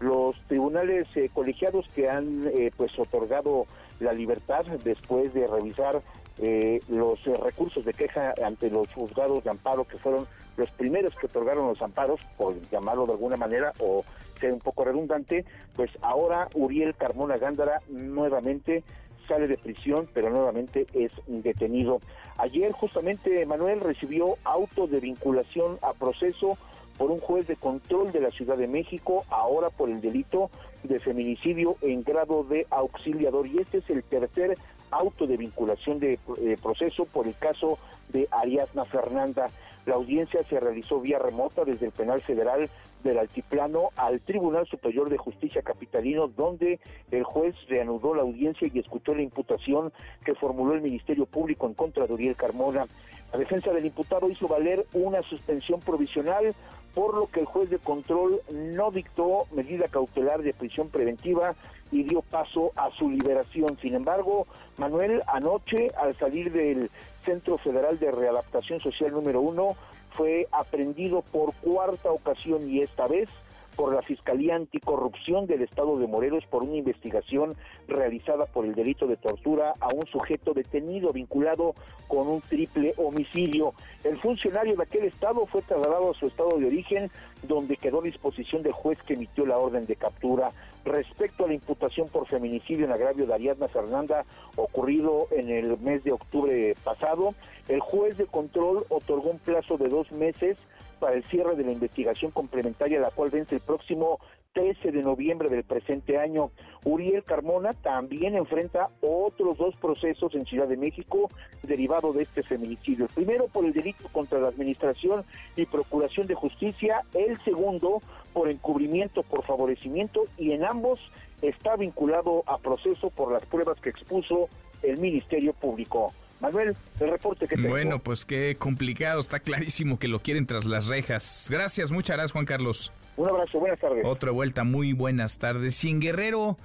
Los 0.00 0.36
tribunales 0.46 1.06
eh, 1.16 1.30
colegiados 1.32 1.88
que 1.94 2.08
han 2.08 2.44
eh, 2.46 2.70
pues 2.76 2.96
otorgado 2.98 3.66
la 4.00 4.12
libertad 4.12 4.64
después 4.84 5.32
de 5.34 5.46
revisar 5.46 6.02
eh, 6.38 6.80
los 6.88 7.22
recursos 7.24 7.84
de 7.84 7.94
queja 7.94 8.34
ante 8.44 8.68
los 8.68 8.88
juzgados 8.92 9.44
de 9.44 9.50
amparo 9.50 9.84
que 9.84 9.98
fueron 9.98 10.26
los 10.56 10.70
primeros 10.72 11.14
que 11.14 11.26
otorgaron 11.26 11.68
los 11.68 11.80
amparos, 11.80 12.20
por 12.36 12.60
llamarlo 12.70 13.06
de 13.06 13.12
alguna 13.12 13.36
manera, 13.36 13.72
o 13.78 14.04
ser 14.38 14.52
un 14.52 14.60
poco 14.60 14.84
redundante, 14.84 15.44
pues 15.74 15.90
ahora 16.02 16.48
Uriel 16.54 16.94
Carmona 16.94 17.36
Gándara 17.38 17.80
nuevamente 17.88 18.82
sale 19.26 19.46
de 19.46 19.56
prisión, 19.56 20.08
pero 20.12 20.30
nuevamente 20.30 20.86
es 20.92 21.12
detenido. 21.26 22.00
Ayer 22.36 22.72
justamente 22.72 23.44
Manuel 23.46 23.80
recibió 23.80 24.36
auto 24.44 24.86
de 24.86 25.00
vinculación 25.00 25.78
a 25.82 25.92
proceso 25.92 26.58
por 26.98 27.10
un 27.10 27.18
juez 27.18 27.46
de 27.46 27.56
control 27.56 28.12
de 28.12 28.20
la 28.20 28.30
Ciudad 28.30 28.56
de 28.56 28.68
México, 28.68 29.24
ahora 29.30 29.70
por 29.70 29.90
el 29.90 30.00
delito 30.00 30.50
de 30.84 31.00
feminicidio 31.00 31.76
en 31.82 32.04
grado 32.04 32.44
de 32.44 32.66
auxiliador. 32.70 33.46
Y 33.46 33.58
este 33.58 33.78
es 33.78 33.90
el 33.90 34.04
tercer 34.04 34.56
auto 34.90 35.26
de 35.26 35.36
vinculación 35.36 35.98
de 35.98 36.12
eh, 36.12 36.56
proceso 36.62 37.04
por 37.04 37.26
el 37.26 37.36
caso 37.36 37.78
de 38.10 38.28
Ariadna 38.30 38.84
Fernanda. 38.84 39.50
La 39.86 39.94
audiencia 39.94 40.42
se 40.44 40.60
realizó 40.60 41.00
vía 41.00 41.18
remota 41.18 41.64
desde 41.64 41.86
el 41.86 41.92
penal 41.92 42.22
federal 42.22 42.70
del 43.04 43.18
Altiplano 43.18 43.90
al 43.96 44.20
Tribunal 44.20 44.66
Superior 44.66 45.08
de 45.08 45.18
Justicia 45.18 45.62
Capitalino, 45.62 46.26
donde 46.26 46.80
el 47.10 47.22
juez 47.22 47.54
reanudó 47.68 48.14
la 48.14 48.22
audiencia 48.22 48.68
y 48.72 48.78
escuchó 48.78 49.14
la 49.14 49.22
imputación 49.22 49.92
que 50.24 50.34
formuló 50.34 50.74
el 50.74 50.82
Ministerio 50.82 51.26
Público 51.26 51.66
en 51.66 51.74
contra 51.74 52.06
de 52.06 52.14
Uriel 52.14 52.34
Carmona. 52.34 52.86
La 53.32 53.38
defensa 53.38 53.72
del 53.72 53.86
imputado 53.86 54.28
hizo 54.28 54.48
valer 54.48 54.86
una 54.92 55.22
suspensión 55.22 55.80
provisional, 55.80 56.54
por 56.94 57.16
lo 57.16 57.26
que 57.26 57.40
el 57.40 57.46
juez 57.46 57.70
de 57.70 57.78
control 57.78 58.40
no 58.52 58.90
dictó 58.90 59.46
medida 59.52 59.88
cautelar 59.88 60.42
de 60.42 60.54
prisión 60.54 60.88
preventiva 60.88 61.54
y 61.90 62.04
dio 62.04 62.22
paso 62.22 62.72
a 62.76 62.90
su 62.90 63.10
liberación. 63.10 63.76
Sin 63.82 63.94
embargo, 63.94 64.46
Manuel, 64.78 65.22
anoche, 65.26 65.90
al 66.00 66.14
salir 66.16 66.52
del 66.52 66.90
Centro 67.24 67.58
Federal 67.58 67.98
de 67.98 68.10
Readaptación 68.10 68.80
Social 68.80 69.12
número 69.12 69.40
uno, 69.40 69.76
fue 70.16 70.46
aprendido 70.52 71.22
por 71.22 71.54
cuarta 71.54 72.10
ocasión 72.10 72.68
y 72.68 72.80
esta 72.80 73.06
vez 73.06 73.28
por 73.74 73.92
la 73.92 74.02
Fiscalía 74.02 74.54
Anticorrupción 74.54 75.46
del 75.46 75.62
Estado 75.62 75.98
de 75.98 76.06
Morelos 76.06 76.44
por 76.46 76.62
una 76.62 76.76
investigación 76.76 77.56
realizada 77.88 78.46
por 78.46 78.64
el 78.64 78.74
delito 78.74 79.06
de 79.06 79.16
tortura 79.16 79.74
a 79.80 79.88
un 79.88 80.06
sujeto 80.06 80.54
detenido 80.54 81.12
vinculado 81.12 81.74
con 82.06 82.28
un 82.28 82.40
triple 82.40 82.94
homicidio. 82.96 83.74
El 84.04 84.18
funcionario 84.18 84.76
de 84.76 84.84
aquel 84.84 85.04
estado 85.04 85.46
fue 85.46 85.62
trasladado 85.62 86.10
a 86.10 86.14
su 86.14 86.26
estado 86.26 86.56
de 86.58 86.66
origen, 86.66 87.10
donde 87.42 87.76
quedó 87.76 88.00
a 88.00 88.04
disposición 88.04 88.62
del 88.62 88.72
juez 88.72 88.98
que 89.02 89.14
emitió 89.14 89.44
la 89.44 89.58
orden 89.58 89.86
de 89.86 89.96
captura. 89.96 90.50
Respecto 90.84 91.44
a 91.44 91.48
la 91.48 91.54
imputación 91.54 92.08
por 92.08 92.26
feminicidio 92.26 92.84
en 92.84 92.92
agravio 92.92 93.26
de 93.26 93.34
Ariadna 93.34 93.68
Fernanda, 93.68 94.24
ocurrido 94.56 95.28
en 95.30 95.48
el 95.48 95.78
mes 95.78 96.04
de 96.04 96.12
octubre 96.12 96.74
pasado, 96.84 97.34
el 97.68 97.80
juez 97.80 98.18
de 98.18 98.26
control 98.26 98.84
otorgó 98.90 99.30
un 99.30 99.38
plazo 99.38 99.78
de 99.78 99.88
dos 99.88 100.12
meses 100.12 100.58
para 101.00 101.16
el 101.16 101.24
cierre 101.24 101.56
de 101.56 101.64
la 101.64 101.72
investigación 101.72 102.30
complementaria, 102.30 103.00
la 103.00 103.10
cual 103.10 103.30
vence 103.30 103.54
el 103.54 103.60
próximo 103.62 104.18
13 104.54 104.92
de 104.92 105.02
noviembre 105.02 105.48
del 105.48 105.64
presente 105.64 106.18
año. 106.18 106.50
Uriel 106.84 107.24
Carmona 107.24 107.74
también 107.74 108.36
enfrenta 108.36 108.88
otros 109.00 109.58
dos 109.58 109.74
procesos 109.76 110.34
en 110.34 110.46
Ciudad 110.46 110.68
de 110.68 110.76
México 110.76 111.28
derivado 111.62 112.12
de 112.12 112.22
este 112.22 112.42
feminicidio. 112.42 113.06
El 113.06 113.10
primero 113.12 113.48
por 113.48 113.64
el 113.64 113.72
delito 113.72 114.08
contra 114.12 114.38
la 114.38 114.48
Administración 114.48 115.24
y 115.56 115.66
Procuración 115.66 116.26
de 116.26 116.34
Justicia, 116.34 117.02
el 117.14 117.38
segundo 117.42 118.00
por 118.34 118.50
encubrimiento 118.50 119.22
por 119.22 119.46
favorecimiento 119.46 120.24
y 120.36 120.52
en 120.52 120.64
ambos 120.64 121.00
está 121.40 121.76
vinculado 121.76 122.42
a 122.46 122.58
proceso 122.58 123.08
por 123.08 123.32
las 123.32 123.46
pruebas 123.46 123.80
que 123.80 123.90
expuso 123.90 124.48
el 124.82 124.98
Ministerio 124.98 125.54
Público. 125.54 126.12
Manuel, 126.40 126.76
el 127.00 127.10
reporte 127.10 127.46
que 127.46 127.56
tengo. 127.56 127.70
Bueno, 127.70 128.00
pues 128.00 128.24
qué 128.26 128.56
complicado, 128.58 129.20
está 129.20 129.38
clarísimo 129.40 129.98
que 129.98 130.08
lo 130.08 130.20
quieren 130.20 130.46
tras 130.46 130.66
las 130.66 130.88
rejas. 130.88 131.48
Gracias, 131.50 131.90
muchas 131.90 132.16
gracias 132.16 132.32
Juan 132.32 132.44
Carlos. 132.44 132.92
Un 133.16 133.30
abrazo, 133.30 133.60
buenas 133.60 133.78
tardes. 133.78 134.04
Otra 134.04 134.32
vuelta, 134.32 134.64
muy 134.64 134.92
buenas 134.92 135.38
tardes. 135.38 135.82
Y 135.84 135.90
en 135.90 136.00
Guerrero, 136.00 136.58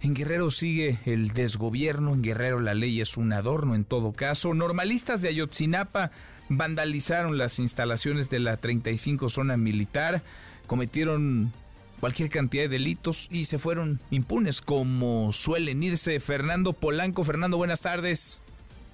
en 0.00 0.14
Guerrero 0.14 0.50
sigue 0.50 0.98
el 1.04 1.28
desgobierno, 1.28 2.14
en 2.14 2.22
Guerrero 2.22 2.60
la 2.60 2.74
ley 2.74 3.00
es 3.00 3.18
un 3.18 3.32
adorno 3.32 3.74
en 3.74 3.84
todo 3.84 4.12
caso. 4.12 4.54
Normalistas 4.54 5.20
de 5.20 5.28
Ayotzinapa 5.28 6.10
vandalizaron 6.48 7.38
las 7.38 7.58
instalaciones 7.58 8.30
de 8.30 8.40
la 8.40 8.56
35 8.56 9.28
zona 9.28 9.56
militar, 9.56 10.22
cometieron 10.70 11.50
cualquier 11.98 12.30
cantidad 12.30 12.62
de 12.62 12.68
delitos 12.68 13.26
y 13.28 13.46
se 13.46 13.58
fueron 13.58 13.98
impunes 14.12 14.60
como 14.60 15.32
suelen 15.32 15.82
irse. 15.82 16.20
Fernando 16.20 16.74
Polanco, 16.74 17.24
Fernando, 17.24 17.56
buenas 17.56 17.80
tardes. 17.80 18.40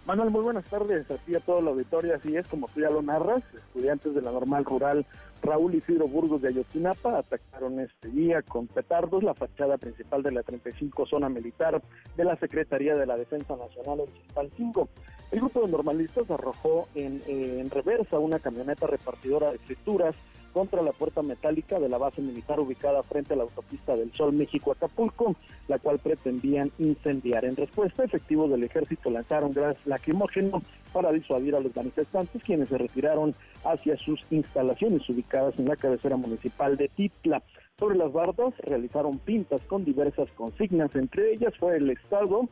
Manuel, 0.06 0.30
muy 0.30 0.40
buenas 0.40 0.64
tardes 0.64 1.10
a 1.10 1.18
ti 1.18 1.34
a 1.34 1.40
toda 1.40 1.60
la 1.60 1.72
auditoría. 1.72 2.14
Así 2.14 2.34
es, 2.34 2.46
como 2.46 2.66
tú 2.68 2.80
ya 2.80 2.88
lo 2.88 3.02
narras, 3.02 3.42
estudiantes 3.54 4.14
de 4.14 4.22
la 4.22 4.32
normal 4.32 4.64
rural 4.64 5.04
Raúl 5.42 5.74
Isidro 5.74 6.08
Burgos 6.08 6.40
de 6.40 6.48
Ayotzinapa 6.48 7.18
atacaron 7.18 7.78
este 7.78 8.08
día 8.08 8.40
con 8.40 8.68
petardos 8.68 9.22
la 9.22 9.34
fachada 9.34 9.76
principal 9.76 10.22
de 10.22 10.32
la 10.32 10.42
35 10.42 11.04
zona 11.04 11.28
militar 11.28 11.82
de 12.16 12.24
la 12.24 12.36
Secretaría 12.36 12.96
de 12.96 13.04
la 13.04 13.18
Defensa 13.18 13.54
Nacional 13.54 14.00
en 14.34 14.50
5. 14.56 14.88
El 15.30 15.40
grupo 15.40 15.60
de 15.60 15.68
normalistas 15.68 16.30
arrojó 16.30 16.88
en, 16.94 17.20
en 17.26 17.68
reversa 17.68 18.18
una 18.18 18.38
camioneta 18.38 18.86
repartidora 18.86 19.50
de 19.50 19.56
escrituras 19.56 20.14
contra 20.56 20.80
la 20.80 20.92
puerta 20.92 21.20
metálica 21.20 21.78
de 21.78 21.90
la 21.90 21.98
base 21.98 22.22
militar 22.22 22.58
ubicada 22.58 23.02
frente 23.02 23.34
a 23.34 23.36
la 23.36 23.42
autopista 23.42 23.94
del 23.94 24.10
Sol 24.12 24.32
México-Acapulco, 24.32 25.36
la 25.68 25.78
cual 25.78 25.98
pretendían 25.98 26.72
incendiar. 26.78 27.44
En 27.44 27.56
respuesta, 27.56 28.04
efectivos 28.04 28.50
del 28.50 28.64
ejército 28.64 29.10
lanzaron 29.10 29.52
gas 29.52 29.76
lacrimógeno 29.84 30.62
para 30.94 31.12
disuadir 31.12 31.56
a 31.56 31.60
los 31.60 31.76
manifestantes, 31.76 32.42
quienes 32.42 32.70
se 32.70 32.78
retiraron 32.78 33.34
hacia 33.66 33.98
sus 33.98 34.18
instalaciones 34.30 35.06
ubicadas 35.10 35.58
en 35.58 35.66
la 35.66 35.76
cabecera 35.76 36.16
municipal 36.16 36.78
de 36.78 36.88
Titla. 36.88 37.42
Sobre 37.78 37.98
las 37.98 38.10
bardas 38.10 38.54
realizaron 38.60 39.18
pintas 39.18 39.60
con 39.66 39.84
diversas 39.84 40.30
consignas, 40.36 40.96
entre 40.96 41.34
ellas 41.34 41.52
fue 41.60 41.76
el 41.76 41.90
Estado, 41.90 42.48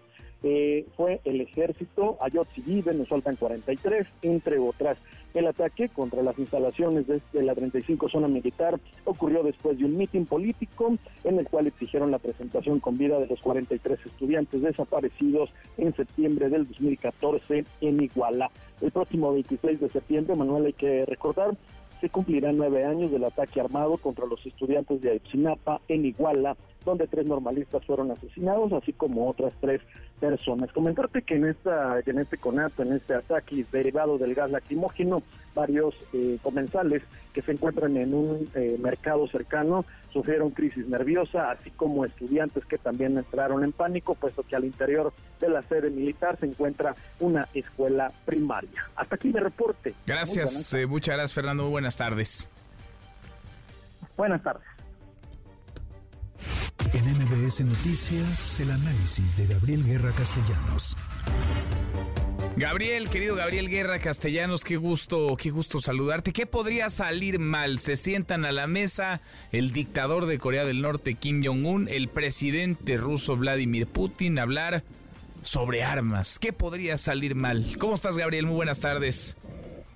eh, 0.47 0.85
fue 0.95 1.23
el 1.25 1.41
ejército, 1.41 2.19
Ayotzi 2.21 2.61
vive, 2.61 2.93
nos 2.93 3.09
faltan 3.09 3.37
43, 3.37 4.07
entre 4.21 4.59
otras. 4.59 4.99
El 5.33 5.47
ataque 5.47 5.89
contra 5.89 6.23
las 6.23 6.39
instalaciones 6.39 7.07
de, 7.07 7.43
la 7.43 7.55
35 7.55 8.11
zona 8.11 8.29
militar 8.29 8.79
ocurrió 9.07 9.43
después 9.43 9.79
de 9.79 9.87
un 9.87 9.97
mitin 9.97 10.27
político 10.27 10.97
en 11.25 11.39
el 11.39 11.49
cual 11.49 11.66
exigieron 11.66 12.11
la 12.11 12.19
presentación 12.19 12.79
con 12.79 12.99
vida 12.99 13.19
de 13.19 13.27
los 13.27 13.41
43 13.41 13.99
estudiantes 14.05 14.61
desaparecidos 14.61 15.51
en 15.79 15.97
septiembre 15.97 16.51
del 16.51 16.69
2014 16.69 17.65
en 17.81 18.03
Iguala. 18.03 18.51
El 18.83 18.93
próximo 18.93 19.33
26 19.33 19.81
de 19.81 19.89
septiembre, 19.89 20.37
Manuel, 20.37 20.66
hay 20.66 20.73
que 20.75 21.07
recordar, 21.07 21.57
se 22.03 22.11
cumplirán 22.11 22.59
nueve 22.59 22.85
años 22.85 23.11
del 23.11 23.25
ataque 23.25 23.62
armado 23.62 23.97
contra 23.97 24.27
los 24.27 24.45
estudiantes 24.45 25.01
de 25.01 25.12
Ayotzinapa 25.12 25.81
en 25.89 26.05
Iguala, 26.05 26.55
donde 26.85 27.06
tres 27.06 27.27
normalistas 27.27 27.85
fueron 27.85 28.11
asesinados, 28.11 28.73
así 28.73 28.93
como 28.93 29.28
otras 29.28 29.52
tres 29.61 29.81
personas. 30.20 30.73
Comentarte 30.73 31.23
que 31.23 31.36
en 31.36 31.47
esta, 31.47 32.01
en 32.05 32.19
este 32.19 32.39
conato, 32.39 32.82
en 32.82 32.93
este 32.93 33.15
ataque 33.15 33.65
derivado 33.70 34.19
del 34.19 34.35
gas 34.35 34.51
lacrimógeno, 34.51 35.23
varios 35.55 35.94
eh, 36.12 36.39
comensales 36.43 37.02
que 37.32 37.43
se 37.43 37.52
encuentran 37.52 37.97
en 37.97 38.15
un 38.15 38.48
eh, 38.55 38.77
mercado 38.81 39.27
cercano 39.28 39.85
sufrieron 40.12 40.51
crisis 40.51 40.86
nerviosa, 40.86 41.51
así 41.51 41.70
como 41.70 42.05
estudiantes 42.05 42.65
que 42.65 42.78
también 42.78 43.19
entraron 43.19 43.65
en 43.65 43.73
pánico, 43.73 44.15
puesto 44.15 44.44
que 44.44 44.55
al 44.55 44.65
interior 44.65 45.12
de 45.40 45.48
la 45.48 45.62
sede 45.62 45.90
militar 45.90 46.39
se 46.39 46.47
encuentra 46.47 46.94
una 47.19 47.48
escuela 47.52 48.12
primaria. 48.24 48.89
Hasta 48.94 49.16
aquí 49.16 49.28
mi 49.28 49.40
reporte. 49.40 49.94
Gracias, 50.06 50.73
eh, 50.74 50.86
muchas 50.86 51.16
gracias 51.16 51.32
Fernando, 51.32 51.65
muy 51.65 51.73
buenas 51.73 51.97
tardes. 51.97 52.48
Buenas 54.16 54.43
tardes. 54.43 54.73
En 56.92 57.05
MBS 57.06 57.60
Noticias, 57.60 58.60
el 58.60 58.70
análisis 58.70 59.36
de 59.36 59.46
Gabriel 59.46 59.84
Guerra 59.84 60.12
Castellanos. 60.12 60.96
Gabriel, 62.56 63.10
querido 63.10 63.34
Gabriel 63.34 63.68
Guerra 63.68 63.98
Castellanos, 63.98 64.62
qué 64.62 64.76
gusto, 64.76 65.36
qué 65.36 65.51
gusto 65.51 65.80
saludarte. 65.80 66.32
¿Qué 66.32 66.46
podría 66.46 66.90
salir 66.90 67.38
mal? 67.38 67.78
Se 67.78 67.96
sientan 67.96 68.44
a 68.44 68.52
la 68.52 68.66
mesa 68.66 69.20
el 69.51 69.72
dictador 69.72 70.26
de 70.26 70.38
Corea 70.38 70.64
del 70.64 70.82
Norte, 70.82 71.14
Kim 71.14 71.44
Jong-un, 71.44 71.88
el 71.88 72.09
presidente 72.09 72.96
ruso 72.96 73.36
Vladimir 73.36 73.86
Putin, 73.86 74.38
a 74.38 74.42
hablar 74.42 74.84
sobre 75.42 75.82
armas. 75.82 76.38
¿Qué 76.38 76.52
podría 76.52 76.96
salir 76.98 77.34
mal? 77.34 77.76
¿Cómo 77.78 77.94
estás, 77.94 78.16
Gabriel? 78.16 78.46
Muy 78.46 78.56
buenas 78.56 78.80
tardes. 78.80 79.36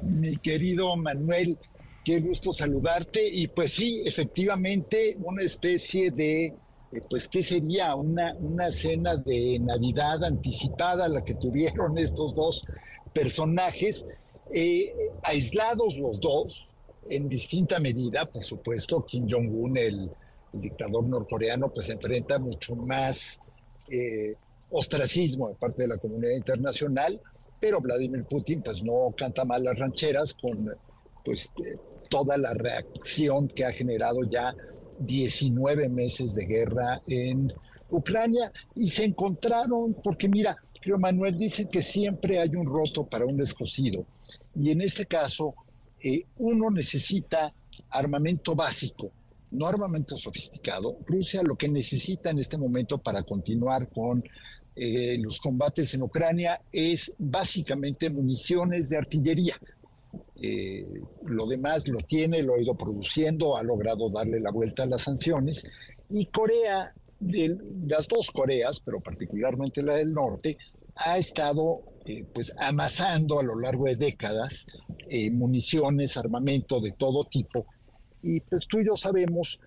Mi 0.02 0.36
querido 0.36 0.96
Manuel, 0.96 1.58
qué 2.04 2.20
gusto 2.20 2.52
saludarte. 2.52 3.28
Y 3.28 3.48
pues 3.48 3.72
sí, 3.72 4.02
efectivamente, 4.04 5.16
una 5.20 5.42
especie 5.42 6.10
de 6.10 6.54
eh, 6.92 7.02
pues, 7.08 7.28
¿qué 7.28 7.42
sería 7.42 7.94
una, 7.94 8.34
una 8.36 8.70
cena 8.70 9.16
de 9.16 9.58
Navidad 9.58 10.24
anticipada 10.24 11.08
la 11.08 11.24
que 11.24 11.34
tuvieron 11.34 11.98
estos 11.98 12.34
dos 12.34 12.64
personajes, 13.12 14.06
eh, 14.52 14.92
aislados 15.22 15.96
los 15.98 16.20
dos, 16.20 16.70
en 17.10 17.28
distinta 17.28 17.78
medida, 17.78 18.26
por 18.26 18.44
supuesto, 18.44 19.04
Kim 19.04 19.26
Jong-un, 19.28 19.76
el, 19.76 20.10
dictador 20.50 21.04
norcoreano, 21.04 21.68
pues 21.68 21.90
enfrenta 21.90 22.38
mucho 22.38 22.74
más 22.74 23.38
eh, 23.90 24.34
ostracismo 24.70 25.50
de 25.50 25.54
parte 25.56 25.82
de 25.82 25.88
la 25.88 25.98
comunidad 25.98 26.32
internacional, 26.32 27.20
pero 27.60 27.82
Vladimir 27.82 28.24
Putin 28.24 28.62
pues 28.62 28.82
no 28.82 29.12
canta 29.14 29.44
mal 29.44 29.62
las 29.64 29.78
rancheras 29.78 30.32
con 30.32 30.74
pues 31.22 31.50
toda 32.08 32.38
la 32.38 32.54
reacción 32.54 33.48
que 33.48 33.66
ha 33.66 33.72
generado 33.72 34.24
ya 34.24 34.54
19 34.98 35.88
meses 35.88 36.34
de 36.34 36.46
guerra 36.46 37.00
en 37.06 37.52
Ucrania 37.90 38.52
y 38.74 38.88
se 38.88 39.04
encontraron, 39.04 39.94
porque 40.02 40.28
mira, 40.28 40.56
creo 40.80 40.98
Manuel 40.98 41.38
dice 41.38 41.68
que 41.68 41.82
siempre 41.82 42.38
hay 42.38 42.54
un 42.54 42.66
roto 42.66 43.06
para 43.06 43.26
un 43.26 43.36
descosido 43.36 44.04
y 44.54 44.70
en 44.70 44.80
este 44.80 45.06
caso 45.06 45.54
eh, 46.00 46.24
uno 46.36 46.70
necesita 46.70 47.52
armamento 47.90 48.54
básico, 48.54 49.10
no 49.50 49.66
armamento 49.66 50.16
sofisticado. 50.16 50.98
Rusia 51.06 51.42
lo 51.42 51.56
que 51.56 51.68
necesita 51.68 52.30
en 52.30 52.38
este 52.38 52.56
momento 52.58 52.98
para 52.98 53.22
continuar 53.22 53.88
con 53.88 54.22
eh, 54.76 55.16
los 55.18 55.40
combates 55.40 55.94
en 55.94 56.02
Ucrania 56.02 56.60
es 56.70 57.12
básicamente 57.18 58.10
municiones 58.10 58.88
de 58.88 58.98
artillería. 58.98 59.56
Eh, 60.40 60.86
lo 61.24 61.46
demás 61.46 61.86
lo 61.88 61.98
tiene, 61.98 62.42
lo 62.42 62.54
ha 62.54 62.60
ido 62.60 62.74
produciendo, 62.74 63.56
ha 63.56 63.62
logrado 63.62 64.10
darle 64.10 64.40
la 64.40 64.50
vuelta 64.50 64.84
a 64.84 64.86
las 64.86 65.02
sanciones. 65.02 65.64
Y 66.08 66.26
Corea, 66.26 66.92
de, 67.18 67.56
las 67.86 68.06
dos 68.08 68.30
Coreas, 68.30 68.80
pero 68.80 69.00
particularmente 69.00 69.82
la 69.82 69.94
del 69.94 70.12
norte, 70.12 70.56
ha 70.94 71.18
estado 71.18 71.82
eh, 72.06 72.24
pues 72.32 72.52
amasando 72.58 73.38
a 73.38 73.42
lo 73.42 73.58
largo 73.58 73.84
de 73.84 73.96
décadas 73.96 74.66
municiones, 75.32 76.18
armamento 76.18 76.80
de 76.80 76.92
todo 76.92 77.24
tipo. 77.24 77.66
Y 78.22 78.40
pues 78.40 78.66
tú 78.68 78.78
y 78.78 78.86
yo 78.86 78.96
sabemos 78.96 79.58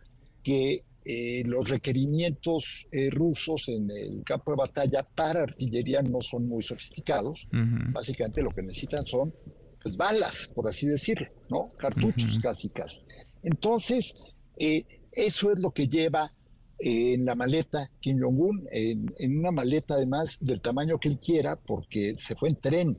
que 0.43 0.83
eh, 1.03 1.41
los 1.45 1.67
requerimientos 1.67 2.85
eh, 2.91 3.09
rusos 3.09 3.69
en 3.69 3.89
el 3.89 4.23
campo 4.23 4.51
de 4.51 4.57
batalla 4.57 5.01
para 5.03 5.41
artillería 5.41 6.03
no 6.03 6.21
son 6.21 6.47
muy 6.47 6.61
sofisticados. 6.61 7.47
Básicamente 7.91 8.43
lo 8.43 8.51
que 8.51 8.61
necesitan 8.61 9.05
son 9.05 9.33
pues, 9.81 9.97
balas, 9.97 10.49
por 10.53 10.67
así 10.67 10.87
decirlo, 10.87 11.27
¿no? 11.49 11.71
Cartuchos 11.77 12.39
casi 12.39 12.69
casi. 12.69 13.01
Entonces, 13.43 14.15
eh, 14.57 14.85
eso 15.11 15.51
es 15.51 15.59
lo 15.59 15.71
que 15.71 15.87
lleva 15.87 16.31
en 16.79 17.25
la 17.25 17.35
maleta 17.35 17.91
Kim 17.99 18.19
Jong-un, 18.19 18.67
en, 18.71 19.37
una 19.37 19.51
maleta 19.51 19.95
además 19.95 20.37
del 20.41 20.61
tamaño 20.61 20.97
que 20.97 21.09
él 21.09 21.19
quiera, 21.19 21.55
porque 21.55 22.15
se 22.17 22.35
fue 22.35 22.49
en 22.49 22.55
tren. 22.55 22.97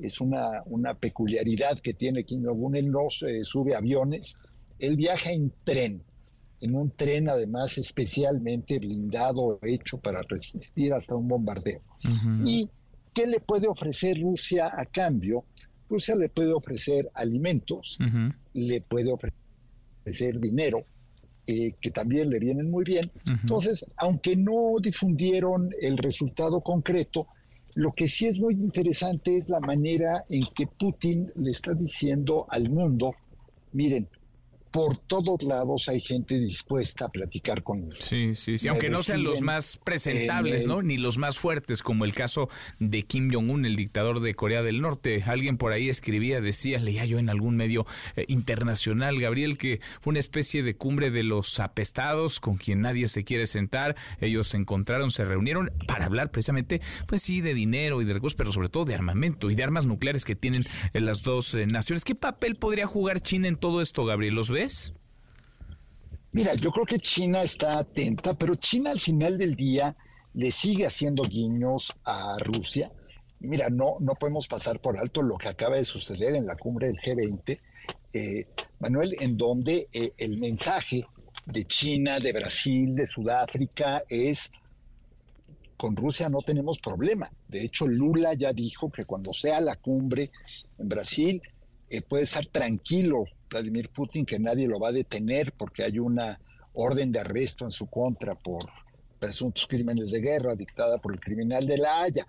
Es 0.00 0.20
una, 0.20 0.62
una 0.66 0.94
peculiaridad 0.94 1.80
que 1.80 1.94
tiene 1.94 2.24
Kim 2.24 2.44
Jong-un, 2.44 2.76
él 2.76 2.90
no 2.90 3.08
sube 3.42 3.74
aviones, 3.74 4.36
él 4.78 4.96
viaja 4.96 5.32
en 5.32 5.52
tren 5.64 6.02
en 6.60 6.74
un 6.74 6.90
tren 6.90 7.28
además 7.28 7.78
especialmente 7.78 8.78
blindado, 8.78 9.58
hecho 9.62 9.98
para 9.98 10.22
resistir 10.22 10.92
hasta 10.92 11.14
un 11.14 11.28
bombardeo. 11.28 11.80
¿Y 12.44 12.68
qué 13.14 13.26
le 13.26 13.40
puede 13.40 13.66
ofrecer 13.66 14.20
Rusia 14.20 14.70
a 14.76 14.84
cambio? 14.84 15.44
Rusia 15.90 16.14
le 16.14 16.28
puede 16.28 16.52
ofrecer 16.52 17.10
alimentos, 17.14 17.98
le 18.54 18.80
puede 18.80 19.12
ofrecer 19.12 20.38
dinero, 20.38 20.84
eh, 21.46 21.74
que 21.80 21.90
también 21.90 22.30
le 22.30 22.38
vienen 22.38 22.70
muy 22.70 22.84
bien. 22.84 23.10
Entonces, 23.26 23.84
aunque 23.96 24.36
no 24.36 24.76
difundieron 24.80 25.70
el 25.80 25.98
resultado 25.98 26.60
concreto, 26.60 27.26
lo 27.74 27.92
que 27.92 28.08
sí 28.08 28.26
es 28.26 28.40
muy 28.40 28.54
interesante 28.54 29.36
es 29.36 29.48
la 29.48 29.60
manera 29.60 30.24
en 30.28 30.44
que 30.54 30.66
Putin 30.66 31.30
le 31.36 31.50
está 31.50 31.74
diciendo 31.74 32.46
al 32.48 32.70
mundo, 32.70 33.14
miren, 33.72 34.08
por 34.70 34.96
todos 34.96 35.42
lados 35.42 35.88
hay 35.88 36.00
gente 36.00 36.38
dispuesta 36.38 37.06
a 37.06 37.08
platicar 37.08 37.62
con 37.62 37.90
Sí, 37.98 38.34
sí, 38.34 38.58
sí, 38.58 38.68
aunque 38.68 38.88
no 38.88 39.02
sean 39.02 39.24
los 39.24 39.40
más 39.40 39.78
presentables, 39.82 40.66
¿no? 40.66 40.82
Ni 40.82 40.96
los 40.96 41.18
más 41.18 41.38
fuertes, 41.38 41.82
como 41.82 42.04
el 42.04 42.14
caso 42.14 42.48
de 42.78 43.02
Kim 43.02 43.32
Jong-un, 43.32 43.64
el 43.64 43.76
dictador 43.76 44.20
de 44.20 44.34
Corea 44.34 44.62
del 44.62 44.80
Norte. 44.80 45.24
Alguien 45.26 45.56
por 45.56 45.72
ahí 45.72 45.88
escribía, 45.88 46.40
decía, 46.40 46.78
leía 46.78 47.04
yo 47.04 47.18
en 47.18 47.30
algún 47.30 47.56
medio 47.56 47.86
eh, 48.16 48.26
internacional, 48.28 49.20
Gabriel, 49.20 49.58
que 49.58 49.80
fue 50.00 50.12
una 50.12 50.20
especie 50.20 50.62
de 50.62 50.76
cumbre 50.76 51.10
de 51.10 51.24
los 51.24 51.58
apestados 51.58 52.38
con 52.38 52.56
quien 52.56 52.80
nadie 52.80 53.08
se 53.08 53.24
quiere 53.24 53.46
sentar. 53.46 53.96
Ellos 54.20 54.48
se 54.48 54.56
encontraron, 54.56 55.10
se 55.10 55.24
reunieron 55.24 55.70
para 55.86 56.04
hablar 56.04 56.30
precisamente, 56.30 56.80
pues 57.06 57.22
sí, 57.22 57.40
de 57.40 57.54
dinero 57.54 58.02
y 58.02 58.04
de 58.04 58.12
recursos, 58.12 58.36
pero 58.36 58.52
sobre 58.52 58.68
todo 58.68 58.84
de 58.84 58.94
armamento 58.94 59.50
y 59.50 59.54
de 59.54 59.64
armas 59.64 59.86
nucleares 59.86 60.24
que 60.24 60.36
tienen 60.36 60.64
eh, 60.92 61.00
las 61.00 61.22
dos 61.22 61.54
eh, 61.54 61.66
naciones. 61.66 62.04
¿Qué 62.04 62.14
papel 62.14 62.56
podría 62.56 62.86
jugar 62.86 63.20
China 63.20 63.48
en 63.48 63.56
todo 63.56 63.80
esto, 63.80 64.04
Gabriel? 64.04 64.34
¿Los 64.34 64.50
ve? 64.50 64.59
Mira, 66.32 66.54
yo 66.54 66.70
creo 66.70 66.86
que 66.86 66.98
China 66.98 67.42
está 67.42 67.78
atenta, 67.78 68.34
pero 68.34 68.54
China 68.54 68.90
al 68.90 69.00
final 69.00 69.36
del 69.36 69.56
día 69.56 69.96
le 70.34 70.52
sigue 70.52 70.86
haciendo 70.86 71.24
guiños 71.24 71.92
a 72.04 72.36
Rusia. 72.38 72.92
Mira, 73.40 73.68
no, 73.70 73.96
no 74.00 74.14
podemos 74.14 74.46
pasar 74.46 74.80
por 74.80 74.98
alto 74.98 75.22
lo 75.22 75.36
que 75.36 75.48
acaba 75.48 75.76
de 75.76 75.84
suceder 75.84 76.34
en 76.34 76.46
la 76.46 76.56
cumbre 76.56 76.88
del 76.88 76.98
G20, 76.98 77.58
eh, 78.12 78.46
Manuel, 78.78 79.16
en 79.20 79.36
donde 79.36 79.88
eh, 79.92 80.12
el 80.18 80.38
mensaje 80.38 81.06
de 81.46 81.64
China, 81.64 82.20
de 82.20 82.32
Brasil, 82.32 82.94
de 82.94 83.06
Sudáfrica 83.06 84.02
es 84.08 84.50
con 85.76 85.96
Rusia 85.96 86.28
no 86.28 86.42
tenemos 86.42 86.78
problema. 86.78 87.32
De 87.48 87.64
hecho, 87.64 87.86
Lula 87.86 88.34
ya 88.34 88.52
dijo 88.52 88.92
que 88.92 89.06
cuando 89.06 89.32
sea 89.32 89.62
la 89.62 89.76
cumbre 89.76 90.30
en 90.78 90.88
Brasil, 90.90 91.40
eh, 91.88 92.02
puede 92.02 92.24
estar 92.24 92.44
tranquilo 92.46 93.24
Vladimir 93.50 93.90
Putin 93.90 94.24
que 94.24 94.38
nadie 94.38 94.68
lo 94.68 94.78
va 94.78 94.88
a 94.88 94.92
detener 94.92 95.52
porque 95.52 95.82
hay 95.82 95.98
una 95.98 96.40
orden 96.72 97.10
de 97.10 97.20
arresto 97.20 97.64
en 97.64 97.72
su 97.72 97.86
contra 97.86 98.34
por 98.34 98.64
presuntos 99.18 99.66
crímenes 99.66 100.10
de 100.12 100.20
guerra 100.20 100.54
dictada 100.54 100.98
por 100.98 101.12
el 101.12 101.20
criminal 101.20 101.66
de 101.66 101.76
la 101.76 102.02
Haya. 102.02 102.26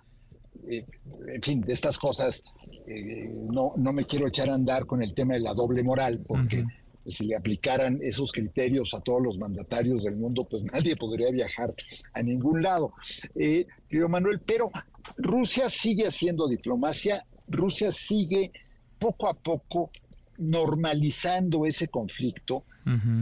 Eh, 0.68 0.84
en 1.28 1.42
fin, 1.42 1.60
de 1.60 1.72
estas 1.72 1.98
cosas 1.98 2.42
eh, 2.86 3.32
no, 3.50 3.72
no 3.76 3.92
me 3.92 4.04
quiero 4.04 4.26
echar 4.26 4.50
a 4.50 4.54
andar 4.54 4.84
con 4.84 5.02
el 5.02 5.14
tema 5.14 5.34
de 5.34 5.40
la 5.40 5.54
doble 5.54 5.82
moral, 5.82 6.22
porque 6.26 6.64
si 7.06 7.26
le 7.26 7.36
aplicaran 7.36 7.98
esos 8.02 8.32
criterios 8.32 8.92
a 8.94 9.00
todos 9.00 9.22
los 9.22 9.38
mandatarios 9.38 10.02
del 10.02 10.16
mundo, 10.16 10.46
pues 10.48 10.62
nadie 10.72 10.96
podría 10.96 11.30
viajar 11.30 11.74
a 12.12 12.22
ningún 12.22 12.62
lado. 12.62 12.92
Eh, 13.34 13.66
Manuel, 14.08 14.40
pero 14.40 14.70
Rusia 15.16 15.70
sigue 15.70 16.06
haciendo 16.06 16.48
diplomacia, 16.48 17.24
Rusia 17.48 17.90
sigue 17.90 18.52
poco 18.98 19.28
a 19.28 19.34
poco 19.34 19.90
normalizando 20.38 21.66
ese 21.66 21.88
conflicto 21.88 22.64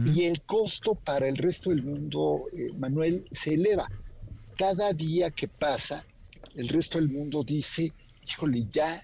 y 0.05 0.23
el 0.23 0.41
costo 0.41 0.95
para 0.95 1.27
el 1.27 1.37
resto 1.37 1.69
del 1.69 1.83
mundo, 1.83 2.45
eh, 2.51 2.71
Manuel, 2.77 3.27
se 3.31 3.53
eleva. 3.53 3.87
Cada 4.57 4.91
día 4.91 5.29
que 5.29 5.47
pasa, 5.47 6.03
el 6.55 6.67
resto 6.67 6.97
del 6.97 7.09
mundo 7.09 7.43
dice, 7.43 7.93
híjole, 8.27 8.65
ya 8.71 9.03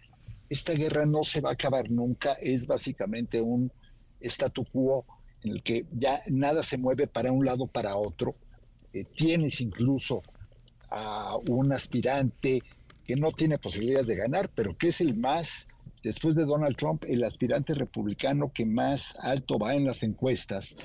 esta 0.50 0.74
guerra 0.74 1.06
no 1.06 1.24
se 1.24 1.42
va 1.42 1.52
a 1.52 1.54
acabar 1.54 1.92
nunca, 1.92 2.34
es 2.42 2.66
básicamente 2.66 3.40
un 3.40 3.72
statu 4.20 4.66
quo 4.66 5.06
en 5.44 5.52
el 5.52 5.64
que 5.64 5.86
ya 5.92 6.22
nada 6.28 6.64
se 6.64 6.78
mueve 6.78 7.06
para 7.08 7.32
un 7.32 7.46
lado 7.46 7.68
para 7.68 7.96
otro. 7.96 8.36
Eh, 8.94 9.04
tienes 9.04 9.62
incluso 9.62 10.24
a 10.90 11.38
un 11.50 11.72
aspirante 11.72 12.62
que 13.06 13.16
no 13.16 13.32
tiene 13.32 13.58
posibilidades 13.58 14.08
de 14.08 14.16
ganar, 14.16 14.50
pero 14.54 14.76
que 14.78 14.88
es 14.88 15.02
el 15.02 15.16
más 15.16 15.68
después 16.08 16.36
de 16.36 16.46
Donald 16.46 16.76
Trump, 16.76 17.04
el 17.08 17.24
aspirante 17.24 17.74
republicano 17.74 18.52
que 18.54 18.66
más 18.66 19.16
alto 19.20 19.60
va 19.60 19.76
en 19.76 19.86
las 19.86 20.04
encuestas, 20.04 20.76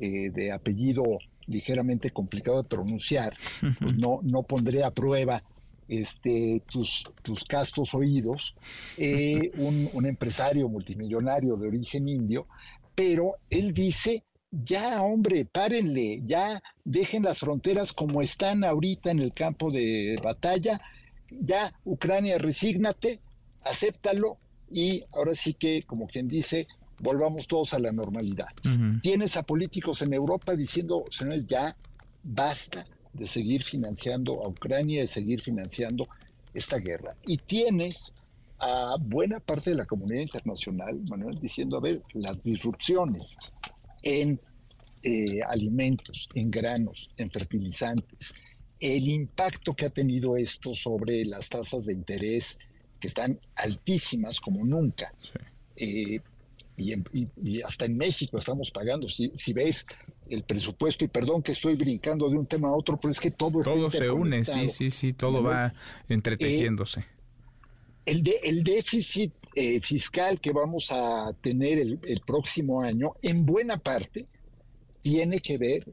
eh, 0.00 0.30
de 0.30 0.50
apellido 0.50 1.02
ligeramente 1.46 2.10
complicado 2.10 2.62
de 2.62 2.68
pronunciar, 2.68 3.36
pues 3.80 3.96
no, 3.96 4.20
no 4.22 4.42
pondré 4.42 4.82
a 4.82 4.90
prueba 4.90 5.42
este, 5.88 6.62
tus, 6.70 7.04
tus 7.22 7.44
castos 7.44 7.94
oídos, 7.94 8.54
eh, 8.96 9.50
un, 9.58 9.90
un 9.92 10.06
empresario 10.06 10.68
multimillonario 10.68 11.56
de 11.56 11.68
origen 11.68 12.08
indio, 12.08 12.46
pero 12.94 13.34
él 13.50 13.74
dice, 13.74 14.24
ya 14.50 15.02
hombre, 15.02 15.44
párenle, 15.44 16.22
ya 16.24 16.62
dejen 16.84 17.22
las 17.24 17.40
fronteras 17.40 17.92
como 17.92 18.22
están 18.22 18.64
ahorita 18.64 19.10
en 19.10 19.18
el 19.18 19.34
campo 19.34 19.70
de 19.70 20.18
batalla, 20.22 20.80
ya 21.30 21.74
Ucrania, 21.84 22.38
resígnate, 22.38 23.20
acéptalo, 23.62 24.38
y 24.70 25.04
ahora 25.12 25.34
sí 25.34 25.54
que, 25.54 25.82
como 25.82 26.06
quien 26.06 26.28
dice, 26.28 26.66
volvamos 27.00 27.46
todos 27.46 27.74
a 27.74 27.78
la 27.78 27.92
normalidad. 27.92 28.48
Tienes 29.02 29.36
a 29.36 29.42
políticos 29.42 30.02
en 30.02 30.12
Europa 30.12 30.54
diciendo, 30.54 31.04
señores, 31.10 31.46
ya 31.46 31.76
basta 32.22 32.86
de 33.12 33.26
seguir 33.26 33.64
financiando 33.64 34.44
a 34.44 34.48
Ucrania, 34.48 35.02
de 35.02 35.08
seguir 35.08 35.40
financiando 35.40 36.06
esta 36.54 36.78
guerra. 36.78 37.16
Y 37.26 37.38
tienes 37.38 38.14
a 38.58 38.96
buena 39.00 39.40
parte 39.40 39.70
de 39.70 39.76
la 39.76 39.86
comunidad 39.86 40.22
internacional, 40.22 41.00
Manuel, 41.08 41.40
diciendo, 41.40 41.78
a 41.78 41.80
ver, 41.80 42.02
las 42.12 42.42
disrupciones 42.42 43.36
en 44.02 44.38
eh, 45.02 45.40
alimentos, 45.48 46.28
en 46.34 46.50
granos, 46.50 47.10
en 47.16 47.30
fertilizantes, 47.30 48.34
el 48.78 49.08
impacto 49.08 49.74
que 49.74 49.86
ha 49.86 49.90
tenido 49.90 50.36
esto 50.36 50.74
sobre 50.74 51.24
las 51.24 51.48
tasas 51.48 51.86
de 51.86 51.94
interés 51.94 52.58
que 53.00 53.08
están 53.08 53.40
altísimas 53.56 54.40
como 54.40 54.64
nunca. 54.64 55.12
Eh, 55.76 56.20
y, 56.76 57.62
hasta 57.62 57.84
en 57.84 57.96
México 57.96 58.38
estamos 58.38 58.70
pagando. 58.70 59.08
Si, 59.08 59.32
si, 59.34 59.52
ves 59.52 59.86
el 60.28 60.42
presupuesto, 60.44 61.04
y 61.04 61.08
perdón 61.08 61.42
que 61.42 61.52
estoy 61.52 61.74
brincando 61.74 62.28
de 62.28 62.36
un 62.36 62.46
tema 62.46 62.68
a 62.68 62.72
otro, 62.72 62.98
pero 62.98 63.12
es 63.12 63.20
que 63.20 63.30
todo 63.30 63.62
Todo 63.62 63.90
se 63.90 64.08
une, 64.10 64.44
sí, 64.44 64.68
sí, 64.68 64.90
sí, 64.90 65.12
todo 65.12 65.42
va 65.42 65.74
entretejiéndose. 66.08 67.00
Eh, 67.00 67.04
el, 68.06 68.22
de, 68.22 68.40
el 68.42 68.64
déficit 68.64 69.32
eh, 69.54 69.80
fiscal 69.80 70.40
que 70.40 70.52
vamos 70.52 70.88
a 70.90 71.32
tener 71.42 71.78
el, 71.78 71.98
el 72.02 72.20
próximo 72.26 72.80
año, 72.80 73.14
en 73.22 73.44
buena 73.44 73.76
parte, 73.76 74.26
tiene 75.02 75.40
que 75.40 75.58
ver 75.58 75.84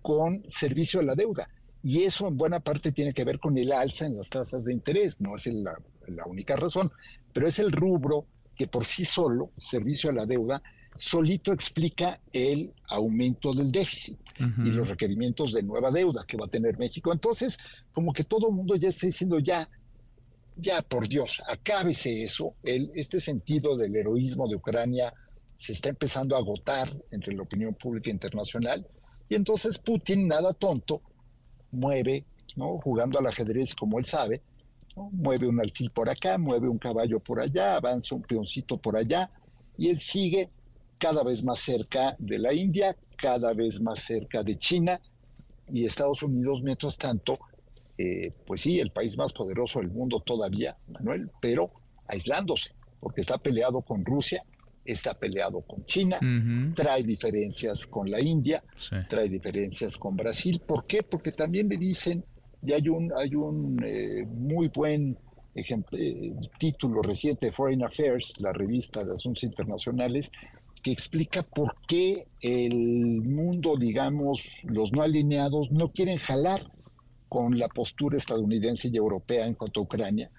con 0.00 0.44
servicio 0.48 1.00
a 1.00 1.04
la 1.04 1.14
deuda. 1.14 1.48
Y 1.84 2.04
eso 2.04 2.28
en 2.28 2.36
buena 2.36 2.60
parte 2.60 2.92
tiene 2.92 3.12
que 3.12 3.24
ver 3.24 3.40
con 3.40 3.58
el 3.58 3.72
alza 3.72 4.06
en 4.06 4.16
las 4.16 4.30
tasas 4.30 4.64
de 4.64 4.72
interés. 4.72 5.20
No 5.20 5.34
es 5.34 5.46
la, 5.46 5.76
la 6.08 6.24
única 6.26 6.56
razón, 6.56 6.90
pero 7.32 7.46
es 7.46 7.58
el 7.58 7.72
rubro 7.72 8.26
que 8.56 8.66
por 8.66 8.84
sí 8.84 9.04
solo, 9.04 9.50
servicio 9.58 10.10
a 10.10 10.12
la 10.12 10.26
deuda, 10.26 10.62
solito 10.96 11.52
explica 11.52 12.20
el 12.32 12.72
aumento 12.88 13.52
del 13.52 13.72
déficit 13.72 14.18
y 14.38 14.70
los 14.70 14.88
requerimientos 14.88 15.52
de 15.52 15.62
nueva 15.62 15.90
deuda 15.90 16.24
que 16.26 16.36
va 16.36 16.46
a 16.46 16.50
tener 16.50 16.78
México. 16.78 17.12
Entonces, 17.12 17.58
como 17.92 18.12
que 18.12 18.24
todo 18.24 18.48
el 18.48 18.54
mundo 18.54 18.76
ya 18.76 18.88
está 18.88 19.06
diciendo 19.06 19.38
ya, 19.38 19.68
ya 20.56 20.82
por 20.82 21.08
Dios, 21.08 21.42
acábese 21.48 22.22
eso. 22.22 22.54
El, 22.62 22.90
este 22.94 23.20
sentido 23.20 23.76
del 23.76 23.96
heroísmo 23.96 24.48
de 24.48 24.56
Ucrania 24.56 25.14
se 25.54 25.72
está 25.72 25.88
empezando 25.88 26.36
a 26.36 26.40
agotar 26.40 26.94
entre 27.10 27.34
la 27.34 27.42
opinión 27.42 27.74
pública 27.74 28.10
internacional 28.10 28.86
y 29.32 29.34
entonces 29.34 29.78
Putin, 29.78 30.28
nada 30.28 30.52
tonto, 30.52 31.00
mueve, 31.70 32.26
¿no? 32.54 32.78
jugando 32.78 33.18
al 33.18 33.26
ajedrez 33.26 33.74
como 33.74 33.98
él 33.98 34.04
sabe, 34.04 34.42
mueve 34.96 35.46
un 35.46 35.60
alfil 35.60 35.90
por 35.90 36.08
acá, 36.08 36.38
mueve 36.38 36.68
un 36.68 36.78
caballo 36.78 37.20
por 37.20 37.40
allá, 37.40 37.76
avanza 37.76 38.14
un 38.14 38.22
peoncito 38.22 38.76
por 38.76 38.96
allá 38.96 39.30
y 39.76 39.88
él 39.88 40.00
sigue 40.00 40.50
cada 40.98 41.24
vez 41.24 41.42
más 41.42 41.58
cerca 41.58 42.14
de 42.18 42.38
la 42.38 42.52
India, 42.52 42.96
cada 43.16 43.54
vez 43.54 43.80
más 43.80 44.00
cerca 44.00 44.42
de 44.42 44.58
China 44.58 45.00
y 45.72 45.84
Estados 45.84 46.22
Unidos, 46.22 46.62
mientras 46.62 46.96
tanto, 46.96 47.38
eh, 47.98 48.32
pues 48.46 48.60
sí, 48.60 48.78
el 48.78 48.90
país 48.90 49.16
más 49.16 49.32
poderoso 49.32 49.80
del 49.80 49.90
mundo 49.90 50.20
todavía, 50.20 50.76
Manuel, 50.88 51.30
pero 51.40 51.70
aislándose, 52.06 52.70
porque 53.00 53.22
está 53.22 53.38
peleado 53.38 53.82
con 53.82 54.04
Rusia, 54.04 54.44
está 54.84 55.14
peleado 55.14 55.60
con 55.62 55.84
China, 55.84 56.18
trae 56.74 57.02
diferencias 57.02 57.86
con 57.86 58.10
la 58.10 58.20
India, 58.20 58.62
trae 59.08 59.28
diferencias 59.28 59.96
con 59.96 60.16
Brasil. 60.16 60.60
¿Por 60.66 60.86
qué? 60.86 61.02
Porque 61.02 61.32
también 61.32 61.68
le 61.68 61.76
dicen, 61.76 62.24
y 62.62 62.72
hay 62.72 62.88
un, 62.88 63.12
hay 63.16 63.34
un 63.34 63.76
eh, 63.84 64.24
muy 64.26 64.68
buen 64.68 65.18
ejemplo, 65.54 65.98
eh, 65.98 66.32
título 66.58 67.02
reciente 67.02 67.46
de 67.46 67.52
Foreign 67.52 67.84
Affairs, 67.84 68.34
la 68.38 68.52
revista 68.52 69.04
de 69.04 69.14
Asuntos 69.14 69.42
Internacionales, 69.42 70.30
que 70.82 70.92
explica 70.92 71.42
por 71.42 71.74
qué 71.86 72.26
el 72.40 73.22
mundo, 73.22 73.76
digamos, 73.76 74.48
los 74.64 74.92
no 74.92 75.02
alineados, 75.02 75.70
no 75.70 75.90
quieren 75.90 76.18
jalar 76.18 76.70
con 77.28 77.58
la 77.58 77.68
postura 77.68 78.16
estadounidense 78.16 78.88
y 78.88 78.96
europea 78.96 79.46
en 79.46 79.54
cuanto 79.54 79.80
a 79.80 79.84
Ucrania, 79.84 80.30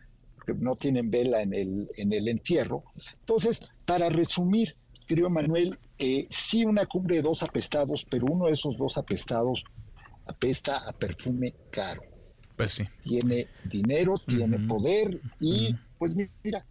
que 0.46 0.54
no 0.54 0.76
tienen 0.76 1.10
vela 1.10 1.42
en 1.42 1.54
el, 1.54 1.90
en 1.98 2.14
el 2.14 2.28
entierro. 2.28 2.84
Entonces, 3.20 3.62
para 3.86 4.10
resumir, 4.10 4.76
creo, 5.08 5.30
Manuel, 5.30 5.78
eh, 5.98 6.28
sí 6.30 6.66
una 6.66 6.86
cumbre 6.86 7.18
de 7.18 7.22
dos 7.22 7.42
apestados, 7.42 8.06
pero 8.10 8.26
uno 8.30 8.46
de 8.46 8.54
esos 8.54 8.78
dos 8.78 8.98
apestados 8.98 9.64
apesta 10.26 10.88
a 10.88 10.94
perfume 10.94 11.54
caro. 11.72 12.13
Pues 12.56 12.72
sí. 12.72 12.84
Tiene 13.04 13.48
dinero, 13.66 14.18
tiene 14.28 14.60
poder 14.68 15.20
y, 15.40 15.76
pues 15.98 16.14
mira, 16.16 16.66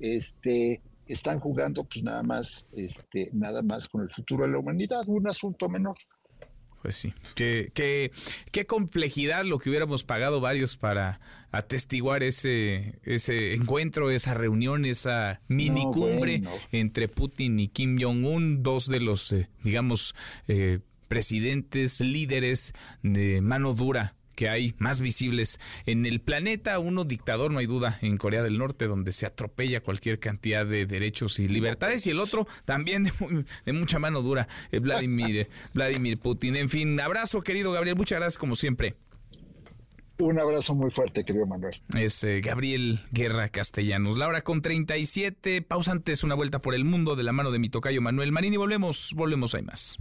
este, 0.00 0.80
están 1.06 1.40
jugando 1.40 1.84
pues 1.84 2.04
nada 2.04 2.22
más, 2.22 2.66
este, 2.72 3.30
nada 3.32 3.62
más 3.62 3.88
con 3.88 4.02
el 4.02 4.10
futuro 4.10 4.46
de 4.46 4.52
la 4.52 4.58
humanidad, 4.58 5.02
un 5.06 5.28
asunto 5.28 5.68
menor. 5.68 5.96
Pues 6.82 6.96
sí, 6.96 7.12
qué, 7.34 7.72
qué, 7.74 8.12
qué 8.52 8.66
complejidad 8.66 9.44
lo 9.44 9.58
que 9.58 9.70
hubiéramos 9.70 10.04
pagado 10.04 10.40
varios 10.40 10.76
para 10.76 11.20
atestiguar 11.50 12.22
ese, 12.22 13.00
ese 13.02 13.54
encuentro, 13.54 14.10
esa 14.10 14.34
reunión, 14.34 14.84
esa 14.84 15.40
mini 15.48 15.84
cumbre 15.84 16.42
entre 16.70 17.08
Putin 17.08 17.58
y 17.58 17.68
Kim 17.68 17.98
Jong-un, 18.00 18.62
dos 18.62 18.88
de 18.88 19.00
los, 19.00 19.32
eh, 19.32 19.48
digamos, 19.64 20.14
eh, 20.48 20.80
presidentes, 21.08 22.00
líderes 22.00 22.74
de 23.02 23.40
mano 23.40 23.74
dura 23.74 24.15
que 24.36 24.48
hay 24.48 24.74
más 24.78 25.00
visibles 25.00 25.58
en 25.86 26.06
el 26.06 26.20
planeta. 26.20 26.78
Uno 26.78 27.04
dictador, 27.04 27.50
no 27.50 27.58
hay 27.58 27.66
duda, 27.66 27.98
en 28.02 28.18
Corea 28.18 28.42
del 28.42 28.58
Norte, 28.58 28.86
donde 28.86 29.10
se 29.10 29.26
atropella 29.26 29.80
cualquier 29.80 30.20
cantidad 30.20 30.64
de 30.64 30.86
derechos 30.86 31.40
y 31.40 31.48
libertades. 31.48 32.06
Y 32.06 32.10
el 32.10 32.20
otro 32.20 32.46
también 32.64 33.04
de, 33.04 33.72
mucha 33.72 33.98
mano 33.98 34.22
dura, 34.22 34.46
eh, 34.70 34.78
Vladimir, 34.78 35.36
eh, 35.36 35.48
Vladimir 35.74 36.18
Putin. 36.18 36.54
En 36.54 36.68
fin, 36.68 37.00
abrazo, 37.00 37.42
querido 37.42 37.72
Gabriel. 37.72 37.96
Muchas 37.96 38.18
gracias, 38.20 38.38
como 38.38 38.54
siempre. 38.54 38.94
Un 40.18 40.38
abrazo 40.38 40.74
muy 40.74 40.90
fuerte, 40.90 41.24
querido 41.24 41.46
Manuel. 41.46 41.74
Es 41.94 42.24
eh, 42.24 42.40
Gabriel 42.40 43.00
Guerra 43.10 43.48
Castellanos. 43.48 44.16
La 44.16 44.26
hora 44.26 44.42
con 44.42 44.62
37. 44.62 45.60
Pausa 45.62 45.92
antes, 45.92 46.24
una 46.24 46.34
vuelta 46.34 46.62
por 46.62 46.74
el 46.74 46.84
mundo 46.84 47.16
de 47.16 47.22
la 47.22 47.32
mano 47.32 47.50
de 47.50 47.58
mi 47.58 47.68
tocayo 47.68 48.00
Manuel 48.00 48.32
Marín. 48.32 48.54
Y 48.54 48.56
volvemos, 48.56 49.12
volvemos, 49.14 49.54
hay 49.54 49.62
más. 49.62 49.98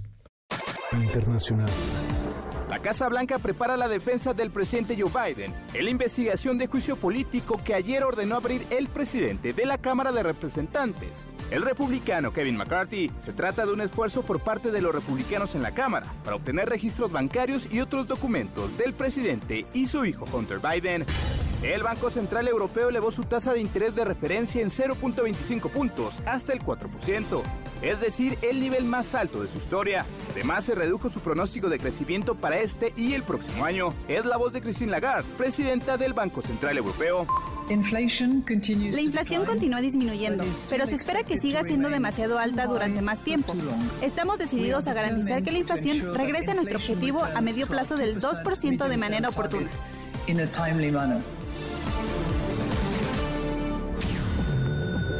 Internacional. 0.93 1.69
La 2.75 2.81
Casa 2.81 3.07
Blanca 3.07 3.39
prepara 3.39 3.77
la 3.77 3.87
defensa 3.87 4.33
del 4.33 4.51
presidente 4.51 4.97
Joe 4.99 5.09
Biden 5.09 5.53
en 5.73 5.85
la 5.85 5.91
investigación 5.91 6.57
de 6.57 6.67
juicio 6.67 6.97
político 6.97 7.57
que 7.63 7.73
ayer 7.73 8.03
ordenó 8.03 8.35
abrir 8.35 8.65
el 8.69 8.89
presidente 8.89 9.53
de 9.53 9.65
la 9.65 9.77
Cámara 9.77 10.11
de 10.11 10.21
Representantes. 10.23 11.25
El 11.51 11.61
republicano 11.61 12.33
Kevin 12.33 12.57
McCarthy 12.57 13.13
se 13.19 13.31
trata 13.31 13.65
de 13.65 13.71
un 13.71 13.79
esfuerzo 13.79 14.23
por 14.23 14.41
parte 14.41 14.71
de 14.71 14.81
los 14.81 14.93
republicanos 14.93 15.55
en 15.55 15.61
la 15.61 15.71
Cámara 15.71 16.13
para 16.25 16.35
obtener 16.35 16.67
registros 16.67 17.13
bancarios 17.13 17.65
y 17.71 17.79
otros 17.79 18.07
documentos 18.07 18.77
del 18.77 18.93
presidente 18.93 19.65
y 19.71 19.85
su 19.85 20.03
hijo 20.03 20.25
Hunter 20.33 20.59
Biden. 20.59 21.05
El 21.63 21.81
Banco 21.81 22.09
Central 22.09 22.49
Europeo 22.49 22.89
elevó 22.89 23.09
su 23.13 23.23
tasa 23.23 23.53
de 23.53 23.61
interés 23.61 23.95
de 23.95 24.03
referencia 24.03 24.61
en 24.61 24.69
0.25 24.69 25.69
puntos 25.69 26.15
hasta 26.25 26.51
el 26.51 26.59
4%, 26.59 27.41
es 27.81 27.99
decir, 28.01 28.37
el 28.41 28.59
nivel 28.59 28.85
más 28.85 29.15
alto 29.15 29.41
de 29.41 29.47
su 29.47 29.57
historia. 29.57 30.05
Además, 30.31 30.65
se 30.65 30.75
redujo 30.75 31.09
su 31.09 31.19
pronóstico 31.19 31.69
de 31.69 31.79
crecimiento 31.79 32.35
para 32.35 32.59
este 32.59 32.93
y 32.95 33.13
el 33.13 33.23
próximo 33.23 33.65
año. 33.65 33.93
Es 34.07 34.25
la 34.25 34.37
voz 34.37 34.53
de 34.53 34.61
Christine 34.61 34.91
Lagarde, 34.91 35.27
presidenta 35.37 35.97
del 35.97 36.13
Banco 36.13 36.41
Central 36.41 36.77
Europeo. 36.77 37.27
La 38.93 39.01
inflación 39.01 39.45
continúa 39.45 39.81
disminuyendo, 39.81 40.43
pero 40.69 40.85
se 40.85 40.95
espera 40.95 41.23
que 41.23 41.39
siga 41.39 41.63
siendo 41.63 41.89
demasiado 41.89 42.37
alta 42.37 42.67
durante 42.67 43.01
más 43.01 43.19
tiempo. 43.23 43.55
Estamos 44.01 44.37
decididos 44.37 44.85
a 44.87 44.93
garantizar 44.93 45.41
que 45.43 45.51
la 45.51 45.57
inflación 45.57 46.13
regrese 46.13 46.51
a 46.51 46.53
nuestro 46.53 46.77
objetivo 46.77 47.23
a 47.23 47.41
medio 47.41 47.65
plazo 47.67 47.97
del 47.97 48.19
2% 48.19 48.87
de 48.87 48.97
manera 48.97 49.29
oportuna. 49.29 49.69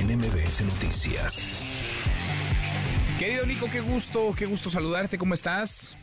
en 0.00 0.18
MBS 0.18 0.62
Noticias. 0.62 1.46
Querido 3.18 3.44
Nico, 3.44 3.68
qué 3.70 3.80
gusto, 3.80 4.34
qué 4.36 4.46
gusto 4.46 4.70
saludarte, 4.70 5.18
¿cómo 5.18 5.34
estás? 5.34 5.96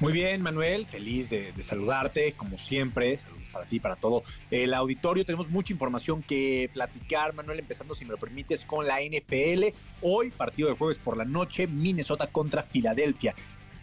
Muy 0.00 0.12
bien, 0.12 0.42
Manuel, 0.42 0.86
feliz 0.86 1.30
de, 1.30 1.52
de 1.52 1.62
saludarte, 1.62 2.32
como 2.34 2.58
siempre, 2.58 3.16
saludos 3.16 3.48
para 3.50 3.64
ti, 3.64 3.76
y 3.76 3.80
para 3.80 3.96
todo 3.96 4.22
el 4.50 4.74
auditorio. 4.74 5.24
Tenemos 5.24 5.48
mucha 5.48 5.72
información 5.72 6.22
que 6.22 6.70
platicar, 6.72 7.34
Manuel, 7.34 7.58
empezando, 7.58 7.94
si 7.94 8.04
me 8.04 8.12
lo 8.12 8.18
permites, 8.18 8.64
con 8.64 8.86
la 8.86 8.98
NFL. 9.00 9.74
Hoy, 10.02 10.30
partido 10.30 10.68
de 10.68 10.76
jueves 10.76 10.98
por 10.98 11.16
la 11.16 11.24
noche, 11.24 11.66
Minnesota 11.66 12.26
contra 12.26 12.62
Filadelfia. 12.62 13.34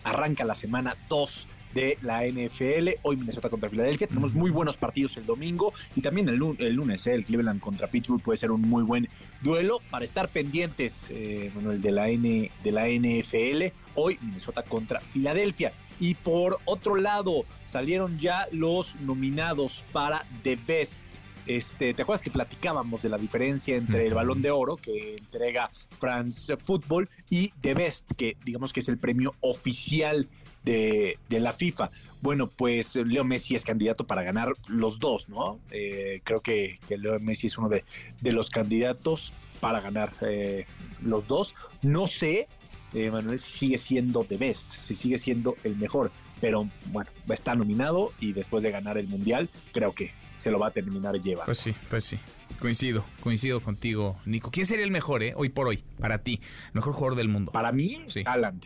Arranca 0.03 0.45
la 0.45 0.55
semana 0.55 0.95
2 1.09 1.47
de 1.75 1.99
la 2.01 2.23
NFL. 2.25 2.89
Hoy 3.03 3.17
Minnesota 3.17 3.49
contra 3.49 3.69
Filadelfia. 3.69 4.07
Tenemos 4.07 4.33
muy 4.33 4.49
buenos 4.49 4.77
partidos 4.77 5.15
el 5.17 5.25
domingo 5.27 5.73
y 5.95 6.01
también 6.01 6.27
el, 6.29 6.35
lu- 6.37 6.55
el 6.57 6.73
lunes. 6.73 7.05
¿eh? 7.05 7.13
El 7.13 7.25
Cleveland 7.25 7.59
contra 7.59 7.87
Pittsburgh 7.87 8.23
puede 8.23 8.37
ser 8.37 8.49
un 8.49 8.61
muy 8.61 8.81
buen 8.81 9.07
duelo 9.43 9.79
para 9.91 10.03
estar 10.05 10.29
pendientes, 10.29 11.07
eh, 11.11 11.51
Manuel, 11.53 11.81
de 11.81 11.91
la, 11.91 12.09
N, 12.09 12.49
de 12.63 12.71
la 12.71 12.87
NFL. 12.87 13.75
Hoy 13.93 14.17
Minnesota 14.21 14.63
contra 14.63 14.99
Filadelfia. 15.01 15.73
Y 15.99 16.15
por 16.15 16.57
otro 16.65 16.95
lado, 16.95 17.43
salieron 17.65 18.17
ya 18.17 18.47
los 18.51 18.95
nominados 19.01 19.83
para 19.91 20.25
The 20.43 20.57
Best. 20.65 21.03
Este, 21.47 21.93
¿Te 21.93 22.01
acuerdas 22.01 22.23
que 22.23 22.31
platicábamos 22.31 23.03
de 23.03 23.09
la 23.09 23.19
diferencia 23.19 23.75
entre 23.75 24.07
el 24.07 24.15
balón 24.15 24.41
de 24.41 24.49
oro 24.49 24.77
que 24.77 25.15
entrega 25.15 25.69
France 25.99 26.57
Football 26.57 27.07
y 27.29 27.49
The 27.61 27.75
Best, 27.75 28.11
que 28.17 28.35
digamos 28.43 28.73
que 28.73 28.79
es 28.79 28.89
el 28.89 28.97
premio 28.97 29.35
oficial 29.41 30.27
de, 30.65 31.17
de 31.29 31.39
la 31.39 31.53
FIFA. 31.53 31.91
Bueno, 32.21 32.47
pues 32.47 32.95
Leo 32.95 33.23
Messi 33.23 33.55
es 33.55 33.63
candidato 33.63 34.05
para 34.05 34.23
ganar 34.23 34.51
los 34.67 34.99
dos, 34.99 35.29
¿no? 35.29 35.59
Eh, 35.71 36.21
creo 36.23 36.41
que, 36.41 36.79
Leo 36.89 37.19
Messi 37.19 37.47
es 37.47 37.57
uno 37.57 37.69
de, 37.69 37.85
de 38.21 38.31
los 38.31 38.49
candidatos 38.49 39.31
para 39.59 39.79
ganar 39.79 40.11
eh, 40.21 40.65
los 41.01 41.27
dos. 41.27 41.53
No 41.83 42.07
sé, 42.07 42.47
eh, 42.93 43.11
Manuel, 43.11 43.39
si 43.39 43.59
sigue 43.59 43.77
siendo 43.77 44.23
the 44.23 44.37
best, 44.37 44.67
si 44.79 44.95
sigue 44.95 45.17
siendo 45.19 45.55
el 45.63 45.75
mejor, 45.75 46.11
pero 46.41 46.67
bueno, 46.87 47.09
está 47.29 47.53
nominado 47.53 48.11
y 48.19 48.33
después 48.33 48.63
de 48.63 48.71
ganar 48.71 48.97
el 48.97 49.07
Mundial, 49.07 49.49
creo 49.71 49.93
que 49.93 50.11
se 50.35 50.49
lo 50.49 50.59
va 50.59 50.67
a 50.67 50.71
terminar 50.71 51.21
llevando. 51.21 51.45
Pues 51.45 51.59
sí, 51.59 51.73
pues 51.89 52.03
sí. 52.03 52.17
Coincido, 52.59 53.05
coincido 53.21 53.61
contigo, 53.61 54.17
Nico. 54.25 54.49
¿Quién 54.49 54.65
sería 54.65 54.85
el 54.85 54.91
mejor, 54.91 55.23
eh, 55.23 55.33
hoy 55.35 55.49
por 55.49 55.67
hoy, 55.67 55.83
para 55.99 56.19
ti? 56.19 56.39
mejor 56.73 56.93
jugador 56.93 57.17
del 57.17 57.27
mundo. 57.27 57.51
Para 57.51 57.71
mí, 57.71 58.03
sí. 58.07 58.23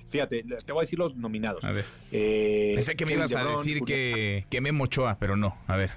Fíjate, 0.09 0.43
te 0.43 0.71
voy 0.71 0.81
a 0.81 0.83
decir 0.83 0.99
los 0.99 1.15
nominados. 1.15 1.63
A 1.63 1.71
ver. 1.71 1.85
Eh, 2.11 2.73
Pensé 2.75 2.95
que 2.95 3.05
me 3.05 3.13
ibas 3.13 3.33
a 3.35 3.43
decir 3.43 3.81
que, 3.81 4.45
que 4.49 4.61
Memo 4.61 4.85
Ochoa, 4.85 5.17
pero 5.19 5.35
no. 5.35 5.57
A 5.67 5.75
ver. 5.75 5.91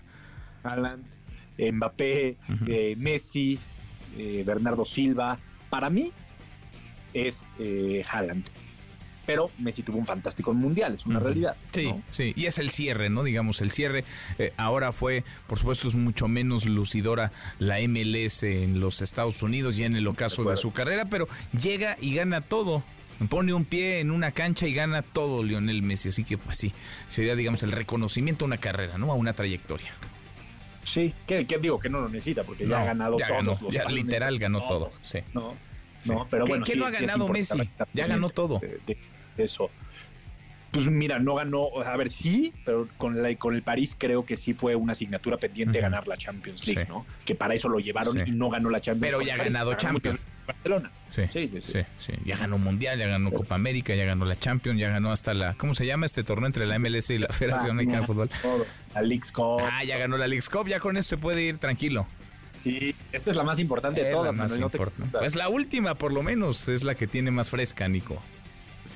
Haaland, 0.64 1.04
Mbappé, 1.58 2.36
uh 2.48 2.52
-huh. 2.52 2.68
eh, 2.68 2.96
Messi, 2.96 3.58
eh, 4.16 4.42
Bernardo 4.46 4.84
Silva. 4.84 5.38
Para 5.70 5.90
mí 5.90 6.12
es 7.14 7.48
eh, 7.58 8.04
Haaland 8.10 8.44
pero 9.26 9.50
Messi 9.58 9.82
tuvo 9.82 9.98
un 9.98 10.06
fantástico 10.06 10.52
mundial, 10.52 10.94
es 10.94 11.06
una 11.06 11.20
realidad. 11.20 11.56
Sí, 11.72 11.92
¿no? 11.92 12.02
sí, 12.10 12.32
y 12.36 12.46
es 12.46 12.58
el 12.58 12.70
cierre, 12.70 13.10
¿no? 13.10 13.22
Digamos, 13.22 13.60
el 13.60 13.70
cierre. 13.70 14.04
Eh, 14.38 14.52
ahora 14.56 14.92
fue, 14.92 15.24
por 15.46 15.58
supuesto, 15.58 15.88
es 15.88 15.94
mucho 15.94 16.28
menos 16.28 16.66
lucidora 16.66 17.32
la 17.58 17.78
MLS 17.80 18.42
en 18.42 18.80
los 18.80 19.02
Estados 19.02 19.42
Unidos 19.42 19.78
y 19.78 19.84
en 19.84 19.96
el 19.96 20.06
ocaso 20.06 20.44
de, 20.44 20.56
su 20.56 20.72
carrera, 20.72 21.06
pero 21.06 21.28
llega 21.58 21.96
y 22.00 22.14
gana 22.14 22.40
todo. 22.40 22.82
Pone 23.28 23.52
un 23.54 23.64
pie 23.64 24.00
en 24.00 24.10
una 24.10 24.32
cancha 24.32 24.66
y 24.66 24.74
gana 24.74 25.02
todo 25.02 25.44
Lionel 25.44 25.82
Messi. 25.82 26.08
Así 26.08 26.24
que, 26.24 26.38
pues 26.38 26.56
sí, 26.56 26.72
sería, 27.08 27.36
digamos, 27.36 27.62
el 27.62 27.70
reconocimiento 27.70 28.44
a 28.44 28.46
una 28.46 28.56
carrera, 28.56 28.98
¿no? 28.98 29.12
A 29.12 29.14
una 29.14 29.32
trayectoria. 29.32 29.92
Sí, 30.82 31.14
que, 31.26 31.46
que 31.46 31.58
digo 31.58 31.78
que 31.78 31.88
no 31.88 32.00
lo 32.00 32.08
necesita 32.08 32.42
porque 32.42 32.64
no, 32.64 32.70
ya 32.70 32.82
ha 32.82 32.84
ganado 32.86 33.18
ya 33.18 33.28
todos 33.28 33.44
ganó, 33.44 33.58
los 33.62 33.72
ya 33.72 33.84
literal 33.84 34.38
ganó 34.38 34.66
todo. 34.66 34.86
todo. 34.86 34.92
Sí. 35.02 35.20
No, 35.32 35.54
no, 36.06 36.26
pero 36.28 36.44
¿Qué, 36.44 36.52
bueno. 36.52 36.64
¿qué 36.64 36.72
sí, 36.72 36.78
no 36.78 36.86
ha 36.86 36.92
sí 36.92 36.98
ganado 36.98 37.28
Messi? 37.28 37.70
Ya 37.92 38.06
ganó 38.06 38.28
todo. 38.30 38.58
De, 38.58 38.80
de 38.86 38.98
eso. 39.36 39.70
Pues 40.72 40.88
mira, 40.88 41.18
no 41.18 41.34
ganó, 41.34 41.68
a 41.84 41.96
ver, 41.98 42.08
sí, 42.08 42.54
pero 42.64 42.88
con, 42.96 43.22
la, 43.22 43.34
con 43.36 43.54
el 43.54 43.62
París 43.62 43.94
creo 43.96 44.24
que 44.24 44.36
sí 44.36 44.54
fue 44.54 44.74
una 44.74 44.92
asignatura 44.92 45.36
pendiente 45.36 45.78
uh 45.78 45.80
-huh. 45.80 45.84
ganar 45.84 46.08
la 46.08 46.16
Champions 46.16 46.66
League, 46.66 46.86
sí. 46.86 46.88
¿no? 46.88 47.04
Que 47.26 47.34
para 47.34 47.52
eso 47.52 47.68
lo 47.68 47.78
llevaron 47.78 48.14
sí. 48.14 48.22
y 48.26 48.30
no 48.30 48.48
ganó 48.48 48.70
la 48.70 48.80
Champions 48.80 49.14
Pero 49.14 49.22
ya 49.22 49.34
ha 49.34 49.44
ganado 49.44 49.74
Champions. 49.74 50.18
Barcelona. 50.46 50.90
Sí, 51.14 51.22
sí, 51.30 51.50
sí, 51.62 51.80
sí, 51.98 52.12
Ya 52.24 52.36
ganó 52.36 52.58
Mundial, 52.58 52.98
ya 52.98 53.06
ganó 53.06 53.30
Copa 53.32 53.54
América, 53.54 53.94
ya 53.94 54.04
ganó 54.04 54.24
la 54.24 54.38
Champions, 54.38 54.80
ya 54.80 54.88
ganó 54.88 55.12
hasta 55.12 55.34
la. 55.34 55.54
¿Cómo 55.54 55.74
se 55.74 55.84
llama 55.84 56.06
este 56.06 56.24
torneo 56.24 56.46
entre 56.46 56.66
la 56.66 56.78
MLS 56.78 57.10
y 57.10 57.18
la 57.18 57.28
Federación 57.28 57.76
Mexicana 57.76 58.00
de 58.00 58.06
Fútbol? 58.06 58.30
La 58.94 59.02
Leagues 59.02 59.30
Cup. 59.30 59.60
Ah, 59.60 59.84
ya 59.84 59.98
ganó 59.98 60.16
la 60.16 60.26
Leagues 60.26 60.48
Cup, 60.48 60.68
ya 60.68 60.80
con 60.80 60.96
eso 60.96 61.10
se 61.10 61.16
puede 61.18 61.42
ir 61.42 61.58
tranquilo. 61.58 62.06
Sí, 62.64 62.94
esa 63.12 63.30
es 63.32 63.36
la 63.36 63.44
más 63.44 63.58
importante 63.58 64.04
de 64.04 64.10
todas. 64.10 64.26
La 64.26 64.32
más 64.32 64.58
no 64.58 64.66
importante. 64.66 65.18
Es 65.24 65.36
la 65.36 65.48
última, 65.48 65.96
por 65.96 66.12
lo 66.12 66.22
menos, 66.22 66.68
es 66.68 66.82
la 66.82 66.94
que 66.94 67.06
tiene 67.06 67.30
más 67.30 67.50
fresca, 67.50 67.88
Nico. 67.88 68.22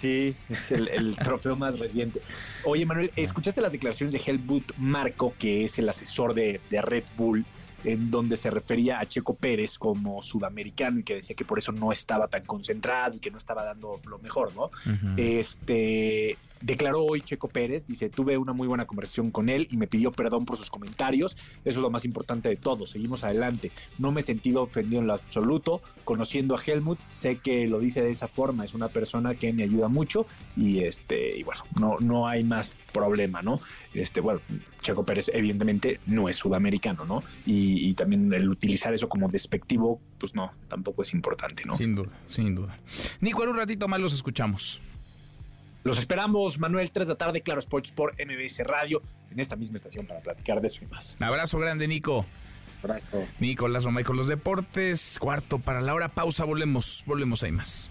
Sí, 0.00 0.34
es 0.50 0.70
el, 0.72 0.88
el 0.88 1.16
trofeo 1.24 1.56
más 1.56 1.78
reciente. 1.78 2.20
Oye, 2.64 2.84
Manuel, 2.84 3.10
¿escuchaste 3.16 3.60
las 3.60 3.72
declaraciones 3.72 4.12
de 4.12 4.20
Helmut 4.30 4.72
Marco, 4.76 5.34
que 5.38 5.64
es 5.64 5.78
el 5.78 5.88
asesor 5.88 6.34
de, 6.34 6.60
de 6.70 6.82
Red 6.82 7.04
Bull? 7.16 7.44
En 7.86 8.10
donde 8.10 8.36
se 8.36 8.50
refería 8.50 8.98
a 8.98 9.06
Checo 9.06 9.34
Pérez 9.34 9.78
como 9.78 10.22
sudamericano 10.22 11.00
y 11.00 11.04
que 11.04 11.14
decía 11.14 11.36
que 11.36 11.44
por 11.44 11.58
eso 11.58 11.72
no 11.72 11.92
estaba 11.92 12.26
tan 12.26 12.44
concentrado 12.44 13.16
y 13.16 13.20
que 13.20 13.30
no 13.30 13.38
estaba 13.38 13.64
dando 13.64 14.00
lo 14.06 14.18
mejor, 14.18 14.54
¿no? 14.54 14.64
Uh 14.64 14.90
-huh. 14.90 15.14
Este 15.16 16.36
declaró 16.60 17.04
hoy 17.04 17.20
Checo 17.20 17.48
Pérez, 17.48 17.86
dice, 17.86 18.08
tuve 18.08 18.36
una 18.38 18.52
muy 18.52 18.66
buena 18.66 18.86
conversación 18.86 19.30
con 19.30 19.48
él 19.48 19.68
y 19.70 19.76
me 19.76 19.86
pidió 19.86 20.12
perdón 20.12 20.44
por 20.44 20.56
sus 20.56 20.70
comentarios, 20.70 21.36
eso 21.64 21.78
es 21.78 21.82
lo 21.82 21.90
más 21.90 22.04
importante 22.04 22.48
de 22.48 22.56
todo, 22.56 22.86
seguimos 22.86 23.24
adelante, 23.24 23.70
no 23.98 24.10
me 24.10 24.20
he 24.20 24.22
sentido 24.22 24.62
ofendido 24.62 25.00
en 25.00 25.06
lo 25.06 25.14
absoluto, 25.14 25.82
conociendo 26.04 26.54
a 26.56 26.62
Helmut, 26.64 26.98
sé 27.08 27.36
que 27.36 27.68
lo 27.68 27.78
dice 27.78 28.02
de 28.02 28.10
esa 28.10 28.28
forma, 28.28 28.64
es 28.64 28.74
una 28.74 28.88
persona 28.88 29.34
que 29.34 29.52
me 29.52 29.64
ayuda 29.64 29.88
mucho 29.88 30.26
y 30.56 30.80
este, 30.80 31.38
y 31.38 31.42
bueno, 31.42 31.62
no, 31.78 31.98
no 32.00 32.26
hay 32.26 32.42
más 32.42 32.74
problema, 32.92 33.42
¿no? 33.42 33.60
Este, 33.94 34.20
bueno, 34.20 34.40
Checo 34.82 35.04
Pérez 35.04 35.30
evidentemente 35.32 36.00
no 36.06 36.28
es 36.28 36.36
sudamericano, 36.36 37.04
¿no? 37.04 37.22
Y, 37.46 37.75
y 37.76 37.94
también 37.94 38.32
el 38.32 38.48
utilizar 38.48 38.92
eso 38.94 39.08
como 39.08 39.28
despectivo, 39.28 40.00
pues 40.18 40.34
no, 40.34 40.52
tampoco 40.68 41.02
es 41.02 41.12
importante, 41.12 41.64
¿no? 41.64 41.76
Sin 41.76 41.94
duda, 41.94 42.12
sin 42.26 42.54
duda. 42.54 42.78
Nico, 43.20 43.42
en 43.42 43.50
un 43.50 43.56
ratito 43.56 43.88
más 43.88 44.00
los 44.00 44.12
escuchamos. 44.12 44.80
Los 45.84 45.98
esperamos, 45.98 46.58
Manuel, 46.58 46.90
3 46.90 47.06
de 47.06 47.14
la 47.14 47.18
tarde, 47.18 47.42
Claro 47.42 47.60
Sports 47.60 47.92
por 47.92 48.14
MBS 48.14 48.58
Radio, 48.64 49.02
en 49.30 49.38
esta 49.38 49.54
misma 49.54 49.76
estación 49.76 50.06
para 50.06 50.20
platicar 50.20 50.60
de 50.60 50.66
eso 50.66 50.82
y 50.82 50.88
más. 50.88 51.16
Abrazo 51.20 51.58
grande, 51.58 51.86
Nico. 51.86 52.26
Abrazo. 52.82 53.24
Nicolás 53.40 53.84
Romay 53.84 54.04
con 54.04 54.16
los 54.16 54.28
deportes. 54.28 55.18
Cuarto 55.18 55.58
para 55.58 55.80
la 55.80 55.94
hora. 55.94 56.08
Pausa, 56.08 56.44
volvemos. 56.44 57.04
Volvemos 57.06 57.42
ahí 57.42 57.52
más. 57.52 57.90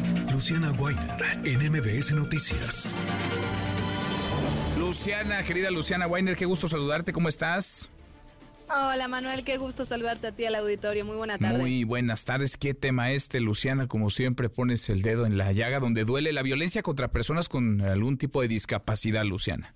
Luciana 0.41 0.71
Weiner 0.71 1.05
en 1.43 1.71
MBS 1.71 2.13
Noticias. 2.13 2.87
Luciana, 4.79 5.43
querida 5.43 5.69
Luciana 5.69 6.07
Weiner, 6.07 6.35
qué 6.35 6.45
gusto 6.45 6.67
saludarte. 6.67 7.13
¿Cómo 7.13 7.29
estás? 7.29 7.91
Hola 8.67 9.07
Manuel, 9.07 9.43
qué 9.43 9.57
gusto 9.57 9.85
saludarte 9.85 10.25
a 10.25 10.31
ti 10.31 10.45
al 10.45 10.55
auditorio. 10.55 11.05
Muy 11.05 11.15
buena 11.15 11.37
tarde. 11.37 11.59
Muy 11.59 11.83
buenas 11.83 12.25
tardes. 12.25 12.57
¿Qué 12.57 12.73
tema 12.73 13.11
este, 13.11 13.39
Luciana? 13.39 13.85
Como 13.85 14.09
siempre 14.09 14.49
pones 14.49 14.89
el 14.89 15.03
dedo 15.03 15.27
en 15.27 15.37
la 15.37 15.51
llaga 15.51 15.79
donde 15.79 16.05
duele 16.05 16.33
la 16.33 16.41
violencia 16.41 16.81
contra 16.81 17.11
personas 17.11 17.47
con 17.47 17.81
algún 17.81 18.17
tipo 18.17 18.41
de 18.41 18.47
discapacidad, 18.47 19.23
Luciana. 19.23 19.75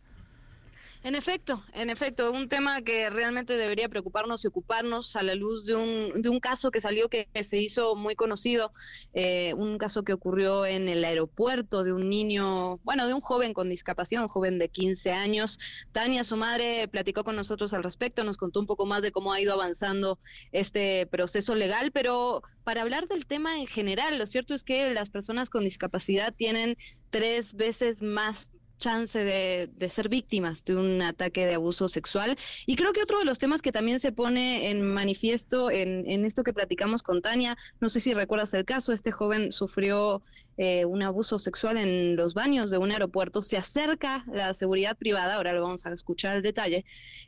En 1.05 1.13
efecto, 1.13 1.63
en 1.73 1.91
efecto, 1.91 2.31
un 2.31 2.49
tema 2.49 2.81
que 2.81 3.11
realmente 3.11 3.57
debería 3.57 3.87
preocuparnos 3.87 4.43
y 4.43 4.47
ocuparnos 4.47 5.15
a 5.15 5.21
la 5.21 5.35
luz 5.35 5.67
de 5.67 5.75
un, 5.75 6.23
de 6.23 6.29
un 6.29 6.39
caso 6.39 6.71
que 6.71 6.81
salió 6.81 7.09
que, 7.09 7.27
se 7.43 7.59
hizo 7.59 7.95
muy 7.95 8.15
conocido, 8.15 8.73
eh, 9.13 9.53
un 9.53 9.77
caso 9.77 10.01
que 10.01 10.13
ocurrió 10.13 10.65
en 10.65 10.87
el 10.87 11.05
aeropuerto 11.05 11.83
de 11.83 11.93
un 11.93 12.09
niño, 12.09 12.77
bueno, 12.77 13.05
de 13.05 13.13
un 13.13 13.21
joven 13.21 13.53
con 13.53 13.69
discapacidad, 13.69 14.23
un 14.23 14.29
joven 14.29 14.57
de 14.57 14.69
15 14.69 15.11
años. 15.11 15.59
Tania, 15.91 16.23
su 16.23 16.37
madre, 16.37 16.87
platicó 16.87 17.23
con 17.23 17.35
nosotros 17.35 17.73
al 17.73 17.83
respecto, 17.83 18.23
nos 18.23 18.37
contó 18.37 18.59
un 18.59 18.65
poco 18.65 18.87
más 18.87 19.03
de 19.03 19.11
cómo 19.11 19.31
ha 19.31 19.39
ido 19.39 19.53
avanzando 19.53 20.17
este 20.53 21.05
proceso 21.05 21.53
legal, 21.53 21.91
pero 21.91 22.41
para 22.63 22.81
hablar 22.81 23.07
del 23.07 23.27
tema 23.27 23.59
en 23.59 23.67
general, 23.67 24.17
lo 24.17 24.25
cierto 24.25 24.55
es 24.55 24.63
que 24.63 24.91
las 24.91 25.11
personas 25.11 25.51
con 25.51 25.65
discapacidad 25.65 26.33
tienen 26.33 26.77
tres 27.11 27.53
veces 27.53 28.01
más 28.01 28.51
chance 28.77 29.23
de, 29.23 29.69
de, 29.73 29.89
ser 29.89 30.09
víctimas 30.09 30.63
de 30.65 30.75
un 30.75 31.01
ataque 31.01 31.45
de 31.45 31.55
abuso 31.55 31.89
sexual. 31.89 32.37
Y 32.65 32.75
creo 32.75 32.93
que 32.93 33.01
otro 33.01 33.19
de 33.19 33.25
los 33.25 33.39
temas 33.39 33.61
que 33.61 33.71
también 33.71 33.99
se 33.99 34.11
pone 34.11 34.69
en 34.69 34.81
manifiesto 34.81 35.71
en, 35.71 36.09
en 36.09 36.25
esto 36.25 36.43
que 36.43 36.53
platicamos 36.53 37.03
con 37.03 37.21
Tania, 37.21 37.57
no 37.79 37.89
sé 37.89 37.99
si 37.99 38.13
recuerdas 38.13 38.53
el 38.53 38.65
caso, 38.65 38.93
este 38.93 39.11
joven 39.11 39.51
sufrió 39.51 40.21
eh, 40.57 40.85
un 40.85 41.03
abuso 41.03 41.39
sexual 41.39 41.77
en 41.77 42.15
los 42.15 42.33
baños 42.33 42.69
de 42.69 42.77
un 42.77 42.91
aeropuerto, 42.91 43.41
se 43.41 43.57
acerca 43.57 44.23
la 44.31 44.53
seguridad 44.53 44.97
privada, 44.97 45.35
ahora 45.35 45.53
lo 45.53 45.61
vamos 45.61 45.85
a 45.85 45.93
escuchar 45.93 46.37
el 46.37 46.41
detalle, 46.41 46.85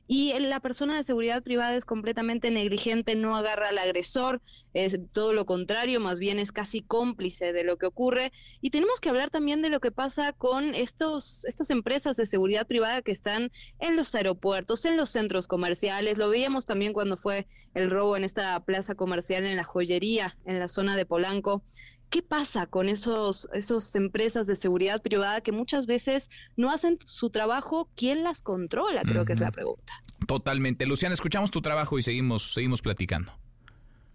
y 0.07 0.33
la 0.39 0.59
persona 0.59 0.95
de 0.95 1.03
seguridad 1.03 1.43
privada 1.43 1.75
es 1.75 1.83
completamente 1.83 2.49
negligente, 2.51 3.15
no 3.15 3.35
agarra 3.35 3.69
al 3.69 3.77
agresor, 3.77 4.41
es 4.73 4.97
todo 5.11 5.33
lo 5.33 5.45
contrario, 5.45 5.99
más 5.99 6.19
bien 6.19 6.39
es 6.39 6.51
casi 6.51 6.81
cómplice 6.81 7.51
de 7.51 7.63
lo 7.63 7.77
que 7.77 7.85
ocurre. 7.85 8.31
Y 8.61 8.69
tenemos 8.69 9.01
que 9.01 9.09
hablar 9.09 9.29
también 9.29 9.61
de 9.61 9.69
lo 9.69 9.79
que 9.81 9.91
pasa 9.91 10.31
con 10.33 10.75
estos, 10.75 11.43
estas 11.45 11.69
empresas 11.69 12.15
de 12.15 12.25
seguridad 12.25 12.65
privada 12.67 13.01
que 13.01 13.11
están 13.11 13.51
en 13.79 13.95
los 13.95 14.15
aeropuertos, 14.15 14.85
en 14.85 14.95
los 14.95 15.09
centros 15.09 15.47
comerciales, 15.47 16.17
lo 16.17 16.29
veíamos 16.29 16.65
también 16.65 16.93
cuando 16.93 17.17
fue 17.17 17.47
el 17.73 17.89
robo 17.89 18.15
en 18.15 18.23
esta 18.23 18.57
plaza 18.63 18.95
comercial 18.95 19.45
en 19.45 19.57
la 19.57 19.63
joyería, 19.63 20.37
en 20.45 20.59
la 20.59 20.67
zona 20.67 20.95
de 20.95 21.05
Polanco. 21.05 21.63
¿Qué 22.09 22.21
pasa 22.21 22.67
con 22.67 22.88
esos, 22.88 23.49
esos 23.53 23.93
empresas 23.95 24.47
de 24.47 24.55
seguridad 24.55 25.01
privada 25.01 25.41
que 25.41 25.51
muchas 25.51 25.88
veces 25.88 26.29
no 26.55 26.71
hacen 26.71 26.97
su 27.05 27.29
trabajo? 27.29 27.89
¿Quién 27.95 28.23
las 28.23 28.41
controla? 28.41 29.01
Creo 29.01 29.21
uh 29.21 29.23
-huh. 29.23 29.27
que 29.27 29.34
es 29.34 29.41
la 29.41 29.51
pregunta. 29.51 29.93
Totalmente. 30.25 30.85
Luciana, 30.85 31.13
escuchamos 31.13 31.51
tu 31.51 31.61
trabajo 31.61 31.97
y 31.97 32.01
seguimos, 32.01 32.53
seguimos 32.53 32.81
platicando. 32.81 33.34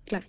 Claro. 0.07 0.27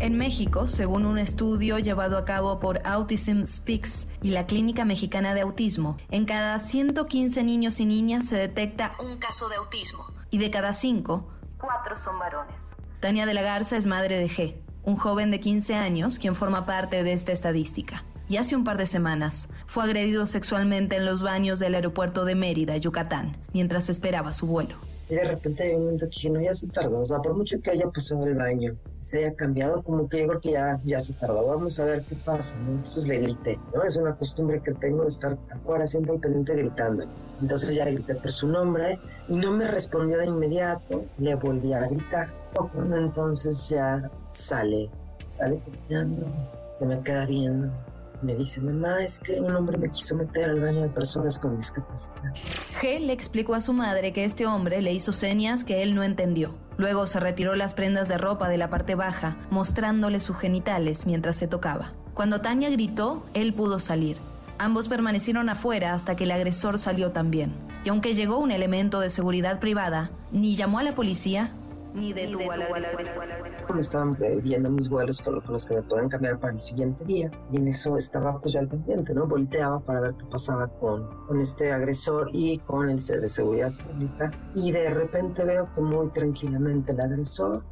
En 0.00 0.18
México, 0.18 0.68
según 0.68 1.06
un 1.06 1.18
estudio 1.18 1.78
llevado 1.78 2.18
a 2.18 2.24
cabo 2.24 2.58
por 2.58 2.80
Autism 2.84 3.44
Speaks 3.46 4.08
y 4.22 4.30
la 4.30 4.46
Clínica 4.46 4.84
Mexicana 4.84 5.34
de 5.34 5.42
Autismo, 5.42 5.98
en 6.10 6.24
cada 6.24 6.58
115 6.58 7.42
niños 7.44 7.78
y 7.78 7.86
niñas 7.86 8.26
se 8.26 8.36
detecta 8.36 8.96
un 8.98 9.18
caso 9.18 9.48
de 9.48 9.56
autismo 9.56 10.12
y 10.30 10.38
de 10.38 10.50
cada 10.50 10.74
5, 10.74 11.30
4 11.58 11.98
son 12.02 12.18
varones. 12.18 12.56
Tania 13.00 13.24
de 13.24 13.34
la 13.34 13.42
Garza 13.42 13.76
es 13.76 13.86
madre 13.86 14.18
de 14.18 14.28
G, 14.28 14.63
un 14.84 14.96
joven 14.96 15.30
de 15.30 15.40
15 15.40 15.74
años 15.74 16.18
quien 16.18 16.34
forma 16.34 16.66
parte 16.66 17.02
de 17.02 17.12
esta 17.12 17.32
estadística. 17.32 18.04
Y 18.28 18.38
hace 18.38 18.56
un 18.56 18.64
par 18.64 18.78
de 18.78 18.86
semanas 18.86 19.48
fue 19.66 19.84
agredido 19.84 20.26
sexualmente 20.26 20.96
en 20.96 21.04
los 21.04 21.20
baños 21.20 21.58
del 21.58 21.74
aeropuerto 21.74 22.24
de 22.24 22.34
Mérida, 22.34 22.76
Yucatán, 22.76 23.36
mientras 23.52 23.90
esperaba 23.90 24.32
su 24.32 24.46
vuelo. 24.46 24.76
Y 25.08 25.14
de 25.14 25.24
repente 25.24 25.64
hay 25.64 25.74
un 25.74 25.84
momento 25.84 26.06
que 26.06 26.16
dije, 26.16 26.30
no, 26.30 26.40
ya 26.40 26.54
se 26.54 26.66
tardó. 26.68 27.00
O 27.00 27.04
sea, 27.04 27.18
por 27.18 27.34
mucho 27.34 27.60
que 27.60 27.70
haya 27.70 27.88
pasado 27.90 28.26
el 28.26 28.34
baño, 28.34 28.76
se 29.00 29.18
haya 29.18 29.34
cambiado, 29.34 29.82
como 29.82 30.08
que 30.08 30.20
yo 30.20 30.28
creo 30.28 30.40
que 30.40 30.52
ya, 30.52 30.80
ya 30.84 31.00
se 31.00 31.12
tardó. 31.14 31.46
Vamos 31.46 31.78
a 31.78 31.84
ver 31.84 32.02
qué 32.02 32.16
pasa, 32.24 32.56
¿no? 32.56 32.80
Eso 32.80 33.00
es 33.00 33.06
grité, 33.06 33.58
¿no? 33.74 33.82
Es 33.82 33.96
una 33.96 34.16
costumbre 34.16 34.60
que 34.62 34.72
tengo 34.72 35.02
de 35.02 35.08
estar 35.08 35.36
afuera 35.50 35.86
siempre 35.86 36.18
pendiente 36.18 36.54
gritando. 36.54 37.04
Entonces 37.40 37.74
ya 37.74 37.84
le 37.84 37.92
grité 37.92 38.14
por 38.14 38.32
su 38.32 38.48
nombre 38.48 38.98
y 39.28 39.36
no 39.36 39.50
me 39.50 39.68
respondió 39.68 40.18
de 40.18 40.26
inmediato. 40.26 41.04
Le 41.18 41.34
volví 41.34 41.72
a 41.74 41.86
gritar. 41.86 42.32
Entonces 42.94 43.68
ya 43.68 44.10
sale, 44.28 44.88
sale 45.22 45.60
caminando, 45.88 46.26
se 46.72 46.86
me 46.86 47.00
queda 47.02 47.26
viendo 47.26 47.70
me 48.22 48.34
dice, 48.34 48.60
mamá, 48.60 49.02
es 49.02 49.18
que 49.20 49.40
un 49.40 49.54
hombre 49.54 49.78
me 49.78 49.90
quiso 49.90 50.16
meter 50.16 50.50
al 50.50 50.60
baño 50.60 50.82
de 50.82 50.88
personas 50.88 51.38
con 51.38 51.56
discapacidad. 51.56 52.32
G 52.80 53.00
le 53.00 53.12
explicó 53.12 53.54
a 53.54 53.60
su 53.60 53.72
madre 53.72 54.12
que 54.12 54.24
este 54.24 54.46
hombre 54.46 54.82
le 54.82 54.92
hizo 54.92 55.12
señas 55.12 55.64
que 55.64 55.82
él 55.82 55.94
no 55.94 56.02
entendió. 56.02 56.54
Luego 56.76 57.06
se 57.06 57.20
retiró 57.20 57.54
las 57.54 57.74
prendas 57.74 58.08
de 58.08 58.18
ropa 58.18 58.48
de 58.48 58.58
la 58.58 58.70
parte 58.70 58.94
baja, 58.94 59.36
mostrándole 59.50 60.20
sus 60.20 60.36
genitales 60.38 61.06
mientras 61.06 61.36
se 61.36 61.48
tocaba. 61.48 61.92
Cuando 62.14 62.40
Tania 62.40 62.70
gritó, 62.70 63.24
él 63.34 63.54
pudo 63.54 63.78
salir. 63.78 64.18
Ambos 64.58 64.88
permanecieron 64.88 65.48
afuera 65.48 65.94
hasta 65.94 66.14
que 66.14 66.24
el 66.24 66.30
agresor 66.30 66.78
salió 66.78 67.10
también. 67.10 67.52
Y 67.84 67.88
aunque 67.88 68.14
llegó 68.14 68.38
un 68.38 68.50
elemento 68.50 69.00
de 69.00 69.10
seguridad 69.10 69.58
privada, 69.58 70.10
ni 70.30 70.54
llamó 70.54 70.78
a 70.78 70.84
la 70.84 70.94
policía, 70.94 71.52
ni 71.94 72.12
al 72.12 72.62
agresor. 72.62 73.74
Me 73.74 73.80
estaban 73.80 74.16
viendo 74.42 74.70
mis 74.70 74.88
vuelos 74.88 75.22
con, 75.22 75.42
los 75.48 75.66
que 75.66 75.76
me 75.76 75.82
pueden 75.82 76.08
cambiar 76.08 76.38
para 76.38 76.52
el 76.52 76.60
siguiente 76.60 77.04
día. 77.04 77.30
Y 77.52 77.56
en 77.56 77.68
eso 77.68 77.96
estaba 77.96 78.40
pues 78.40 78.54
ya 78.54 78.60
al 78.60 78.68
pendiente, 78.68 79.14
¿no? 79.14 79.26
Volteaba 79.26 79.80
para 79.80 80.00
ver 80.00 80.14
qué 80.14 80.26
pasaba 80.26 80.68
con, 80.68 81.08
con 81.26 81.40
este 81.40 81.72
agresor 81.72 82.30
y 82.32 82.58
con 82.58 82.90
el 82.90 82.98
de 82.98 83.28
seguridad 83.28 83.72
pública. 83.72 84.30
Y 84.54 84.72
de 84.72 84.90
repente 84.90 85.44
veo 85.44 85.68
que 85.74 85.80
muy 85.80 86.08
tranquilamente 86.08 86.92
el 86.92 87.00
agresor 87.00 87.62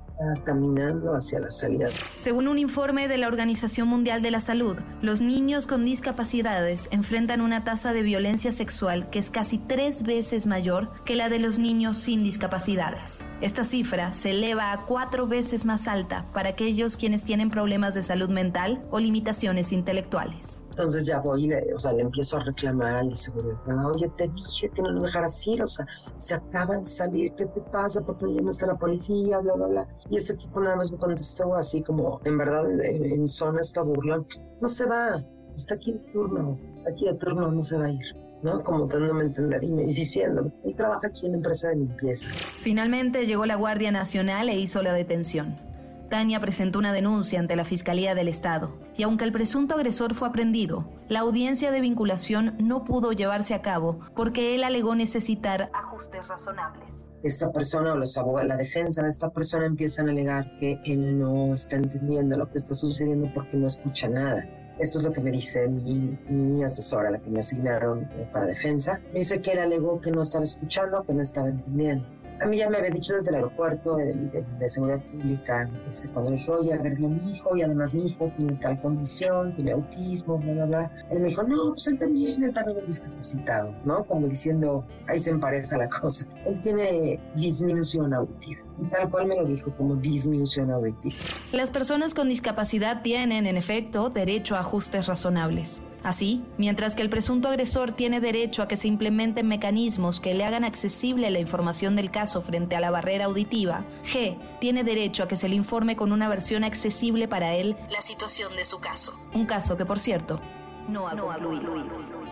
caminando 0.44 1.14
hacia 1.14 1.40
la 1.40 1.50
salida. 1.50 1.88
Según 1.88 2.48
un 2.48 2.58
informe 2.58 3.08
de 3.08 3.18
la 3.18 3.28
Organización 3.28 3.88
Mundial 3.88 4.22
de 4.22 4.30
la 4.30 4.40
Salud, 4.40 4.76
los 5.00 5.20
niños 5.20 5.66
con 5.66 5.84
discapacidades 5.84 6.88
enfrentan 6.90 7.40
una 7.40 7.64
tasa 7.64 7.92
de 7.92 8.02
violencia 8.02 8.52
sexual 8.52 9.10
que 9.10 9.18
es 9.18 9.30
casi 9.30 9.58
tres 9.58 10.02
veces 10.02 10.46
mayor 10.46 10.90
que 11.04 11.16
la 11.16 11.28
de 11.28 11.38
los 11.38 11.58
niños 11.58 11.96
sin 11.96 12.22
discapacidades. 12.22 13.22
Esta 13.40 13.64
cifra 13.64 14.12
se 14.12 14.30
eleva 14.30 14.72
a 14.72 14.86
cuatro 14.86 15.26
veces 15.26 15.64
más 15.64 15.88
alta 15.88 16.26
para 16.32 16.50
aquellos 16.50 16.96
quienes 16.96 17.24
tienen 17.24 17.50
problemas 17.50 17.94
de 17.94 18.02
salud 18.02 18.28
mental 18.28 18.84
o 18.90 19.00
limitaciones 19.00 19.72
intelectuales. 19.72 20.62
Entonces 20.72 21.04
ya 21.04 21.20
voy 21.20 21.48
le, 21.48 21.74
o 21.74 21.78
sea, 21.78 21.92
le 21.92 22.00
empiezo 22.00 22.38
a 22.38 22.44
reclamar 22.44 22.94
al 22.94 23.14
seguridad. 23.14 23.58
Oye, 23.94 24.10
te 24.16 24.26
dije 24.28 24.70
que 24.70 24.80
no 24.80 24.90
lo 24.90 25.02
dejaras 25.02 25.46
ir, 25.46 25.62
o 25.62 25.66
sea, 25.66 25.86
se 26.16 26.34
acaba 26.34 26.78
de 26.78 26.86
salir, 26.86 27.34
¿qué 27.34 27.44
te 27.44 27.60
pasa? 27.60 28.00
¿Por 28.00 28.16
qué 28.16 28.24
no 28.24 28.50
a 28.50 28.66
la 28.66 28.78
policía? 28.78 29.38
Bla, 29.40 29.52
bla, 29.52 29.66
bla. 29.66 29.88
Y 30.08 30.16
ese 30.16 30.32
equipo 30.32 30.60
nada 30.60 30.76
más 30.76 30.90
me 30.90 30.96
contestó 30.96 31.54
así 31.54 31.82
como, 31.82 32.22
en 32.24 32.38
verdad, 32.38 32.64
en, 32.70 33.28
zona 33.28 33.60
está 33.60 33.82
burlón. 33.82 34.26
No 34.62 34.68
se 34.68 34.86
va, 34.86 35.22
está 35.54 35.74
aquí 35.74 35.92
de 35.92 36.00
turno, 36.10 36.58
aquí 36.90 37.04
de 37.04 37.14
turno, 37.14 37.52
no 37.52 37.62
se 37.62 37.76
va 37.76 37.84
a 37.84 37.90
ir. 37.90 38.16
¿no? 38.42 38.64
Como 38.64 38.86
dándome 38.86 39.24
a 39.24 39.26
entender 39.26 39.62
y 39.62 39.72
me 39.72 39.84
diciendo, 39.84 40.50
él 40.64 40.74
trabaja 40.74 41.08
aquí 41.08 41.26
en 41.26 41.32
la 41.32 41.36
empresa 41.36 41.68
de 41.68 41.76
limpieza. 41.76 42.30
Finalmente 42.30 43.26
llegó 43.26 43.44
la 43.44 43.56
Guardia 43.56 43.92
Nacional 43.92 44.48
e 44.48 44.58
hizo 44.58 44.82
la 44.82 44.94
detención. 44.94 45.71
Presentó 46.12 46.78
una 46.78 46.92
denuncia 46.92 47.40
ante 47.40 47.56
la 47.56 47.64
Fiscalía 47.64 48.14
del 48.14 48.28
Estado 48.28 48.76
y 48.98 49.02
aunque 49.02 49.24
el 49.24 49.32
presunto 49.32 49.74
agresor 49.74 50.14
fue 50.14 50.28
aprendido, 50.28 50.84
la 51.08 51.20
audiencia 51.20 51.70
de 51.70 51.80
vinculación 51.80 52.54
no 52.58 52.84
pudo 52.84 53.12
llevarse 53.12 53.54
a 53.54 53.62
cabo 53.62 53.98
porque 54.14 54.54
él 54.54 54.62
alegó 54.62 54.94
necesitar 54.94 55.70
ajustes 55.72 56.28
razonables. 56.28 56.84
Esta 57.22 57.50
persona 57.50 57.94
o 57.94 57.96
los 57.96 58.14
la 58.44 58.56
defensa 58.58 59.02
de 59.02 59.08
esta 59.08 59.30
persona 59.30 59.64
empiezan 59.64 60.08
a 60.08 60.10
alegar 60.12 60.54
que 60.58 60.78
él 60.84 61.18
no 61.18 61.54
está 61.54 61.76
entendiendo 61.76 62.36
lo 62.36 62.46
que 62.50 62.58
está 62.58 62.74
sucediendo 62.74 63.30
porque 63.32 63.56
no 63.56 63.66
escucha 63.66 64.06
nada. 64.06 64.46
Esto 64.78 64.98
es 64.98 65.04
lo 65.04 65.12
que 65.12 65.22
me 65.22 65.30
dice 65.30 65.66
mi, 65.66 66.18
mi 66.28 66.62
asesora, 66.62 67.10
la 67.10 67.20
que 67.20 67.30
me 67.30 67.38
asignaron 67.38 68.02
eh, 68.02 68.28
para 68.30 68.44
defensa. 68.44 69.00
Me 69.14 69.20
dice 69.20 69.40
que 69.40 69.52
él 69.52 69.60
alegó 69.60 69.98
que 69.98 70.10
no 70.10 70.20
estaba 70.20 70.44
escuchando, 70.44 71.04
que 71.04 71.14
no 71.14 71.22
estaba 71.22 71.48
entendiendo. 71.48 72.04
A 72.42 72.46
mí 72.46 72.56
ya 72.56 72.68
me 72.68 72.78
había 72.78 72.90
dicho 72.90 73.14
desde 73.14 73.30
el 73.30 73.36
aeropuerto 73.36 73.96
de, 73.96 74.68
seguridad 74.68 75.00
pública, 75.12 75.70
este, 75.88 76.08
cuando 76.08 76.32
le 76.32 76.38
dije, 76.38 76.50
oye, 76.50 76.74
a 76.74 76.78
ver, 76.78 76.98
mi 76.98 77.30
hijo, 77.30 77.56
y 77.56 77.62
además 77.62 77.94
mi 77.94 78.06
hijo 78.06 78.32
tiene 78.36 78.54
tal 78.54 78.80
condición, 78.80 79.54
tiene 79.54 79.72
autismo, 79.72 80.38
bla, 80.38 80.52
bla, 80.52 80.64
bla. 80.66 80.90
Él 81.10 81.20
me 81.20 81.28
dijo, 81.28 81.44
no, 81.44 81.68
pues 81.68 81.86
él 81.86 81.98
también, 81.98 82.42
él 82.42 82.52
también 82.52 82.78
es 82.78 82.88
discapacitado, 82.88 83.72
¿no? 83.84 84.04
Como 84.04 84.26
diciendo, 84.26 84.84
ahí 85.06 85.20
se 85.20 85.30
empareja 85.30 85.78
la 85.78 85.88
cosa. 85.88 86.26
Él 86.44 86.60
tiene 86.60 87.20
disminución 87.36 88.12
auditiva. 88.12 88.60
Y 88.80 88.86
tal 88.86 89.08
cual 89.08 89.26
me 89.26 89.36
lo 89.36 89.44
dijo, 89.44 89.70
como 89.76 89.94
disminución 89.94 90.72
auditiva. 90.72 91.14
Las 91.52 91.70
personas 91.70 92.12
con 92.12 92.28
discapacidad 92.28 93.02
tienen, 93.02 93.46
en 93.46 93.56
efecto, 93.56 94.10
derecho 94.10 94.56
a 94.56 94.60
ajustes 94.60 95.06
razonables. 95.06 95.82
Así, 96.02 96.42
mientras 96.58 96.94
que 96.94 97.02
el 97.02 97.10
presunto 97.10 97.48
agresor 97.48 97.92
tiene 97.92 98.20
derecho 98.20 98.62
a 98.62 98.68
que 98.68 98.76
se 98.76 98.88
implementen 98.88 99.46
mecanismos 99.46 100.20
que 100.20 100.34
le 100.34 100.44
hagan 100.44 100.64
accesible 100.64 101.30
la 101.30 101.38
información 101.38 101.94
del 101.94 102.10
caso 102.10 102.42
frente 102.42 102.74
a 102.74 102.80
la 102.80 102.90
barrera 102.90 103.26
auditiva, 103.26 103.84
G 104.04 104.36
tiene 104.60 104.82
derecho 104.84 105.22
a 105.22 105.28
que 105.28 105.36
se 105.36 105.48
le 105.48 105.54
informe 105.54 105.96
con 105.96 106.12
una 106.12 106.28
versión 106.28 106.64
accesible 106.64 107.28
para 107.28 107.54
él 107.54 107.76
la 107.90 108.02
situación 108.02 108.56
de 108.56 108.64
su 108.64 108.80
caso. 108.80 109.14
Un 109.32 109.46
caso 109.46 109.76
que, 109.76 109.86
por 109.86 110.00
cierto, 110.00 110.40
no 110.88 111.08
ha 111.08 111.16
concluido. 111.16 111.72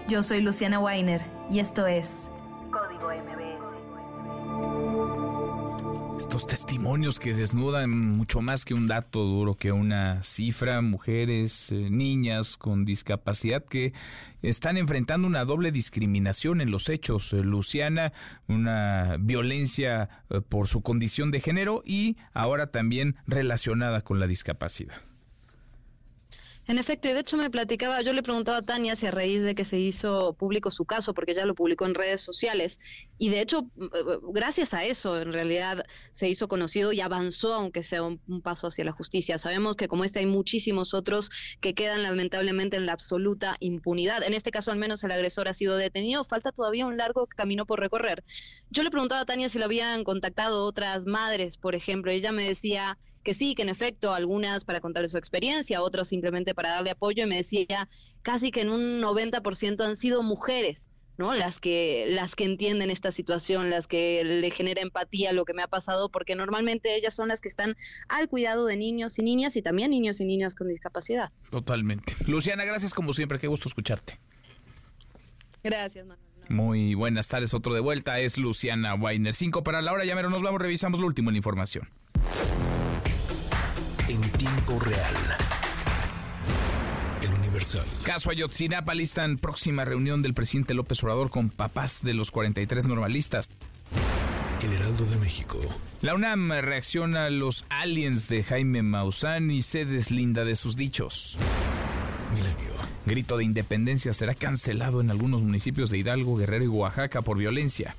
Yo 0.08 0.22
soy 0.22 0.40
Luciana 0.40 0.80
Weiner 0.80 1.22
y 1.50 1.60
esto 1.60 1.86
es 1.86 2.30
Código 2.70 3.08
MBS 3.08 3.29
estos 6.20 6.46
testimonios 6.46 7.18
que 7.18 7.32
desnudan 7.32 7.90
mucho 7.90 8.42
más 8.42 8.66
que 8.66 8.74
un 8.74 8.86
dato 8.86 9.20
duro, 9.24 9.54
que 9.54 9.72
una 9.72 10.22
cifra, 10.22 10.82
mujeres, 10.82 11.72
eh, 11.72 11.88
niñas 11.90 12.58
con 12.58 12.84
discapacidad 12.84 13.64
que 13.64 13.94
están 14.42 14.76
enfrentando 14.76 15.26
una 15.26 15.46
doble 15.46 15.72
discriminación 15.72 16.60
en 16.60 16.70
los 16.70 16.90
hechos. 16.90 17.32
Eh, 17.32 17.38
Luciana, 17.38 18.12
una 18.48 19.16
violencia 19.18 20.10
eh, 20.28 20.42
por 20.42 20.68
su 20.68 20.82
condición 20.82 21.30
de 21.30 21.40
género 21.40 21.82
y 21.86 22.18
ahora 22.34 22.70
también 22.70 23.16
relacionada 23.26 24.02
con 24.02 24.20
la 24.20 24.26
discapacidad. 24.26 25.09
En 26.70 26.78
efecto, 26.78 27.08
y 27.08 27.12
de 27.12 27.18
hecho 27.18 27.36
me 27.36 27.50
platicaba, 27.50 28.00
yo 28.00 28.12
le 28.12 28.22
preguntaba 28.22 28.58
a 28.58 28.62
Tania 28.62 28.94
si 28.94 29.04
a 29.04 29.10
raíz 29.10 29.42
de 29.42 29.56
que 29.56 29.64
se 29.64 29.76
hizo 29.76 30.34
público 30.34 30.70
su 30.70 30.84
caso, 30.84 31.14
porque 31.14 31.32
ella 31.32 31.44
lo 31.44 31.56
publicó 31.56 31.84
en 31.84 31.96
redes 31.96 32.20
sociales, 32.20 32.78
y 33.18 33.28
de 33.28 33.40
hecho, 33.40 33.68
gracias 34.32 34.72
a 34.72 34.84
eso, 34.84 35.20
en 35.20 35.32
realidad 35.32 35.84
se 36.12 36.28
hizo 36.28 36.46
conocido 36.46 36.92
y 36.92 37.00
avanzó, 37.00 37.54
aunque 37.54 37.82
sea 37.82 38.04
un, 38.04 38.20
paso 38.40 38.68
hacia 38.68 38.84
la 38.84 38.92
justicia. 38.92 39.36
Sabemos 39.36 39.74
que 39.74 39.88
como 39.88 40.04
este 40.04 40.20
hay 40.20 40.26
muchísimos 40.26 40.94
otros 40.94 41.30
que 41.60 41.74
quedan 41.74 42.04
lamentablemente 42.04 42.76
en 42.76 42.86
la 42.86 42.92
absoluta 42.92 43.56
impunidad. 43.58 44.22
En 44.22 44.32
este 44.32 44.52
caso, 44.52 44.70
al 44.70 44.78
menos 44.78 45.02
el 45.02 45.10
agresor 45.10 45.48
ha 45.48 45.54
sido 45.54 45.76
detenido, 45.76 46.24
falta 46.24 46.52
todavía 46.52 46.86
un 46.86 46.96
largo 46.96 47.26
camino 47.26 47.66
por 47.66 47.80
recorrer. 47.80 48.22
Yo 48.70 48.84
le 48.84 48.92
preguntaba 48.92 49.22
a 49.22 49.26
Tania 49.26 49.48
si 49.48 49.58
lo 49.58 49.64
habían 49.64 50.04
contactado 50.04 50.64
otras 50.66 51.04
madres, 51.04 51.56
por 51.56 51.74
ejemplo, 51.74 52.12
y 52.12 52.14
ella 52.14 52.30
me 52.30 52.46
decía 52.46 52.96
que 53.22 53.34
sí, 53.34 53.54
que 53.54 53.62
en 53.62 53.68
efecto, 53.68 54.12
algunas 54.12 54.64
para 54.64 54.80
contarle 54.80 55.08
su 55.08 55.18
experiencia, 55.18 55.82
otras 55.82 56.08
simplemente 56.08 56.54
para 56.54 56.70
darle 56.70 56.90
apoyo, 56.90 57.24
y 57.24 57.26
me 57.26 57.36
decía 57.36 57.88
casi 58.22 58.50
que 58.50 58.62
en 58.62 58.70
un 58.70 59.00
90% 59.00 59.84
han 59.84 59.96
sido 59.96 60.22
mujeres. 60.22 60.88
¿no? 61.18 61.34
Las 61.34 61.60
que, 61.60 62.06
las 62.08 62.34
que 62.34 62.44
entienden 62.44 62.88
esta 62.88 63.12
situación, 63.12 63.68
las 63.68 63.86
que 63.86 64.24
le 64.24 64.50
genera 64.50 64.80
empatía 64.80 65.34
lo 65.34 65.44
que 65.44 65.52
me 65.52 65.62
ha 65.62 65.68
pasado, 65.68 66.08
porque 66.08 66.34
normalmente 66.34 66.96
ellas 66.96 67.14
son 67.14 67.28
las 67.28 67.42
que 67.42 67.48
están 67.48 67.76
al 68.08 68.26
cuidado 68.26 68.64
de 68.64 68.78
niños 68.78 69.18
y 69.18 69.22
niñas 69.22 69.54
y 69.54 69.60
también 69.60 69.90
niños 69.90 70.18
y 70.22 70.24
niñas 70.24 70.54
con 70.54 70.68
discapacidad. 70.68 71.30
Totalmente. 71.50 72.14
Luciana, 72.26 72.64
gracias 72.64 72.94
como 72.94 73.12
siempre, 73.12 73.38
qué 73.38 73.48
gusto 73.48 73.68
escucharte. 73.68 74.18
Gracias, 75.62 76.06
Manuel. 76.06 76.26
Muy 76.48 76.94
buenas 76.94 77.28
tardes, 77.28 77.52
otro 77.52 77.74
de 77.74 77.80
vuelta 77.80 78.18
es 78.18 78.38
Luciana 78.38 78.94
Weiner. 78.94 79.34
Cinco 79.34 79.62
para 79.62 79.82
la 79.82 79.92
hora, 79.92 80.06
ya 80.06 80.14
mero 80.14 80.30
nos 80.30 80.42
vamos, 80.42 80.62
revisamos 80.62 81.00
lo 81.00 81.06
último 81.06 81.28
en 81.28 81.34
la 81.34 81.38
información 81.38 81.86
en 84.10 84.20
tiempo 84.32 84.76
real. 84.80 85.14
El 87.22 87.32
Universal. 87.32 87.84
Caso 88.02 88.30
Ayotzinapa 88.30 88.92
en 88.92 89.38
próxima 89.38 89.84
reunión 89.84 90.20
del 90.22 90.34
presidente 90.34 90.74
López 90.74 91.02
Obrador 91.04 91.30
con 91.30 91.48
papás 91.48 92.00
de 92.02 92.14
los 92.14 92.32
43 92.32 92.88
normalistas. 92.88 93.50
El 94.64 94.72
Heraldo 94.72 95.04
de 95.04 95.16
México. 95.16 95.60
La 96.02 96.14
UNAM 96.16 96.50
reacciona 96.50 97.26
a 97.26 97.30
los 97.30 97.64
aliens 97.68 98.28
de 98.28 98.42
Jaime 98.42 98.82
Maussan 98.82 99.48
y 99.52 99.62
se 99.62 99.84
deslinda 99.84 100.44
de 100.44 100.56
sus 100.56 100.76
dichos. 100.76 101.38
Milenio. 102.34 102.72
Grito 103.06 103.36
de 103.36 103.44
independencia 103.44 104.12
será 104.12 104.34
cancelado 104.34 105.00
en 105.00 105.12
algunos 105.12 105.42
municipios 105.42 105.88
de 105.88 105.98
Hidalgo, 105.98 106.36
Guerrero 106.36 106.64
y 106.64 106.68
Oaxaca 106.68 107.22
por 107.22 107.38
violencia. 107.38 107.94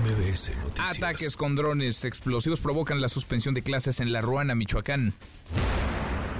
MBS 0.00 0.56
Noticias. 0.56 0.96
Ataques 0.96 1.36
con 1.36 1.54
drones 1.56 2.04
explosivos 2.04 2.60
provocan 2.60 3.00
la 3.00 3.08
suspensión 3.08 3.54
de 3.54 3.62
clases 3.62 4.00
en 4.00 4.12
La 4.12 4.20
Ruana, 4.20 4.54
Michoacán. 4.54 5.14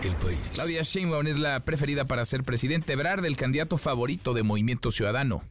El 0.02 0.14
país. 0.14 0.38
Claudia 0.54 0.82
Sheinbaum 0.82 1.26
es 1.26 1.36
la 1.36 1.60
preferida 1.60 2.06
para 2.06 2.24
ser 2.24 2.42
presidente. 2.42 2.94
Ebrard, 2.94 3.24
el 3.26 3.36
candidato 3.36 3.76
favorito 3.76 4.32
de 4.32 4.42
Movimiento 4.42 4.90
Ciudadano. 4.90 5.42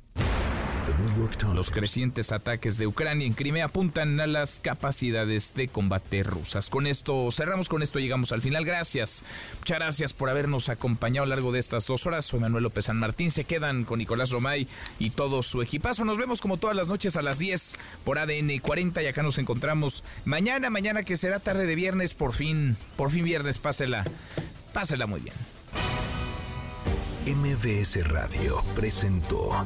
Los 1.54 1.72
crecientes 1.72 2.32
ataques 2.32 2.78
de 2.78 2.88
Ucrania 2.88 3.26
en 3.26 3.34
Crimea 3.34 3.66
apuntan 3.66 4.20
a 4.20 4.28
las 4.28 4.60
capacidades 4.60 5.54
de 5.54 5.68
combate 5.68 6.24
rusas. 6.24 6.70
Con 6.70 6.88
esto 6.88 7.30
cerramos, 7.32 7.70
con 7.70 7.84
esto 7.84 8.00
llegamos 8.00 8.32
al 8.32 8.42
final. 8.42 8.66
Gracias, 8.66 9.24
muchas 9.60 9.80
gracias 9.80 10.14
por 10.14 10.30
habernos 10.30 10.70
acompañado 10.70 11.24
a 11.24 11.28
lo 11.28 11.36
largo 11.36 11.52
de 11.52 11.60
estas 11.60 11.86
dos 11.88 12.06
horas. 12.06 12.26
Soy 12.26 12.40
Manuel 12.40 12.64
López 12.64 12.86
San 12.86 12.98
Martín. 12.98 13.32
Se 13.32 13.44
quedan 13.44 13.86
con 13.86 14.00
Nicolás 14.00 14.32
Romay 14.32 14.68
y 15.00 15.10
todo 15.12 15.44
su 15.44 15.62
equipazo. 15.62 16.06
Nos 16.06 16.18
vemos 16.18 16.42
como 16.42 16.58
todas 16.58 16.76
las 16.76 16.88
noches 16.88 17.16
a 17.16 17.22
las 17.22 17.40
10 17.40 17.76
por 18.04 18.20
ADN 18.20 18.60
40 18.60 19.02
y 19.04 19.08
acá 19.08 19.24
nos 19.24 19.38
encontramos 19.38 20.04
mañana, 20.26 20.70
mañana 20.70 21.04
que 21.04 21.18
será 21.18 21.40
tarde 21.40 21.66
de 21.66 21.76
viernes, 21.76 22.14
por 22.14 22.34
fin, 22.34 22.78
por 22.96 23.12
fin 23.12 23.24
viernes, 23.24 23.58
pásela, 23.58 24.06
pásela 24.74 25.08
muy 25.08 25.22
bien. 25.22 25.36
MBS 27.26 28.08
Radio 28.08 28.64
presentó 28.76 29.66